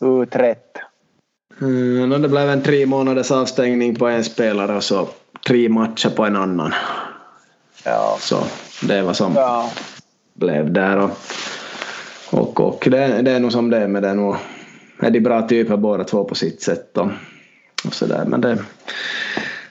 utrett? 0.00 0.78
Mm, 1.60 2.22
det 2.22 2.28
blev 2.28 2.50
en 2.50 2.62
tre 2.62 2.86
månaders 2.86 3.30
avstängning 3.30 3.94
på 3.94 4.06
en 4.06 4.24
spelare 4.24 4.76
och 4.76 4.84
så 4.84 5.08
tre 5.46 5.68
matcher 5.68 6.08
på 6.08 6.24
en 6.24 6.36
annan. 6.36 6.72
Ja. 7.84 8.16
Så 8.20 8.36
det 8.86 9.02
var 9.02 9.12
som 9.12 9.34
ja. 9.34 9.70
blev 10.34 10.72
där. 10.72 10.98
Och, 10.98 11.10
och, 12.32 12.60
och 12.60 12.88
det, 12.90 13.22
det, 13.22 13.30
är 13.30 13.40
nog 13.40 13.52
som 13.52 13.70
det 13.70 13.78
är 13.78 13.88
med 13.88 14.02
det. 14.02 14.14
Nog 14.14 14.36
är 15.00 15.10
de 15.10 15.20
bra 15.20 15.48
typer 15.48 15.76
båda 15.76 16.04
två 16.04 16.24
på 16.24 16.34
sitt 16.34 16.62
sätt. 16.62 16.98
Och, 16.98 17.08
och 17.86 17.94
så 17.94 18.06
där. 18.06 18.24
Men 18.24 18.40
det, 18.40 18.58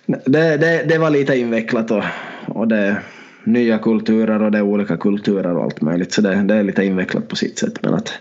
det, 0.06 0.58
det, 0.58 0.84
det 0.84 0.98
var 0.98 1.10
lite 1.10 1.38
invecklat 1.38 1.92
och, 1.92 2.04
och 2.48 2.68
det 2.68 2.98
nya 3.44 3.78
kulturer 3.78 4.42
och 4.42 4.52
det 4.52 4.58
är 4.58 4.62
olika 4.62 4.98
kulturer 4.98 5.58
och 5.58 5.64
allt 5.64 5.82
möjligt 5.82 6.14
så 6.14 6.22
det, 6.22 6.36
det 6.36 6.56
är 6.56 6.64
lite 6.64 6.84
invecklat 6.84 7.28
på 7.28 7.36
sitt 7.36 7.60
sätt 7.60 7.74
men 7.82 7.94
att 7.94 8.14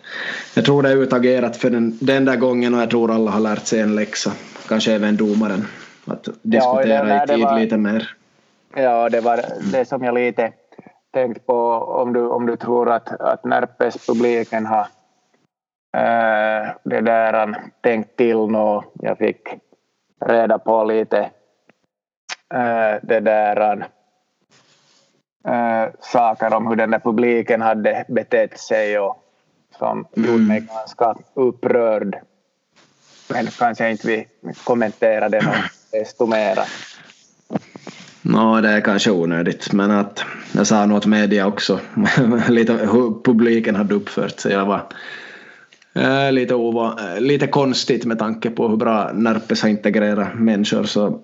jag 0.55 0.65
tror 0.65 0.83
det 0.83 0.89
är 0.89 0.97
utagerat 0.97 1.57
för 1.57 1.71
den, 1.71 1.99
den 2.01 2.25
där 2.25 2.37
gången 2.37 2.75
och 2.75 2.81
jag 2.81 2.91
tror 2.91 3.11
alla 3.11 3.31
har 3.31 3.41
lärt 3.41 3.67
sig 3.67 3.81
en 3.81 3.95
läxa 3.95 4.33
kanske 4.69 4.93
även 4.93 5.17
domaren 5.17 5.67
att 6.07 6.29
diskutera 6.43 7.09
ja, 7.09 7.25
i 7.25 7.27
tid 7.27 7.45
var, 7.45 7.61
lite 7.61 7.77
mer. 7.77 8.17
Ja 8.77 9.09
det 9.09 9.21
var 9.21 9.41
det 9.73 9.85
som 9.85 10.05
jag 10.05 10.15
lite 10.15 10.53
tänkt 11.15 11.47
på 11.47 11.55
om 12.03 12.13
du, 12.13 12.21
om 12.21 12.47
du 12.47 12.57
tror 12.57 12.91
att, 12.91 13.21
att 13.21 13.45
Närpes-publiken 13.45 14.67
har 14.67 14.87
äh, 15.95 16.75
det 16.85 17.01
där 17.01 17.57
tänkt 17.81 18.17
till 18.17 18.37
nå. 18.37 18.85
Jag 18.95 19.19
fick 19.19 19.49
reda 20.27 20.59
på 20.59 20.85
lite 20.85 21.19
äh, 22.55 22.95
det 23.03 23.21
där 23.21 23.87
äh, 25.49 25.93
saker 26.01 26.55
om 26.55 26.67
hur 26.67 26.77
den 26.77 26.91
där 26.91 26.99
publiken 26.99 27.61
hade 27.61 28.05
betett 28.09 28.59
sig 28.59 28.99
och 28.99 29.25
som 29.79 30.07
mm. 30.17 30.31
gjorde 30.31 30.45
mig 30.45 30.61
ganska 30.61 31.15
upprörd. 31.35 32.19
Men 33.29 33.47
kanske 33.47 33.91
inte 33.91 34.07
vi 34.07 34.27
kommenterar 34.65 35.29
det 35.29 35.71
desto 35.93 36.27
mera. 36.27 36.65
No, 38.23 38.61
det 38.61 38.69
är 38.69 38.81
kanske 38.81 39.11
onödigt, 39.11 39.73
men 39.73 39.91
att 39.91 40.25
jag 40.53 40.67
sa 40.67 40.87
något 40.87 41.07
media 41.07 41.47
också, 41.47 41.81
lite 42.49 42.73
hur 42.73 43.23
publiken 43.23 43.77
hade 43.77 43.95
uppfört 43.95 44.41
sig. 44.41 44.53
Jag 44.53 44.67
var 44.67 44.83
äh, 45.95 46.33
lite, 46.33 46.55
ova, 46.55 46.99
lite 47.19 47.47
konstigt 47.47 48.05
med 48.05 48.19
tanke 48.19 48.51
på 48.51 48.69
hur 48.69 48.77
bra 48.77 49.11
Närpes 49.13 49.63
har 49.63 49.69
integrerat 49.69 50.35
människor 50.35 50.85
så 50.85 51.21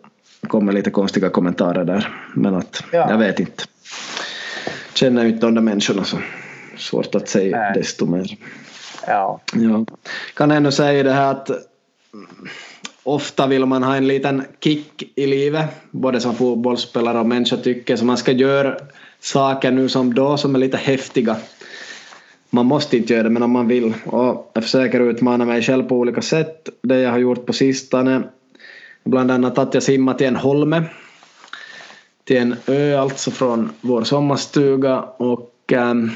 kommer 0.47 0.73
lite 0.73 0.91
konstiga 0.91 1.29
kommentarer 1.31 1.85
där. 1.85 2.09
Men 2.35 2.55
att 2.55 2.85
ja. 2.93 3.11
jag 3.11 3.19
vet 3.19 3.41
inte. 3.41 3.65
Känner 4.95 5.25
inte 5.25 5.47
de 5.47 5.55
där 5.55 5.63
människorna 5.63 6.05
så 6.05 6.19
svårt 6.77 7.15
att 7.15 7.29
säga 7.29 7.59
Nej. 7.59 7.73
desto 7.75 8.07
mer. 8.07 8.37
Ja. 9.07 9.41
ja. 9.55 9.85
Kan 10.35 10.51
ändå 10.51 10.71
säga 10.71 11.03
det 11.03 11.13
här 11.13 11.31
att 11.31 11.51
ofta 13.03 13.47
vill 13.47 13.67
man 13.67 13.83
ha 13.83 13.97
en 13.97 14.07
liten 14.07 14.45
kick 14.61 15.13
i 15.15 15.27
livet, 15.27 15.67
både 15.91 16.21
som 16.21 16.35
fotbollsspelare 16.35 17.19
och 17.19 17.27
människa 17.27 17.57
tycker, 17.57 17.97
så 17.97 18.05
man 18.05 18.17
ska 18.17 18.33
göra 18.33 18.77
saker 19.21 19.71
nu 19.71 19.89
som 19.89 20.15
då 20.15 20.37
som 20.37 20.55
är 20.55 20.59
lite 20.59 20.77
häftiga. 20.77 21.37
Man 22.51 22.67
måste 22.67 22.97
inte 22.97 23.13
göra 23.13 23.23
det, 23.23 23.31
men 23.31 23.43
om 23.43 23.51
man 23.51 23.69
vill. 23.69 23.95
Och 24.05 24.51
jag 24.55 24.65
försöker 24.65 25.01
utmana 25.01 25.45
mig 25.45 25.63
själv 25.63 25.83
på 25.83 25.97
olika 25.97 26.23
sätt. 26.23 26.69
Det 26.83 27.01
jag 27.01 27.11
har 27.11 27.19
gjort 27.19 27.47
på 27.47 27.53
sistone, 27.53 28.23
bland 29.05 29.31
annat 29.31 29.59
att 29.59 29.75
jag 29.75 29.83
simmat 29.83 30.19
till 30.19 30.27
en 30.27 30.37
holme, 30.37 30.83
till 32.25 32.37
en 32.37 32.57
ö 32.67 32.99
alltså 32.99 33.31
från 33.31 33.71
vår 33.81 34.03
sommarstuga 34.03 35.01
och 35.01 35.73
ähm, 35.73 36.11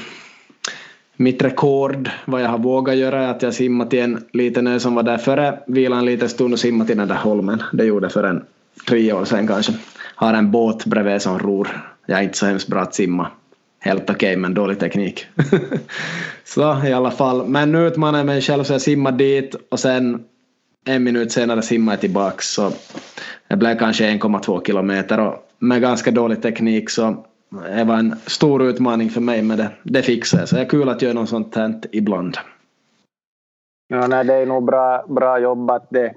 mitt 1.15 1.41
rekord, 1.41 2.09
vad 2.25 2.41
jag 2.41 2.49
har 2.49 2.57
vågat 2.57 2.95
göra, 2.95 3.23
är 3.23 3.27
att 3.27 3.41
jag 3.41 3.53
simmat 3.53 3.89
till 3.89 3.99
en 3.99 4.25
liten 4.33 4.67
ö 4.67 4.79
som 4.79 4.95
var 4.95 5.03
där 5.03 5.17
före, 5.17 5.59
vilat 5.67 5.99
en 5.99 6.05
liten 6.05 6.29
stund 6.29 6.53
och 6.53 6.59
simmat 6.59 6.87
till 6.87 6.97
den 6.97 7.07
där 7.07 7.15
holmen. 7.15 7.63
Det 7.73 7.85
gjorde 7.85 8.05
jag 8.05 8.11
för 8.11 8.23
en 8.23 8.43
tre 8.87 9.13
år 9.13 9.25
sedan 9.25 9.47
kanske. 9.47 9.73
Har 10.15 10.33
en 10.33 10.51
båt 10.51 10.85
bredvid 10.85 11.21
som 11.21 11.39
ror. 11.39 11.67
Jag 12.05 12.19
är 12.19 12.23
inte 12.23 12.37
så 12.37 12.45
hemskt 12.45 12.67
bra 12.67 12.81
att 12.81 12.95
simma. 12.95 13.27
Helt 13.85 14.09
okej, 14.09 14.15
okay, 14.15 14.37
men 14.37 14.53
dålig 14.53 14.79
teknik. 14.79 15.25
så 16.43 16.85
i 16.85 16.93
alla 16.93 17.11
fall. 17.11 17.47
Men 17.47 17.71
nu 17.71 17.87
utmanar 17.87 18.19
jag 18.19 18.25
mig 18.25 18.41
själv 18.41 18.63
så 18.63 18.73
jag 18.73 18.81
simmar 18.81 19.11
dit 19.11 19.55
och 19.71 19.79
sen 19.79 20.23
en 20.87 21.03
minut 21.03 21.31
senare 21.31 21.61
simmar 21.61 21.93
jag 21.93 22.01
tillbaks. 22.01 22.47
Så 22.47 22.71
det 23.47 23.55
blev 23.55 23.77
kanske 23.77 24.11
1,2 24.11 24.65
kilometer 24.65 25.19
och 25.19 25.35
med 25.59 25.81
ganska 25.81 26.11
dålig 26.11 26.41
teknik 26.41 26.89
så 26.89 27.25
det 27.49 27.83
var 27.83 27.95
en 27.95 28.15
stor 28.25 28.63
utmaning 28.63 29.09
för 29.09 29.21
mig 29.21 29.41
men 29.41 29.57
det, 29.57 29.69
det 29.83 30.01
fixade 30.01 30.41
jag. 30.41 30.49
Så 30.49 30.55
det 30.55 30.61
är 30.61 30.69
kul 30.69 30.89
att 30.89 31.01
göra 31.01 31.13
något 31.13 31.29
sånt 31.29 31.55
här 31.55 31.81
ibland. 31.91 32.37
Ja, 33.87 34.07
nej, 34.07 34.25
det 34.25 34.33
är 34.33 34.45
nog 34.45 34.65
bra, 34.65 35.05
bra 35.07 35.39
jobbat 35.39 35.87
det. 35.89 36.13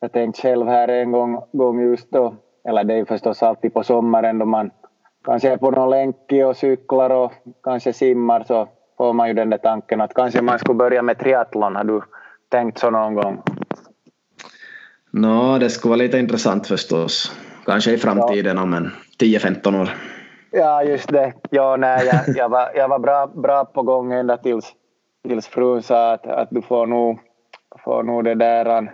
Jag 0.00 0.12
tänkte 0.12 0.42
själv 0.42 0.66
här 0.66 0.88
en 0.88 1.12
gång, 1.12 1.42
gång 1.52 1.80
just 1.80 2.10
då, 2.10 2.34
eller 2.68 2.84
det 2.84 2.94
är 2.94 3.04
förstås 3.04 3.42
alltid 3.42 3.74
på 3.74 3.82
sommaren 3.82 4.38
då 4.38 4.46
man 4.46 4.70
kanske 5.28 5.58
på 5.58 5.70
någon 5.70 5.90
länk 5.90 6.16
och 6.46 6.56
cyklar 6.56 7.10
och 7.10 7.32
kanske 7.62 7.92
simmar 7.92 8.44
så 8.46 8.68
får 8.96 9.12
man 9.12 9.28
ju 9.28 9.34
den 9.34 9.50
där 9.50 9.58
tanken 9.58 10.00
att 10.00 10.14
kanske 10.14 10.42
man 10.42 10.58
skulle 10.58 10.74
börja 10.74 11.02
med 11.02 11.18
triathlon. 11.18 11.76
Har 11.76 11.84
du 11.84 12.00
tänkt 12.48 12.78
så 12.78 12.90
någon 12.90 13.14
gång? 13.14 13.42
Nå, 15.10 15.52
no, 15.52 15.58
det 15.58 15.70
skulle 15.70 15.90
vara 15.90 15.96
lite 15.96 16.18
intressant 16.18 16.66
förstås. 16.66 17.32
Kanske 17.66 17.92
i 17.92 17.98
framtiden 17.98 18.56
ja. 18.56 18.62
om 18.62 18.74
en 18.74 18.90
10-15 19.20 19.82
år. 19.82 19.88
Ja, 20.50 20.82
just 20.82 21.08
det. 21.08 21.32
Ja, 21.50 21.76
nej, 21.76 22.06
jag, 22.12 22.36
jag, 22.36 22.48
var, 22.48 22.70
jag 22.74 22.88
var 22.88 22.98
bra, 22.98 23.26
bra 23.26 23.64
på 23.64 23.82
gång 23.82 24.12
ända 24.12 24.36
tills, 24.36 24.72
tills 25.28 25.46
frun 25.46 25.82
sa 25.82 26.12
att, 26.12 26.26
att 26.26 26.48
du 26.50 26.62
får 26.62 26.86
nog, 26.86 27.18
får 27.84 28.02
nog 28.02 28.24
det 28.24 28.34
där 28.34 28.92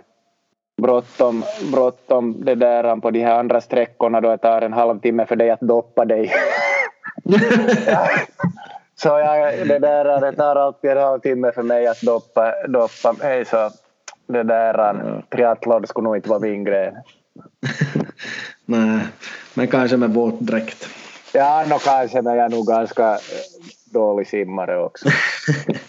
bråttom, 0.81 1.43
bråttom 1.71 2.45
det 2.45 2.55
där 2.55 3.01
på 3.01 3.11
de 3.11 3.23
här 3.23 3.39
andra 3.39 3.61
sträckorna 3.61 4.21
då 4.21 4.29
det 4.29 4.37
tar 4.37 4.61
en 4.61 4.73
halvtimme 4.73 5.25
för 5.25 5.35
dig 5.35 5.49
att 5.49 5.61
doppa 5.61 6.05
dig. 6.05 6.33
Så 8.95 9.07
jag, 9.07 9.67
det 9.67 9.79
där 9.79 10.21
det 10.21 10.31
tar 10.31 10.55
alltid 10.55 10.91
en 10.91 10.97
halvtimme 10.97 11.51
för 11.51 11.63
mig 11.63 11.87
att 11.87 12.01
doppa, 12.01 12.53
doppa 12.67 13.13
mig 13.13 13.45
så 13.45 13.69
det 14.27 14.43
där 14.43 15.23
triathlon 15.29 15.87
skulle 15.87 16.03
nog 16.03 16.15
inte 16.15 16.29
vara 16.29 16.39
min 16.39 16.63
grej. 16.63 16.93
Nej, 18.65 18.99
men 19.53 19.67
kanske 19.67 19.97
med 19.97 20.13
våtdräkt. 20.13 20.89
Ja, 21.33 21.65
no, 21.69 21.79
kanske, 21.79 22.21
men 22.21 22.35
jag 22.35 22.45
är 22.45 22.49
nog 22.49 22.67
ganska 22.67 23.11
eh, 23.11 23.19
dålig 23.85 24.27
simmare 24.27 24.79
också. 24.83 25.09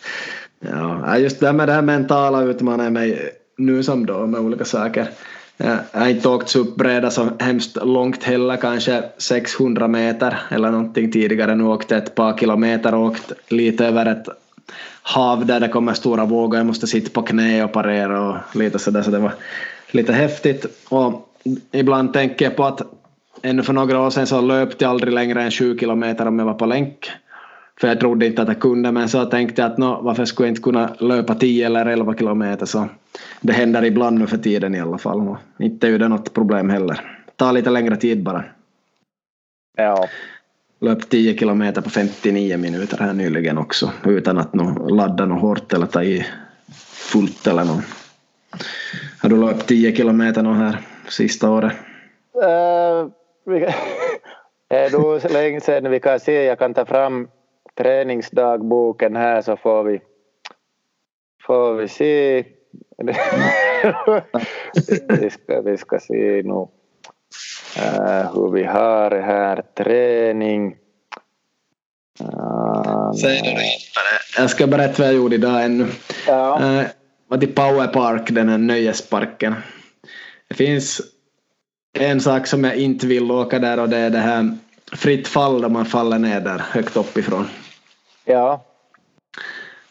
ja, 0.60 1.18
just 1.18 1.40
det 1.40 1.52
med 1.52 1.68
det 1.68 1.72
här 1.72 1.82
mentala 1.82 2.42
utmanar 2.42 2.90
mig 2.90 3.32
nu 3.56 3.82
som 3.82 4.06
då 4.06 4.26
med 4.26 4.40
olika 4.40 4.64
saker. 4.64 5.08
Jag 5.56 5.78
har 5.92 6.06
eh, 6.06 6.10
inte 6.10 6.28
åkt 6.28 6.48
så 6.48 6.64
breda 6.64 7.10
så 7.10 7.28
hemskt 7.38 7.76
långt 7.84 8.24
heller, 8.24 8.56
kanske 8.56 9.04
600 9.18 9.88
meter 9.88 10.38
eller 10.50 10.70
någonting 10.70 11.12
tidigare. 11.12 11.54
Nu 11.54 11.64
åkte 11.64 11.96
ett 11.96 12.14
par 12.14 12.38
kilometer 12.38 12.94
och 12.94 13.04
åkt 13.04 13.32
lite 13.48 13.86
över 13.86 14.06
ett 14.06 14.28
hav 15.02 15.46
där 15.46 15.60
det 15.60 15.68
kommer 15.68 15.94
stora 15.94 16.24
vågor. 16.24 16.58
Jag 16.58 16.66
måste 16.66 16.86
sitta 16.86 17.10
på 17.10 17.22
knä 17.22 17.64
och 17.64 17.72
parera 17.72 18.28
och 18.28 18.56
lite 18.56 18.78
sådär 18.78 19.02
så 19.02 19.10
det 19.10 19.18
var 19.18 19.32
lite 19.90 20.12
häftigt. 20.12 20.66
Och 20.88 21.28
ibland 21.72 22.12
tänker 22.12 22.44
jag 22.44 22.56
på 22.56 22.64
att 22.64 22.82
ännu 23.42 23.62
för 23.62 23.72
några 23.72 24.00
år 24.00 24.10
sedan 24.10 24.26
så 24.26 24.40
löpte 24.40 24.84
jag 24.84 24.90
aldrig 24.90 25.12
längre 25.12 25.42
än 25.42 25.50
7 25.50 25.78
kilometer 25.78 26.26
om 26.26 26.38
jag 26.38 26.46
var 26.46 26.54
på 26.54 26.66
länk. 26.66 27.10
För 27.80 27.88
jag 27.88 28.00
trodde 28.00 28.26
inte 28.26 28.42
att 28.42 28.48
jag 28.48 28.60
kunde 28.60 28.92
men 28.92 29.08
så 29.08 29.24
tänkte 29.24 29.62
jag 29.62 29.70
att 29.70 29.78
no, 29.78 30.02
varför 30.02 30.24
skulle 30.24 30.46
jag 30.46 30.52
inte 30.52 30.62
kunna 30.62 30.96
löpa 30.98 31.34
10 31.34 31.66
eller 31.66 31.86
11 31.86 32.14
kilometer 32.14 32.66
så 32.66 32.88
det 33.40 33.52
händer 33.52 33.84
ibland 33.84 34.18
nu 34.18 34.26
för 34.26 34.38
tiden 34.38 34.74
i 34.74 34.80
alla 34.80 34.98
fall. 34.98 35.28
Och 35.28 35.38
inte 35.58 35.88
är 35.88 35.98
det 35.98 36.08
något 36.08 36.34
problem 36.34 36.70
heller. 36.70 37.00
Ta 37.36 37.52
lite 37.52 37.70
längre 37.70 37.96
tid 37.96 38.22
bara. 38.22 38.44
Ja. 39.76 40.08
Löp 40.80 41.08
10 41.08 41.38
kilometer 41.38 41.80
på 41.82 41.90
59 41.90 42.56
minuter 42.56 42.98
här 42.98 43.12
nyligen 43.12 43.58
också 43.58 43.92
utan 44.04 44.38
att 44.38 44.54
no, 44.54 44.88
ladda 44.88 45.26
något 45.26 45.40
hårt 45.40 45.72
eller 45.72 45.86
ta 45.86 46.02
i 46.02 46.26
fullt 47.12 47.46
eller 47.46 47.64
något. 47.64 47.84
Har 49.22 49.28
du 49.28 49.36
löpt 49.36 49.66
10 49.66 49.96
kilometer 49.96 50.42
något 50.42 50.56
här 50.56 50.80
sista 51.08 51.50
året? 51.50 51.72
Uh, 52.36 53.08
det 54.68 54.76
är 54.76 54.90
nog 54.90 55.32
länge 55.32 55.60
sedan 55.60 55.90
vi 55.90 56.00
kan 56.00 56.20
se. 56.20 56.44
Jag 56.44 56.58
kan 56.58 56.74
ta 56.74 56.86
fram 56.86 57.28
träningsdagboken 57.76 59.16
här 59.16 59.42
så 59.42 59.56
får 59.56 59.84
vi, 59.84 60.00
får 61.46 61.74
vi 61.74 61.88
se. 61.88 62.44
vi, 65.08 65.30
ska, 65.30 65.60
vi 65.60 65.76
ska 65.76 65.98
se 65.98 66.42
nu 66.44 66.52
uh, 66.52 66.68
hur 68.34 68.50
vi 68.50 68.64
har 68.64 69.10
det 69.10 69.22
här. 69.22 69.62
Träning. 69.74 70.76
Uh, 72.20 73.12
jag 74.38 74.50
ska 74.50 74.66
berätta 74.66 75.02
vad 75.02 75.08
jag 75.08 75.16
gjorde 75.16 75.34
idag 75.34 75.64
ännu. 75.64 75.86
Ja. 76.26 76.58
Uh, 76.60 76.82
var 77.28 77.38
till 77.38 77.54
Power 77.54 77.86
Park, 77.86 78.30
den 78.30 78.48
här 78.48 78.58
nöjesparken. 78.58 79.54
Det 80.48 80.54
finns 80.54 81.00
en 81.98 82.20
sak 82.20 82.46
som 82.46 82.64
jag 82.64 82.76
inte 82.76 83.06
vill 83.06 83.30
åka 83.30 83.58
där 83.58 83.80
och 83.80 83.88
det 83.88 83.96
är 83.96 84.10
det 84.10 84.18
här 84.18 84.56
fritt 84.92 85.28
fall 85.28 85.60
där 85.60 85.68
man 85.68 85.86
faller 85.86 86.18
ner 86.18 86.40
där 86.40 86.58
högt 86.58 86.96
uppifrån. 86.96 87.48
Ja. 88.26 88.64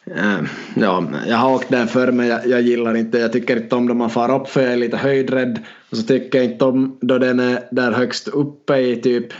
Eh, 0.06 0.40
ja, 0.76 1.03
jag 1.28 1.38
har 1.38 1.56
åkt 1.56 1.70
där 1.70 1.86
förr 1.86 2.12
men 2.12 2.28
jag, 2.28 2.48
jag, 2.48 2.62
gillar 2.62 2.95
inte, 2.95 3.18
jag 3.18 3.34
tycker 3.34 3.57
inte 3.57 3.76
om 3.76 3.88
då 3.88 3.94
man 3.94 4.10
far 4.10 4.41
upp 4.41 4.48
för 4.48 4.62
jag 4.62 4.74
är 4.74 4.78
lite 4.78 4.98
höjdrädd. 4.98 5.60
Och 5.90 5.98
så 5.98 6.03
tycker 6.03 6.38
jag 6.38 6.52
inte 6.52 6.66
om 6.66 6.98
då 7.02 7.18
den 7.18 7.40
är 7.40 7.68
där 7.72 7.91
högst 7.91 8.28
uppe 8.28 8.78
i 8.78 8.95
typ 8.95 9.34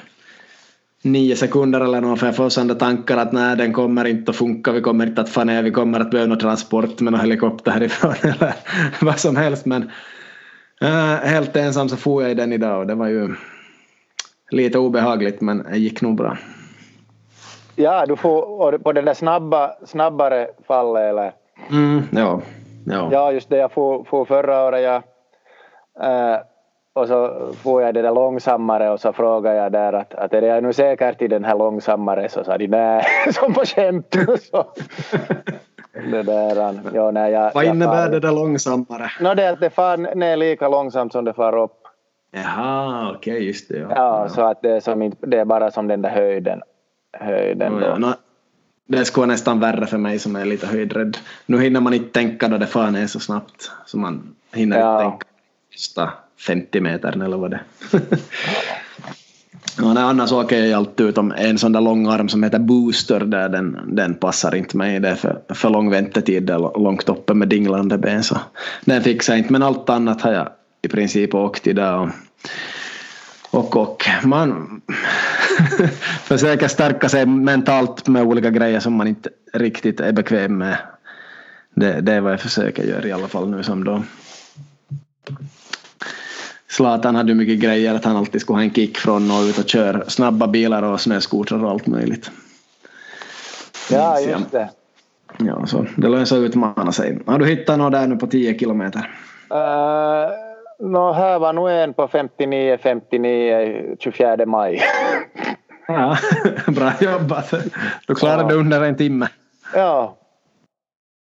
nio 1.02 1.36
sekunder 1.36 1.82
eller 1.82 2.02
något 2.02 2.20
för 2.20 2.26
jag 2.26 2.36
får 2.36 2.50
sådana 2.50 2.76
tankar 2.76 3.18
att 3.18 3.32
nej 3.32 3.56
den 3.56 3.74
kommer 3.74 4.06
inte 4.06 4.32
att 4.32 4.38
funka, 4.38 4.72
vi 4.72 4.82
kommer 4.82 5.06
inte 5.08 5.22
att 5.22 5.30
få 5.30 5.44
ner, 5.44 5.64
vi 5.64 5.72
kommer 5.72 6.00
att 6.00 6.12
behöva 6.12 6.30
någon 6.30 6.40
transport 6.40 7.00
med 7.00 7.14
någon 7.14 7.22
helikopter 7.22 7.72
härifrån 7.72 8.14
eller 8.22 8.54
vad 9.02 9.20
som 9.20 9.36
helst 9.36 9.66
men 9.66 9.92
Uh, 10.84 11.26
helt 11.26 11.56
ensam 11.56 11.90
så 11.90 11.98
får 11.98 12.22
jag 12.22 12.32
i 12.32 12.36
den 12.36 12.54
idag 12.54 12.80
och 12.80 12.88
det 12.88 12.96
var 12.96 13.08
ju 13.08 13.36
lite 14.50 14.78
obehagligt 14.78 15.42
men 15.42 15.64
det 15.64 15.78
gick 15.78 16.02
nog 16.02 16.16
bra. 16.16 16.38
Ja, 17.76 18.06
du 18.06 18.16
får 18.16 18.78
på 18.78 18.92
den 18.92 19.06
där 19.06 19.14
snabba, 19.14 19.76
snabbare 19.86 20.48
fallet 20.68 21.02
eller? 21.02 21.32
Mm, 21.70 22.04
ja. 22.12 22.42
Ja. 22.86 23.10
ja, 23.12 23.32
just 23.32 23.50
det. 23.50 23.58
Jag 23.58 23.72
får, 23.72 24.04
får 24.04 24.26
förra 24.26 24.68
året 24.68 24.82
jag, 24.82 25.04
uh, 26.04 26.40
och 26.94 27.08
så 27.08 27.50
får 27.64 27.82
jag 27.82 27.94
det 27.94 28.02
där 28.02 28.12
långsammare 28.12 28.90
och 28.90 29.00
så 29.00 29.14
frågade 29.14 29.56
jag 29.56 29.72
där 29.72 29.94
att, 29.94 30.14
att 30.14 30.34
är 30.34 30.42
det 30.42 30.62
nu 30.62 30.74
säkert 30.74 31.22
i 31.22 31.28
den 31.28 31.46
här 31.46 31.58
långsammare 31.58 32.30
så 32.30 32.44
sa 32.44 32.58
de 32.58 32.68
nej, 32.68 33.06
som 33.34 33.54
på 33.54 33.66
skämt. 33.66 34.16
Det 36.12 36.24
där, 36.24 36.80
ja, 36.94 37.12
nej, 37.12 37.32
jag, 37.32 37.52
Vad 37.54 37.66
innebär 37.66 38.06
far... 38.06 38.12
det 38.12 38.20
där 38.20 38.32
långsammare? 38.32 39.12
No, 39.20 39.34
det 39.34 39.44
är 39.44 39.54
att 39.54 39.60
det 39.60 39.70
far 39.70 39.98
ner 40.16 40.38
lika 40.38 40.70
långsamt 40.70 41.12
som 41.12 41.26
det 41.26 41.34
far 41.34 41.58
upp. 41.58 41.82
Jaha, 42.32 43.10
okej, 43.16 43.34
okay, 43.34 43.48
just 43.48 43.70
det. 43.70 43.78
Ja. 43.78 43.88
ja, 43.96 44.30
så 44.30 44.42
att 44.42 44.62
det 44.62 44.70
är, 44.70 44.80
som, 44.80 45.12
det 45.20 45.38
är 45.38 45.46
bara 45.46 45.72
som 45.72 45.88
den 45.88 46.02
där 46.02 46.10
höjden. 46.10 46.62
Höjden 47.20 47.74
oh, 47.74 48.00
ja. 48.02 48.18
det 48.88 49.06
skulle 49.06 49.22
vara 49.22 49.34
nästan 49.34 49.60
värre 49.60 49.88
för 49.88 49.98
mig 49.98 50.20
som 50.20 50.36
är 50.36 50.46
lite 50.46 50.68
höjdrädd. 50.68 51.18
Nu 51.46 51.62
hinner 51.62 51.82
man 51.82 51.94
inte 51.94 52.10
tänka 52.10 52.48
då 52.48 52.58
det 52.58 52.68
fan 52.68 52.96
är 52.96 53.08
så 53.08 53.20
snabbt. 53.20 53.72
Så 53.86 53.98
man 53.98 54.36
hinner 54.54 54.80
ja. 54.80 54.94
inte 54.94 55.12
tänka 55.12 55.28
sista 55.74 56.14
50 56.48 56.82
meter 56.82 57.24
eller 57.24 57.38
vad 57.38 57.52
det 57.52 57.60
är. 57.92 58.02
Ja, 59.78 59.94
nej, 59.94 60.04
annars 60.04 60.32
åker 60.32 60.66
jag 60.66 60.78
alltid 60.78 61.06
utom 61.06 61.32
en 61.32 61.58
sån 61.58 61.72
där 61.72 61.82
lång 61.82 62.08
arm 62.08 62.30
som 62.30 62.44
heter 62.44 62.60
booster 62.60 63.20
där 63.20 63.50
den, 63.50 63.80
den 63.88 64.14
passar 64.14 64.56
inte 64.56 64.78
mig. 64.78 65.00
Det 65.00 65.10
är 65.10 65.16
för, 65.16 65.42
för 65.50 65.70
lång 65.70 65.90
väntetid 65.90 66.44
där 66.44 66.80
långt 66.80 67.10
uppe 67.10 67.34
med 67.34 67.48
dinglande 67.48 67.98
ben 67.98 68.24
så 68.24 68.38
den 68.86 69.04
fixar 69.04 69.34
jag 69.34 69.40
inte 69.40 69.52
men 69.52 69.64
allt 69.64 69.90
annat 69.90 70.22
har 70.22 70.32
jag 70.32 70.50
i 70.82 70.88
princip 70.88 71.36
åkt 71.36 71.68
idag. 71.68 72.04
Och, 72.04 72.10
och, 73.56 73.78
och 73.78 74.06
man 74.24 74.82
försöker 76.24 76.68
stärka 76.68 77.10
sig 77.10 77.26
mentalt 77.26 78.08
med 78.08 78.24
olika 78.24 78.50
grejer 78.50 78.80
som 78.80 78.94
man 78.94 79.08
inte 79.08 79.30
riktigt 79.54 80.00
är 80.00 80.12
bekväm 80.12 80.58
med. 80.58 80.78
Det, 81.76 82.02
det 82.02 82.14
är 82.14 82.22
vad 82.22 82.34
jag 82.34 82.42
försöker 82.42 82.84
göra 82.84 83.08
i 83.08 83.12
alla 83.12 83.28
fall 83.28 83.50
nu 83.50 83.64
som 83.64 83.84
då 83.84 84.04
Zlatan 86.68 87.16
hade 87.16 87.32
ju 87.32 87.36
mycket 87.36 87.60
grejer 87.60 87.94
att 87.94 88.06
han 88.06 88.16
alltid 88.16 88.42
skulle 88.42 88.58
ha 88.58 88.64
en 88.64 88.74
kick 88.74 88.98
från 88.98 89.32
och 89.32 89.42
ut 89.42 89.60
och 89.60 89.70
köra 89.70 90.10
snabba 90.10 90.48
bilar 90.48 90.84
och 90.84 91.02
snöskotrar 91.02 91.64
och 91.64 91.72
allt 91.72 91.88
möjligt. 91.88 92.32
Ja, 93.92 94.20
just 94.20 94.52
det. 94.52 94.70
Ja, 95.38 95.66
så 95.66 95.86
det 95.98 96.10
lär 96.10 96.26
så 96.26 96.38
utmana 96.38 96.92
sig. 96.92 97.20
Har 97.26 97.40
du 97.40 97.46
hittat 97.46 97.78
något 97.78 97.92
där 97.92 98.08
nu 98.08 98.16
på 98.16 98.28
10 98.28 98.60
kilometer? 98.60 99.12
Uh, 99.52 100.45
no, 100.80 101.14
här 101.14 101.40
var 101.40 101.54
nog 101.54 101.70
en 101.70 101.94
på 101.94 102.08
59, 102.08 102.78
59, 102.82 103.96
24 104.00 104.46
maj. 104.46 104.82
ja, 105.88 106.18
bra 106.68 106.92
jobbat. 107.00 107.54
Du 108.08 108.16
klarade 108.16 108.44
ja. 108.44 108.48
det 108.48 108.56
under 108.56 108.82
en 108.82 108.98
timme. 108.98 109.28
Ja. 109.74 110.18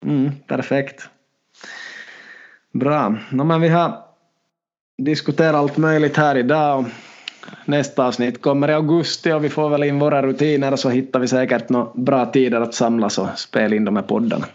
Mm, 0.05 0.31
perfekt. 0.47 1.09
Bra. 2.73 3.15
No, 3.31 3.43
men 3.43 3.61
vi 3.61 3.69
har 3.69 4.05
diskutera 4.97 5.57
allt 5.57 5.77
möjligt 5.77 6.17
här 6.17 6.37
idag. 6.37 6.85
Nästa 7.65 8.07
avsnitt 8.07 8.41
kommer 8.41 8.69
i 8.69 8.73
augusti 8.73 9.31
och 9.31 9.43
vi 9.43 9.49
får 9.49 9.69
väl 9.69 9.83
in 9.83 9.99
våra 9.99 10.21
rutiner 10.21 10.71
och 10.71 10.79
så 10.79 10.89
hittar 10.89 11.19
vi 11.19 11.27
säkert 11.27 11.69
några 11.69 11.91
bra 11.93 12.25
tider 12.25 12.61
att 12.61 12.73
samlas 12.73 13.17
och 13.17 13.27
spela 13.35 13.75
in 13.75 13.85
de 13.85 13.95
här 13.95 14.03
poddarna. 14.03 14.45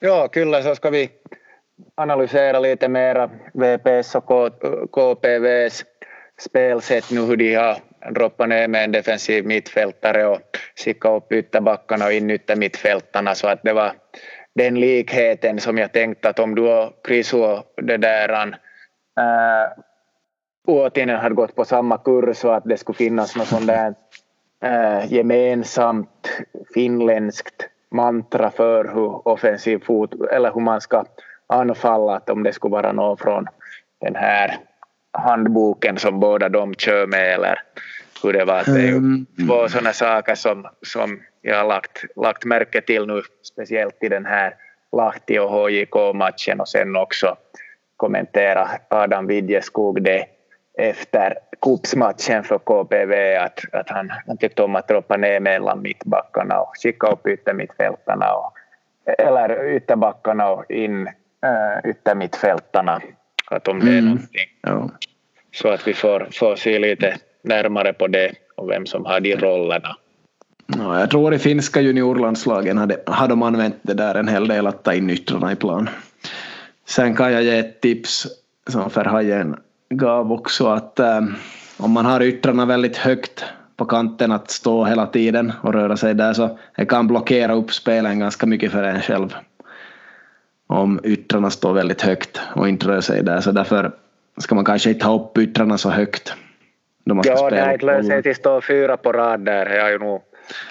Ja, 0.00 0.28
kyllä 0.28 0.62
så 0.62 0.74
ska 0.74 0.90
vi 0.90 1.10
analysera 1.94 2.60
lite 2.60 2.88
mera 2.88 3.30
VPS 3.54 4.14
och 4.14 4.26
KPVs 4.90 5.84
spelsätt. 6.40 7.10
Nu 7.10 7.20
hur 7.20 7.36
de 7.36 7.54
har 7.54 7.76
droppat 8.10 8.48
ner 8.48 8.68
med 8.68 8.84
en 8.84 8.92
defensiv 8.92 9.46
mittfältare 9.46 10.26
och 10.26 10.40
skickat 10.84 11.22
upp 11.22 11.32
ytterbackarna 11.32 12.04
och 12.06 12.12
in 12.12 12.30
yttermittfältarna. 12.30 13.34
Så 13.34 13.48
att 13.48 13.62
det 13.62 13.72
var 13.72 13.92
den 14.54 14.80
likheten 14.80 15.60
som 15.60 15.78
jag 15.78 15.92
tänkte 15.92 16.28
att 16.28 16.38
om 16.38 16.54
du 16.54 16.62
och 16.62 16.92
Chris 17.06 17.34
och 17.34 17.64
det 17.76 17.96
där 17.96 18.28
äh, 19.18 19.72
Uotinen 20.68 21.16
hade 21.16 21.34
gått 21.34 21.54
på 21.54 21.64
samma 21.64 21.98
kurs 21.98 22.44
och 22.44 22.56
att 22.56 22.64
det 22.64 22.76
skulle 22.76 22.96
finnas 22.96 23.36
något 23.36 23.46
sånt 23.46 23.66
där 23.66 23.94
äh, 24.64 25.12
gemensamt 25.12 26.42
finländskt 26.74 27.68
mantra 27.90 28.50
för 28.50 28.84
hur 28.84 29.28
offensiv 29.28 29.78
fot 29.84 30.14
eller 30.30 30.52
hur 30.54 30.60
man 30.60 30.80
ska 30.80 31.04
anfalla, 31.46 32.16
att 32.16 32.30
om 32.30 32.42
det 32.42 32.52
skulle 32.52 32.72
vara 32.72 32.92
någon 32.92 33.16
från 33.16 33.46
den 34.00 34.16
här 34.16 34.58
handboken 35.12 35.98
som 35.98 36.20
båda 36.20 36.48
de 36.48 36.74
kör 36.74 37.06
med 37.06 37.34
eller 37.34 37.62
hur 38.22 38.32
det 38.32 38.44
var. 38.44 38.64
Det 38.64 38.80
är 38.80 38.86
ju 38.86 38.96
mm. 38.96 39.26
två 39.48 39.68
sådana 39.68 39.92
saker 39.92 40.34
som, 40.34 40.66
som 40.82 41.20
jag 41.40 41.56
har 41.56 41.68
lagt, 41.68 42.04
lagt 42.16 42.44
märke 42.44 42.80
till 42.80 43.06
nu, 43.06 43.22
speciellt 43.42 43.96
i 44.00 44.08
den 44.08 44.26
här 44.26 44.54
Lahti 44.96 45.38
och 45.38 45.50
HJK-matchen 45.50 46.60
och 46.60 46.68
sen 46.68 46.96
också 46.96 47.36
kommentera 47.96 48.68
Adam 48.90 49.26
Widjeskog 49.26 50.02
det 50.02 50.26
efter 50.78 51.34
cupsmatchen 51.62 52.44
för 52.44 52.58
KPV 52.58 53.36
att, 53.36 53.60
att 53.72 53.90
han, 53.90 54.12
han 54.26 54.36
tyckte 54.36 54.62
om 54.62 54.76
att 54.76 54.88
droppa 54.88 55.16
ner 55.16 55.40
mellan 55.40 55.82
mittbackarna 55.82 56.60
och 56.60 56.72
skicka 56.82 57.06
upp 57.06 57.26
yttermittfältarna 57.26 58.34
och, 58.34 58.52
eller 59.18 59.76
ytterbackarna 59.76 60.48
och 60.48 60.70
in 60.70 61.08
äh, 61.46 61.90
yttermittfältarna. 61.90 63.00
Att 63.50 63.68
om 63.68 63.80
det 63.80 63.86
är 63.86 63.98
mm. 63.98 64.04
någonting. 64.04 64.48
Ja. 64.62 64.90
Så 65.52 65.68
att 65.68 65.88
vi 65.88 65.94
får, 65.94 66.28
får 66.32 66.56
se 66.56 66.78
lite 66.78 67.16
närmare 67.42 67.92
på 67.92 68.06
det 68.06 68.32
och 68.56 68.70
vem 68.70 68.86
som 68.86 69.04
har 69.04 69.20
de 69.20 69.36
rollerna. 69.36 69.96
Ja, 70.66 71.00
jag 71.00 71.10
tror 71.10 71.34
i 71.34 71.38
finska 71.38 71.80
juniorlandslagen 71.80 72.78
hade, 72.78 72.98
hade 73.06 73.32
de 73.32 73.42
använt 73.42 73.76
det 73.82 73.94
där 73.94 74.14
en 74.14 74.28
hel 74.28 74.48
del 74.48 74.66
att 74.66 74.82
ta 74.82 74.94
in 74.94 75.10
yttrarna 75.10 75.52
i 75.52 75.56
plan. 75.56 75.88
Sen 76.86 77.16
kan 77.16 77.32
jag 77.32 77.42
ge 77.42 77.58
ett 77.58 77.80
tips 77.80 78.26
som 78.66 78.88
Verhajen 78.94 79.56
gav 79.90 80.32
också 80.32 80.66
att 80.66 80.98
eh, 80.98 81.20
om 81.76 81.90
man 81.90 82.06
har 82.06 82.22
yttrarna 82.22 82.66
väldigt 82.66 82.96
högt 82.96 83.44
på 83.76 83.84
kanten 83.84 84.32
att 84.32 84.50
stå 84.50 84.84
hela 84.84 85.06
tiden 85.06 85.52
och 85.62 85.72
röra 85.72 85.96
sig 85.96 86.14
där 86.14 86.32
så 86.32 86.58
det 86.76 86.86
kan 86.86 87.06
blockera 87.06 87.54
upp 87.54 87.72
spelen 87.72 88.18
ganska 88.18 88.46
mycket 88.46 88.72
för 88.72 88.82
en 88.82 89.00
själv. 89.00 89.36
Om 90.66 91.00
yttrarna 91.04 91.50
står 91.50 91.72
väldigt 91.72 92.02
högt 92.02 92.40
och 92.54 92.68
inte 92.68 92.88
rör 92.88 93.00
sig 93.00 93.22
där 93.22 93.40
så 93.40 93.52
därför 93.52 93.92
ska 94.36 94.54
man 94.54 94.64
kanske 94.64 94.90
inte 94.90 95.06
ha 95.06 95.14
upp 95.14 95.38
yttrarna 95.38 95.78
så 95.78 95.90
högt. 95.90 96.34
ja, 97.04 97.50
det 97.50 97.58
är 97.58 97.72
inte 97.72 97.86
lönt 97.86 98.06
sig 98.06 98.22
till 98.22 98.34
stå 98.34 98.60
fyra 98.60 98.96
på 98.96 99.12
rad 99.12 99.40
där. 99.40 99.70
Jag 99.70 99.82
har 99.82 99.90
ju 99.90 99.98
nog 99.98 100.22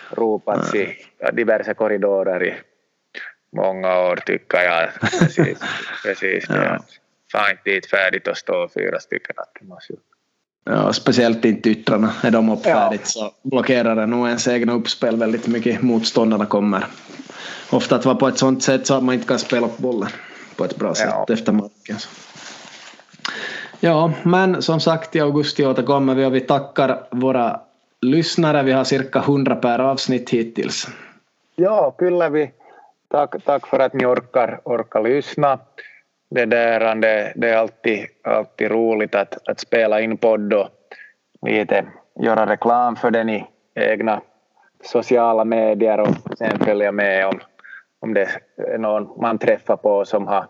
ropats 0.09 0.73
ja. 0.73 0.81
i 0.81 0.95
diverse 1.34 1.73
korridorer 1.73 2.43
i 2.43 2.53
många 3.55 3.99
år 3.99 4.15
tycker 4.26 4.57
jag. 4.57 4.89
Precis, 5.01 5.59
precis 6.03 6.45
ja. 6.49 6.80
Fan 7.31 7.51
inte 7.51 7.69
dit 7.69 7.89
färdigt 7.89 8.27
att 8.27 8.38
stå 8.38 8.69
fyra 8.73 8.99
stycken. 8.99 9.35
Ja, 10.65 10.93
speciellt 10.93 11.45
inte 11.45 11.69
yttrarna. 11.69 12.13
Är 12.23 12.31
de 12.31 12.49
upp 12.49 12.63
färdigt 12.63 13.01
ja. 13.15 13.31
så 13.43 13.49
blockerar 13.49 13.95
det 13.95 14.05
nog 14.05 14.27
ens 14.27 14.47
egna 14.47 14.73
uppspel 14.73 15.17
väldigt 15.17 15.47
mycket. 15.47 15.81
Motståndarna 15.81 16.45
kommer 16.45 16.85
ofta 17.71 17.95
att 17.95 18.05
vara 18.05 18.15
på 18.15 18.27
ett 18.27 18.37
sånt 18.37 18.63
sätt 18.63 18.87
så 18.87 18.93
att 18.93 19.03
man 19.03 19.15
inte 19.15 19.27
kan 19.27 19.39
spela 19.39 19.67
upp 19.67 19.77
bollen 19.77 20.09
på 20.57 20.65
ett 20.65 20.75
bra 20.75 20.95
sätt 20.95 21.09
ja. 21.09 21.33
efter 21.33 21.51
marken. 21.51 21.97
Ja, 23.79 24.11
men 24.23 24.61
som 24.61 24.79
sagt 24.79 25.15
i 25.15 25.19
augusti 25.19 25.65
återkommer 25.65 26.15
vi 26.15 26.25
och 26.25 26.35
vi 26.35 26.41
tackar 26.41 27.07
våra 27.11 27.59
lyssnare. 28.01 28.63
Vi 28.63 28.71
har 28.71 28.83
cirka 28.83 29.19
100 29.19 29.55
per 29.55 29.79
avsnitt 29.79 30.29
hittills. 30.29 30.87
Ja, 31.55 31.95
kyllä 31.97 32.29
vi 32.29 32.51
Tack, 33.07 33.43
tack 33.43 33.67
för 33.67 33.79
att 33.79 33.93
ni 33.93 34.05
orkar, 34.05 34.59
orkar 34.63 35.03
lyssna. 35.03 35.59
Det, 36.29 36.45
där, 36.45 36.95
det, 36.95 37.33
det 37.35 37.49
är 37.49 37.57
alltid, 37.57 38.05
alltid 38.23 38.71
roligt 38.71 39.15
att, 39.15 39.47
att 39.47 39.59
spela 39.59 40.01
in 40.01 40.17
podd 40.17 40.53
och 40.53 40.69
lite 41.41 41.85
göra 42.19 42.45
reklam 42.45 42.95
för 42.95 43.11
den 43.11 43.29
i 43.29 43.45
egna 43.75 44.21
sociala 44.83 45.45
medier 45.45 45.99
och 45.99 46.37
sen 46.37 46.59
följa 46.59 46.91
med 46.91 47.27
om, 47.27 47.39
om 48.06 48.14
det 48.14 48.30
är 48.57 48.77
någon 48.77 49.22
man 49.22 49.38
träffar 49.38 49.77
på 49.77 50.06
som 50.06 50.27
har, 50.27 50.45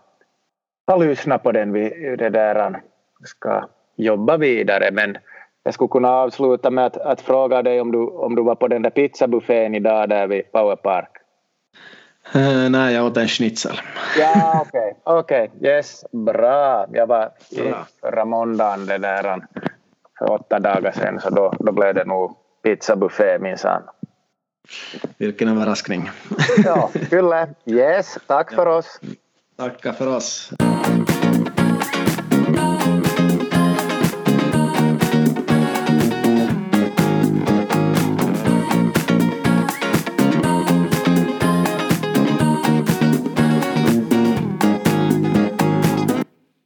har 0.86 0.98
lyssnat 0.98 1.42
på 1.42 1.52
den. 1.52 1.72
Vi 1.72 2.16
det 2.18 2.30
där 2.30 2.82
ska 3.24 3.68
jobba 3.96 4.36
vidare 4.36 4.90
men 4.92 5.18
jag 5.62 5.74
skulle 5.74 5.88
kunna 5.88 6.10
avsluta 6.10 6.70
med 6.70 6.86
att, 6.86 6.96
att 6.96 7.20
fråga 7.20 7.62
dig 7.62 7.80
om 7.80 7.92
du, 7.92 7.98
om 7.98 8.34
du 8.34 8.42
var 8.42 8.54
på 8.54 8.68
den 8.68 8.82
där 8.82 8.90
pizzabuffén 8.90 9.74
idag 9.74 10.08
där 10.08 10.26
vid 10.26 10.52
Powerpark. 10.52 11.10
Uh, 12.36 12.70
nej, 12.70 12.94
jag 12.94 13.06
åt 13.06 13.16
en 13.16 13.28
schnitzel. 13.28 13.80
Ja, 14.18 14.64
okej. 14.66 14.80
Okay. 14.80 15.18
Okej, 15.18 15.50
okay. 15.56 15.70
yes. 15.70 16.04
Bra. 16.12 16.86
Jag 16.92 17.06
var 17.06 17.30
i 17.50 17.74
förra 18.00 18.24
måndagen 18.24 18.86
det 18.86 18.98
där, 18.98 19.46
för 20.18 20.32
åtta 20.32 20.58
dagar 20.58 20.92
sedan 20.92 21.20
så 21.20 21.30
då, 21.30 21.52
då 21.58 21.72
blev 21.72 21.94
det 21.94 22.04
nog 22.04 22.36
pizzabuffé 22.62 23.38
minsann. 23.38 23.82
Vilken 25.18 25.48
överraskning. 25.48 26.10
ja, 26.64 26.90
kyllä. 27.10 27.48
Yes, 27.66 28.18
tack 28.26 28.54
för 28.54 28.66
oss. 28.66 29.00
Tackar 29.56 29.92
för 29.92 30.16
oss. 30.16 30.50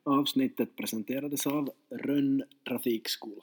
Avsnittet 0.04 0.76
presenterades 0.76 1.46
av 1.46 1.70
Rönn 1.90 2.42
Trafikskola. 2.68 3.42